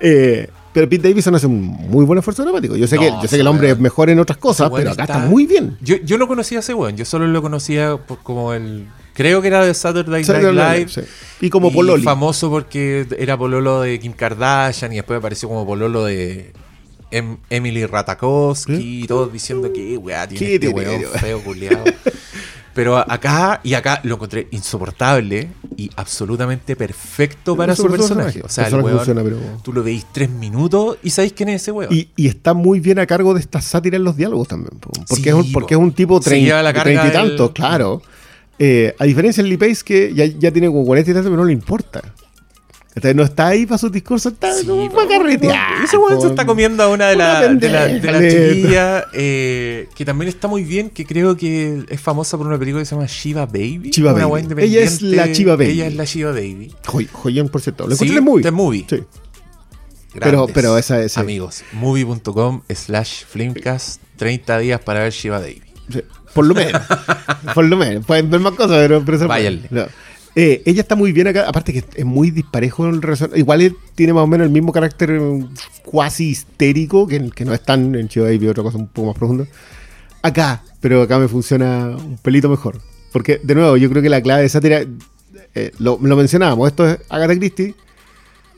Eh, 0.00 0.48
pero 0.76 0.90
Pete 0.90 1.08
Davidson 1.08 1.34
hace 1.34 1.46
un 1.46 1.62
muy 1.88 2.04
buen 2.04 2.18
esfuerzo 2.18 2.42
dramático. 2.42 2.76
Yo 2.76 2.86
sé 2.86 2.96
No, 2.96 3.00
que, 3.00 3.08
yo 3.08 3.22
sé 3.22 3.36
que 3.36 3.40
el 3.40 3.46
hombre 3.46 3.70
es 3.70 3.78
mejor 3.78 4.10
en 4.10 4.18
otras 4.18 4.36
cosas, 4.36 4.70
pero 4.76 4.90
acá 4.90 5.04
está, 5.04 5.16
está- 5.20 5.26
muy 5.30 5.46
bien. 5.46 5.78
Yo, 5.80 5.96
yo 6.04 6.18
no 6.18 6.28
conocía 6.28 6.58
ese 6.58 6.74
weón, 6.74 6.98
yo 6.98 7.06
solo 7.06 7.26
lo 7.26 7.40
conocía 7.40 7.96
por- 7.96 8.18
como 8.22 8.52
el. 8.52 8.86
Creo 9.14 9.40
que 9.40 9.48
era 9.48 9.64
de 9.64 9.72
Saturday 9.72 10.10
Night 10.12 10.26
Saturday 10.26 10.78
Live. 10.80 10.88
Sí. 10.90 11.00
Y 11.40 11.48
como 11.48 11.72
Pololi. 11.72 12.02
famoso 12.02 12.50
porque 12.50 13.06
era 13.18 13.38
pololo 13.38 13.80
de 13.80 13.98
Kim 13.98 14.12
Kardashian 14.12 14.92
y 14.92 14.96
después 14.96 15.18
apareció 15.18 15.48
como 15.48 15.64
pololo 15.66 16.04
de 16.04 16.52
Em- 17.10 17.38
Emily 17.48 17.86
Ratajkowski 17.86 18.74
y 19.04 19.06
todos 19.06 19.32
diciendo 19.32 19.72
que 19.72 19.96
weá 19.96 20.28
tiene 20.28 20.44
¿Qué 20.46 20.54
este 20.56 20.68
weón 20.68 21.02
feo 21.18 21.40
culiado. 21.42 21.84
Pero 22.76 22.98
acá 22.98 23.60
y 23.64 23.72
acá 23.74 24.00
lo 24.04 24.14
encontré 24.16 24.46
insoportable 24.52 25.48
y 25.78 25.90
absolutamente 25.96 26.76
perfecto 26.76 27.56
para 27.56 27.74
su 27.74 27.86
personaje. 27.88 28.42
O 28.44 28.48
sea, 28.50 28.68
el 28.68 28.74
weón, 28.76 28.96
funciona, 28.98 29.22
pero- 29.24 29.38
tú 29.64 29.72
lo 29.72 29.82
veis 29.82 30.06
tres 30.12 30.28
minutos 30.30 30.98
y 31.02 31.08
sabéis 31.10 31.32
quién 31.32 31.48
es 31.48 31.62
ese 31.62 31.72
weón. 31.72 31.92
Y, 31.92 32.10
y 32.16 32.28
está 32.28 32.52
muy 32.54 32.78
bien 32.80 32.98
a 32.98 33.06
cargo 33.06 33.32
de 33.34 33.40
esta 33.40 33.60
sátira 33.62 33.96
en 33.96 34.04
los 34.04 34.16
diálogos 34.16 34.46
también. 34.48 34.78
po. 34.78 34.90
Porque, 35.08 35.22
Sí, 35.22 35.28
es, 35.30 35.34
un, 35.34 35.52
porque 35.52 35.74
po. 35.74 35.80
es 35.80 35.86
un 35.86 35.92
tipo 35.94 36.20
treinta 36.20 36.70
y 36.70 36.94
del- 36.94 37.12
tantos, 37.12 37.50
claro. 37.52 38.02
Eh, 38.58 38.94
a 38.98 39.04
diferencia 39.04 39.42
del 39.42 39.50
Lee 39.50 39.56
Pace, 39.58 39.82
que 39.84 40.12
ya, 40.14 40.26
ya 40.26 40.50
tiene 40.50 40.68
como 40.68 40.84
40 40.84 41.10
y 41.10 41.14
tantos, 41.14 41.30
pero 41.30 41.40
no 41.42 41.46
le 41.46 41.52
importa. 41.52 42.02
No 43.14 43.22
está 43.24 43.48
ahí 43.48 43.66
para 43.66 43.76
sus 43.76 43.92
discursos, 43.92 44.32
está 44.32 44.54
Sí, 44.54 44.66
como 44.66 44.90
para 44.90 45.06
carretear. 45.06 45.84
Ese 45.84 45.98
weón 45.98 46.18
se 46.20 46.28
está 46.28 46.46
comiendo 46.46 46.82
a 46.82 46.88
una 46.88 47.08
de, 47.08 47.16
Una 47.16 47.40
la- 47.42 47.48
de, 47.54 47.68
la- 47.68 47.86
de 47.88 48.10
las 48.12 48.22
chiquillas 48.32 49.04
eh, 49.12 49.88
que 49.94 50.04
también 50.06 50.28
está 50.30 50.48
muy 50.48 50.64
bien, 50.64 50.88
que 50.88 51.04
creo 51.04 51.36
que 51.36 51.84
es 51.90 52.00
famosa 52.00 52.38
por 52.38 52.46
una 52.46 52.58
película 52.58 52.80
que 52.82 52.86
se 52.86 52.94
llama 52.94 53.06
Shiva 53.06 53.44
Baby. 53.44 53.90
Shiva 53.92 54.14
una 54.14 54.26
Baby. 54.26 54.62
Ella 54.64 54.80
es 54.80 55.02
la 55.02 55.26
Shiva 55.26 55.56
Baby. 55.56 55.72
Ella 55.72 55.86
es 55.88 55.94
la 55.94 56.04
Shiva 56.04 56.30
Baby. 56.30 56.72
Joy- 56.86 57.08
joyón, 57.12 57.48
por 57.50 57.60
cierto. 57.60 57.86
Lo 57.86 57.94
Sí, 57.96 58.04
encontré 58.04 58.20
muy. 58.22 58.42
The 58.42 58.50
Movie. 58.50 58.86
Sí. 58.88 58.96
Grandes 58.96 59.04
Pero- 60.14 60.46
pero 60.54 60.78
esa- 60.78 61.02
ese- 61.02 61.20
Amigos, 61.20 61.62
movie.com 61.72 62.62
slash 62.74 63.24
flimcast 63.28 64.00
30 64.16 64.58
días 64.58 64.80
para 64.80 65.00
ver 65.00 65.12
Shiva 65.12 65.38
Baby. 65.38 65.62
Sí, 65.92 66.00
Por 66.32 66.46
lo 66.46 66.54
menos. 66.54 66.80
por 67.54 67.64
lo 67.66 67.76
menos. 67.76 68.06
Pueden 68.06 68.30
ver 68.30 68.40
más 68.40 68.54
cosas, 68.54 68.78
pero, 68.78 69.04
pero. 69.04 69.28
Váyanle. 69.28 69.68
No. 69.70 69.84
Eh, 70.38 70.62
ella 70.66 70.82
está 70.82 70.94
muy 70.96 71.12
bien 71.12 71.26
acá, 71.28 71.48
aparte 71.48 71.72
que 71.72 71.82
es 71.94 72.04
muy 72.04 72.30
disparejo 72.30 72.86
en 72.86 73.00
relación. 73.00 73.30
Igual 73.34 73.62
él 73.62 73.76
tiene 73.94 74.12
más 74.12 74.22
o 74.24 74.26
menos 74.26 74.44
el 74.46 74.52
mismo 74.52 74.70
carácter 74.70 75.10
eh, 75.10 75.44
cuasi 75.84 76.28
histérico, 76.28 77.06
que, 77.06 77.30
que 77.30 77.44
no 77.46 77.54
es 77.54 77.62
tan 77.62 77.94
en 77.94 78.06
Chivo 78.08 78.26
Baby, 78.26 78.48
otra 78.48 78.62
cosa 78.62 78.76
un 78.76 78.86
poco 78.88 79.08
más 79.08 79.16
profunda. 79.16 79.46
Acá, 80.22 80.62
pero 80.80 81.00
acá 81.02 81.18
me 81.18 81.28
funciona 81.28 81.96
un 81.96 82.18
pelito 82.18 82.48
mejor. 82.50 82.80
Porque, 83.12 83.40
de 83.42 83.54
nuevo, 83.54 83.78
yo 83.78 83.88
creo 83.88 84.02
que 84.02 84.10
la 84.10 84.20
clave 84.20 84.42
de 84.42 84.48
sátira, 84.50 84.82
eh, 85.54 85.70
lo, 85.78 85.98
lo 86.02 86.16
mencionábamos, 86.16 86.68
esto 86.68 86.86
es 86.86 86.98
Agatha 87.08 87.34
Christie. 87.36 87.74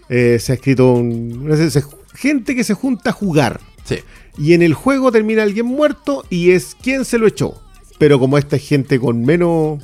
eh, 0.09 0.39
se 0.41 0.53
ha 0.53 0.55
escrito 0.57 0.95
un, 0.95 1.49
se- 1.57 1.71
se- 1.71 1.85
gente 2.15 2.57
que 2.57 2.65
se 2.65 2.75
junta 2.75 3.11
a 3.11 3.13
jugar. 3.13 3.61
Sí. 3.85 3.99
Y 4.37 4.55
en 4.55 4.63
el 4.63 4.75
juego 4.75 5.13
termina 5.13 5.45
alguien 5.45 5.67
muerto 5.67 6.25
y 6.29 6.51
es 6.51 6.75
quien 6.83 7.05
se 7.05 7.19
lo 7.19 7.29
echó. 7.29 7.55
Pero 7.99 8.19
como 8.19 8.37
esta 8.37 8.57
es 8.57 8.67
gente 8.67 8.99
con 8.99 9.25
menos. 9.25 9.81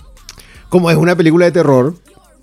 Como 0.75 0.91
es 0.91 0.97
una 0.97 1.15
película 1.15 1.45
de 1.45 1.53
terror, 1.53 1.95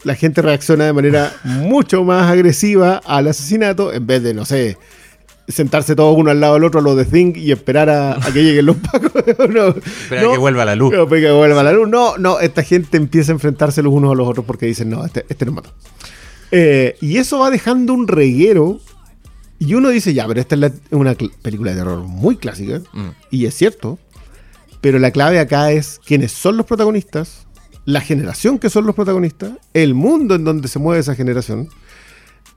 la 0.06 0.16
gente 0.16 0.42
reacciona 0.42 0.86
de 0.86 0.94
manera 0.94 1.34
mucho 1.44 2.06
más 2.06 2.32
agresiva 2.32 3.02
al 3.06 3.28
asesinato 3.28 3.92
en 3.92 4.08
vez 4.08 4.24
de, 4.24 4.34
no 4.34 4.46
sé, 4.46 4.78
sentarse 5.50 5.98
todos 5.98 6.18
uno 6.18 6.32
al 6.32 6.40
lado 6.40 6.54
del 6.54 6.64
otro 6.64 6.80
a 6.80 6.84
lo 6.84 6.96
de 6.96 7.04
Thing 7.04 7.34
y 7.36 7.52
esperar 7.52 7.90
a, 7.90 8.14
a 8.14 8.32
que 8.32 8.42
lleguen 8.42 8.68
los 8.68 8.78
pacos. 8.78 9.12
no, 9.50 9.68
Espera 9.76 10.22
no, 10.22 10.32
que 10.32 10.38
vuelva 10.38 10.64
la 10.64 10.76
luz. 10.78 10.94
no, 10.94 11.10
que 11.10 11.30
vuelva 11.30 11.62
la 11.62 11.74
luz. 11.74 11.90
No, 11.90 12.18
no, 12.18 12.40
esta 12.40 12.64
gente 12.64 12.96
empieza 12.96 13.34
a 13.34 13.36
enfrentarse 13.36 13.84
los 13.84 13.92
unos 13.92 14.14
a 14.14 14.16
los 14.16 14.26
otros 14.30 14.46
porque 14.46 14.66
dicen, 14.66 14.90
no, 14.90 15.04
este, 15.06 15.26
este 15.28 15.46
nos 15.46 15.56
mató. 15.56 15.74
Eh, 16.52 16.96
y 17.02 17.18
eso 17.18 17.40
va 17.40 17.50
dejando 17.52 17.92
un 17.94 18.08
reguero. 18.08 18.80
Y 19.60 19.74
uno 19.74 19.90
dice, 19.90 20.14
ya, 20.14 20.26
pero 20.26 20.40
esta 20.40 20.56
es 20.56 20.62
la- 20.62 20.72
una 20.92 21.16
película 21.42 21.72
de 21.72 21.78
terror 21.80 22.00
muy 22.00 22.38
clásica. 22.38 22.80
Mm. 22.94 23.10
Y 23.30 23.46
es 23.46 23.56
cierto. 23.56 24.00
Pero 24.80 25.00
la 25.00 25.12
clave 25.12 25.38
acá 25.40 25.72
es 25.74 26.00
quiénes 26.06 26.32
son 26.32 26.56
los 26.56 26.66
protagonistas, 26.66 27.46
la 27.86 28.02
generación 28.02 28.60
que 28.60 28.70
son 28.70 28.86
los 28.86 28.96
protagonistas, 28.96 29.52
el 29.74 29.94
mundo 29.94 30.36
en 30.36 30.44
donde 30.44 30.68
se 30.68 30.80
mueve 30.80 31.00
esa 31.02 31.16
generación. 31.16 31.70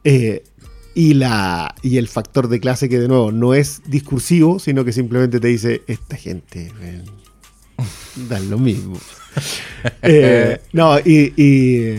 eh, 0.05 0.45
y, 0.97 1.15
la, 1.15 1.75
y 1.83 1.97
el 1.97 2.07
factor 2.07 2.47
de 2.47 2.61
clase 2.61 2.89
que 2.89 3.01
de 3.01 3.09
nuevo 3.09 3.33
no 3.33 3.53
es 3.53 3.83
discursivo, 3.87 4.61
sino 4.61 4.85
que 4.85 4.93
simplemente 4.93 5.41
te 5.41 5.49
dice, 5.49 5.83
esta 5.89 6.17
gente 6.17 6.71
dan 8.29 8.51
lo 8.51 8.59
mismo. 8.59 8.99
Eh, 10.03 10.61
no, 10.73 10.97
y, 11.01 11.33
y 11.37 11.95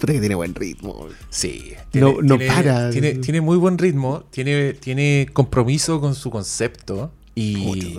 que 0.00 0.18
tiene 0.18 0.34
buen 0.34 0.54
ritmo. 0.54 1.06
Sí. 1.28 1.74
No- 1.92 2.22
no 2.22 2.38
para. 2.38 2.88
Tiene, 2.90 3.16
tiene 3.16 3.42
muy 3.42 3.58
buen 3.58 3.76
ritmo, 3.76 4.24
tiene, 4.30 4.72
tiene 4.72 5.28
compromiso 5.34 6.00
con 6.00 6.14
su 6.14 6.30
concepto. 6.30 7.12
Y. 7.34 7.98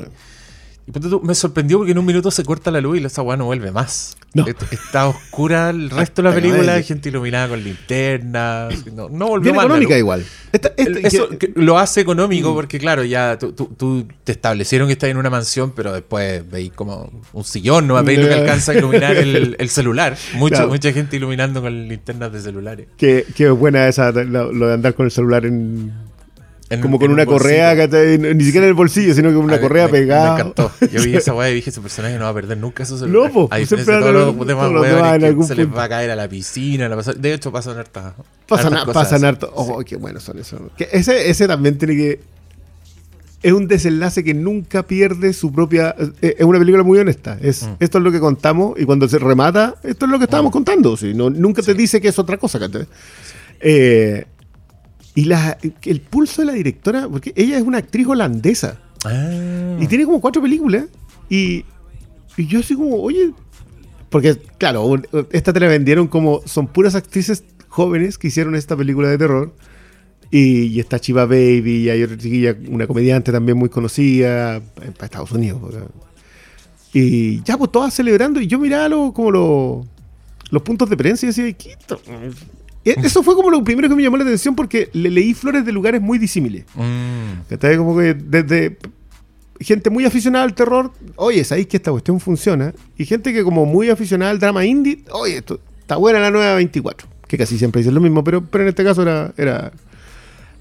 y 0.86 1.25
me 1.25 1.34
sorprendió 1.36 1.77
porque 1.77 1.93
en 1.93 1.97
un 1.97 2.05
minuto 2.05 2.29
se 2.29 2.43
corta 2.43 2.69
la 2.69 2.81
luz 2.81 2.99
y 2.99 3.05
esa 3.05 3.21
weá 3.21 3.38
no 3.38 3.45
vuelve 3.45 3.71
más. 3.71 4.17
No. 4.34 4.45
Est- 4.47 4.63
Está 4.73 5.07
oscura 5.07 5.69
el 5.69 5.89
resto 5.91 6.21
de 6.21 6.29
la 6.29 6.36
película, 6.36 6.81
gente 6.81 7.09
iluminada 7.09 7.47
con 7.49 7.63
linternas. 7.63 8.86
No, 8.88 9.07
no 9.09 9.27
volvió 9.27 9.51
Bien 9.51 9.55
más. 9.55 9.63
la 9.63 9.67
económica 9.69 9.93
luz. 9.93 9.99
igual. 9.99 10.25
Esta- 10.51 10.69
esta- 10.75 10.81
El- 10.99 11.05
Eso 11.05 11.29
que- 11.38 11.51
lo 11.55 11.77
hace 11.79 12.01
económico 12.01 12.53
porque, 12.53 12.79
claro, 12.79 13.03
ya 13.03 13.38
tú, 13.38 13.53
tú- 13.53 13.71
tú 13.77 14.07
te 14.23 14.31
establecieron 14.34 14.88
que 14.88 14.93
estás 14.93 15.09
en 15.09 15.17
una 15.17 15.29
mansión, 15.29 15.71
pero 15.75 15.93
después 15.93 16.49
veis 16.49 16.71
como 16.73 17.11
un 17.31 17.43
sillón, 17.43 17.88
no 17.88 18.01
veis 18.03 18.19
lo 18.19 18.27
que 18.27 18.34
alcanza 18.34 18.73
a 18.73 18.75
iluminar 18.75 19.15
el, 19.15 19.55
el 19.59 19.69
celular. 19.69 20.17
Mucho- 20.36 20.55
Claro. 20.55 20.69
Mucha 20.69 20.91
gente 20.91 21.15
iluminando 21.15 21.61
con 21.61 21.88
linternas 21.88 22.31
de 22.34 22.41
celulares. 22.41 22.88
que 22.97 23.25
buena 23.49 23.88
esa, 23.88 24.11
lo, 24.11 24.51
lo 24.51 24.67
de 24.67 24.73
andar 24.73 24.93
con 24.95 25.05
el 25.05 25.11
celular 25.11 25.45
en, 25.45 25.93
En- 26.70 26.82
como 26.82 26.97
con 26.97 27.09
un 27.09 27.14
una 27.16 27.26
correa, 27.26 27.76
ni 27.76 28.43
siquiera 28.45 28.66
en 28.66 28.70
el 28.70 28.74
bolsillo, 28.74 29.14
sino 29.14 29.30
con 29.30 29.39
una 29.43 29.59
correa 29.59 29.86
me- 29.88 29.91
pegada. 29.91 30.34
Me 30.36 30.39
encantó. 30.41 30.72
Yo 30.91 31.03
vi 31.03 31.16
esa 31.16 31.34
weá 31.34 31.49
y 31.51 31.55
dije, 31.55 31.70
ese 31.70 31.82
personaje 31.82 32.18
no 32.18 32.24
va 32.24 32.30
a 32.30 32.34
perder 32.34 32.57
nunca 32.57 32.86
su 32.86 32.97
celular. 32.97 33.28
No, 33.28 33.34
po, 33.34 33.47
a 33.51 33.57
siempre 33.57 33.78
diferencia 33.80 33.93
de 33.95 34.01
van 34.01 34.14
todos 34.14 34.36
los 34.36 34.47
demás 34.47 34.72
weones 34.72 35.36
que 35.36 35.43
se 35.43 35.55
les 35.55 35.66
punto. 35.66 35.78
va 35.78 35.84
a 35.84 35.89
caer 35.89 36.11
a 36.11 36.16
la 36.16 36.28
piscina. 36.30 36.89
la 36.89 36.95
De 37.01 37.34
hecho, 37.34 37.51
pasan 37.51 37.78
hartas 37.78 38.14
Pasan, 38.47 38.74
hartas 38.74 38.93
pasan 38.93 39.26
harto. 39.26 39.51
Oh, 39.55 39.80
qué 39.86 39.97
buenos 39.97 40.24
son 40.24 40.39
esos. 40.39 40.61
Que 40.78 40.88
ese, 40.91 41.30
ese 41.30 41.47
también 41.47 41.78
tiene 41.78 41.95
que. 41.95 42.20
Es 43.43 43.51
un 43.51 43.68
desenlace 43.68 44.24
que 44.24 44.34
nunca 44.34 44.84
pierde 44.84 45.34
su 45.34 45.51
propia. 45.51 45.93
eh, 46.22 46.36
Es 46.39 46.45
una 46.45 46.57
película 46.59 46.82
muy 46.84 46.97
honesta. 46.99 47.38
Es, 47.41 47.64
Mm. 47.64 47.72
Esto 47.82 47.97
es 47.97 48.03
lo 48.05 48.11
que 48.11 48.22
contamos 48.22 48.80
y 48.80 48.86
cuando 48.86 49.07
se 49.09 49.20
remata, 49.20 49.76
esto 49.84 50.05
es 50.05 50.11
lo 50.11 50.18
que 50.18 50.24
estábamos 50.26 50.51
contando. 50.53 50.95
sí, 50.95 51.14
no, 51.14 51.30
nunca 51.30 51.61
te 51.61 51.74
dice 51.74 51.99
que 51.99 52.07
es 52.07 52.18
otra 52.18 52.38
cosa. 52.38 52.57
¿cachai? 52.57 52.88
Eh, 53.59 54.26
y 55.16 55.26
la, 55.26 55.57
el 55.84 56.01
pulso 56.01 56.41
de 56.41 56.47
la 56.47 56.53
directora, 56.53 57.07
porque 57.09 57.34
ella 57.36 57.57
es 57.57 57.64
una 57.64 57.78
actriz 57.80 58.07
holandesa. 58.07 58.80
Ah. 59.05 59.78
Y 59.80 59.88
tiene 59.88 60.05
como 60.05 60.20
cuatro 60.22 60.41
películas. 60.41 60.86
Y, 61.30 61.66
y 62.38 62.47
yo 62.47 62.59
así 62.59 62.76
como, 62.76 62.95
oye. 63.01 63.32
Porque, 64.09 64.38
claro, 64.57 64.86
un- 64.86 65.07
esta 65.32 65.51
te 65.53 65.59
la 65.59 65.68
vendieron 65.68 66.07
como 66.07 66.41
son 66.45 66.68
puras 66.68 66.95
actrices 66.95 67.43
jóvenes 67.68 68.18
que 68.18 68.28
hicieron 68.28 68.55
esta 68.55 68.76
película 68.78 69.09
de 69.09 69.18
terror. 69.18 69.55
Y, 70.32 70.64
y 70.68 70.80
está 70.80 70.99
Chiva 70.99 71.26
Baby, 71.26 71.84
y 71.84 71.89
hay 71.89 72.01
otra 72.01 72.18
chiquilla, 72.18 72.55
una 72.70 72.88
comediante 72.88 73.32
también 73.32 73.55
muy 73.57 73.70
conocida, 73.70 74.61
para 74.76 75.05
Estados 75.05 75.32
Unidos. 75.32 75.61
Y 76.91 77.41
ya, 77.43 77.57
pues 77.57 77.72
todas 77.72 77.93
celebrando. 77.93 78.39
Y 78.39 78.47
yo 78.47 78.59
miraba 78.59 78.89
lo- 78.89 79.14
como 79.14 79.32
lo- 79.32 79.86
los 80.49 80.61
puntos 80.61 80.89
de 80.89 80.97
prensa 80.97 81.26
y 81.26 81.30
decía, 81.30 81.51
"¿Qué 81.53 81.72
esto?". 81.72 81.99
E- 82.07 82.32
Eso 82.86 83.23
fue 83.23 83.36
como 83.36 83.49
lo 83.49 83.63
primero 83.63 83.88
que 83.89 83.95
me 83.95 84.03
llamó 84.03 84.17
la 84.17 84.23
atención 84.23 84.55
porque 84.55 84.89
le 84.93 85.09
leí 85.09 85.34
flores 85.34 85.65
de 85.65 85.71
lugares 85.71 86.01
muy 86.01 86.17
disímiles. 86.19 86.65
Mm. 86.75 87.55
Como 87.77 87.97
que 87.97 88.13
desde 88.13 88.77
gente 89.59 89.89
muy 89.89 90.03
aficionada 90.05 90.43
al 90.43 90.53
terror, 90.53 90.91
oye, 91.15 91.43
sabéis 91.45 91.67
que 91.67 91.77
esta 91.77 91.91
cuestión 91.91 92.19
funciona. 92.19 92.73
Y 92.97 93.05
gente 93.05 93.34
que 93.34 93.43
como 93.43 93.65
muy 93.65 93.89
aficionada 93.89 94.31
al 94.31 94.39
drama 94.39 94.65
indie, 94.65 95.03
oye, 95.11 95.38
esto 95.38 95.59
está 95.79 95.95
buena 95.95 96.19
la 96.19 96.31
nueva 96.31 96.55
24. 96.55 97.07
Que 97.27 97.38
casi 97.38 97.57
siempre 97.57 97.79
dicen 97.79 97.95
lo 97.95 98.01
mismo, 98.01 98.23
pero, 98.23 98.45
pero 98.45 98.63
en 98.63 98.69
este 98.69 98.84
caso 98.84 99.01
era, 99.01 99.34
era... 99.38 99.71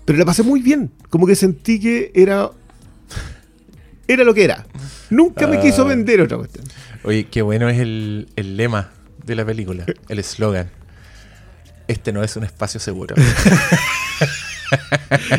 Pero 0.04 0.18
la 0.18 0.24
pasé 0.24 0.42
muy 0.42 0.62
bien. 0.62 0.90
Como 1.10 1.26
que 1.26 1.34
sentí 1.34 1.80
que 1.80 2.12
era... 2.14 2.50
Era 4.08 4.24
lo 4.24 4.34
que 4.34 4.44
era. 4.44 4.66
Nunca 5.10 5.46
me 5.46 5.60
quiso 5.60 5.82
Ah. 5.82 5.88
vender 5.88 6.20
otra 6.20 6.36
cuestión. 6.38 6.64
Oye, 7.04 7.26
qué 7.30 7.42
bueno 7.42 7.68
es 7.68 7.78
el, 7.78 8.28
el 8.36 8.56
lema 8.56 8.90
de 9.24 9.34
la 9.34 9.44
película, 9.44 9.86
el 10.08 10.18
eslogan. 10.20 10.70
Este 11.88 12.12
no 12.12 12.22
es 12.22 12.36
un 12.36 12.44
espacio 12.44 12.78
seguro. 12.80 13.14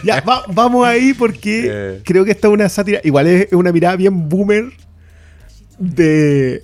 Ya, 0.04 0.22
va- 0.22 0.44
vamos 0.50 0.86
ahí 0.86 1.14
porque 1.14 1.66
Eh. 1.68 2.02
creo 2.06 2.24
que 2.24 2.32
esta 2.32 2.48
es 2.48 2.54
una 2.54 2.70
sátira. 2.70 3.02
Igual 3.04 3.28
es, 3.28 3.48
es 3.48 3.54
una 3.54 3.72
mirada 3.72 3.96
bien 3.96 4.30
boomer 4.30 4.66
de, 5.80 6.64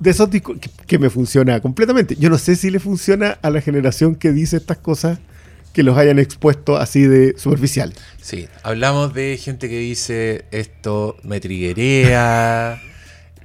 de 0.00 0.10
esos 0.10 0.30
discos 0.30 0.56
que, 0.58 0.70
que 0.86 0.98
me 0.98 1.10
funciona 1.10 1.60
completamente. 1.60 2.16
Yo 2.18 2.30
no 2.30 2.38
sé 2.38 2.56
si 2.56 2.70
le 2.70 2.80
funciona 2.80 3.38
a 3.42 3.50
la 3.50 3.60
generación 3.60 4.14
que 4.14 4.32
dice 4.32 4.56
estas 4.56 4.78
cosas 4.78 5.18
que 5.74 5.82
los 5.82 5.98
hayan 5.98 6.18
expuesto 6.18 6.78
así 6.78 7.02
de 7.02 7.34
superficial. 7.38 7.92
Sí, 8.22 8.48
hablamos 8.62 9.12
de 9.12 9.36
gente 9.36 9.68
que 9.68 9.78
dice 9.78 10.46
esto 10.52 11.16
me 11.22 11.40
triguerea, 11.40 12.80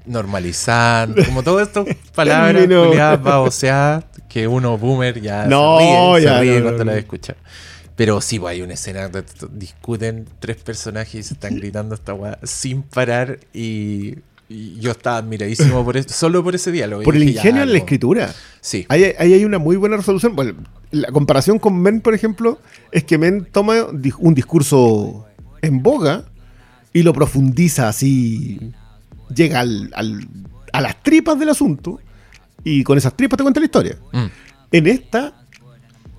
normalizando, 0.05 1.23
como 1.25 1.43
todo 1.43 1.59
esto, 1.59 1.85
palabras 2.15 3.21
baboseadas, 3.21 4.05
que 4.29 4.47
uno 4.47 4.77
boomer 4.77 5.21
ya 5.21 5.45
No, 5.45 5.77
se 5.79 5.85
ríe, 5.85 6.23
ya, 6.23 6.33
se 6.33 6.41
ríe 6.41 6.55
no, 6.57 6.63
cuando 6.63 6.85
no, 6.85 6.91
la 6.91 6.93
no. 6.93 6.97
escucha. 6.99 7.35
Pero 7.95 8.21
sí, 8.21 8.39
pues, 8.39 8.51
hay 8.53 8.61
una 8.61 8.73
escena 8.73 9.09
donde 9.09 9.23
discuten 9.51 10.25
tres 10.39 10.57
personajes 10.57 11.15
y 11.15 11.23
se 11.23 11.33
están 11.33 11.55
gritando 11.55 11.93
esta 11.93 12.13
weá 12.13 12.39
sin 12.43 12.81
parar 12.83 13.39
y, 13.53 14.15
y 14.49 14.79
yo 14.79 14.91
estaba 14.91 15.17
admiradísimo 15.17 15.83
por 15.85 15.97
esto, 15.97 16.13
solo 16.13 16.43
por 16.43 16.55
ese 16.55 16.71
diálogo. 16.71 17.03
Por 17.03 17.15
el 17.15 17.21
dije, 17.21 17.33
ya, 17.33 17.39
ingenio 17.41 17.63
en 17.63 17.71
la 17.71 17.77
escritura. 17.77 18.33
Sí. 18.59 18.85
Ahí, 18.89 19.03
ahí 19.19 19.33
hay 19.33 19.45
una 19.45 19.59
muy 19.59 19.75
buena 19.75 19.97
resolución. 19.97 20.35
Bueno, 20.35 20.53
la 20.91 21.09
comparación 21.11 21.59
con 21.59 21.79
Men, 21.79 22.01
por 22.01 22.13
ejemplo, 22.13 22.59
es 22.91 23.03
que 23.03 23.17
Men 23.17 23.47
toma 23.51 23.75
un 24.17 24.33
discurso 24.33 25.27
en 25.61 25.83
boga 25.83 26.23
y 26.93 27.03
lo 27.03 27.13
profundiza 27.13 27.87
así. 27.87 28.73
Llega 29.33 29.59
al- 29.61 29.91
al- 29.95 30.27
a 30.73 30.81
las 30.81 31.01
tripas 31.03 31.37
del 31.39 31.49
asunto 31.49 31.99
y 32.63 32.83
con 32.83 32.97
esas 32.97 33.15
tripas 33.17 33.37
te 33.37 33.43
cuenta 33.43 33.59
la 33.59 33.65
historia. 33.65 33.97
Mm. 34.13 34.25
En 34.71 34.87
esta 34.87 35.33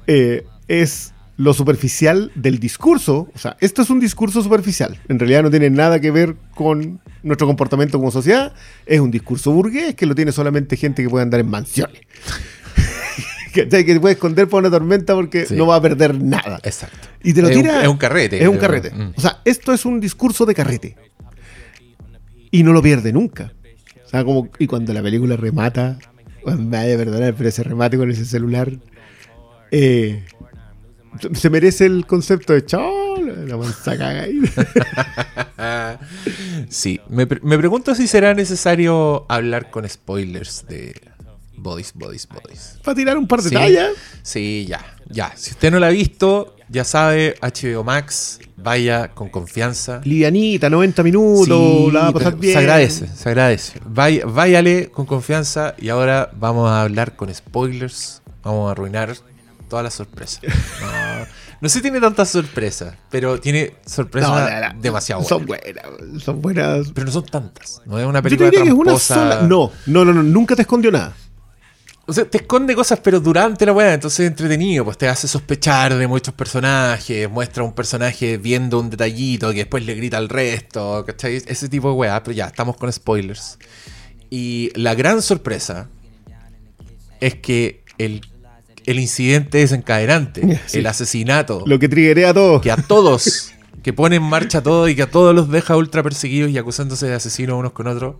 eh, 0.06 0.44
es 0.68 1.12
lo 1.36 1.54
superficial 1.54 2.30
del 2.34 2.58
discurso. 2.58 3.28
O 3.34 3.38
sea, 3.38 3.56
esto 3.60 3.82
es 3.82 3.90
un 3.90 3.98
discurso 4.00 4.42
superficial. 4.42 4.98
En 5.08 5.18
realidad 5.18 5.42
no 5.42 5.50
tiene 5.50 5.70
nada 5.70 5.98
que 6.00 6.10
ver 6.10 6.36
con 6.54 7.00
nuestro 7.22 7.46
comportamiento 7.46 7.98
como 7.98 8.10
sociedad. 8.10 8.52
Es 8.86 9.00
un 9.00 9.10
discurso 9.10 9.50
burgués 9.52 9.94
que 9.94 10.06
lo 10.06 10.14
tiene 10.14 10.32
solamente 10.32 10.76
gente 10.76 11.02
que 11.02 11.08
puede 11.08 11.22
andar 11.22 11.40
en 11.40 11.48
mansiones. 11.48 12.00
Que 13.52 13.66
te 13.66 14.00
puede 14.00 14.14
esconder 14.14 14.48
por 14.48 14.60
una 14.62 14.70
tormenta 14.70 15.14
porque 15.14 15.44
Sí. 15.44 15.54
no 15.56 15.66
va 15.66 15.76
a 15.76 15.82
perder 15.82 16.14
nada. 16.18 16.58
Exacto. 16.62 17.08
Y 17.22 17.34
te 17.34 17.42
lo 17.42 17.48
es, 17.50 17.56
un, 17.56 17.62
tira. 17.62 17.82
es 17.82 17.88
un 17.88 17.98
carrete. 17.98 18.42
Es 18.42 18.48
un 18.48 18.56
carrete. 18.56 18.90
Mm. 18.90 19.12
O 19.14 19.20
sea, 19.20 19.42
esto 19.44 19.74
es 19.74 19.84
un 19.84 20.00
discurso 20.00 20.46
de 20.46 20.54
carrete. 20.54 20.96
Y 22.52 22.62
no 22.62 22.72
lo 22.72 22.80
pierde 22.82 23.12
nunca. 23.12 23.52
O 24.04 24.08
sea, 24.08 24.24
como. 24.24 24.48
Y 24.60 24.66
cuando 24.68 24.92
la 24.92 25.02
película 25.02 25.36
remata. 25.36 25.98
bueno, 26.44 26.60
me 26.62 26.76
vaya 26.76 26.94
a 26.94 26.98
perdonar, 26.98 27.34
pero 27.34 27.48
ese 27.48 27.64
remate 27.64 27.96
con 27.96 28.08
ese 28.10 28.24
celular. 28.24 28.70
eh, 29.72 30.24
se 31.34 31.50
merece 31.50 31.86
el 31.86 32.06
concepto 32.06 32.52
de 32.52 32.64
chao. 32.64 33.20
La 33.20 33.56
mansa 33.56 33.96
caga 33.98 34.22
ahí. 34.22 34.40
Sí, 36.68 37.00
me, 37.08 37.26
pre- 37.26 37.40
me 37.42 37.58
pregunto 37.58 37.94
si 37.94 38.06
será 38.08 38.34
necesario 38.34 39.26
hablar 39.28 39.70
con 39.70 39.88
spoilers 39.88 40.66
de 40.68 41.00
Bodies, 41.56 41.92
bodies, 41.94 42.26
bodies. 42.28 42.78
Para 42.82 42.94
tirar 42.96 43.16
un 43.16 43.28
par 43.28 43.40
de 43.42 43.50
Sí. 43.50 43.54
tallas. 43.54 43.90
Sí, 44.22 44.66
ya, 44.68 44.84
ya. 45.08 45.32
Si 45.36 45.52
usted 45.52 45.70
no 45.70 45.78
la 45.78 45.86
ha 45.88 45.90
visto, 45.90 46.56
ya 46.72 46.84
sabe, 46.84 47.34
HBO 47.42 47.84
Max, 47.84 48.40
vaya 48.56 49.08
con 49.08 49.28
confianza. 49.28 50.00
Livianita, 50.04 50.70
90 50.70 51.02
minutos, 51.02 51.46
Sí, 51.46 51.90
la 51.92 52.00
va 52.00 52.08
a 52.08 52.12
pasar 52.12 52.36
bien. 52.36 52.54
Se 52.54 52.58
agradece, 52.58 53.06
se 53.06 53.28
agradece. 53.28 53.80
Vaya- 53.84 54.24
váyale 54.26 54.90
con 54.90 55.06
confianza 55.06 55.74
y 55.78 55.90
ahora 55.90 56.30
vamos 56.34 56.68
a 56.70 56.82
hablar 56.82 57.14
con 57.16 57.32
spoilers. 57.32 58.22
Vamos 58.42 58.68
a 58.68 58.72
arruinar 58.72 59.14
todas 59.68 59.84
las 59.84 59.94
sorpresas. 59.94 60.40
No, 60.82 61.26
no 61.60 61.68
sé 61.68 61.78
si 61.78 61.82
tiene 61.82 62.00
tantas 62.00 62.28
sorpresas, 62.28 62.94
pero 63.08 63.38
tiene 63.38 63.74
sorpresas 63.86 64.30
No, 64.74 64.80
demasiado 64.80 65.22
Son 65.22 65.46
buenas. 65.46 65.64
buenas, 65.84 66.22
son 66.24 66.42
buenas. 66.42 66.90
Pero 66.92 67.06
no 67.06 67.12
son 67.12 67.24
tantas. 67.26 67.80
No 67.86 68.00
es 68.00 68.04
una 68.06 68.18
Yo 68.18 68.22
película 68.24 68.50
diría 68.50 68.62
que 68.64 68.68
es 68.70 68.74
una 68.74 68.84
tramposa. 68.86 69.14
sola. 69.14 69.42
No, 69.42 69.70
no, 69.86 70.04
no, 70.04 70.12
no, 70.12 70.22
nunca 70.24 70.56
te 70.56 70.62
escondió 70.62 70.90
nada. 70.90 71.14
O 72.04 72.12
sea, 72.12 72.24
te 72.24 72.38
esconde 72.38 72.74
cosas, 72.74 72.98
pero 73.00 73.20
durante 73.20 73.64
la 73.64 73.72
weá, 73.72 73.94
entonces 73.94 74.20
es 74.20 74.26
entretenido, 74.26 74.84
pues 74.84 74.98
te 74.98 75.06
hace 75.08 75.28
sospechar 75.28 75.94
de 75.96 76.06
muchos 76.08 76.34
personajes, 76.34 77.30
muestra 77.30 77.62
un 77.62 77.72
personaje 77.74 78.38
viendo 78.38 78.80
un 78.80 78.90
detallito 78.90 79.50
que 79.50 79.58
después 79.58 79.86
le 79.86 79.94
grita 79.94 80.16
al 80.18 80.28
resto, 80.28 81.04
¿cachai? 81.06 81.36
Ese 81.46 81.68
tipo 81.68 81.88
de 81.90 81.94
weá, 81.94 82.20
pero 82.22 82.34
ya, 82.34 82.46
estamos 82.46 82.76
con 82.76 82.92
spoilers. 82.92 83.56
Y 84.30 84.70
la 84.74 84.94
gran 84.96 85.22
sorpresa 85.22 85.88
es 87.20 87.36
que 87.36 87.84
el, 87.98 88.20
el 88.86 88.98
incidente 88.98 89.58
desencadenante, 89.58 90.60
Sí. 90.66 90.78
el 90.78 90.86
asesinato, 90.88 91.62
Lo 91.66 91.78
que 91.78 91.88
triggerea 91.88 92.30
a 92.30 92.34
todos. 92.34 92.62
que 92.62 92.72
a 92.72 92.76
todos, 92.76 93.52
que 93.82 93.92
pone 93.92 94.16
en 94.16 94.22
marcha 94.24 94.60
todo 94.60 94.88
y 94.88 94.96
que 94.96 95.02
a 95.02 95.10
todos 95.10 95.34
los 95.34 95.48
deja 95.50 95.76
ultra 95.76 96.02
perseguidos 96.02 96.50
y 96.50 96.58
acusándose 96.58 97.06
de 97.06 97.14
asesinos 97.14 97.56
unos 97.58 97.72
con 97.72 97.86
otros, 97.86 98.16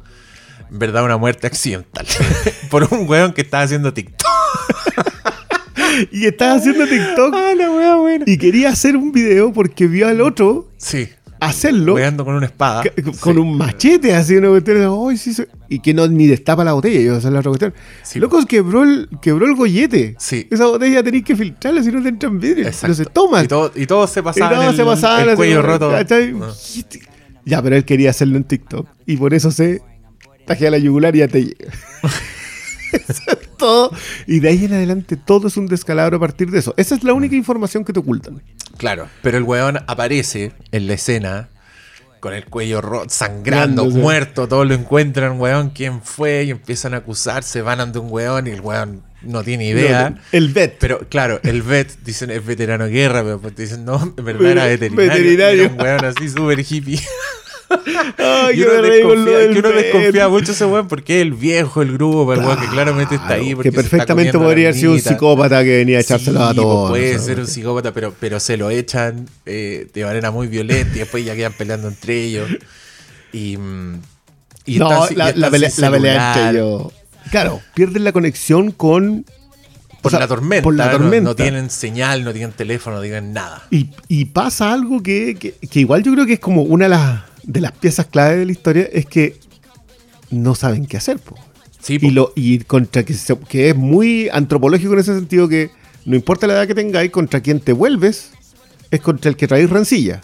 verdad 0.79 1.05
una 1.05 1.17
muerte 1.17 1.47
accidental. 1.47 2.07
Por 2.71 2.89
un 2.93 3.09
weón 3.09 3.33
que 3.33 3.43
estaba 3.43 3.63
haciendo 3.65 3.93
TikTok. 3.93 4.27
Y 6.11 6.27
estaba 6.27 6.55
haciendo 6.55 6.87
TikTok 6.87 7.35
Ah, 7.35 7.53
la 7.57 7.71
wea 7.71 7.97
buena. 7.97 8.25
y 8.27 8.39
quería 8.39 8.71
hacer 8.71 8.97
un 8.97 9.13
video 9.13 9.53
porque 9.53 9.87
vio 9.87 10.09
al 10.09 10.21
otro 10.23 10.71
Sí. 10.79 11.07
hacerlo 11.39 11.95
Weando 11.95 12.25
con 12.25 12.35
una 12.35 12.47
espada. 12.47 12.83
con 13.21 13.35
Sí. 13.35 13.39
un 13.41 13.59
machete 13.59 14.15
así 14.15 14.37
una 14.37 14.49
cuestión. 14.49 14.79
"Ay, 15.11 15.17
sí, 15.19 15.35
sí", 15.35 15.45
y 15.69 15.81
que 15.81 15.93
no 15.93 16.07
ni 16.09 16.27
destapa 16.27 16.65
la 16.65 16.73
botella. 16.73 16.99
Yo, 17.01 17.17
es 17.19 17.25
la 17.25 17.39
otra 17.41 17.51
cuestión. 17.51 17.75
Sí. 18.03 18.19
Locos, 18.21 18.47
quebró 18.47 18.85
el, 18.85 19.09
quebró 19.21 19.45
el 19.47 19.55
gollete. 19.55 20.17
Sí. 20.19 20.47
Esa 20.51 20.67
botella 20.67 21.03
tenéis 21.03 21.25
que 21.25 21.37
filtrarla 21.37 21.83
si 21.83 21.93
no 21.93 22.03
te 22.03 22.09
entran 22.09 22.41
vidrio. 22.41 22.67
Exacto. 22.67 22.89
No 22.89 22.95
se 22.95 23.05
toman. 23.05 23.45
Y, 23.45 23.49
todo, 23.49 23.73
y 23.75 23.87
todos 23.87 24.11
se 24.11 24.21
Y 24.21 24.23
pasaban 24.23 24.55
no, 24.57 24.71
el, 24.71 24.77
se 24.77 24.85
pasaban 24.85 25.29
el 25.29 25.37
cuello 25.37 25.61
roto. 25.63 25.91
Ah. 25.95 26.05
Ya, 27.45 27.61
pero 27.61 27.77
él 27.77 27.85
quería 27.85 28.11
hacerlo 28.11 28.37
en 28.39 28.45
TikTok. 28.45 28.87
Y 29.05 29.17
por 29.19 29.35
eso 29.35 29.51
se 29.51 29.83
tajea 30.47 30.71
la 30.71 30.79
yugular 30.79 31.15
y 31.17 31.21
ya 31.21 31.29
te 31.29 31.45
llega. 31.45 31.73
Eso 32.93 33.23
es 33.31 33.57
todo. 33.57 33.91
Y 34.27 34.41
de 34.41 34.51
ahí 34.51 34.65
en 34.67 34.75
adelante 34.75 35.17
todo 35.17 35.49
es 35.49 35.57
un 35.57 35.67
descalabro 35.67 36.19
a 36.19 36.21
partir 36.21 36.51
de 36.51 36.59
eso. 36.59 36.75
Esa 36.77 36.95
es 36.95 37.05
la 37.05 37.15
única 37.15 37.35
información 37.35 37.85
que 37.85 37.93
te 37.93 38.01
ocultan. 38.01 38.43
Claro. 38.77 39.09
Pero 39.23 39.39
el 39.39 39.45
weón 39.45 39.79
aparece 39.87 40.53
en 40.73 40.87
la 40.87 40.95
escena 40.95 41.49
con 42.21 42.35
el 42.35 42.45
cuello 42.45 42.81
roto, 42.81 43.09
sangrando, 43.09 43.87
muerto. 43.87 44.47
Todos 44.47 44.67
lo 44.67 44.75
encuentran, 44.75 45.41
weón, 45.41 45.71
quién 45.71 46.03
fue. 46.03 46.45
Y 46.45 46.51
empiezan 46.51 46.95
a 46.95 46.99
acusarse, 46.99 47.63
van 47.63 47.81
ante 47.81 47.99
un 47.99 48.11
weón 48.11 48.47
y 48.47 48.51
el 48.51 48.61
weón 48.61 49.03
no 49.23 49.43
tiene 49.43 49.69
idea. 49.69 50.11
No, 50.11 50.19
el 50.33 50.53
vet. 50.53 50.77
Pero 50.79 51.01
claro, 51.09 51.41
el 51.43 51.63
vet, 51.63 51.99
dicen, 52.05 52.31
es 52.31 52.45
veterano 52.45 52.85
de 52.85 52.91
guerra, 52.91 53.23
pero 53.23 53.41
dicen, 53.57 53.85
no, 53.85 54.15
en 54.17 54.25
verdad 54.25 54.51
era 54.51 54.65
veterinario. 54.67 55.11
veterinario. 55.11 55.65
Era 55.65 55.73
un 55.73 55.81
weón 55.81 56.05
así 56.05 56.29
súper 56.29 56.61
hippie. 56.61 57.01
Ay, 58.19 58.55
y 58.55 58.63
que 58.63 58.69
uno, 58.69 58.83
desconfía, 58.83 59.51
que 59.53 59.59
uno 59.59 59.69
desconfía 59.71 60.29
mucho 60.29 60.53
ese 60.53 60.65
weón 60.67 60.89
porque 60.89 61.17
es 61.17 61.23
el 61.23 61.33
viejo, 61.35 61.83
el 61.83 61.93
grupo, 61.93 62.33
el 62.33 62.41
weón 62.41 62.61
que 62.61 62.67
claramente 62.69 63.15
está 63.17 63.35
ahí. 63.35 63.43
Claro, 63.45 63.57
porque 63.57 63.71
que 63.71 63.77
perfectamente 63.77 64.33
podría 64.39 64.69
haber 64.69 64.81
sido 64.81 64.93
un 64.93 65.01
psicópata 65.01 65.63
que 65.65 65.77
venía 65.79 65.99
a 65.99 66.01
echárselo 66.01 66.39
Sí, 66.41 66.51
a 66.51 66.55
todos. 66.55 66.91
pues 66.91 67.01
Puede 67.03 67.13
no 67.15 67.19
sé, 67.21 67.25
ser 67.27 67.41
un 67.41 67.47
psicópata, 67.47 67.93
pero, 67.93 68.15
pero 68.19 68.41
se 68.41 68.57
lo 68.57 68.71
echan 68.71 69.27
eh, 69.47 69.87
de 69.93 70.05
manera 70.05 70.31
muy 70.31 70.47
violenta 70.49 70.95
y 70.97 70.99
después 71.01 71.25
ya 71.25 71.35
quedan 71.35 71.53
peleando 71.55 71.89
entre 71.89 72.23
ellos. 72.23 72.49
Y, 73.33 73.57
mm, 73.57 74.01
y 74.67 74.79
No, 74.79 74.91
están 74.93 75.09
sin- 75.09 75.17
y 75.17 75.19
la, 75.41 75.51
pelea, 75.51 75.71
la 75.79 75.87
entre 76.29 76.51
ellos. 76.51 76.93
Claro, 77.31 77.61
pierden 77.75 78.05
la 78.05 78.13
conexión 78.13 78.73
con. 78.73 79.25
Por 80.03 80.09
o 80.09 80.11
sea, 80.11 80.19
la 80.19 80.27
tormenta. 80.29 80.65
Por 80.65 80.75
la 80.75 80.99
no- 80.99 81.35
tienen 81.37 81.71
señal, 81.71 82.25
no 82.25 82.33
tienen 82.33 82.51
teléfono, 82.53 82.97
no 82.97 83.03
tienen 83.03 83.33
nada. 83.33 83.63
Y, 83.71 83.91
y 84.09 84.25
pasa 84.27 84.73
algo 84.73 85.01
que, 85.03 85.37
que- 85.37 85.55
que 85.69 85.81
igual 85.81 86.03
yo 86.03 86.13
creo 86.13 86.27
que 86.27 86.33
es 86.35 86.41
como 86.41 86.63
una 86.63 86.87
de 86.87 86.89
las, 86.91 87.21
de 87.45 87.61
las 87.61 87.73
piezas 87.73 88.07
clave 88.07 88.39
de 88.39 88.47
la 88.47 88.53
historia, 88.53 88.89
es 88.93 89.07
que 89.07 89.37
no 90.31 90.55
saben 90.55 90.87
qué 90.87 90.97
hacer. 90.97 91.19
po. 91.19 91.37
Sí, 91.81 91.99
po. 91.99 92.07
Y, 92.07 92.11
lo, 92.11 92.33
y 92.37 92.59
contra 92.61 93.03
que, 93.05 93.15
se- 93.15 93.37
que 93.49 93.71
es 93.71 93.77
muy 93.77 94.29
antropológico 94.33 94.93
en 94.95 95.01
ese 95.01 95.15
sentido 95.15 95.49
que 95.49 95.71
no 96.05 96.17
importa 96.17 96.47
la 96.47 96.55
edad 96.55 96.67
que 96.67 96.75
tengáis, 96.75 97.11
contra 97.11 97.41
quien 97.41 97.61
te 97.61 97.73
vuelves, 97.73 98.31
es 98.91 99.01
contra 99.01 99.29
el 99.31 99.37
que 99.37 99.47
traéis 99.49 99.71
rancilla. 99.71 100.21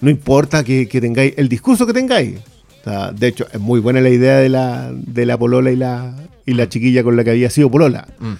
No 0.00 0.10
importa 0.10 0.64
que, 0.64 0.88
que 0.88 1.00
tengáis 1.00 1.34
el 1.36 1.48
discurso 1.48 1.86
que 1.86 1.92
tengáis. 1.92 2.38
O 2.80 2.84
sea, 2.84 3.12
de 3.12 3.28
hecho, 3.28 3.46
es 3.52 3.60
muy 3.60 3.78
buena 3.80 4.00
la 4.00 4.08
idea 4.10 4.38
de 4.38 4.48
la, 4.48 4.90
de 4.92 5.24
la 5.26 5.38
polola 5.38 5.70
y 5.70 5.76
la, 5.76 6.16
y 6.44 6.54
la 6.54 6.68
chiquilla 6.68 7.04
con 7.04 7.16
la 7.16 7.22
que 7.22 7.30
había 7.30 7.48
sido 7.50 7.70
polola. 7.70 8.08
Mm. 8.18 8.32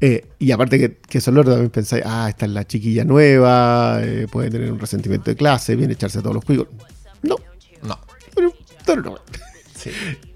Eh, 0.00 0.24
y 0.38 0.50
aparte 0.50 0.78
que, 0.78 0.96
que 1.08 1.18
eso 1.18 1.30
lo 1.30 1.44
también 1.44 1.70
pensáis, 1.70 2.02
ah, 2.06 2.26
esta 2.28 2.46
es 2.46 2.52
la 2.52 2.66
chiquilla 2.66 3.04
nueva, 3.04 4.00
eh, 4.02 4.26
puede 4.32 4.50
tener 4.50 4.72
un 4.72 4.80
resentimiento 4.80 5.30
de 5.30 5.36
clase, 5.36 5.76
viene 5.76 5.92
a 5.92 5.94
echarse 5.94 6.18
a 6.18 6.22
todos 6.22 6.34
los 6.34 6.44
cuicos. 6.44 6.66
Pero, 8.34 9.02
no. 9.02 9.18
Sí. 9.76 9.90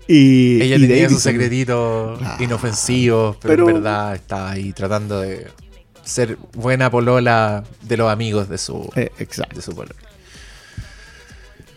Y, 0.08 0.62
Ella 0.62 0.76
y 0.76 0.80
tenía 0.86 1.08
sus 1.08 1.22
secretitos 1.22 2.18
Claro. 2.18 2.44
inofensivos, 2.44 3.36
pero, 3.40 3.54
Pero- 3.66 3.68
en 3.68 3.74
verdad 3.82 4.14
está 4.14 4.50
ahí 4.50 4.72
tratando 4.72 5.20
de 5.20 5.48
ser 6.04 6.38
buena 6.54 6.90
polola 6.90 7.64
de 7.82 7.96
los 7.96 8.10
amigos 8.10 8.48
de 8.48 8.58
su, 8.58 8.88
eh, 8.94 9.10
exacto. 9.18 9.56
de 9.56 9.62
su 9.62 9.74
polola. 9.74 9.94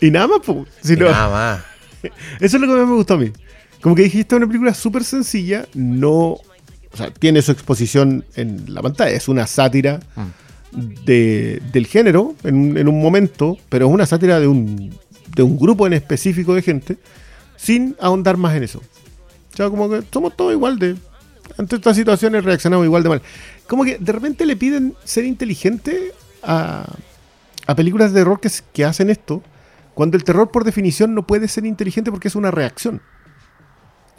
Y 0.00 0.10
nada 0.10 0.28
más. 0.28 0.38
Si 0.82 0.92
Y 0.94 0.96
no- 0.96 1.10
nada 1.10 1.28
más. 1.28 1.64
Eso 2.40 2.56
es 2.56 2.60
lo 2.60 2.66
que 2.68 2.74
más 2.80 2.88
me 2.88 2.94
gustó 2.94 3.14
a 3.14 3.18
mí. 3.18 3.32
Como 3.80 3.94
que 3.94 4.02
dijiste, 4.02 4.34
una 4.36 4.46
película 4.46 4.74
súper 4.74 5.04
sencilla, 5.04 5.66
no. 5.74 6.36
O 6.92 6.96
sea, 6.96 7.10
tiene 7.12 7.40
su 7.42 7.52
exposición 7.52 8.24
en 8.36 8.74
la 8.74 8.82
pantalla, 8.82 9.12
es 9.12 9.28
una 9.28 9.46
sátira 9.46 10.00
de, 10.72 11.62
del 11.72 11.86
género 11.86 12.34
en 12.42 12.88
un 12.88 13.00
momento, 13.00 13.56
pero 13.68 13.86
es 13.86 13.92
una 13.92 14.06
sátira 14.06 14.40
de 14.40 14.48
un, 14.48 14.98
de 15.34 15.42
un 15.42 15.58
grupo 15.58 15.86
en 15.86 15.92
específico 15.92 16.54
de 16.54 16.62
gente, 16.62 16.98
sin 17.56 17.96
ahondar 18.00 18.36
más 18.36 18.56
en 18.56 18.64
eso. 18.64 18.80
O 19.52 19.56
sea, 19.56 19.68
como 19.68 19.88
que 19.88 20.02
somos 20.12 20.36
todos 20.36 20.52
igual 20.52 20.78
de. 20.78 20.96
Ante 21.58 21.76
estas 21.76 21.96
situaciones 21.96 22.44
reaccionamos 22.44 22.86
igual 22.86 23.02
de 23.02 23.08
mal. 23.08 23.22
Como 23.66 23.84
que 23.84 23.98
de 23.98 24.12
repente 24.12 24.46
le 24.46 24.56
piden 24.56 24.94
ser 25.04 25.24
inteligente 25.24 26.12
a, 26.42 26.86
a 27.66 27.74
películas 27.74 28.12
de 28.12 28.20
terror 28.20 28.40
que, 28.40 28.50
que 28.72 28.84
hacen 28.84 29.10
esto, 29.10 29.42
cuando 29.94 30.16
el 30.16 30.24
terror 30.24 30.50
por 30.50 30.64
definición 30.64 31.14
no 31.14 31.26
puede 31.26 31.48
ser 31.48 31.66
inteligente 31.66 32.10
porque 32.10 32.28
es 32.28 32.36
una 32.36 32.50
reacción. 32.50 33.02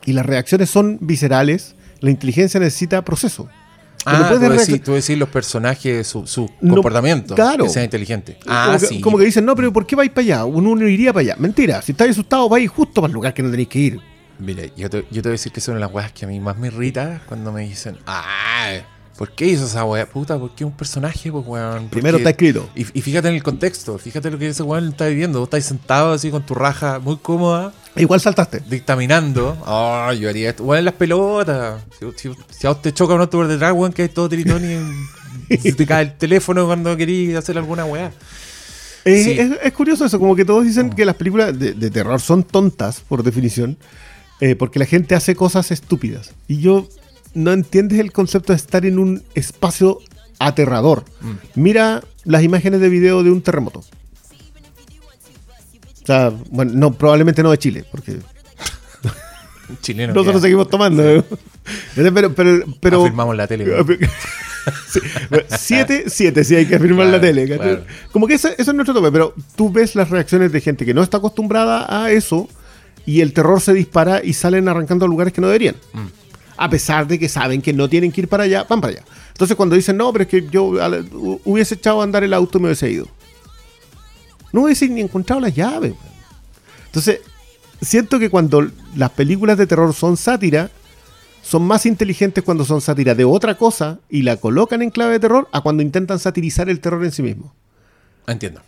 Y 0.05 0.13
las 0.13 0.25
reacciones 0.25 0.69
son 0.69 0.97
viscerales, 1.01 1.75
la 1.99 2.11
inteligencia 2.11 2.59
necesita 2.59 3.03
proceso. 3.03 3.49
Ah, 4.05 4.29
tú 4.33 4.39
decís, 4.39 4.81
tú 4.83 4.93
decís 4.93 5.17
los 5.17 5.29
personajes, 5.29 6.07
su, 6.07 6.25
su 6.25 6.49
No, 6.61 6.73
comportamiento, 6.75 7.35
claro. 7.35 7.65
que 7.65 7.69
sea 7.69 7.83
inteligente. 7.83 8.37
Ah, 8.47 8.65
como, 8.67 8.79
que, 8.79 8.85
sí. 8.87 9.01
como 9.01 9.17
que 9.17 9.25
dicen, 9.25 9.45
no, 9.45 9.55
pero 9.55 9.71
¿por 9.71 9.85
qué 9.85 9.95
vais 9.95 10.09
para 10.09 10.21
allá? 10.21 10.45
Uno 10.45 10.75
no 10.75 10.87
iría 10.87 11.13
para 11.13 11.21
allá. 11.21 11.35
Mentira, 11.37 11.81
si 11.81 11.91
estáis 11.91 12.11
asustados, 12.11 12.49
vais 12.49 12.69
justo 12.69 12.95
para 13.01 13.07
el 13.07 13.13
lugar 13.13 13.33
que 13.33 13.43
no 13.43 13.51
tenéis 13.51 13.67
que 13.67 13.79
ir. 13.79 13.99
Mira, 14.39 14.63
yo 14.75 14.89
te, 14.89 15.05
yo 15.11 15.21
te 15.21 15.29
voy 15.29 15.29
a 15.29 15.31
decir 15.33 15.51
que 15.51 15.61
son 15.61 15.79
las 15.79 15.91
weas 15.93 16.11
que 16.13 16.25
a 16.25 16.27
mí 16.27 16.39
más 16.39 16.57
me 16.57 16.67
irrita 16.67 17.21
cuando 17.27 17.51
me 17.51 17.61
dicen, 17.61 17.97
ah, 18.07 18.71
¿por 19.21 19.33
qué 19.33 19.45
hizo 19.45 19.65
esa 19.65 19.85
wea? 19.85 20.09
Puta, 20.09 20.39
porque 20.39 20.63
es 20.63 20.65
un 20.67 20.75
personaje, 20.75 21.31
pues 21.31 21.45
weón. 21.45 21.89
Primero 21.89 22.17
está 22.17 22.31
escrito. 22.31 22.67
Y, 22.75 22.87
y 22.97 23.01
fíjate 23.03 23.27
en 23.27 23.35
el 23.35 23.43
contexto, 23.43 23.99
fíjate 23.99 24.31
lo 24.31 24.39
que 24.39 24.47
ese 24.47 24.63
weón 24.63 24.87
está 24.87 25.05
viviendo. 25.05 25.37
Vos 25.37 25.45
estás 25.45 25.63
sentado 25.63 26.13
así 26.13 26.31
con 26.31 26.43
tu 26.43 26.55
raja 26.55 26.97
muy 26.97 27.17
cómoda, 27.17 27.71
Igual 27.95 28.19
saltaste. 28.19 28.63
dictaminando. 28.67 29.55
Oh, 29.67 30.11
yo 30.13 30.27
haría 30.27 30.49
esto. 30.49 30.63
Weón, 30.63 30.79
en 30.79 30.85
las 30.85 30.95
pelotas. 30.95 31.83
Si, 31.99 32.05
si- 32.29 32.35
si 32.49 32.65
a 32.65 32.71
vos 32.71 32.81
te 32.81 32.91
choca 32.95 33.13
un 33.13 33.21
auto 33.21 33.37
por 33.37 33.47
detrás, 33.47 33.73
weón, 33.73 33.93
que 33.93 34.05
es 34.05 34.11
todo 34.11 34.27
tritón 34.27 34.63
y, 35.49 35.57
se 35.57 35.73
te 35.73 35.85
cae 35.85 36.01
el 36.05 36.17
teléfono 36.17 36.65
cuando 36.65 36.97
querís 36.97 37.35
hacer 37.35 37.59
alguna 37.59 37.85
weá. 37.85 38.11
Sí. 39.05 39.37
es, 39.37 39.51
es 39.61 39.73
curioso 39.73 40.03
eso, 40.03 40.17
como 40.17 40.35
que 40.35 40.45
todos 40.45 40.65
dicen 40.65 40.89
que 40.89 41.05
las 41.05 41.13
películas 41.15 41.59
de, 41.59 41.73
de 41.73 41.91
terror 41.91 42.19
son 42.19 42.41
tontas, 42.41 43.01
por 43.07 43.21
definición, 43.21 43.77
eh, 44.39 44.55
porque 44.55 44.79
la 44.79 44.85
gente 44.87 45.13
hace 45.13 45.35
cosas 45.35 45.69
estúpidas. 45.69 46.31
Y 46.47 46.57
yo 46.57 46.87
no 47.33 47.51
entiendes 47.51 47.99
el 47.99 48.11
concepto 48.11 48.53
de 48.53 48.57
estar 48.57 48.85
en 48.85 48.99
un 48.99 49.23
espacio 49.35 49.99
aterrador. 50.39 51.05
Mira 51.55 52.03
las 52.23 52.43
imágenes 52.43 52.79
de 52.81 52.89
video 52.89 53.23
de 53.23 53.31
un 53.31 53.41
terremoto. 53.41 53.79
O 53.79 53.85
sea, 56.05 56.31
bueno, 56.49 56.71
no, 56.75 56.93
probablemente 56.93 57.43
no 57.43 57.51
de 57.51 57.57
Chile, 57.59 57.85
porque 57.91 58.17
chileno. 59.81 60.13
nosotros 60.13 60.41
seguimos 60.41 60.69
tomando. 60.69 61.03
Pero, 61.95 62.33
pero, 62.33 62.65
pero, 62.79 63.01
Afirmamos 63.01 63.35
la 63.35 63.47
tele. 63.47 63.65
weón. 63.65 63.97
Sí, 64.87 64.99
bueno, 65.31 65.45
siete, 65.57 66.03
siete, 66.07 66.43
sí 66.43 66.55
hay 66.55 66.67
que 66.67 66.75
afirmar 66.75 67.07
Claro, 67.07 67.17
la 67.17 67.21
tele. 67.21 67.83
Como 68.11 68.27
que 68.27 68.35
eso, 68.35 68.47
eso 68.49 68.69
es 68.69 68.75
nuestro 68.75 68.93
tope, 68.93 69.11
pero 69.11 69.33
tú 69.55 69.71
ves 69.71 69.95
las 69.95 70.11
reacciones 70.11 70.51
de 70.51 70.61
gente 70.61 70.85
que 70.85 70.93
no 70.93 71.01
está 71.01 71.17
acostumbrada 71.17 72.03
a 72.03 72.11
eso 72.11 72.47
y 73.05 73.21
el 73.21 73.33
terror 73.33 73.59
se 73.59 73.73
dispara 73.73 74.21
y 74.23 74.33
salen 74.33 74.67
arrancando 74.67 75.05
a 75.05 75.07
lugares 75.07 75.33
que 75.33 75.41
no 75.41 75.47
deberían. 75.47 75.75
Mm. 75.93 76.05
A 76.63 76.69
pesar 76.69 77.07
de 77.07 77.17
que 77.17 77.27
saben 77.27 77.61
que 77.61 77.73
no 77.73 77.89
tienen 77.89 78.11
que 78.11 78.21
ir 78.21 78.27
para 78.27 78.43
allá, 78.43 78.65
van 78.69 78.81
para 78.81 78.93
allá. 78.93 79.03
Entonces 79.31 79.55
cuando 79.57 79.75
dicen, 79.75 79.97
no, 79.97 80.11
pero 80.13 80.23
es 80.23 80.29
que 80.29 80.47
yo 80.49 80.65
hubiese 81.45 81.75
echado 81.75 82.01
a 82.01 82.03
andar 82.03 82.23
el 82.23 82.33
auto 82.33 82.57
y 82.57 82.61
me 82.61 82.67
hubiese 82.67 82.91
ido. 82.91 83.07
No 84.53 84.63
hubiese 84.63 84.87
ni 84.89 85.01
encontrado 85.01 85.39
las 85.41 85.55
llaves. 85.55 85.93
Entonces, 86.87 87.21
siento 87.81 88.19
que 88.19 88.29
cuando 88.29 88.69
las 88.95 89.09
películas 89.11 89.57
de 89.57 89.65
terror 89.65 89.93
son 89.93 90.17
sátira, 90.17 90.69
son 91.41 91.63
más 91.63 91.85
inteligentes 91.85 92.43
cuando 92.43 92.63
son 92.65 92.81
sátira 92.81 93.15
de 93.15 93.23
otra 93.25 93.55
cosa 93.57 93.99
y 94.09 94.21
la 94.21 94.37
colocan 94.37 94.81
en 94.81 94.89
clave 94.91 95.13
de 95.13 95.19
terror 95.21 95.47
a 95.51 95.61
cuando 95.61 95.81
intentan 95.81 96.19
satirizar 96.19 96.69
el 96.69 96.79
terror 96.79 97.03
en 97.03 97.11
sí 97.11 97.23
mismo. 97.23 97.55
Entiendo. 98.27 98.61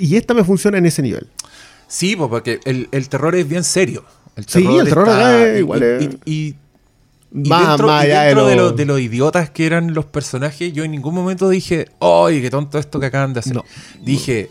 Y 0.00 0.16
esta 0.16 0.34
me 0.34 0.42
funciona 0.42 0.78
en 0.78 0.86
ese 0.86 1.02
nivel. 1.02 1.28
Sí, 1.86 2.16
po, 2.16 2.28
porque 2.30 2.58
el, 2.64 2.88
el 2.92 3.08
terror 3.08 3.34
es 3.36 3.46
bien 3.46 3.62
serio. 3.62 4.04
El 4.36 4.46
Sí, 4.46 4.64
el 4.64 4.84
terror 4.88 5.08
acá 5.08 5.46
es 5.46 5.60
igual 5.60 5.80
y- 5.82 6.04
es- 6.04 6.18
y- 6.24 6.32
y- 6.48 6.54
y 7.32 7.48
Más- 7.48 7.68
dentro, 7.68 7.86
más 7.86 8.04
y 8.04 8.06
allá 8.06 8.20
de 8.22 8.26
dentro 8.28 8.46
de, 8.46 8.56
lo- 8.56 8.62
los, 8.62 8.76
de 8.76 8.84
los 8.86 9.00
idiotas 9.00 9.50
que 9.50 9.66
eran 9.66 9.94
los 9.94 10.04
personajes, 10.06 10.72
yo 10.72 10.84
en 10.84 10.90
ningún 10.90 11.14
momento 11.14 11.48
dije, 11.48 11.86
¡ay, 12.00 12.40
qué 12.42 12.50
tonto 12.50 12.78
esto 12.78 12.98
que 13.00 13.06
acaban 13.06 13.32
de 13.32 13.40
hacer! 13.40 13.54
No. 13.54 13.64
Dije, 14.00 14.50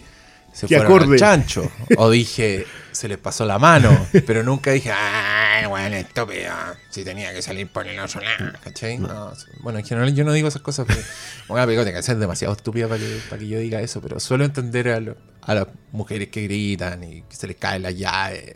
se 0.53 0.67
fueron 0.67 0.85
acorde. 0.85 1.13
al 1.13 1.19
chancho. 1.19 1.69
O 1.97 2.09
dije, 2.09 2.65
se 2.91 3.07
les 3.07 3.17
pasó 3.17 3.45
la 3.45 3.59
mano. 3.59 4.07
Pero 4.25 4.43
nunca 4.43 4.71
dije, 4.71 4.91
¡ay, 4.91 5.67
bueno, 5.67 5.95
estúpido! 5.97 6.51
Si 6.89 7.03
tenía 7.03 7.33
que 7.33 7.41
salir 7.41 7.67
por 7.67 7.85
el 7.87 7.99
otro 7.99 8.21
lado, 8.21 8.53
¿cachai? 8.63 8.97
No, 8.97 9.31
bueno, 9.61 9.79
en 9.79 9.85
general 9.85 10.13
yo 10.15 10.23
no 10.23 10.31
digo 10.33 10.47
esas 10.47 10.61
cosas 10.61 10.85
película 10.87 11.65
tiene 11.83 11.93
que 11.93 12.01
ser 12.03 12.17
demasiado 12.17 12.53
estúpida 12.55 12.87
para 12.87 12.99
que, 12.99 13.19
para 13.29 13.39
que 13.39 13.47
yo 13.47 13.59
diga 13.59 13.81
eso, 13.81 14.01
pero 14.01 14.19
suelo 14.19 14.43
entender 14.45 14.89
a, 14.89 14.99
lo- 14.99 15.17
a 15.41 15.53
las 15.53 15.67
mujeres 15.91 16.29
que 16.29 16.43
gritan 16.43 17.03
y 17.03 17.21
que 17.23 17.35
se 17.35 17.47
les 17.47 17.55
caen 17.57 17.83
las 17.83 17.95
llaves. 17.95 18.53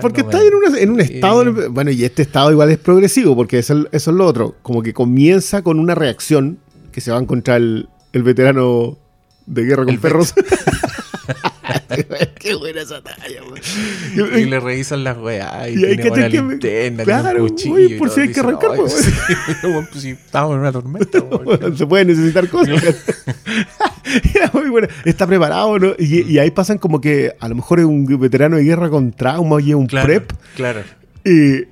Porque 0.00 0.22
no 0.22 0.30
está 0.30 0.38
me- 0.40 0.46
en, 0.48 0.54
una- 0.54 0.78
en 0.78 0.90
un 0.90 1.00
estado. 1.00 1.70
Bueno, 1.70 1.90
y 1.90 2.04
este 2.04 2.22
estado 2.22 2.50
igual 2.50 2.70
es 2.70 2.78
progresivo, 2.78 3.36
porque 3.36 3.58
eso, 3.58 3.78
es- 3.78 3.86
eso 3.92 4.10
es 4.10 4.16
lo 4.16 4.26
otro. 4.26 4.54
Como 4.62 4.82
que 4.82 4.92
comienza 4.94 5.62
con 5.62 5.78
una 5.78 5.94
reacción 5.94 6.58
que 6.92 7.00
se 7.00 7.10
va 7.10 7.18
a 7.18 7.20
encontrar 7.20 7.58
el, 7.58 7.88
el 8.12 8.22
veterano 8.22 8.96
de 9.46 9.62
guerra 9.64 9.84
con 9.84 9.94
El 9.94 10.00
perros. 10.00 10.34
Qué 12.40 12.54
buena 12.54 12.82
esa 12.82 13.02
talla. 13.02 13.42
Y 14.14 14.44
le 14.44 14.60
revisan 14.60 15.04
las 15.04 15.18
weas 15.18 15.68
y, 15.70 15.80
Y 15.80 15.84
hay 15.84 15.96
que 15.96 16.10
tener 16.10 16.30
que- 16.30 16.40
linterna, 16.42 17.04
claro, 17.04 17.40
cuchillo 17.46 17.74
oye, 17.74 17.94
y 17.94 17.98
por 17.98 18.10
si 18.10 18.20
hay 18.20 18.32
que 18.32 18.40
arrancar, 18.40 18.70
"Ay, 18.72 18.76
pues, 18.78 18.92
sí, 18.94 19.12
weón, 19.64 19.86
pues, 19.90 20.02
si 20.02 20.10
estamos 20.10 20.54
en 20.54 20.60
una 20.60 20.72
tormenta, 20.72 21.20
weón". 21.22 21.76
se 21.76 21.86
puede 21.86 22.04
necesitar 22.06 22.48
cosas. 22.48 22.82
Era 24.34 24.50
muy 24.54 24.70
buena. 24.70 24.88
Está 25.04 25.26
preparado, 25.26 25.78
¿no? 25.78 25.92
Y, 25.98 26.22
y 26.32 26.38
ahí 26.38 26.50
pasan 26.50 26.78
como 26.78 27.00
que 27.00 27.32
a 27.38 27.48
lo 27.48 27.54
mejor 27.56 27.80
es 27.80 27.84
un 27.86 28.06
veterano 28.18 28.56
de 28.56 28.64
guerra 28.64 28.88
con 28.88 29.12
trauma 29.12 29.60
y 29.60 29.70
es 29.70 29.74
un 29.76 29.86
Claro, 29.86 30.06
prep. 30.06 30.32
Claro. 30.56 30.80
Y, 31.24 31.64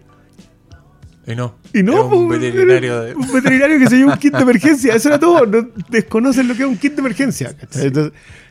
Y 1.27 1.35
no. 1.35 1.57
y 1.75 1.83
no, 1.83 1.93
era 1.93 2.03
un 2.03 2.29
pues, 2.29 2.41
veterinario 2.41 2.77
era 2.77 3.01
de. 3.03 3.15
un 3.17 3.33
veterinario 3.33 3.79
que 3.81 3.89
se 3.89 3.97
lleva 3.97 4.13
un 4.13 4.19
kit 4.19 4.33
de 4.33 4.43
emergencia. 4.43 4.95
Eso 4.95 5.09
era 5.09 5.19
todo. 5.19 5.45
No 5.45 5.69
desconocen 5.89 6.47
lo 6.47 6.55
que 6.55 6.63
es 6.63 6.69
un 6.69 6.77
kit 6.77 6.95
de 6.95 7.01
emergencia. 7.01 7.57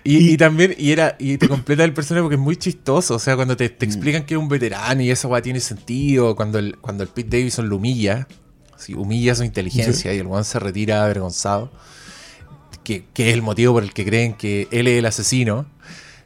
Y, 0.04 0.34
y 0.34 0.38
también, 0.38 0.76
y 0.78 0.92
era, 0.92 1.16
y 1.18 1.38
te 1.38 1.48
completa 1.48 1.86
el 1.86 1.94
personaje 1.94 2.22
porque 2.22 2.36
es 2.36 2.42
muy 2.42 2.58
chistoso. 2.58 3.16
O 3.16 3.20
sea, 3.20 3.38
cuando 3.38 3.56
te, 3.56 3.70
te 3.70 3.86
explican 3.86 4.26
que 4.26 4.34
es 4.34 4.40
un 4.40 4.50
veterano 4.50 5.02
y 5.02 5.10
esa 5.10 5.30
weá 5.30 5.42
tiene 5.42 5.62
sentido, 5.62 6.36
cuando 6.36 6.60
el, 6.60 6.78
cuando 6.78 7.04
el 7.04 7.10
Pete 7.10 7.38
Davidson 7.38 7.70
lo 7.70 7.78
humilla, 7.78 8.28
así, 8.76 8.94
humilla 8.94 9.36
su 9.36 9.46
inteligencia 9.46 10.14
y 10.14 10.20
el 10.20 10.28
one 10.28 10.44
se 10.44 10.60
retira 10.60 11.04
avergonzado, 11.04 11.72
que, 12.84 13.06
que 13.14 13.30
es 13.30 13.34
el 13.34 13.42
motivo 13.42 13.74
por 13.74 13.84
el 13.84 13.94
que 13.94 14.04
creen 14.06 14.34
que 14.34 14.68
él 14.72 14.88
es 14.88 15.00
el 15.00 15.06
asesino. 15.06 15.66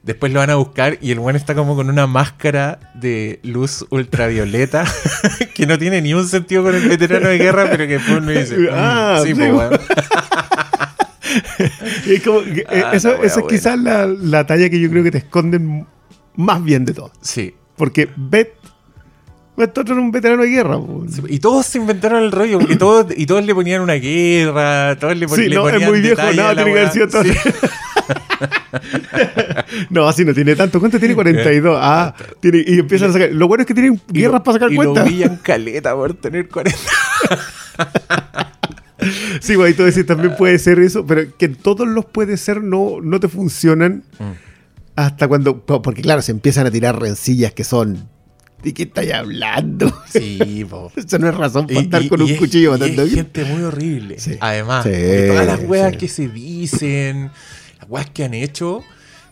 Después 0.04 0.32
lo 0.32 0.40
van 0.40 0.50
a 0.50 0.56
buscar 0.56 0.98
y 1.02 1.12
el 1.12 1.20
one 1.20 1.38
está 1.38 1.54
como 1.56 1.76
con 1.76 1.90
una 1.90 2.08
máscara 2.08 2.80
de 2.96 3.40
luz 3.44 3.86
ultravioleta 3.90 4.86
que 5.54 5.66
no 5.68 5.78
tiene 5.78 6.02
ni 6.02 6.14
un 6.14 6.26
sentido 6.28 6.64
con 6.64 6.74
el 6.74 6.88
veterano 6.88 7.28
de 7.28 7.38
guerra, 7.38 7.68
pero 7.70 7.86
que 7.86 7.94
después 8.00 8.18
uno 8.18 8.32
dice, 8.32 8.58
"Mm, 8.58 8.68
Ah, 8.72 9.20
sí, 9.24 9.30
sí, 9.30 9.34
pues, 9.36 9.52
weón". 9.54 9.74
es 12.08 12.24
como 12.24 12.40
eh, 12.42 12.66
Ah, 12.68 12.92
eso, 12.94 13.22
esa 13.24 13.40
es 13.42 13.46
quizás 13.48 13.78
la, 13.80 14.06
la 14.08 14.46
talla 14.46 14.70
que 14.70 14.80
yo 14.80 14.90
creo 14.90 15.04
que 15.04 15.12
te 15.12 15.18
esconden 15.20 15.86
más 16.36 16.64
bien 16.64 16.86
de 16.86 16.94
todo. 16.94 17.12
Sí. 17.22 17.54
Porque 17.76 18.10
Beth, 18.16 18.54
otro 19.58 19.84
era 19.84 19.96
un 19.96 20.12
veterano 20.12 20.44
de 20.44 20.50
guerra. 20.50 20.80
Sí, 21.10 21.22
Y 21.28 21.40
todos 21.40 21.66
se 21.66 21.78
inventaron 21.78 22.24
el 22.24 22.32
rollo, 22.32 22.60
porque 22.60 22.78
todos, 22.78 23.08
y 23.16 23.26
todos 23.26 23.44
le 23.46 23.54
ponían 23.54 23.82
una 23.82 23.94
guerra, 23.96 24.98
todos 25.00 25.18
le, 25.18 25.28
pon- 25.28 25.36
Sí, 25.38 25.50
le 25.50 25.56
no, 25.56 25.68
es 25.68 25.74
ponían 25.74 25.90
muy 25.92 26.02
viejo, 26.02 26.22
nada, 26.34 26.56
tiene 26.56 26.74
que 26.74 26.80
haber 26.80 26.92
sido 26.94 27.08
todo. 27.10 27.24
Sí. 27.24 27.32
No, 29.90 30.08
así 30.08 30.24
no 30.26 30.34
tiene 30.34 30.56
tanto. 30.56 30.80
¿Cuánto 30.80 31.00
tiene? 31.00 31.16
42. 31.16 31.78
Ah, 31.82 32.14
tiene, 32.40 32.64
y 32.66 32.80
empiezan 32.80 33.10
a 33.10 33.14
sacar. 33.14 33.30
Lo 33.32 33.48
bueno 33.48 33.62
es 33.64 33.68
que 33.68 33.74
tienen 33.74 34.00
guerras 34.08 34.42
para 34.42 34.54
sacar 34.56 34.72
y 34.72 34.76
cuentas. 34.76 35.12
lo 35.12 35.38
caleta 35.42 35.94
por 35.96 36.14
tener 36.16 36.48
40. 36.50 36.78
Sí, 39.40 39.56
güey, 39.56 39.74
tú 39.74 39.84
decís, 39.84 40.06
también 40.06 40.36
puede 40.36 40.60
ser 40.60 40.78
eso, 40.80 41.06
pero 41.06 41.22
que 41.38 41.48
todos 41.48 41.88
los 41.88 42.04
puede 42.06 42.36
ser 42.36 42.62
no, 42.62 42.98
no 43.02 43.20
te 43.22 43.30
funcionan 43.30 44.04
Mm. 44.20 44.32
hasta 44.98 45.28
cuando. 45.30 45.62
po- 45.66 45.82
Porque, 45.82 46.02
claro, 46.02 46.22
se 46.22 46.32
empiezan 46.34 46.68
a 46.68 46.72
tirar 46.72 47.00
rencillas 47.00 47.54
que 47.54 47.64
son. 47.64 48.10
¿De 48.62 48.74
qué 48.74 48.84
estáis 48.84 49.14
hablando? 49.14 49.98
Sí, 50.12 50.66
po. 50.70 50.92
Eso 50.98 51.18
no 51.18 51.30
es 51.30 51.36
razón 51.36 51.68
para 51.68 51.80
Y- 51.80 51.84
estar 51.84 52.02
y- 52.04 52.10
con 52.10 52.20
y 52.20 52.24
un 52.26 52.30
es- 52.32 52.38
cuchillo 52.40 52.72
matando 52.74 53.08
gente 53.08 53.46
muy 53.46 53.64
horrible. 53.64 54.20
Sí. 54.20 54.36
Además, 54.42 54.84
Sí, 54.84 54.92
todas 55.30 55.46
las 55.48 55.62
weas 55.64 55.92
sí. 55.92 55.98
que 55.98 56.08
se 56.10 56.28
dicen, 56.28 57.32
weas 57.90 58.10
que 58.10 58.24
han 58.24 58.34
hecho. 58.34 58.84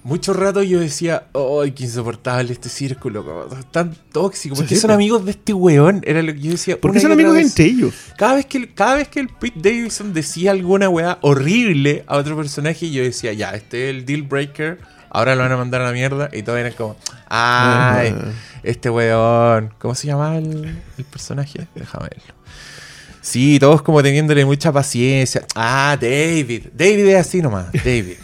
Mucho 0.03 0.31
rato 0.31 0.63
yo 0.63 0.79
decía, 0.79 1.27
¡ay, 1.33 1.71
qué 1.71 1.83
insoportable 1.83 2.53
este 2.53 2.69
círculo! 2.69 3.25
como 3.25 3.43
Tan 3.71 3.93
tóxico. 4.11 4.55
¿Por 4.55 4.65
qué 4.65 4.77
son 4.77 4.91
amigos 4.91 5.25
de 5.25 5.31
este 5.31 5.53
weón? 5.53 6.01
Era 6.05 6.21
lo 6.21 6.33
que 6.33 6.39
yo 6.39 6.51
decía. 6.51 6.79
Porque 6.79 6.99
una 6.99 7.01
son 7.01 7.11
amigos 7.11 7.33
vez. 7.33 7.47
entre 7.47 7.65
ellos. 7.65 7.93
Cada 8.17 8.35
vez 8.35 8.45
que, 8.45 8.73
cada 8.73 8.95
vez 8.95 9.09
que 9.09 9.19
el 9.19 9.27
Pete 9.27 9.59
Davidson 9.61 10.13
decía 10.13 10.51
alguna 10.51 10.87
weá 10.87 11.17
horrible 11.21 12.05
a 12.07 12.17
otro 12.17 12.37
personaje, 12.37 12.89
yo 12.89 13.03
decía, 13.03 13.33
ya, 13.33 13.49
este 13.49 13.89
es 13.89 13.95
el 13.97 14.05
deal 14.05 14.21
breaker, 14.21 14.79
ahora 15.09 15.35
lo 15.35 15.41
van 15.41 15.51
a 15.51 15.57
mandar 15.57 15.81
a 15.81 15.85
la 15.87 15.91
mierda. 15.91 16.29
Y 16.31 16.41
todos 16.41 16.57
eran 16.57 16.71
como, 16.73 16.95
ay, 17.27 18.15
este 18.63 18.89
weón. 18.89 19.73
¿Cómo 19.77 19.93
se 19.93 20.07
llamaba 20.07 20.37
el, 20.37 20.77
el 20.97 21.03
personaje? 21.03 21.67
Déjame 21.75 22.07
verlo. 22.09 22.33
Sí, 23.19 23.59
todos 23.59 23.81
como 23.81 24.01
teniéndole 24.01 24.45
mucha 24.45 24.71
paciencia. 24.71 25.45
Ah, 25.53 25.97
David. 25.99 26.67
David 26.73 27.07
es 27.07 27.27
así 27.27 27.41
nomás, 27.41 27.73
David. 27.73 28.15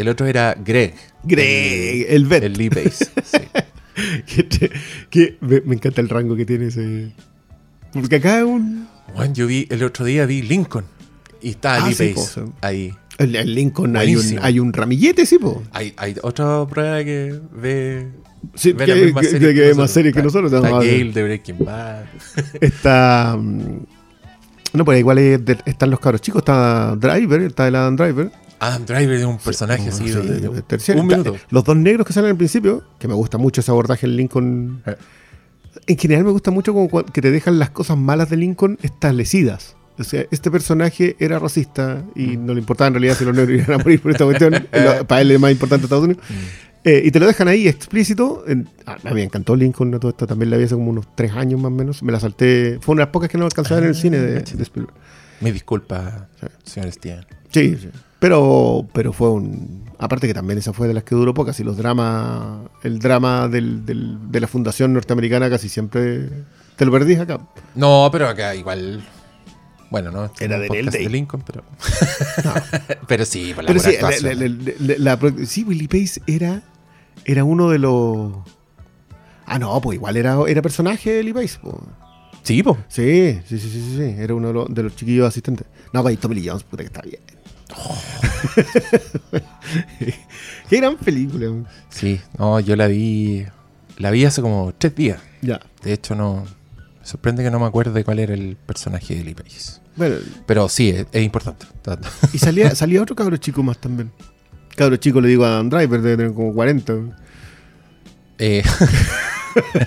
El 0.00 0.08
otro 0.08 0.26
era 0.26 0.56
Greg. 0.64 0.94
Greg, 1.24 2.06
el 2.08 2.26
vet. 2.26 2.44
El 2.44 2.54
Lee 2.54 2.70
Pace. 2.70 3.06
sí. 3.24 3.38
que, 5.10 5.36
me, 5.40 5.60
me 5.62 5.74
encanta 5.74 6.00
el 6.00 6.08
rango 6.08 6.36
que 6.36 6.46
tiene 6.46 6.66
ese. 6.68 7.12
Porque 7.92 8.16
acá 8.16 8.38
es 8.38 8.44
un. 8.44 8.88
Bueno, 9.14 9.34
yo 9.34 9.46
vi, 9.46 9.66
el 9.70 9.82
otro 9.82 10.04
día 10.04 10.24
vi 10.26 10.42
Lincoln. 10.42 10.84
Y 11.42 11.50
está 11.50 11.76
Ah, 11.84 11.88
Lee 11.88 11.94
sí, 11.94 12.12
Pace 12.14 12.40
po, 12.40 12.46
sí. 12.46 12.52
ahí. 12.60 12.94
En 13.18 13.36
en 13.36 13.54
Lincoln 13.54 13.96
hay 13.98 14.16
un, 14.16 14.38
hay 14.40 14.58
un 14.58 14.72
ramillete, 14.72 15.26
sí, 15.26 15.38
po. 15.38 15.62
Hay, 15.72 15.92
hay 15.98 16.16
otra 16.22 16.64
prueba 16.66 17.04
que 17.04 17.38
ve. 17.52 18.08
Sí, 18.54 18.72
ve 18.72 18.86
que- 18.86 18.92
series 19.28 19.54
que 19.54 19.60
ve 19.60 19.74
más 19.74 19.90
series 19.90 20.14
que 20.14 20.20
Está- 20.20 20.40
nosotros, 20.40 20.52
Está 20.52 20.78
ver. 20.78 20.98
Gale 20.98 21.12
de 21.12 21.22
Breaking 21.24 21.58
Bad. 21.58 22.04
Está. 22.62 23.36
mm, 23.38 23.80
No, 24.72 24.84
pues 24.86 24.98
igual 25.00 25.18
están 25.18 25.90
los 25.90 26.00
cabros 26.00 26.22
chicos. 26.22 26.40
Está 26.40 26.96
Driver, 26.96 27.42
está 27.42 27.68
el 27.68 27.74
Adam 27.74 27.96
Driver. 27.96 28.30
Adam 28.60 28.84
Driver 28.86 29.16
es 29.18 29.24
un 29.24 29.38
personaje 29.38 29.88
así. 29.88 30.04
Sí, 30.08 30.14
de- 30.14 30.40
de- 30.40 30.62
tercero. 30.62 31.00
un 31.00 31.06
minuto. 31.06 31.36
Los 31.50 31.64
dos 31.64 31.76
negros 31.76 32.06
que 32.06 32.12
salen 32.12 32.30
al 32.30 32.36
principio, 32.36 32.84
que 32.98 33.08
me 33.08 33.14
gusta 33.14 33.38
mucho 33.38 33.60
ese 33.62 33.70
abordaje 33.70 34.06
en 34.06 34.16
Lincoln. 34.16 34.82
Eh. 34.86 34.96
En 35.86 35.96
general 35.98 36.24
me 36.24 36.30
gusta 36.30 36.50
mucho 36.50 36.72
como 36.74 36.88
que 37.04 37.22
te 37.22 37.30
dejan 37.30 37.58
las 37.58 37.70
cosas 37.70 37.96
malas 37.96 38.28
de 38.30 38.36
Lincoln 38.36 38.78
establecidas. 38.82 39.76
O 39.98 40.04
sea, 40.04 40.24
este 40.30 40.50
personaje 40.50 41.16
era 41.18 41.38
racista 41.38 42.02
y 42.14 42.36
Mm. 42.36 42.46
no 42.46 42.54
le 42.54 42.60
importaba 42.60 42.88
en 42.88 42.94
realidad 42.94 43.16
si 43.16 43.24
los 43.24 43.34
negros 43.34 43.60
iban 43.68 43.80
a 43.80 43.82
morir 43.82 44.00
por 44.00 44.10
esta 44.12 44.24
cuestión. 44.24 44.52
Para 45.08 45.20
él 45.20 45.30
es 45.30 45.40
más 45.40 45.50
importante 45.52 45.84
Estados 45.86 46.04
Unidos. 46.04 46.22
Mm. 46.28 46.34
Eh, 46.84 47.02
y 47.04 47.10
te 47.10 47.20
lo 47.20 47.26
dejan 47.26 47.48
ahí 47.48 47.68
explícito. 47.68 48.44
En- 48.46 48.68
a 48.86 48.94
mí 48.96 49.14
me 49.14 49.22
encantó 49.22 49.54
Lincoln, 49.54 49.90
¿no? 49.90 50.00
todo 50.00 50.10
esto 50.10 50.26
también 50.26 50.50
la 50.50 50.56
vi 50.56 50.64
hace 50.64 50.74
como 50.74 50.90
unos 50.90 51.06
tres 51.14 51.32
años 51.32 51.60
más 51.60 51.68
o 51.70 51.74
menos. 51.74 52.02
Me 52.02 52.12
la 52.12 52.20
salté. 52.20 52.78
Fue 52.80 52.92
una 52.94 53.00
de 53.02 53.06
las 53.06 53.12
pocas 53.12 53.28
que 53.28 53.36
no 53.38 53.44
alcanzaba 53.44 53.80
en 53.80 53.86
el 53.88 53.90
Ah, 53.92 53.94
cine 53.94 54.18
de, 54.18 54.40
de 54.40 54.62
Spielberg. 54.62 54.94
Me 55.40 55.52
disculpa, 55.52 56.28
señor 56.64 56.90
Steven. 56.92 57.24
Sí, 57.50 57.76
sí. 57.80 57.88
Pero, 58.20 58.86
pero 58.92 59.12
fue 59.12 59.30
un. 59.30 59.84
Aparte 59.98 60.26
que 60.26 60.34
también 60.34 60.58
esa 60.58 60.72
fue 60.72 60.86
de 60.88 60.94
las 60.94 61.04
que 61.04 61.14
duró 61.14 61.34
pocas. 61.34 61.58
Y 61.60 61.64
los 61.64 61.76
dramas. 61.76 62.68
El 62.82 62.98
drama 63.00 63.48
del, 63.48 63.84
del- 63.84 64.30
de 64.30 64.40
la 64.40 64.46
fundación 64.46 64.92
norteamericana 64.92 65.50
casi 65.50 65.68
siempre. 65.68 66.28
Te 66.76 66.84
lo 66.84 66.92
perdís 66.92 67.18
acá. 67.18 67.40
No, 67.74 68.08
pero 68.12 68.28
acá 68.28 68.54
igual. 68.54 69.02
Bueno, 69.90 70.10
no. 70.12 70.30
Era 70.38 70.56
un 70.56 70.68
de 70.68 70.82
Day. 70.90 71.08
Lincoln, 71.08 71.42
pero. 71.44 71.64
pero 73.08 73.24
sí, 73.24 73.52
por 73.54 73.64
la 73.64 73.68
Pero 73.68 73.80
sí, 73.80 73.96
la- 74.00 74.34
la- 74.34 74.34
la- 74.34 74.96
la- 74.98 75.16
la- 75.16 75.46
sí, 75.46 75.64
Willie 75.64 75.88
Pace 75.88 76.20
era. 76.26 76.62
Era 77.24 77.44
uno 77.44 77.68
de 77.70 77.78
los. 77.78 78.32
Ah, 79.46 79.58
no, 79.58 79.80
pues 79.80 79.96
igual 79.96 80.16
era, 80.16 80.38
era 80.46 80.62
personaje 80.62 81.10
de 81.10 81.18
Willie 81.20 81.34
Pace. 81.34 81.58
po. 81.60 81.80
Sí. 82.42 82.62
Sí, 82.88 83.40
sí, 83.46 83.58
sí, 83.58 83.58
sí, 83.58 83.68
sí, 83.70 83.96
sí, 83.96 84.14
Era 84.18 84.34
uno 84.34 84.48
de 84.48 84.54
los, 84.54 84.74
de 84.74 84.82
los 84.84 84.96
chiquillos 84.96 85.26
asistentes. 85.26 85.66
No, 85.92 86.02
pues 86.02 86.18
Tommy 86.18 86.36
Lee 86.36 86.48
Jones, 86.48 86.62
puta 86.62 86.82
que 86.82 86.86
está 86.86 87.02
bien. 87.02 87.20
Qué 90.68 90.76
gran 90.78 90.96
película. 90.96 91.46
Sí, 91.88 92.20
no, 92.38 92.60
yo 92.60 92.76
la 92.76 92.86
vi. 92.86 93.44
La 93.98 94.10
vi 94.10 94.24
hace 94.24 94.40
como 94.42 94.72
tres 94.76 94.94
días. 94.94 95.20
Ya. 95.42 95.60
De 95.82 95.92
hecho, 95.92 96.14
no. 96.14 96.44
Me 97.00 97.06
sorprende 97.06 97.42
que 97.42 97.50
no 97.50 97.58
me 97.58 97.66
acuerde 97.66 98.04
cuál 98.04 98.18
era 98.18 98.34
el 98.34 98.56
personaje 98.56 99.14
de 99.16 99.24
Lee 99.24 99.34
Pace. 99.34 99.80
Bueno, 99.96 100.16
Pero 100.46 100.68
sí, 100.68 100.90
es, 100.90 101.06
es 101.12 101.22
importante. 101.22 101.66
y 102.32 102.38
salía, 102.38 102.74
salía 102.74 103.02
otro 103.02 103.16
cabro 103.16 103.36
chico 103.36 103.62
más 103.62 103.78
también. 103.78 104.12
Cabro 104.76 104.96
chico 104.96 105.20
le 105.20 105.28
digo 105.28 105.44
a 105.44 105.50
Dan 105.50 105.68
Driver, 105.68 106.00
debe 106.00 106.16
tener 106.16 106.34
como 106.34 106.52
40. 106.54 106.94
Eh, 108.38 108.62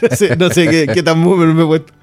No 0.01 0.15
sé, 0.17 0.35
no 0.35 0.49
sé 0.49 0.67
qué, 0.67 0.87
qué 0.93 1.01
tan 1.01 1.23
boomer 1.23 1.47
me 1.53 1.63
he 1.63 1.65
puesto. 1.65 1.93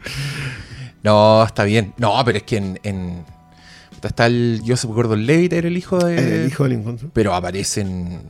no, 1.02 1.44
está 1.44 1.64
bien. 1.64 1.92
No, 1.98 2.14
pero 2.24 2.38
es 2.38 2.44
que 2.44 2.56
en. 2.56 3.24
Está 4.08 4.26
el 4.26 4.62
Joseph 4.66 4.90
Gordon 4.90 5.24
Levitt, 5.26 5.52
era 5.52 5.68
el 5.68 5.76
hijo 5.76 5.98
de. 5.98 6.42
El 6.44 6.46
hijo 6.48 6.64
de 6.64 6.70
Lincoln. 6.70 7.10
Pero 7.12 7.34
aparecen. 7.34 8.20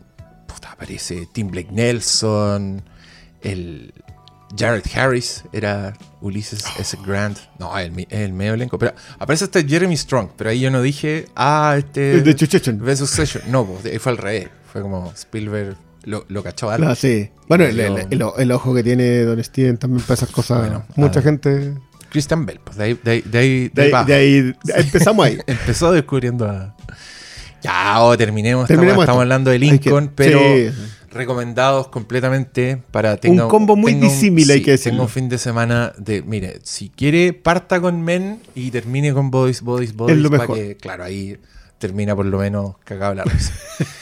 Puta, 0.47 0.73
aparece 0.73 1.29
Tim 1.33 1.51
Blake 1.51 1.71
Nelson. 1.73 2.83
El. 3.43 3.93
Jared 4.59 4.83
Harris 4.97 5.45
era 5.53 5.97
Ulysses 6.21 6.65
S. 6.79 6.99
Grant. 7.07 7.39
No, 7.61 7.79
el, 7.79 7.93
mi- 7.93 8.09
el 8.11 8.33
medio 8.33 8.55
elenco. 8.55 8.79
Pero 8.79 8.95
aparece 9.21 9.45
este 9.45 9.65
Jeremy 9.65 9.97
Strong. 9.97 10.31
Pero 10.37 10.51
ahí 10.51 10.59
yo 10.61 10.71
no 10.73 10.83
dije. 10.83 11.27
Ah, 11.37 11.77
este. 11.79 12.15
El 12.15 12.25
de. 12.25 12.35
The 12.35 12.97
Succession. 12.97 13.43
No, 13.49 13.65
pues, 13.65 13.85
ahí 13.85 13.99
fue 14.01 14.11
al 14.13 14.19
revés. 14.19 14.49
Fue 14.73 14.83
como 14.83 15.13
Spielberg 15.15 15.77
lo, 16.05 16.25
lo 16.29 16.43
cachó 16.43 16.69
algo. 16.71 16.89
Ah, 16.89 16.95
sí. 16.97 17.31
Bueno, 17.49 17.65
el, 17.65 17.79
el- 17.79 18.23
el- 18.39 18.53
ojo 18.53 18.75
que 18.75 18.83
tiene 18.83 19.21
Don 19.21 19.43
Steven 19.43 19.77
también 19.77 20.03
para 20.03 20.15
esas 20.15 20.31
cosas. 20.31 20.59
Bueno, 20.61 20.85
Mucha 20.97 21.23
gente. 21.23 21.75
Christian 22.11 22.45
Bell. 22.47 22.61
Pues 22.63 22.77
de 22.77 22.85
ahí, 22.85 22.99
de 23.03 23.11
ahí, 23.11 23.23
de 23.25 23.39
ahí, 23.39 23.69
De 23.73 23.83
ahí, 23.83 23.91
va. 23.91 24.05
de 24.05 24.15
ahí- 24.15 24.55
empezamos 24.77 25.25
ahí. 25.27 25.39
Empezó 25.47 25.93
descubriendo 25.93 26.49
a. 26.49 26.77
Ya, 27.63 28.03
oh, 28.03 28.17
terminemos. 28.17 28.67
Terminemos. 28.69 29.03
Estamos 29.05 29.21
hablando 29.23 29.51
de 29.51 29.59
que- 29.59 29.67
Lincoln, 29.67 30.13
pero 30.15 30.39
sí. 30.41 30.71
recomendados 31.11 31.89
completamente 31.89 32.83
para 32.91 33.17
tenga 33.19 33.49
combo 33.49 33.77
muy 33.77 33.93
un- 33.95 34.01
disímil, 34.01 34.51
hay 34.51 34.59
sí, 34.59 34.65
que 34.65 34.71
decirlo. 34.73 34.93
Tenga 34.99 35.03
un 35.05 35.09
fin 35.11 35.29
de 35.29 35.39
semana 35.39 35.93
de, 35.99 36.23
mire, 36.23 36.59
si 36.63 36.89
quiere, 36.89 37.33
parta 37.35 37.81
con 37.81 38.03
Men 38.03 38.41
y 38.55 38.71
termine 38.71 39.13
con 39.13 39.31
Boys, 39.31 39.61
Boys, 39.63 39.95
Boys. 39.95 40.17
lo 40.17 40.31
para 40.31 40.43
mejor. 40.43 40.57
que, 40.57 40.77
claro, 40.77 41.05
ahí 41.05 41.37
termina 41.79 42.17
por 42.17 42.27
lo 42.27 42.39
menos 42.39 42.75
cagado 42.85 43.15
la 43.15 43.25
risa. 43.25 43.53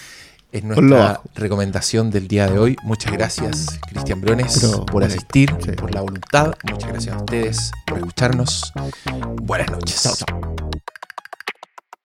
Es 0.51 0.65
nuestra 0.65 1.20
recomendación 1.35 2.11
del 2.11 2.27
día 2.27 2.49
de 2.49 2.59
hoy. 2.59 2.77
Muchas 2.83 3.12
gracias, 3.12 3.79
Cristian 3.91 4.20
Briones, 4.23 4.59
Pero, 4.61 4.87
por 4.87 5.05
asistir, 5.05 5.55
sí. 5.62 5.73
por 5.73 5.95
la 5.95 6.01
voluntad. 6.01 6.55
Muchas 6.70 6.91
gracias 6.91 7.15
a 7.15 7.19
ustedes 7.19 7.70
por 7.87 7.99
escucharnos. 7.99 8.73
Buenas 9.43 9.70
noches. 9.70 10.03
Chao, 10.03 10.15
chao. 10.16 10.70